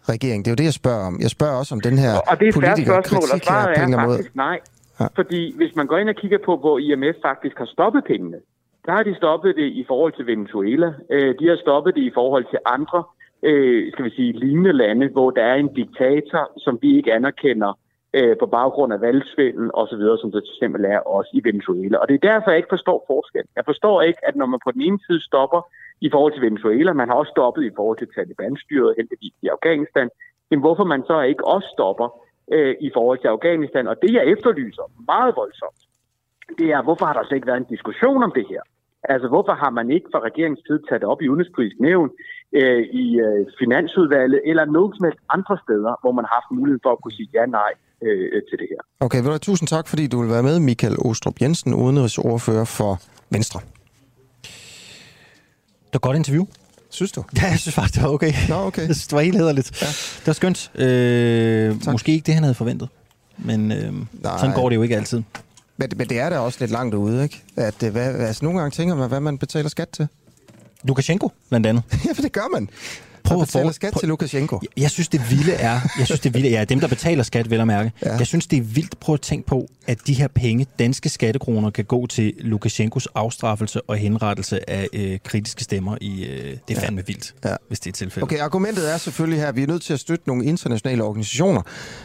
regering? 0.10 0.46
Det 0.46 0.52
er 0.52 0.56
jo 0.56 0.56
det, 0.56 0.64
jeg 0.64 0.74
spørger 0.74 1.06
om. 1.08 1.20
Jeg 1.22 1.30
spørger 1.30 1.56
også 1.62 1.76
om 1.76 1.82
den 1.82 1.98
her 1.98 2.14
Og 2.32 2.40
det 2.40 2.46
er 2.46 2.50
et 2.50 2.56
færre 2.64 2.78
spørgsmål, 2.86 2.98
og 2.98 3.04
politikerkritik 3.04 3.50
her 3.50 3.64
på 3.64 3.70
en 3.70 3.72
eller 3.72 3.84
anden 3.84 4.02
måde. 4.10 4.18
faktisk 4.18 4.36
nej. 4.36 4.60
Ja. 5.00 5.08
Fordi 5.16 5.42
hvis 5.58 5.76
man 5.76 5.88
går 5.88 5.98
ind 5.98 6.10
og 6.10 6.16
kigger 6.16 6.38
på, 6.46 6.58
hvor 6.58 6.76
IMF 6.80 7.16
faktisk 7.30 7.56
har 7.58 7.70
stoppet 7.76 8.04
pengene, 8.12 8.38
der 8.86 8.92
har 8.92 9.04
de 9.04 9.16
stoppet 9.16 9.56
det 9.56 9.68
i 9.82 9.84
forhold 9.88 10.14
til 10.18 10.26
Venezuela. 10.28 10.90
Øh, 11.12 11.36
De 11.40 11.46
har 11.52 11.58
stoppet 11.66 11.96
det 11.96 12.02
i 12.02 12.12
forhold 12.14 12.46
til 12.54 12.60
andre, 12.66 13.04
øh, 13.44 13.92
skal 13.92 14.06
vi 14.06 14.10
sige, 14.10 14.40
lignende 14.44 14.74
lande, 14.74 15.08
hvor 15.16 15.30
der 15.32 15.44
er 15.52 15.56
en 15.56 15.74
diktator, 15.74 16.44
som 16.58 16.74
vi 16.82 16.98
ikke 16.98 17.14
anerkender 17.14 17.72
øh, 18.18 18.36
på 18.42 18.46
baggrund 18.58 18.94
af 18.94 19.02
valgsvindel 19.02 19.68
osv., 19.74 20.04
som 20.22 20.32
det 20.32 20.44
for 20.46 20.54
eksempel 20.56 20.86
er 20.86 21.00
også 21.00 21.32
i 21.34 21.42
Venezuela. 21.50 21.98
Og 21.98 22.08
det 22.08 22.16
er 22.16 22.30
derfor, 22.32 22.50
jeg 22.50 22.58
ikke 22.58 22.76
forstår 22.78 23.00
forskel. 23.08 23.46
Jeg 23.56 23.66
forstår 23.66 24.02
ikke, 24.02 24.22
at 24.28 24.36
når 24.36 24.46
man 24.46 24.60
på 24.66 24.72
den 24.72 24.82
ene 24.82 25.00
side 25.08 25.22
stopper 25.30 25.62
i 26.02 26.10
forhold 26.14 26.34
til 26.34 26.46
Venezuela, 26.48 26.94
man 26.94 27.10
har 27.10 27.16
også 27.16 27.34
stoppet 27.36 27.64
i 27.64 27.76
forhold 27.76 27.98
til 27.98 28.08
Taliban-styret 28.16 28.96
heldigvis 28.98 29.36
i 29.42 29.48
Afghanistan, 29.48 30.10
jamen 30.52 30.62
hvorfor 30.66 30.84
man 30.84 31.04
så 31.08 31.22
ikke 31.22 31.48
også 31.48 31.68
stopper 31.78 32.08
øh, 32.54 32.76
i 32.88 32.90
forhold 32.94 33.20
til 33.20 33.28
Afghanistan. 33.28 33.88
Og 33.88 33.96
det, 34.02 34.14
jeg 34.14 34.26
efterlyser 34.26 34.86
meget 35.12 35.34
voldsomt, 35.36 35.82
det 36.60 36.68
er, 36.76 36.82
hvorfor 36.82 37.06
har 37.06 37.14
der 37.14 37.24
slet 37.24 37.38
ikke 37.38 37.52
været 37.52 37.64
en 37.64 37.74
diskussion 37.76 38.24
om 38.24 38.32
det 38.36 38.46
her? 38.50 38.62
Altså, 39.04 39.28
hvorfor 39.28 39.52
har 39.52 39.70
man 39.70 39.92
ikke 39.92 40.08
fra 40.12 40.20
regeringens 40.20 40.64
side 40.68 40.82
taget 40.88 41.02
det 41.02 41.10
op 41.10 41.22
i 41.22 41.30
udenrigspolitisk 41.30 41.80
nævn, 41.80 42.10
øh, 42.60 42.84
i 43.04 43.20
øh, 43.20 43.46
finansudvalget 43.60 44.42
eller 44.46 44.66
nogen 44.66 44.94
som 44.96 45.06
helst 45.06 45.20
andre 45.30 45.58
steder, 45.66 45.94
hvor 46.02 46.12
man 46.12 46.26
har 46.26 46.36
haft 46.40 46.58
mulighed 46.60 46.80
for 46.84 46.92
at 46.92 47.02
kunne 47.02 47.18
sige 47.20 47.30
ja, 47.34 47.46
nej 47.46 47.74
øh, 48.04 48.42
til 48.50 48.58
det 48.60 48.68
her? 48.70 48.78
Okay, 49.00 49.22
hvad, 49.22 49.40
tusind 49.40 49.68
tak, 49.68 49.88
fordi 49.88 50.08
du 50.08 50.22
vil 50.22 50.30
være 50.30 50.44
med, 50.44 50.60
Michael 50.60 50.96
Ostrup 51.00 51.42
Jensen, 51.42 51.74
udenrigsordfører 51.74 52.66
for 52.66 53.02
Venstre. 53.30 53.60
Det 55.86 55.94
var 55.94 56.00
godt 56.00 56.18
interview. 56.18 56.46
Synes 56.90 57.12
du? 57.12 57.24
Ja, 57.38 57.48
jeg 57.48 57.60
synes 57.60 57.76
faktisk, 57.76 57.96
det 57.96 58.04
var 58.04 58.10
okay. 58.10 58.34
Nå, 58.50 58.56
okay. 58.56 58.82
Jeg 58.88 58.96
synes, 58.96 59.08
det 59.08 59.16
var 59.16 59.22
helt 59.22 59.38
hederligt. 59.38 59.82
Ja. 59.82 59.88
Det 59.88 60.28
var 60.28 60.34
skønt. 60.34 60.72
Øh, 60.76 61.92
måske 61.92 62.12
ikke 62.12 62.26
det, 62.26 62.34
han 62.34 62.44
havde 62.44 62.56
forventet. 62.56 62.90
Men 63.38 63.72
øh, 63.72 63.94
sådan 64.24 64.56
går 64.56 64.70
det 64.70 64.76
jo 64.76 64.82
ikke 64.82 64.96
altid. 64.96 65.22
Men, 65.78 65.92
men 65.96 66.10
det 66.10 66.20
er 66.20 66.30
da 66.30 66.40
også 66.40 66.58
lidt 66.62 66.72
langt 66.72 66.96
ude, 66.96 67.24
ikke? 67.24 67.44
At, 67.56 67.84
øh, 67.84 67.92
hvad, 67.92 68.16
altså, 68.16 68.46
nogle 68.46 68.60
gange 68.60 68.72
tænker 68.72 68.96
man, 68.96 69.08
hvad 69.08 69.20
man 69.20 69.38
betaler 69.38 69.70
skat 69.70 69.90
til. 69.90 70.08
Lukashenko, 70.84 71.32
blandt 71.50 71.68
andet. 71.68 71.84
ja, 72.06 72.12
for 72.12 72.22
det 72.22 72.32
gør 72.32 72.48
man. 72.54 72.70
Prøv 73.26 73.41
at 73.41 73.47
for- 73.49 73.72
skat 73.72 73.93
prøv- 73.93 73.99
til 73.99 74.10
Lukashenko. 74.10 74.60
Jeg, 74.61 74.81
jeg 74.84 74.91
synes, 74.91 75.07
det 75.07 75.22
vilde 75.31 75.52
er, 75.53 75.80
jeg 75.99 76.06
synes, 76.06 76.19
det 76.19 76.34
vilde 76.34 76.56
er, 76.56 76.65
dem, 76.65 76.80
der 76.80 76.88
betaler 76.88 77.23
skat, 77.23 77.49
vel 77.49 77.60
at 77.61 77.68
mærke. 77.68 77.91
Ja. 78.06 78.15
Jeg 78.18 78.27
synes, 78.27 78.47
det 78.47 78.57
er 78.57 78.64
vildt. 78.64 78.99
Prøv 78.99 79.14
at 79.14 79.22
tænke 79.22 79.47
på, 79.47 79.68
at 79.88 79.97
de 80.07 80.14
her 80.14 80.27
penge, 80.27 80.65
danske 80.80 81.10
skattekroner, 81.10 81.69
kan 81.69 81.85
gå 81.85 82.07
til 82.07 82.34
Lukashenkos 82.39 83.07
afstraffelse 83.15 83.81
og 83.81 83.97
henrettelse 83.97 84.69
af 84.69 84.88
øh, 84.93 85.19
kritiske 85.23 85.64
stemmer. 85.64 85.97
I, 86.02 86.23
øh, 86.26 86.57
det 86.68 86.77
er 86.77 86.81
fandme 86.81 87.06
vildt, 87.07 87.34
ja. 87.45 87.56
hvis 87.68 87.80
det 87.80 87.89
er 87.91 87.93
tilfældet. 87.93 88.23
Okay, 88.23 88.39
argumentet 88.39 88.93
er 88.93 88.97
selvfølgelig 88.97 89.39
her, 89.39 89.47
at 89.47 89.56
vi 89.56 89.64
er 89.64 89.68
nødt 89.68 89.81
til 89.81 89.93
at 89.93 89.99
støtte 89.99 90.23
nogle 90.27 90.45
internationale 90.45 91.03
organisationer, 91.03 91.61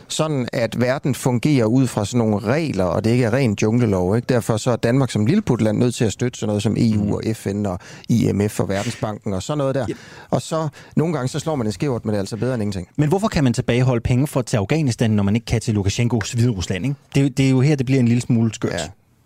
sådan 0.08 0.48
at 0.52 0.80
verden 0.80 1.14
fungerer 1.14 1.64
ud 1.66 1.86
fra 1.86 2.04
sådan 2.04 2.18
nogle 2.18 2.38
regler, 2.46 2.84
og 2.84 3.04
det 3.04 3.10
ikke 3.10 3.24
er 3.24 3.32
ren 3.32 3.56
junglelov. 3.62 4.16
Ikke? 4.16 4.26
Derfor 4.26 4.56
så 4.56 4.70
er 4.70 4.76
Danmark 4.76 5.10
som 5.10 5.26
lilleputland 5.26 5.78
nødt 5.78 5.94
til 5.94 6.04
at 6.04 6.12
støtte 6.12 6.38
sådan 6.38 6.48
noget 6.48 6.62
som 6.62 6.74
EU 6.78 7.14
og 7.16 7.22
FN 7.36 7.66
og 7.66 7.78
IMF 8.08 8.60
og 8.60 8.68
Verdensbanken 8.68 9.32
og 9.32 9.42
sådan 9.42 9.58
noget 9.58 9.74
der. 9.74 9.86
Og 10.30 10.42
så 10.42 10.68
nogle 10.96 11.09
gange 11.12 11.28
så 11.28 11.38
slår 11.38 11.54
man 11.56 11.66
en 11.66 11.72
skævert, 11.72 12.04
men 12.04 12.10
det 12.10 12.16
er 12.16 12.20
altså 12.20 12.36
bedre 12.36 12.54
end 12.54 12.62
ingenting. 12.62 12.88
Men 12.96 13.08
hvorfor 13.08 13.28
kan 13.28 13.44
man 13.44 13.52
tilbageholde 13.52 14.00
penge 14.00 14.26
for 14.26 14.42
til 14.42 14.56
Afghanistan, 14.56 15.10
når 15.10 15.22
man 15.22 15.34
ikke 15.34 15.44
kan 15.44 15.60
til 15.60 15.74
Lukashenkos 15.74 16.32
Hvide 16.32 16.50
Rusland? 16.50 16.84
Ikke? 16.84 16.96
Det, 17.14 17.20
er 17.20 17.24
jo- 17.24 17.28
det 17.36 17.46
er 17.46 17.50
jo 17.50 17.60
her, 17.60 17.76
det 17.76 17.86
bliver 17.86 18.00
en 18.00 18.08
lille 18.08 18.20
smule 18.20 18.54
skørt. 18.54 18.72
Ja. 18.72 18.78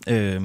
Øh, 0.09 0.41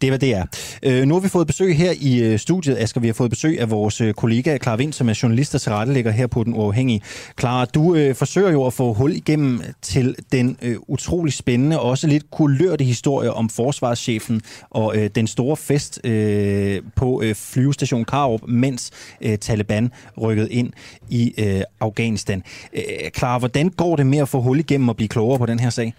det 0.00 0.06
er, 0.06 0.10
hvad 0.10 0.18
det 0.18 0.34
er. 0.34 0.44
Øh, 0.82 1.04
nu 1.04 1.14
har 1.14 1.20
vi 1.20 1.28
fået 1.28 1.46
besøg 1.46 1.76
her 1.76 1.92
i 2.00 2.18
øh, 2.18 2.38
studiet, 2.38 2.78
Asger. 2.78 3.00
Vi 3.00 3.06
har 3.06 3.14
fået 3.14 3.30
besøg 3.30 3.60
af 3.60 3.70
vores 3.70 4.00
øh, 4.00 4.14
kollega 4.14 4.58
Clara 4.62 4.76
Vind, 4.76 4.92
som 4.92 5.08
er 5.08 5.18
journalist 5.22 5.54
og 5.54 5.60
tilrettelægger 5.60 6.10
her 6.10 6.26
på 6.26 6.44
Den 6.44 6.54
Uafhængige. 6.54 7.00
Clara, 7.40 7.64
du 7.64 7.94
øh, 7.94 8.14
forsøger 8.14 8.50
jo 8.50 8.66
at 8.66 8.72
få 8.72 8.92
hul 8.92 9.12
igennem 9.12 9.62
til 9.82 10.16
den 10.32 10.56
øh, 10.62 10.76
utrolig 10.88 11.32
spændende 11.32 11.80
og 11.80 11.90
også 11.90 12.06
lidt 12.06 12.30
kulørte 12.30 12.84
historie 12.84 13.32
om 13.32 13.48
forsvarschefen 13.48 14.42
og 14.70 14.96
øh, 14.96 15.10
den 15.14 15.26
store 15.26 15.56
fest 15.56 16.00
øh, 16.04 16.82
på 16.96 17.22
øh, 17.22 17.34
flyvestation 17.34 18.04
Karup, 18.04 18.40
mens 18.48 18.90
øh, 19.20 19.38
Taliban 19.38 19.92
rykkede 20.20 20.52
ind 20.52 20.72
i 21.08 21.34
øh, 21.38 21.62
Afghanistan. 21.80 22.42
Øh, 22.72 22.82
Clara, 23.16 23.38
hvordan 23.38 23.68
går 23.68 23.96
det 23.96 24.06
med 24.06 24.18
at 24.18 24.28
få 24.28 24.40
hul 24.40 24.58
igennem 24.58 24.88
og 24.88 24.96
blive 24.96 25.08
klogere 25.08 25.38
på 25.38 25.46
den 25.46 25.60
her 25.60 25.70
sag? 25.70 25.94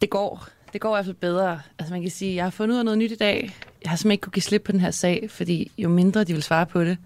Det 0.00 0.10
går. 0.10 0.53
Det 0.74 0.80
går 0.80 0.94
i 0.94 0.96
hvert 0.96 1.04
fald 1.04 1.16
bedre. 1.16 1.60
Altså 1.78 1.94
man 1.94 2.02
kan 2.02 2.10
sige, 2.10 2.34
jeg 2.34 2.44
har 2.44 2.50
fundet 2.50 2.74
ud 2.74 2.78
af 2.78 2.84
noget 2.84 2.98
nyt 2.98 3.12
i 3.12 3.16
dag. 3.16 3.56
Jeg 3.82 3.90
har 3.90 3.96
simpelthen 3.96 4.10
ikke 4.10 4.22
kunne 4.22 4.32
give 4.32 4.42
slip 4.42 4.62
på 4.62 4.72
den 4.72 4.80
her 4.80 4.90
sag, 4.90 5.30
fordi 5.30 5.70
jo 5.78 5.88
mindre 5.88 6.24
de 6.24 6.32
vil 6.32 6.42
svare 6.42 6.66
på 6.66 6.84
det, 6.84 6.98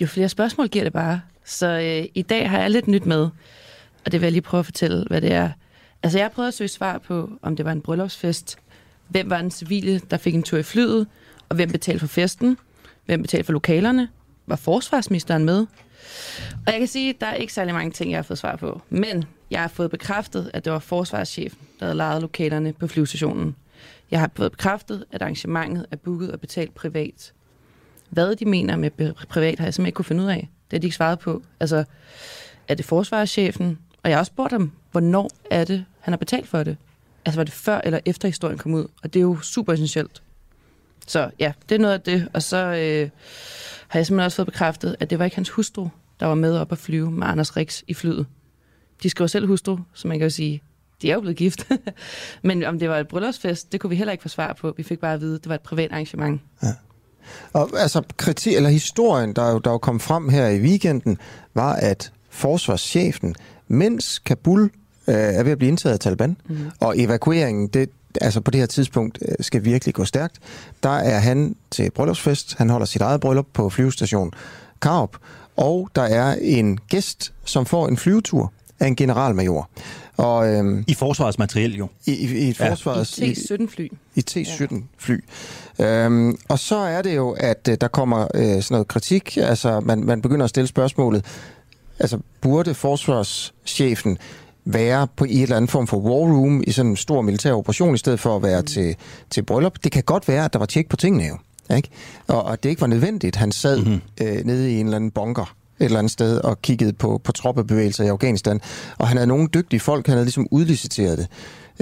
jo 0.00 0.06
flere 0.06 0.28
spørgsmål 0.28 0.68
giver 0.68 0.84
det 0.84 0.92
bare. 0.92 1.20
Så 1.44 1.66
øh, 1.66 2.08
i 2.14 2.22
dag 2.22 2.50
har 2.50 2.60
jeg 2.60 2.70
lidt 2.70 2.88
nyt 2.88 3.06
med, 3.06 3.28
og 4.04 4.12
det 4.12 4.12
vil 4.12 4.22
jeg 4.22 4.32
lige 4.32 4.42
prøve 4.42 4.58
at 4.58 4.64
fortælle, 4.64 5.04
hvad 5.04 5.20
det 5.20 5.32
er. 5.32 5.50
Altså 6.02 6.18
jeg 6.18 6.24
har 6.24 6.30
prøvet 6.30 6.48
at 6.48 6.54
søge 6.54 6.68
svar 6.68 6.98
på, 6.98 7.30
om 7.42 7.56
det 7.56 7.64
var 7.64 7.72
en 7.72 7.80
bryllupsfest, 7.80 8.58
hvem 9.08 9.30
var 9.30 9.40
den 9.40 9.50
civile, 9.50 10.00
der 10.10 10.16
fik 10.16 10.34
en 10.34 10.42
tur 10.42 10.58
i 10.58 10.62
flyet, 10.62 11.06
og 11.48 11.56
hvem 11.56 11.70
betalte 11.70 12.00
for 12.00 12.06
festen, 12.06 12.58
hvem 13.06 13.22
betalte 13.22 13.44
for 13.44 13.52
lokalerne, 13.52 14.08
var 14.46 14.56
forsvarsministeren 14.56 15.44
med, 15.44 15.66
og 16.66 16.72
jeg 16.72 16.78
kan 16.78 16.88
sige, 16.88 17.10
at 17.10 17.20
der 17.20 17.26
er 17.26 17.34
ikke 17.34 17.52
særlig 17.52 17.74
mange 17.74 17.90
ting, 17.90 18.10
jeg 18.10 18.18
har 18.18 18.22
fået 18.22 18.38
svar 18.38 18.56
på. 18.56 18.80
Men 18.88 19.24
jeg 19.50 19.60
har 19.60 19.68
fået 19.68 19.90
bekræftet, 19.90 20.50
at 20.54 20.64
det 20.64 20.72
var 20.72 20.78
forsvarschefen, 20.78 21.58
der 21.80 21.86
havde 21.86 21.96
lejet 21.96 22.22
lokalerne 22.22 22.72
på 22.72 22.86
flyvestationen. 22.86 23.56
Jeg 24.10 24.20
har 24.20 24.30
fået 24.36 24.52
bekræftet, 24.52 25.04
at 25.12 25.22
arrangementet 25.22 25.86
er 25.90 25.96
booket 25.96 26.32
og 26.32 26.40
betalt 26.40 26.74
privat. 26.74 27.32
Hvad 28.10 28.36
de 28.36 28.44
mener 28.44 28.76
med 28.76 28.90
privat, 29.28 29.58
har 29.58 29.66
jeg 29.66 29.74
simpelthen 29.74 29.86
ikke 29.86 29.96
kunne 29.96 30.04
finde 30.04 30.22
ud 30.22 30.28
af. 30.28 30.48
Det 30.70 30.76
har 30.76 30.78
de 30.78 30.86
ikke 30.86 30.96
svaret 30.96 31.18
på. 31.18 31.42
Altså, 31.60 31.84
er 32.68 32.74
det 32.74 32.84
forsvarschefen? 32.84 33.78
Og 34.02 34.10
jeg 34.10 34.16
har 34.16 34.20
også 34.20 34.30
spurgt 34.30 34.52
ham, 34.52 34.72
hvornår 34.90 35.30
er 35.50 35.64
det, 35.64 35.84
han 36.00 36.12
har 36.12 36.18
betalt 36.18 36.48
for 36.48 36.62
det? 36.62 36.76
Altså, 37.24 37.38
var 37.38 37.44
det 37.44 37.52
før 37.52 37.80
eller 37.84 38.00
efter 38.04 38.28
historien 38.28 38.58
kom 38.58 38.74
ud? 38.74 38.86
Og 39.02 39.14
det 39.14 39.20
er 39.20 39.24
jo 39.24 39.40
super 39.40 39.72
essentielt. 39.72 40.22
Så 41.06 41.30
ja, 41.38 41.52
det 41.68 41.74
er 41.74 41.78
noget 41.78 41.94
af 41.94 42.00
det. 42.00 42.28
Og 42.32 42.42
så 42.42 42.56
øh, 42.56 43.10
har 43.88 43.98
jeg 43.98 44.06
simpelthen 44.06 44.20
også 44.24 44.36
fået 44.36 44.46
bekræftet, 44.46 44.96
at 45.00 45.10
det 45.10 45.18
var 45.18 45.24
ikke 45.24 45.36
hans 45.36 45.50
hustru, 45.50 45.88
der 46.20 46.26
var 46.26 46.34
med 46.34 46.58
op 46.58 46.72
at 46.72 46.78
flyve 46.78 47.10
med 47.10 47.26
Anders 47.26 47.56
Rix 47.56 47.82
i 47.88 47.94
flyet. 47.94 48.26
De 49.02 49.10
skriver 49.10 49.28
selv 49.28 49.46
hustru, 49.46 49.78
så 49.94 50.08
man 50.08 50.18
kan 50.18 50.24
jo 50.26 50.30
sige, 50.30 50.62
de 51.02 51.10
er 51.10 51.14
jo 51.14 51.20
blevet 51.20 51.36
gift. 51.36 51.68
Men 52.42 52.64
om 52.64 52.78
det 52.78 52.88
var 52.88 52.98
et 52.98 53.08
bryllupsfest, 53.08 53.72
det 53.72 53.80
kunne 53.80 53.90
vi 53.90 53.96
heller 53.96 54.12
ikke 54.12 54.22
få 54.22 54.28
svar 54.28 54.56
på. 54.60 54.74
Vi 54.76 54.82
fik 54.82 55.00
bare 55.00 55.14
at 55.14 55.20
vide, 55.20 55.34
at 55.34 55.40
det 55.40 55.48
var 55.48 55.54
et 55.54 55.60
privat 55.60 55.92
arrangement. 55.92 56.40
Og 57.52 57.70
altså, 57.78 58.02
kritik, 58.16 58.56
eller 58.56 58.70
historien, 58.70 59.32
der 59.32 59.50
jo, 59.50 59.58
der 59.58 59.70
jo 59.70 59.78
kom 59.78 60.00
frem 60.00 60.28
her 60.28 60.48
i 60.48 60.60
weekenden, 60.60 61.18
var, 61.54 61.72
at 61.72 62.12
forsvarschefen, 62.30 63.34
mens 63.68 64.18
Kabul 64.18 64.62
øh, 65.08 65.14
er 65.14 65.42
ved 65.42 65.52
at 65.52 65.58
blive 65.58 65.68
indtaget 65.68 65.92
af 65.92 66.00
Taliban, 66.00 66.36
mm. 66.48 66.70
og 66.80 66.98
evakueringen, 66.98 67.68
det, 67.68 67.90
altså 68.20 68.40
på 68.40 68.50
det 68.50 68.60
her 68.60 68.66
tidspunkt, 68.66 69.18
øh, 69.28 69.34
skal 69.40 69.64
virkelig 69.64 69.94
gå 69.94 70.04
stærkt, 70.04 70.38
der 70.82 70.90
er 70.90 71.18
han 71.18 71.56
til 71.70 71.90
bryllupsfest. 71.90 72.54
Han 72.58 72.70
holder 72.70 72.86
sit 72.86 73.02
eget 73.02 73.20
bryllup 73.20 73.46
på 73.52 73.70
flyvestation 73.70 74.32
Karup, 74.82 75.16
og 75.56 75.90
der 75.94 76.02
er 76.02 76.34
en 76.40 76.78
gæst, 76.88 77.32
som 77.44 77.66
får 77.66 77.88
en 77.88 77.96
flyvetur 77.96 78.52
af 78.80 78.86
en 78.86 78.96
generalmajor. 78.96 79.68
Og, 80.16 80.48
øhm, 80.54 80.84
I 80.86 80.94
forsvarets 80.94 81.38
materiel 81.38 81.76
jo. 81.76 81.88
I, 82.06 82.12
i, 82.12 82.38
i 82.38 82.48
et 82.48 82.60
Ja. 82.60 82.70
forsvarets... 82.70 83.18
I 83.18 83.32
T-17-fly. 83.32 83.88
I 84.14 84.20
T-17-fly. 84.30 85.24
Øhm, 85.80 86.36
og 86.48 86.58
så 86.58 86.76
er 86.76 87.02
det 87.02 87.16
jo, 87.16 87.30
at 87.30 87.68
øh, 87.70 87.76
der 87.80 87.88
kommer 87.88 88.26
øh, 88.34 88.42
sådan 88.42 88.64
noget 88.70 88.88
kritik. 88.88 89.36
Altså, 89.36 89.80
man, 89.80 90.04
man 90.04 90.22
begynder 90.22 90.44
at 90.44 90.50
stille 90.50 90.66
spørgsmålet, 90.66 91.24
altså, 91.98 92.18
burde 92.40 92.74
forsvarschefen 92.74 94.18
være 94.64 95.08
på 95.16 95.24
i 95.24 95.36
et 95.36 95.42
eller 95.42 95.56
andet 95.56 95.70
form 95.70 95.86
for 95.86 95.96
war 95.96 96.32
room 96.32 96.62
i 96.66 96.70
sådan 96.72 96.90
en 96.90 96.96
stor 96.96 97.20
militær 97.22 97.52
operation, 97.52 97.94
i 97.94 97.98
stedet 97.98 98.20
for 98.20 98.36
at 98.36 98.42
være 98.42 98.60
mm. 98.60 98.66
til, 98.66 98.96
til 99.30 99.42
bryllup? 99.42 99.74
Det 99.84 99.92
kan 99.92 100.02
godt 100.02 100.28
være, 100.28 100.44
at 100.44 100.52
der 100.52 100.58
var 100.58 100.66
tjek 100.66 100.88
på 100.88 100.96
tingene 100.96 101.24
jo. 101.24 101.36
Ikke? 101.76 101.88
Og, 102.26 102.42
og 102.42 102.62
det 102.62 102.68
ikke 102.68 102.80
var 102.80 102.86
nødvendigt. 102.86 103.36
Han 103.36 103.52
sad 103.52 103.78
mm-hmm. 103.78 104.00
øh, 104.20 104.44
nede 104.44 104.72
i 104.72 104.80
en 104.80 104.86
eller 104.86 104.96
anden 104.96 105.10
bunker 105.10 105.54
et 105.80 105.84
eller 105.84 105.98
andet 105.98 106.12
sted 106.12 106.38
og 106.38 106.62
kiggede 106.62 106.92
på, 106.92 107.20
på 107.24 107.32
troppebevægelser 107.32 108.04
i 108.04 108.08
Afghanistan. 108.08 108.60
Og 108.98 109.08
han 109.08 109.16
havde 109.16 109.28
nogle 109.28 109.48
dygtige 109.54 109.80
folk, 109.80 110.06
han 110.06 110.12
havde 110.12 110.24
ligesom 110.24 110.46
udliciteret 110.50 111.18
det. 111.18 111.28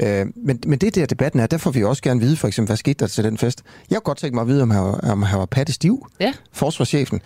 Øh, 0.04 0.26
men, 0.36 0.60
men 0.66 0.78
det 0.78 0.94
der 0.94 1.06
debatten 1.06 1.40
er, 1.40 1.46
der 1.46 1.58
får 1.58 1.70
vi 1.70 1.84
også 1.84 2.02
gerne 2.02 2.20
vide, 2.20 2.36
for 2.36 2.48
eksempel, 2.48 2.68
hvad 2.68 2.76
skete 2.76 2.94
der 2.94 3.06
til 3.06 3.24
den 3.24 3.38
fest? 3.38 3.62
Jeg 3.90 3.96
kunne 3.96 4.02
godt 4.02 4.18
tænke 4.18 4.34
mig 4.34 4.42
at 4.42 4.48
vide, 4.48 4.62
om 4.62 4.70
han 4.70 4.82
var, 4.82 4.92
om 4.92 5.22
han 5.22 5.38
var 5.38 5.46
Patte 5.46 5.72
Stiv, 5.72 6.06
ja. 6.20 6.32
forsvarschefen. 6.52 7.20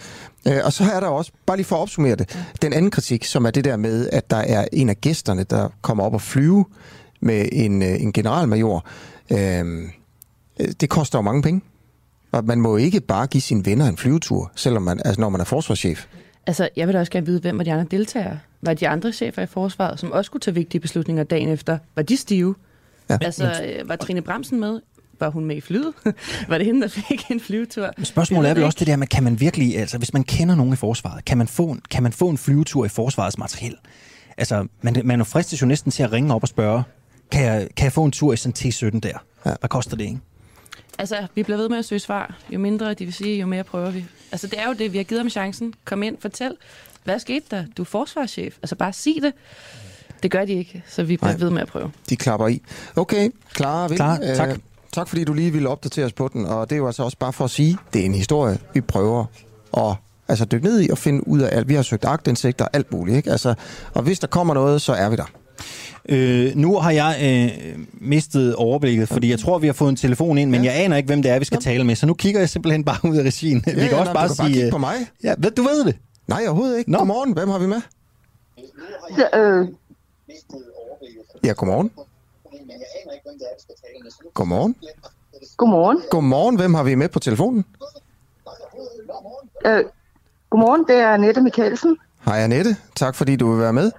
Øh, 0.49 0.59
og 0.65 0.73
så 0.73 0.85
er 0.85 1.01
der 1.01 1.07
også, 1.07 1.33
bare 1.47 1.57
lige 1.57 1.67
for 1.67 1.77
at 1.77 1.81
opsummere 1.81 2.17
det, 2.17 2.35
ja. 2.35 2.45
den 2.63 2.73
anden 2.73 2.91
kritik, 2.91 3.25
som 3.25 3.45
er 3.45 3.51
det 3.51 3.65
der 3.65 3.77
med, 3.77 4.09
at 4.13 4.31
der 4.31 4.37
er 4.37 4.67
en 4.73 4.89
af 4.89 5.01
gæsterne, 5.01 5.45
der 5.45 5.69
kommer 5.83 6.05
op 6.05 6.15
og 6.15 6.23
flyve 6.23 6.65
med 7.21 7.49
en, 7.53 7.83
øh, 7.83 8.03
en 8.03 8.13
generalmajor. 8.13 8.87
Øh, 9.31 9.89
det 10.81 10.89
koster 10.89 11.19
jo 11.19 11.23
mange 11.23 11.43
penge. 11.43 11.61
Og 12.33 12.45
man 12.45 12.61
må 12.61 12.77
ikke 12.77 13.01
bare 13.01 13.27
give 13.27 13.41
sine 13.41 13.67
venner 13.67 13.87
en 13.87 13.97
flyvetur, 13.97 14.53
selvom 14.57 14.83
man, 14.83 15.01
altså 15.05 15.21
når 15.21 15.29
man 15.29 15.41
er 15.41 15.45
forsvarschef. 15.45 16.07
Altså, 16.47 16.69
jeg 16.77 16.87
vil 16.87 16.95
da 16.95 17.01
også 17.01 17.13
gerne 17.13 17.27
vide, 17.27 17.41
hvem 17.41 17.59
var 17.59 17.65
de 17.65 17.73
andre 17.73 17.87
deltagere? 17.91 18.39
Var 18.63 18.75
de 18.75 18.89
andre 18.89 19.13
chefer 19.13 19.43
i 19.43 19.47
forsvaret, 19.47 20.01
som 20.01 20.13
også 20.13 20.27
skulle 20.27 20.41
tage 20.41 20.55
vigtige 20.55 20.81
beslutninger 20.81 21.25
dagen 21.25 21.49
efter, 21.49 21.79
var 21.97 22.03
de 22.03 22.17
stive? 22.17 22.55
Ja. 23.11 23.19
Altså, 23.21 23.45
øh, 23.45 23.89
var 23.89 23.97
Trine 23.97 24.23
Bremsen 24.23 24.61
med? 24.61 24.81
Var 25.21 25.31
hun 25.31 25.45
med 25.45 25.57
i 25.57 25.61
flyet? 25.61 25.93
var 26.49 26.59
det 26.59 26.67
hende, 26.67 26.83
der 26.83 26.89
fik 26.89 27.31
en 27.31 27.41
flyvetur? 27.41 27.91
Men 27.97 28.05
spørgsmålet 28.05 28.51
er 28.51 28.55
vel 28.55 28.65
også 28.65 28.77
det 28.79 28.87
der 28.87 28.97
med, 28.97 29.07
kan 29.07 29.23
man 29.23 29.41
virkelig, 29.41 29.79
altså 29.79 29.99
hvis 29.99 30.13
man 30.13 30.25
kender 30.25 30.55
nogen 30.55 30.73
i 30.73 30.77
forsvaret, 30.77 31.25
kan 31.25 31.39
man 31.39 31.49
få 31.49 31.67
en, 31.67 31.83
kan 31.91 32.03
man 32.03 32.13
få 32.13 32.29
en 32.29 32.39
flyvetur 32.39 32.85
i 32.85 32.89
forsvarets 32.89 33.39
materiel? 33.39 33.77
Altså, 34.37 34.67
man, 34.83 35.01
man 35.05 35.27
fristes 35.27 35.63
jo 35.63 35.67
næsten 35.67 35.93
til 35.93 36.03
at 36.03 36.13
ringe 36.13 36.35
op 36.35 36.43
og 36.43 36.49
spørge, 36.49 36.83
kan 37.31 37.45
jeg, 37.45 37.69
kan 37.77 37.85
jeg 37.85 37.93
få 37.93 38.05
en 38.05 38.13
tur 38.13 38.33
i 38.33 38.37
sådan 38.37 38.55
en 38.65 38.71
T-17 38.71 39.01
der? 39.01 39.25
Ja. 39.47 39.55
Hvad 39.61 39.69
koster 39.69 39.97
det, 39.97 40.05
ikke? 40.05 40.19
Altså, 40.99 41.27
vi 41.35 41.43
bliver 41.43 41.57
ved 41.57 41.69
med 41.69 41.79
at 41.79 41.85
søge 41.85 41.99
svar. 41.99 42.35
Jo 42.51 42.59
mindre 42.59 42.95
de 42.95 43.05
vil 43.05 43.15
sige, 43.15 43.41
jo 43.41 43.47
mere 43.47 43.65
prøver 43.65 43.91
vi. 43.91 44.05
Altså, 44.33 44.47
det 44.47 44.59
er 44.61 44.67
jo 44.69 44.73
det, 44.73 44.93
vi 44.93 44.97
har 44.99 45.05
givet 45.05 45.21
dem 45.21 45.31
chancen. 45.31 45.75
Kom 45.85 46.03
ind, 46.03 46.17
fortæl. 46.21 46.57
Hvad 47.05 47.19
skete 47.19 47.47
der? 47.51 47.65
Du 47.77 47.83
er 47.83 47.87
forsvarschef. 47.87 48.57
Altså, 48.63 48.77
bare 48.77 48.93
sig 48.93 49.15
det. 49.23 49.33
Det 50.23 50.31
gør 50.31 50.45
de 50.45 50.53
ikke, 50.53 50.83
så 50.89 51.03
vi 51.03 51.17
bliver 51.17 51.33
Nej. 51.33 51.41
ved 51.41 51.51
med 51.51 51.63
at 51.63 51.69
prøve. 51.69 51.91
De 52.11 52.17
klapper 52.17 52.49
i. 52.49 52.63
Okay, 52.97 53.31
klar. 53.53 53.89
Klar, 53.89 54.17
tak. 54.37 54.49
Øh, 54.49 54.57
tak 54.93 55.09
fordi 55.09 55.25
du 55.25 55.33
lige 55.33 55.53
ville 55.53 55.69
opdatere 55.69 56.05
os 56.07 56.13
på 56.13 56.29
den. 56.33 56.47
Og 56.47 56.71
det 56.71 56.77
er 56.77 56.79
jo 56.79 56.87
altså 56.87 57.03
også 57.03 57.19
bare 57.19 57.33
for 57.33 57.45
at 57.45 57.51
sige, 57.51 57.79
det 57.93 58.01
er 58.01 58.05
en 58.05 58.15
historie, 58.15 58.59
vi 58.75 58.81
prøver 58.81 59.25
at 59.77 59.95
altså, 60.29 60.45
dykke 60.45 60.67
ned 60.67 60.83
i 60.83 60.91
og 60.91 60.99
finde 60.99 61.29
ud 61.29 61.41
af 61.41 61.57
alt. 61.57 61.69
Vi 61.69 61.75
har 61.75 61.83
søgt 61.83 62.05
agtindsigter 62.05 62.65
og 62.65 62.71
alt 62.73 62.93
muligt. 62.93 63.17
Ikke? 63.17 63.31
Altså, 63.31 63.55
og 63.95 64.03
hvis 64.03 64.19
der 64.19 64.27
kommer 64.27 64.55
noget, 64.55 64.83
så 64.83 64.93
er 64.93 65.09
vi 65.09 65.17
der. 65.17 65.31
Øh, 66.09 66.57
nu 66.57 66.79
har 66.79 66.91
jeg 66.91 67.17
øh, 67.23 67.79
mistet 67.93 68.55
overblikket, 68.55 69.09
fordi 69.09 69.31
jeg 69.31 69.39
tror, 69.39 69.59
vi 69.59 69.67
har 69.67 69.75
fået 69.75 69.89
en 69.91 69.97
telefon 69.97 70.39
ind, 70.39 70.51
men 70.51 70.65
ja. 70.65 70.73
jeg 70.73 70.85
aner 70.85 70.97
ikke, 70.97 71.07
hvem 71.07 71.23
det 71.23 71.31
er, 71.31 71.39
vi 71.39 71.45
skal 71.45 71.57
ja. 71.65 71.71
tale 71.71 71.85
med. 71.85 71.97
Så 71.97 72.07
nu 72.07 72.15
kigger 72.15 72.41
jeg 72.41 72.49
simpelthen 72.49 72.85
bare 72.85 73.11
ud 73.11 73.17
af 73.17 73.23
regien. 73.23 73.65
Ja, 73.67 73.73
vi 73.73 73.81
kan 73.81 73.91
ja, 73.91 74.01
også 74.01 74.13
nej, 74.13 74.15
bare 74.15 74.29
du 74.29 74.35
kan 74.35 74.47
sige... 74.47 74.63
Bare 74.63 74.71
på 74.71 74.79
mig. 74.79 74.95
Ja, 75.25 75.35
ved, 75.39 75.51
du 75.51 75.63
ved 75.63 75.85
det. 75.85 75.97
Nej, 76.27 76.43
overhovedet 76.47 76.79
ikke. 76.79 76.91
Nå. 76.91 76.99
Godmorgen, 76.99 77.33
hvem 77.33 77.49
har 77.49 77.59
vi 77.59 77.67
med? 77.67 77.81
Ja, 79.19 79.41
øh... 79.41 79.69
ja 81.45 81.53
godmorgen. 81.53 81.91
Godmorgen. 84.35 84.77
Godmorgen. 85.57 86.03
Godmorgen, 86.11 86.57
hvem 86.57 86.75
har 86.75 86.83
vi 86.83 86.95
med 86.95 87.09
på 87.09 87.19
telefonen? 87.19 87.65
Øh, 89.67 89.85
godmorgen, 90.51 90.85
det 90.89 90.97
er 90.97 91.09
Annette 91.09 91.41
Mikkelsen. 91.41 91.97
Hej 92.25 92.39
Annette, 92.39 92.77
tak 92.97 93.15
fordi 93.15 93.37
du 93.37 93.51
vil 93.51 93.61
være 93.61 93.73
med. 93.73 93.91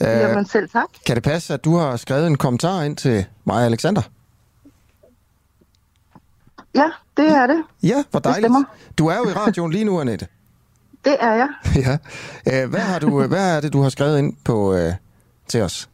Jamen 0.00 0.46
selv 0.46 0.68
tak. 0.68 0.84
Kan 1.06 1.16
det 1.16 1.22
passe, 1.24 1.54
at 1.54 1.64
du 1.64 1.76
har 1.76 1.96
skrevet 1.96 2.26
en 2.26 2.36
kommentar 2.36 2.82
ind 2.82 2.96
til 2.96 3.26
mig 3.44 3.56
og 3.56 3.64
Alexander? 3.64 4.02
Ja, 6.74 6.90
det 7.16 7.28
er 7.28 7.46
det. 7.46 7.64
Ja, 7.82 8.04
hvor 8.10 8.20
dejligt. 8.20 8.52
Du 8.98 9.06
er 9.06 9.16
jo 9.16 9.28
i 9.28 9.32
radioen 9.32 9.72
lige 9.72 9.84
nu, 9.84 10.00
Annette. 10.00 10.26
Det 11.04 11.16
er 11.20 11.34
jeg. 11.34 11.48
ja. 12.46 12.64
Uh, 12.64 12.70
hvad, 12.70 12.80
har 12.80 12.98
du, 12.98 13.26
hvad 13.26 13.56
er 13.56 13.60
det, 13.60 13.72
du 13.72 13.82
har 13.82 13.88
skrevet 13.88 14.18
ind 14.18 14.36
på 14.44 14.74
uh, 14.74 14.92
til 15.48 15.62
os? 15.62 15.88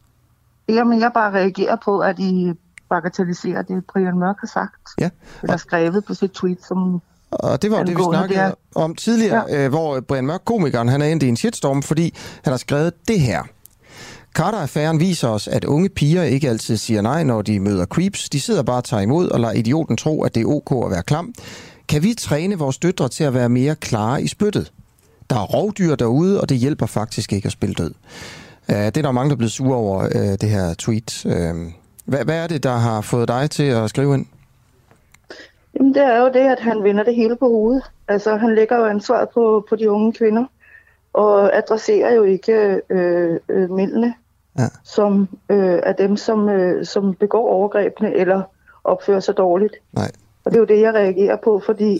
Jamen, 0.69 0.99
jeg 0.99 1.11
bare 1.13 1.31
reagerer 1.31 1.75
på, 1.85 1.99
at 1.99 2.19
I 2.19 2.53
bagatelliserer 2.89 3.61
det, 3.61 3.85
Brian 3.85 4.19
Mørk 4.19 4.35
har 4.39 4.47
sagt. 4.47 4.81
Ja. 4.99 5.09
Eller 5.43 5.57
skrevet 5.57 6.05
på 6.05 6.13
sit 6.13 6.31
tweet, 6.31 6.65
som 6.65 7.01
og 7.31 7.61
det 7.61 7.71
var 7.71 7.83
det, 7.83 7.97
vi 7.97 8.03
snakkede 8.03 8.39
der. 8.39 8.51
om 8.75 8.95
tidligere, 8.95 9.45
ja. 9.49 9.65
øh, 9.65 9.69
hvor 9.69 9.99
Brian 9.99 10.25
Mørk, 10.25 10.41
komikeren, 10.45 10.87
han 10.87 11.01
er 11.01 11.05
endt 11.05 11.23
i 11.23 11.27
en 11.27 11.37
shitstorm, 11.37 11.81
fordi 11.81 12.15
han 12.43 12.51
har 12.53 12.57
skrevet 12.57 12.93
det 13.07 13.19
her. 13.19 13.43
Carter-affæren 14.33 14.99
viser 14.99 15.27
os, 15.27 15.47
at 15.47 15.65
unge 15.65 15.89
piger 15.89 16.23
ikke 16.23 16.49
altid 16.49 16.77
siger 16.77 17.01
nej, 17.01 17.23
når 17.23 17.41
de 17.41 17.59
møder 17.59 17.85
creeps. 17.85 18.29
De 18.29 18.39
sidder 18.39 18.63
bare 18.63 18.77
og 18.77 18.83
tager 18.83 19.01
imod 19.01 19.29
og 19.29 19.39
lader 19.39 19.53
idioten 19.53 19.97
tro, 19.97 20.23
at 20.23 20.35
det 20.35 20.41
er 20.41 20.45
ok 20.45 20.85
at 20.85 20.91
være 20.91 21.03
klam. 21.03 21.33
Kan 21.89 22.03
vi 22.03 22.13
træne 22.13 22.57
vores 22.57 22.77
døtre 22.77 23.09
til 23.09 23.23
at 23.23 23.33
være 23.33 23.49
mere 23.49 23.75
klare 23.75 24.21
i 24.21 24.27
spyttet? 24.27 24.71
Der 25.29 25.35
er 25.35 25.45
rovdyr 25.45 25.95
derude, 25.95 26.41
og 26.41 26.49
det 26.49 26.57
hjælper 26.57 26.85
faktisk 26.85 27.33
ikke 27.33 27.45
at 27.45 27.51
spille 27.51 27.75
død. 27.75 27.93
Uh, 28.69 28.75
det 28.75 28.97
er 28.97 29.01
der 29.01 29.11
mange, 29.11 29.29
der 29.29 29.35
er 29.35 29.37
blevet 29.37 29.51
sure 29.51 29.77
over, 29.77 30.03
uh, 30.03 30.35
det 30.41 30.49
her 30.49 30.73
tweet. 30.73 31.25
Uh, 31.25 31.31
hvad, 32.05 32.25
hvad 32.25 32.43
er 32.43 32.47
det, 32.47 32.63
der 32.63 32.75
har 32.75 33.01
fået 33.01 33.27
dig 33.27 33.49
til 33.49 33.63
at 33.63 33.89
skrive 33.89 34.13
ind? 34.13 34.25
Jamen, 35.75 35.93
det 35.93 36.01
er 36.01 36.17
jo 36.17 36.25
det, 36.25 36.51
at 36.51 36.59
han 36.59 36.83
vinder 36.83 37.03
det 37.03 37.15
hele 37.15 37.35
på 37.35 37.47
hovedet. 37.47 37.83
Altså, 38.07 38.35
han 38.35 38.55
lægger 38.55 38.77
jo 38.77 38.85
ansvaret 38.85 39.29
på, 39.33 39.65
på 39.69 39.75
de 39.75 39.91
unge 39.91 40.13
kvinder, 40.13 40.45
og 41.13 41.57
adresserer 41.57 42.13
jo 42.13 42.23
ikke 42.23 42.81
øh, 42.89 43.39
øh, 43.49 43.71
mændene 43.71 44.13
ja. 44.57 44.67
som 44.83 45.27
øh, 45.49 45.79
er 45.83 45.93
dem, 45.93 46.17
som, 46.17 46.49
øh, 46.49 46.85
som 46.85 47.13
begår 47.13 47.49
overgrebene 47.49 48.15
eller 48.15 48.41
opfører 48.83 49.19
sig 49.19 49.37
dårligt. 49.37 49.73
Nej. 49.93 50.11
Og 50.45 50.51
det 50.51 50.57
er 50.57 50.59
jo 50.59 50.65
det, 50.65 50.81
jeg 50.81 50.93
reagerer 50.93 51.37
på, 51.43 51.61
fordi 51.65 51.99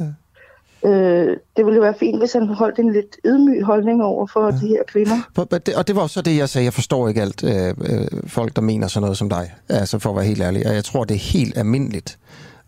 ja. 0.83 0.89
øh, 0.89 1.37
det 1.57 1.65
ville 1.65 1.75
jo 1.75 1.81
være 1.81 1.95
fint, 1.99 2.19
hvis 2.19 2.33
han 2.33 2.47
holdt 2.47 2.79
en 2.79 2.93
lidt 2.93 3.17
ydmyg 3.25 3.63
holdning 3.63 4.03
over 4.03 4.27
for 4.27 4.45
ja. 4.45 4.51
de 4.51 4.67
her 4.67 4.83
kvinder. 4.87 5.15
Og 5.77 5.87
det 5.87 5.95
var 5.95 6.07
så 6.07 6.21
det, 6.21 6.37
jeg 6.37 6.49
sagde. 6.49 6.65
Jeg 6.65 6.73
forstår 6.73 7.07
ikke 7.07 7.21
alt 7.21 7.43
øh, 7.43 7.67
øh, 7.67 8.07
folk, 8.27 8.55
der 8.55 8.61
mener 8.61 8.87
sådan 8.87 9.01
noget 9.01 9.17
som 9.17 9.29
dig. 9.29 9.53
Altså 9.69 9.99
for 9.99 10.09
at 10.09 10.15
være 10.15 10.25
helt 10.25 10.41
ærlig. 10.41 10.67
Og 10.67 10.73
jeg 10.73 10.83
tror, 10.83 11.03
det 11.03 11.15
er 11.15 11.19
helt 11.19 11.57
almindeligt 11.57 12.19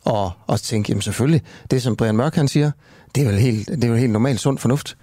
at, 0.05 0.13
at 0.49 0.59
tænke, 0.59 0.89
jamen 0.89 1.01
selvfølgelig, 1.01 1.41
det 1.71 1.81
som 1.81 1.95
Brian 1.95 2.15
Mørk 2.15 2.35
han 2.35 2.47
siger, 2.47 2.71
det 3.15 3.23
er 3.23 3.27
vel 3.27 3.39
helt, 3.39 3.67
det 3.67 3.83
er 3.83 3.89
vel 3.89 3.99
helt 3.99 4.13
normalt 4.13 4.39
sund 4.39 4.57
fornuft 4.57 4.97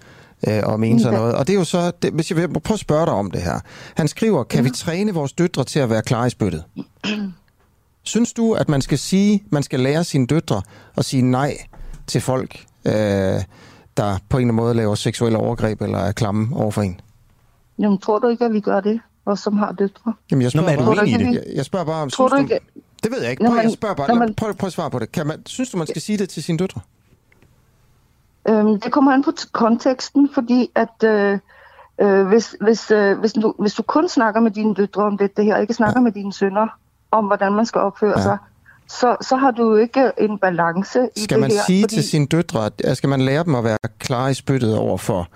øh, 0.47 0.61
og 0.63 0.79
mene 0.79 0.99
sådan 0.99 1.19
noget. 1.19 1.35
Og 1.35 1.47
det 1.47 1.53
er 1.53 1.57
jo 1.57 1.63
så, 1.63 1.91
det, 2.01 2.13
hvis 2.13 2.31
jeg 2.31 2.37
vil 2.37 2.59
prøve 2.59 2.75
at 2.75 2.79
spørge 2.79 3.05
dig 3.05 3.13
om 3.13 3.31
det 3.31 3.41
her. 3.41 3.59
Han 3.95 4.07
skriver, 4.07 4.43
kan 4.43 4.63
vi 4.63 4.69
træne 4.69 5.13
vores 5.13 5.33
døtre 5.33 5.63
til 5.63 5.79
at 5.79 5.89
være 5.89 6.01
klar 6.01 6.25
i 6.25 6.29
spyttet? 6.29 6.63
Synes 8.03 8.33
du, 8.33 8.53
at 8.53 8.69
man 8.69 8.81
skal 8.81 8.97
sige, 8.97 9.43
man 9.49 9.63
skal 9.63 9.79
lære 9.79 10.03
sine 10.03 10.27
døtre 10.27 10.61
at 10.97 11.05
sige 11.05 11.21
nej 11.21 11.57
til 12.07 12.21
folk, 12.21 12.65
øh, 12.85 12.93
der 12.93 13.41
på 13.97 14.03
en 14.03 14.07
eller 14.07 14.17
anden 14.37 14.55
måde 14.55 14.73
laver 14.73 14.95
seksuelle 14.95 15.37
overgreb 15.37 15.81
eller 15.81 15.97
er 15.97 16.11
klamme 16.11 16.55
over 16.55 16.71
for 16.71 16.81
en? 16.81 17.01
Jamen, 17.79 17.97
tror 17.97 18.19
du 18.19 18.27
ikke, 18.27 18.45
at 18.45 18.53
vi 18.53 18.59
gør 18.59 18.79
det, 18.79 18.99
os 19.25 19.39
som 19.39 19.57
har 19.57 19.71
døtre? 19.71 20.13
Jamen, 20.31 20.41
jeg 20.41 20.51
spørger, 20.51 20.75
Nå, 20.75 20.95
bare, 20.95 21.09
jeg, 21.09 21.21
jeg, 21.21 21.43
jeg 21.55 21.65
spørger 21.65 21.85
bare 21.85 22.01
om... 22.01 22.09
Tror 22.09 22.27
du 22.27 22.35
ikke... 22.35 22.59
Du, 22.75 22.79
det 23.03 23.11
ved 23.11 23.21
jeg 23.21 23.31
ikke. 23.31 23.45
Prøv, 23.45 23.55
jeg 23.55 23.71
spørger 23.71 23.95
bare. 23.95 24.15
Man, 24.15 24.33
prøv, 24.35 24.53
prøv 24.53 24.67
at 24.67 24.73
svare 24.73 24.91
på 24.91 24.99
det. 24.99 25.11
Kan 25.11 25.27
man, 25.27 25.45
synes 25.45 25.69
du, 25.69 25.77
man 25.77 25.87
skal 25.87 26.01
sige 26.01 26.17
det 26.17 26.29
til 26.29 26.43
sine 26.43 26.57
døtre? 26.57 26.81
Øhm, 28.49 28.79
det 28.79 28.91
kommer 28.91 29.11
an 29.11 29.23
på 29.23 29.31
konteksten, 29.51 30.29
fordi 30.33 30.69
at 30.75 31.03
øh, 31.03 31.39
øh, 32.01 32.27
hvis, 32.27 32.55
hvis, 32.61 32.91
øh, 32.91 33.19
hvis, 33.19 33.33
du, 33.33 33.53
hvis 33.59 33.73
du 33.73 33.83
kun 33.83 34.09
snakker 34.09 34.41
med 34.41 34.51
dine 34.51 34.75
døtre 34.75 35.03
om 35.03 35.17
det, 35.17 35.37
det 35.37 35.45
her, 35.45 35.57
ikke 35.57 35.73
snakker 35.73 35.99
ja. 35.99 36.03
med 36.03 36.11
dine 36.11 36.33
sønner 36.33 36.67
om, 37.11 37.25
hvordan 37.25 37.53
man 37.53 37.65
skal 37.65 37.81
opføre 37.81 38.17
ja. 38.17 38.23
sig, 38.23 38.37
så, 38.89 39.15
så 39.21 39.35
har 39.35 39.51
du 39.51 39.69
jo 39.69 39.75
ikke 39.75 40.11
en 40.17 40.39
balance 40.39 41.09
i 41.15 41.23
skal 41.23 41.41
det 41.41 41.45
her. 41.45 41.49
Skal 41.49 41.57
man 41.57 41.65
sige 41.65 41.83
fordi... 41.83 41.95
til 41.95 42.03
sine 42.03 42.25
døtre, 42.25 42.69
at 42.83 42.97
skal 42.97 43.09
man 43.09 43.21
lære 43.21 43.43
dem 43.43 43.55
at 43.55 43.63
være 43.63 43.77
klar 43.99 44.27
i 44.27 44.33
spyttet 44.33 44.77
over 44.77 44.97
for 44.97 45.27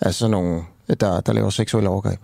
altså 0.00 0.28
nogle, 0.28 0.62
der, 1.00 1.20
der 1.20 1.32
laver 1.32 1.50
seksuelle 1.50 1.88
overgreb? 1.88 2.20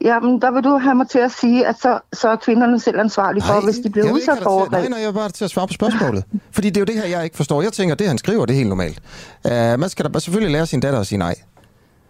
Jamen, 0.00 0.40
der 0.40 0.50
vil 0.50 0.64
du 0.64 0.78
have 0.78 0.94
mig 0.94 1.08
til 1.08 1.18
at 1.18 1.32
sige, 1.32 1.66
at 1.66 1.80
så, 1.80 1.98
så 2.12 2.28
er 2.28 2.36
kvinderne 2.36 2.80
selv 2.80 3.00
ansvarlige 3.00 3.44
for, 3.44 3.52
nej, 3.52 3.64
hvis 3.64 3.76
de 3.76 3.90
bliver 3.90 4.12
udsat 4.12 4.38
for 4.42 4.50
overgreb. 4.50 4.72
Nej, 4.72 4.88
nej, 4.88 4.98
jeg 4.98 5.08
er 5.08 5.12
bare 5.12 5.28
til 5.28 5.44
at 5.44 5.50
svare 5.50 5.66
på 5.66 5.72
spørgsmålet. 5.72 6.24
Fordi 6.50 6.68
det 6.68 6.76
er 6.76 6.80
jo 6.80 6.84
det 6.84 6.94
her, 6.94 7.06
jeg 7.06 7.24
ikke 7.24 7.36
forstår. 7.36 7.62
Jeg 7.62 7.72
tænker, 7.72 7.94
det 7.94 8.06
han 8.08 8.18
skriver, 8.18 8.46
det 8.46 8.54
er 8.54 8.56
helt 8.56 8.68
normalt. 8.68 9.00
Uh, 9.44 9.52
man 9.52 9.88
skal 9.88 10.04
da 10.14 10.18
selvfølgelig 10.18 10.52
lære 10.52 10.66
sin 10.66 10.80
datter 10.80 11.00
at 11.00 11.06
sige 11.06 11.18
nej. 11.18 11.34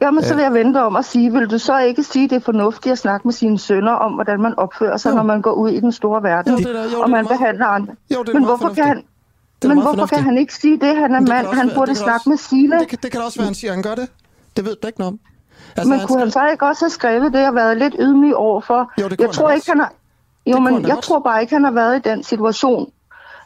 Jamen, 0.01 0.25
så 0.25 0.35
vil 0.35 0.43
jeg 0.43 0.55
vente 0.55 0.83
om 0.83 0.97
at 0.97 1.05
sige, 1.05 1.33
vil 1.33 1.51
du 1.51 1.59
så 1.59 1.79
ikke 1.79 2.03
sige, 2.03 2.29
det 2.29 2.37
er 2.37 2.41
fornuftigt 2.41 2.93
at 2.93 2.99
snakke 2.99 3.29
med 3.29 3.33
sine 3.33 3.59
sønner 3.59 3.93
om, 3.93 4.13
hvordan 4.13 4.43
man 4.43 4.55
opfører 4.57 4.97
sig, 4.97 5.11
jo. 5.11 5.17
når 5.17 5.23
man 5.23 5.43
går 5.43 5.53
ud 5.53 5.71
i 5.71 5.81
den 5.81 5.93
store 5.93 6.23
verden, 6.23 6.53
jo, 6.53 6.59
det 6.59 6.67
der, 6.67 6.85
jo, 6.93 7.01
og 7.01 7.11
man 7.11 7.25
meget, 7.25 7.39
behandler 7.39 7.67
andre. 7.67 7.95
Jo, 8.15 8.23
det 8.23 8.35
Men 8.35 8.45
hvorfor 8.45 8.69
kan 8.75 8.85
han... 8.85 9.03
Men 9.65 9.73
hvorfor 9.73 9.91
fornuftigt. 9.91 10.19
kan 10.19 10.25
han 10.25 10.39
ikke 10.39 10.55
sige 10.55 10.81
det? 10.81 10.97
Han 10.97 11.15
er 11.15 11.21
mand, 11.21 11.47
han 11.47 11.71
burde 11.75 11.95
snakke 11.95 12.29
med 12.29 12.37
Sile. 12.37 12.79
Det, 12.79 12.89
kan, 12.89 12.99
det 13.03 13.13
kan 13.13 13.21
også 13.21 13.39
være, 13.39 13.47
han 13.47 13.55
siger, 13.55 13.73
han 13.73 13.83
gør 13.83 13.95
det. 13.95 14.09
Det 14.57 14.65
ved 14.65 14.77
du 14.83 14.87
ikke 14.87 14.99
noget 14.99 15.13
om. 15.13 15.19
Altså, 15.77 15.89
men 15.89 16.07
kunne 16.07 16.19
han 16.19 16.31
så 16.31 16.51
ikke 16.51 16.67
også 16.67 16.85
have 16.85 16.91
skrevet 16.91 17.33
det 17.33 17.49
og 17.49 17.55
været 17.55 17.77
lidt 17.79 17.95
ydmyg 17.99 18.35
overfor? 18.35 18.93
Jo, 19.01 19.09
det 19.09 19.21
jeg 19.21 19.31
tror 19.31 19.51
ikke, 19.51 19.67
han 19.69 19.79
har... 19.79 19.93
Jo, 20.47 20.55
det 20.55 20.63
men 20.63 20.83
jeg 20.83 20.91
godt. 20.91 21.05
tror 21.05 21.19
bare 21.19 21.41
ikke, 21.41 21.55
han 21.55 21.65
har 21.65 21.71
været 21.71 21.97
i 21.97 22.09
den 22.09 22.23
situation, 22.25 22.91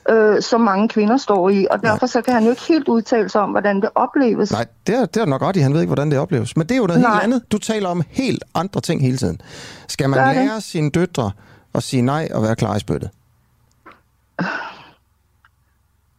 øh, 0.09 0.43
som 0.43 0.61
mange 0.61 0.89
kvinder 0.89 1.17
står 1.17 1.49
i, 1.49 1.67
og 1.71 1.83
derfor 1.83 2.07
Nej. 2.07 2.07
så 2.07 2.23
kan 2.23 2.35
han 2.35 2.45
jo 2.45 2.51
ikke 2.51 2.63
helt 2.63 2.89
udtale 2.89 3.29
sig 3.29 3.41
om, 3.41 3.51
hvordan 3.51 3.81
det 3.81 3.91
opleves. 3.95 4.53
Nej, 4.53 4.67
det 4.87 4.95
er, 4.95 5.07
det 5.07 5.23
er 5.23 5.27
nok 5.27 5.41
godt 5.41 5.57
i. 5.57 5.61
Han 5.61 5.73
ved 5.73 5.81
ikke, 5.81 5.89
hvordan 5.89 6.11
det 6.11 6.19
opleves. 6.19 6.57
Men 6.57 6.67
det 6.67 6.75
er 6.75 6.79
jo 6.79 6.87
noget 6.87 7.03
nej. 7.03 7.13
helt 7.13 7.23
andet. 7.25 7.53
Du 7.53 7.59
taler 7.59 7.89
om 7.89 8.03
helt 8.11 8.45
andre 8.55 8.81
ting 8.81 9.03
hele 9.03 9.17
tiden. 9.17 9.41
Skal 9.89 10.11
man 10.11 10.35
lære 10.35 10.55
det. 10.55 10.63
sine 10.63 10.91
døtre 10.91 11.31
at 11.75 11.83
sige 11.83 12.03
nej 12.03 12.29
og 12.35 12.43
være 12.43 12.57
klar 12.57 12.77
i 12.77 12.81
spyttet? 12.81 13.11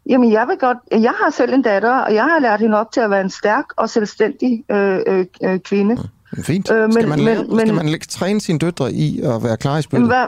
Jamen, 0.09 0.31
jeg 0.31 0.47
vil 0.47 0.57
godt... 0.57 0.77
Jeg 0.91 1.13
har 1.23 1.29
selv 1.29 1.53
en 1.53 1.61
datter, 1.61 1.97
og 1.97 2.13
jeg 2.13 2.23
har 2.23 2.39
lært 2.39 2.59
hende 2.59 2.77
op 2.79 2.91
til 2.91 2.99
at 2.99 3.09
være 3.09 3.21
en 3.21 3.29
stærk 3.29 3.65
og 3.75 3.89
selvstændig 3.89 4.63
øh, 4.71 4.99
øh, 5.07 5.25
øh 5.43 5.59
kvinde. 5.59 5.95
Mm, 6.31 6.43
fint. 6.43 6.71
Øh, 6.71 6.81
men, 6.81 6.91
skal, 6.91 7.07
man 7.07 7.19
lære, 7.19 7.43
men, 7.43 7.59
skal 7.59 7.73
man 7.73 7.99
træne 8.09 8.41
sine 8.41 8.59
døtre 8.59 8.91
i 8.91 9.21
at 9.21 9.43
være 9.43 9.57
klar 9.57 9.77
i 9.77 9.81
spillet? 9.81 10.09
Hvad, 10.09 10.25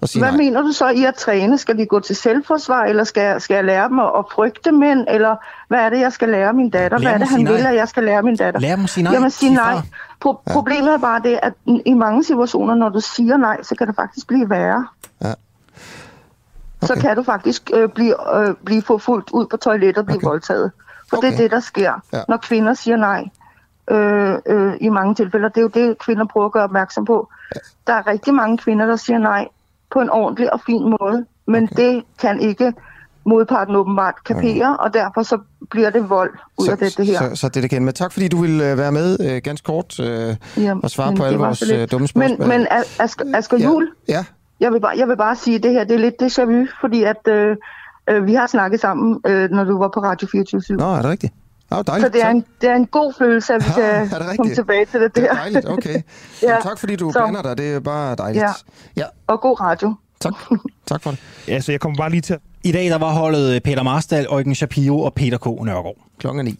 Og 0.00 0.08
sige 0.08 0.22
Hvad 0.22 0.30
nej. 0.32 0.38
mener 0.38 0.62
du 0.62 0.72
så 0.72 0.88
i 0.88 1.04
at 1.04 1.14
træne? 1.14 1.58
Skal 1.58 1.78
de 1.78 1.86
gå 1.86 2.00
til 2.00 2.16
selvforsvar, 2.16 2.84
eller 2.84 3.04
skal, 3.04 3.20
jeg- 3.22 3.42
skal 3.42 3.54
jeg 3.54 3.64
lære 3.64 3.88
dem 3.88 3.98
at, 3.98 4.10
at 4.18 4.24
frygte 4.34 4.72
mænd, 4.72 5.06
eller 5.08 5.36
hvad 5.68 5.78
er 5.78 5.90
det, 5.90 6.00
jeg 6.00 6.12
skal 6.12 6.28
lære 6.28 6.52
min 6.52 6.70
datter? 6.70 6.98
Lær 6.98 7.04
hvad 7.04 7.14
er 7.14 7.18
det, 7.18 7.28
han 7.28 7.46
vil, 7.48 7.66
at 7.66 7.74
jeg 7.74 7.88
skal 7.88 8.04
lære 8.04 8.22
min 8.22 8.36
datter? 8.36 8.60
Lær 8.60 8.76
dem 8.76 8.84
at 8.84 8.90
sige 8.90 9.04
nej. 9.04 9.12
Jamen, 9.12 9.30
sige 9.30 9.54
Sig 9.54 9.64
nej. 9.64 9.74
Pro- 10.24 10.42
Ja. 10.46 10.52
Problemet 10.52 10.92
er 10.94 10.98
bare 10.98 11.20
det, 11.24 11.38
at 11.42 11.52
i 11.86 11.94
mange 11.94 12.24
situationer, 12.24 12.74
når 12.74 12.88
du 12.88 13.00
siger 13.00 13.36
nej, 13.36 13.62
så 13.62 13.74
kan 13.74 13.86
det 13.86 13.96
faktisk 13.96 14.26
blive 14.26 14.50
værre. 14.50 14.86
Ja. 15.24 15.32
Så 16.86 16.94
kan 17.00 17.16
du 17.16 17.22
faktisk 17.22 17.70
øh, 17.74 17.88
blive, 17.88 18.38
øh, 18.48 18.54
blive 18.64 18.82
forfulgt 18.82 19.30
ud 19.32 19.46
på 19.46 19.56
toilettet 19.56 19.98
og 19.98 20.06
blive 20.06 20.16
okay. 20.16 20.26
voldtaget. 20.26 20.70
For 21.10 21.16
okay. 21.16 21.26
det 21.26 21.32
er 21.32 21.36
Okay. 21.36 21.42
det, 21.42 21.50
der 21.50 21.60
sker, 21.60 21.92
Ja. 22.12 22.22
når 22.28 22.36
kvinder 22.36 22.74
siger 22.74 22.96
nej. 22.96 23.24
Øh, 23.90 24.34
øh, 24.46 24.72
I 24.80 24.88
mange 24.88 25.14
tilfælde. 25.14 25.48
Det 25.48 25.56
er 25.56 25.60
jo 25.62 25.68
det, 25.68 25.98
kvinder 25.98 26.24
prøver 26.32 26.46
at 26.46 26.52
gøre 26.52 26.64
opmærksom 26.64 27.04
på. 27.04 27.28
Ja. 27.54 27.60
Der 27.86 27.92
er 27.92 28.06
rigtig 28.06 28.34
mange 28.34 28.58
kvinder, 28.58 28.86
der 28.86 28.96
siger 28.96 29.18
nej 29.18 29.48
på 29.90 30.00
en 30.00 30.10
ordentlig 30.10 30.52
og 30.52 30.60
fin 30.66 30.82
måde. 31.00 31.26
Men 31.46 31.64
okay. 31.72 31.76
det 31.76 32.02
kan 32.20 32.40
ikke 32.40 32.72
modparten 33.24 33.76
åbenbart 33.76 34.14
kapere, 34.24 34.74
okay. 34.74 34.84
og 34.84 34.94
derfor 34.94 35.22
så 35.22 35.38
bliver 35.70 35.90
det 35.90 36.10
vold 36.10 36.30
ud 36.58 36.68
af 36.68 36.78
det, 36.78 36.96
det 36.98 37.06
her. 37.06 37.18
Så, 37.18 37.36
så 37.36 37.48
det 37.48 37.56
er 37.56 37.60
det 37.60 37.70
kendt. 37.70 37.84
Men 37.84 37.94
tak 37.94 38.12
fordi 38.12 38.28
du 38.28 38.36
ville 38.40 38.70
øh, 38.70 38.78
være 38.78 38.92
med 38.92 39.16
øh, 39.20 39.42
ganske 39.44 39.64
kort 39.64 40.00
øh, 40.00 40.36
Jamen, 40.56 40.84
og 40.84 40.90
svare 40.90 41.16
på 41.16 41.24
alle 41.24 41.38
vores 41.38 41.58
så 41.58 41.76
øh, 41.76 41.88
dumme 41.90 42.06
spørgsmål. 42.08 42.38
Men, 42.38 42.48
men 42.48 42.66
As- 42.70 43.02
Asger, 43.02 43.24
Asger 43.34 43.58
Ja. 43.58 43.64
Juhl, 43.64 43.88
Ja, 44.08 44.24
jeg 44.62 44.72
vil, 44.72 44.80
bare, 44.80 44.94
jeg 44.98 45.08
vil 45.08 45.16
bare 45.16 45.36
sige, 45.36 45.56
at 45.56 45.62
det 45.62 45.72
her 45.72 45.84
det 45.84 45.94
er 45.94 45.98
lidt 45.98 46.22
déjà 46.22 46.42
vu, 46.44 46.66
fordi 46.80 47.02
at 47.02 47.28
øh, 47.28 47.56
øh, 48.10 48.26
vi 48.26 48.34
har 48.34 48.46
snakket 48.46 48.80
sammen, 48.80 49.20
øh, 49.26 49.50
når 49.50 49.64
du 49.64 49.78
var 49.78 49.88
på 49.94 50.00
Radio 50.00 50.28
24 50.32 50.76
Nå, 50.76 50.84
er 50.84 50.96
det 50.96 51.04
rigtigt? 51.04 51.32
Nå, 51.70 51.82
dejligt. 51.82 52.06
Så 52.06 52.12
det 52.12 52.22
er, 52.24 52.30
en, 52.30 52.44
det 52.60 52.70
er 52.70 52.74
en 52.74 52.86
god 52.86 53.12
følelse, 53.18 53.54
at 53.54 53.64
vi 53.66 53.82
Ja, 53.82 54.06
kan 54.26 54.36
komme 54.36 54.54
tilbage 54.54 54.84
til 54.84 55.00
det 55.00 55.16
der. 55.16 55.20
Det 55.22 55.30
er 55.30 55.34
dejligt, 55.34 55.68
okay. 55.68 55.94
ja. 56.42 56.48
Jamen, 56.48 56.62
tak 56.62 56.78
fordi 56.78 56.96
du 56.96 57.12
Så- 57.12 57.18
blander 57.18 57.42
dig, 57.42 57.58
det 57.58 57.74
er 57.74 57.80
bare 57.80 58.14
dejligt. 58.14 58.42
Ja. 58.42 58.50
ja. 58.96 59.04
Og 59.26 59.40
god 59.40 59.60
radio. 59.60 59.94
Tak. 60.20 60.32
Tak 60.86 61.02
for 61.02 61.10
det. 61.10 61.20
Ja, 61.48 61.60
så 61.60 61.72
jeg 61.72 61.80
kommer 61.80 61.96
bare 61.98 62.10
lige 62.10 62.20
til 62.20 62.36
I 62.64 62.72
dag 62.72 62.84
der 62.90 62.98
var 62.98 63.10
holdet 63.12 63.62
Peter 63.62 63.82
Marstal, 63.82 64.26
Eugen 64.30 64.54
Shapiro 64.54 65.00
og 65.00 65.14
Peter 65.14 65.38
K. 65.38 65.46
Nørgaard. 65.46 65.96
Klokken 66.18 66.38
er 66.40 66.44
ni. 66.44 66.58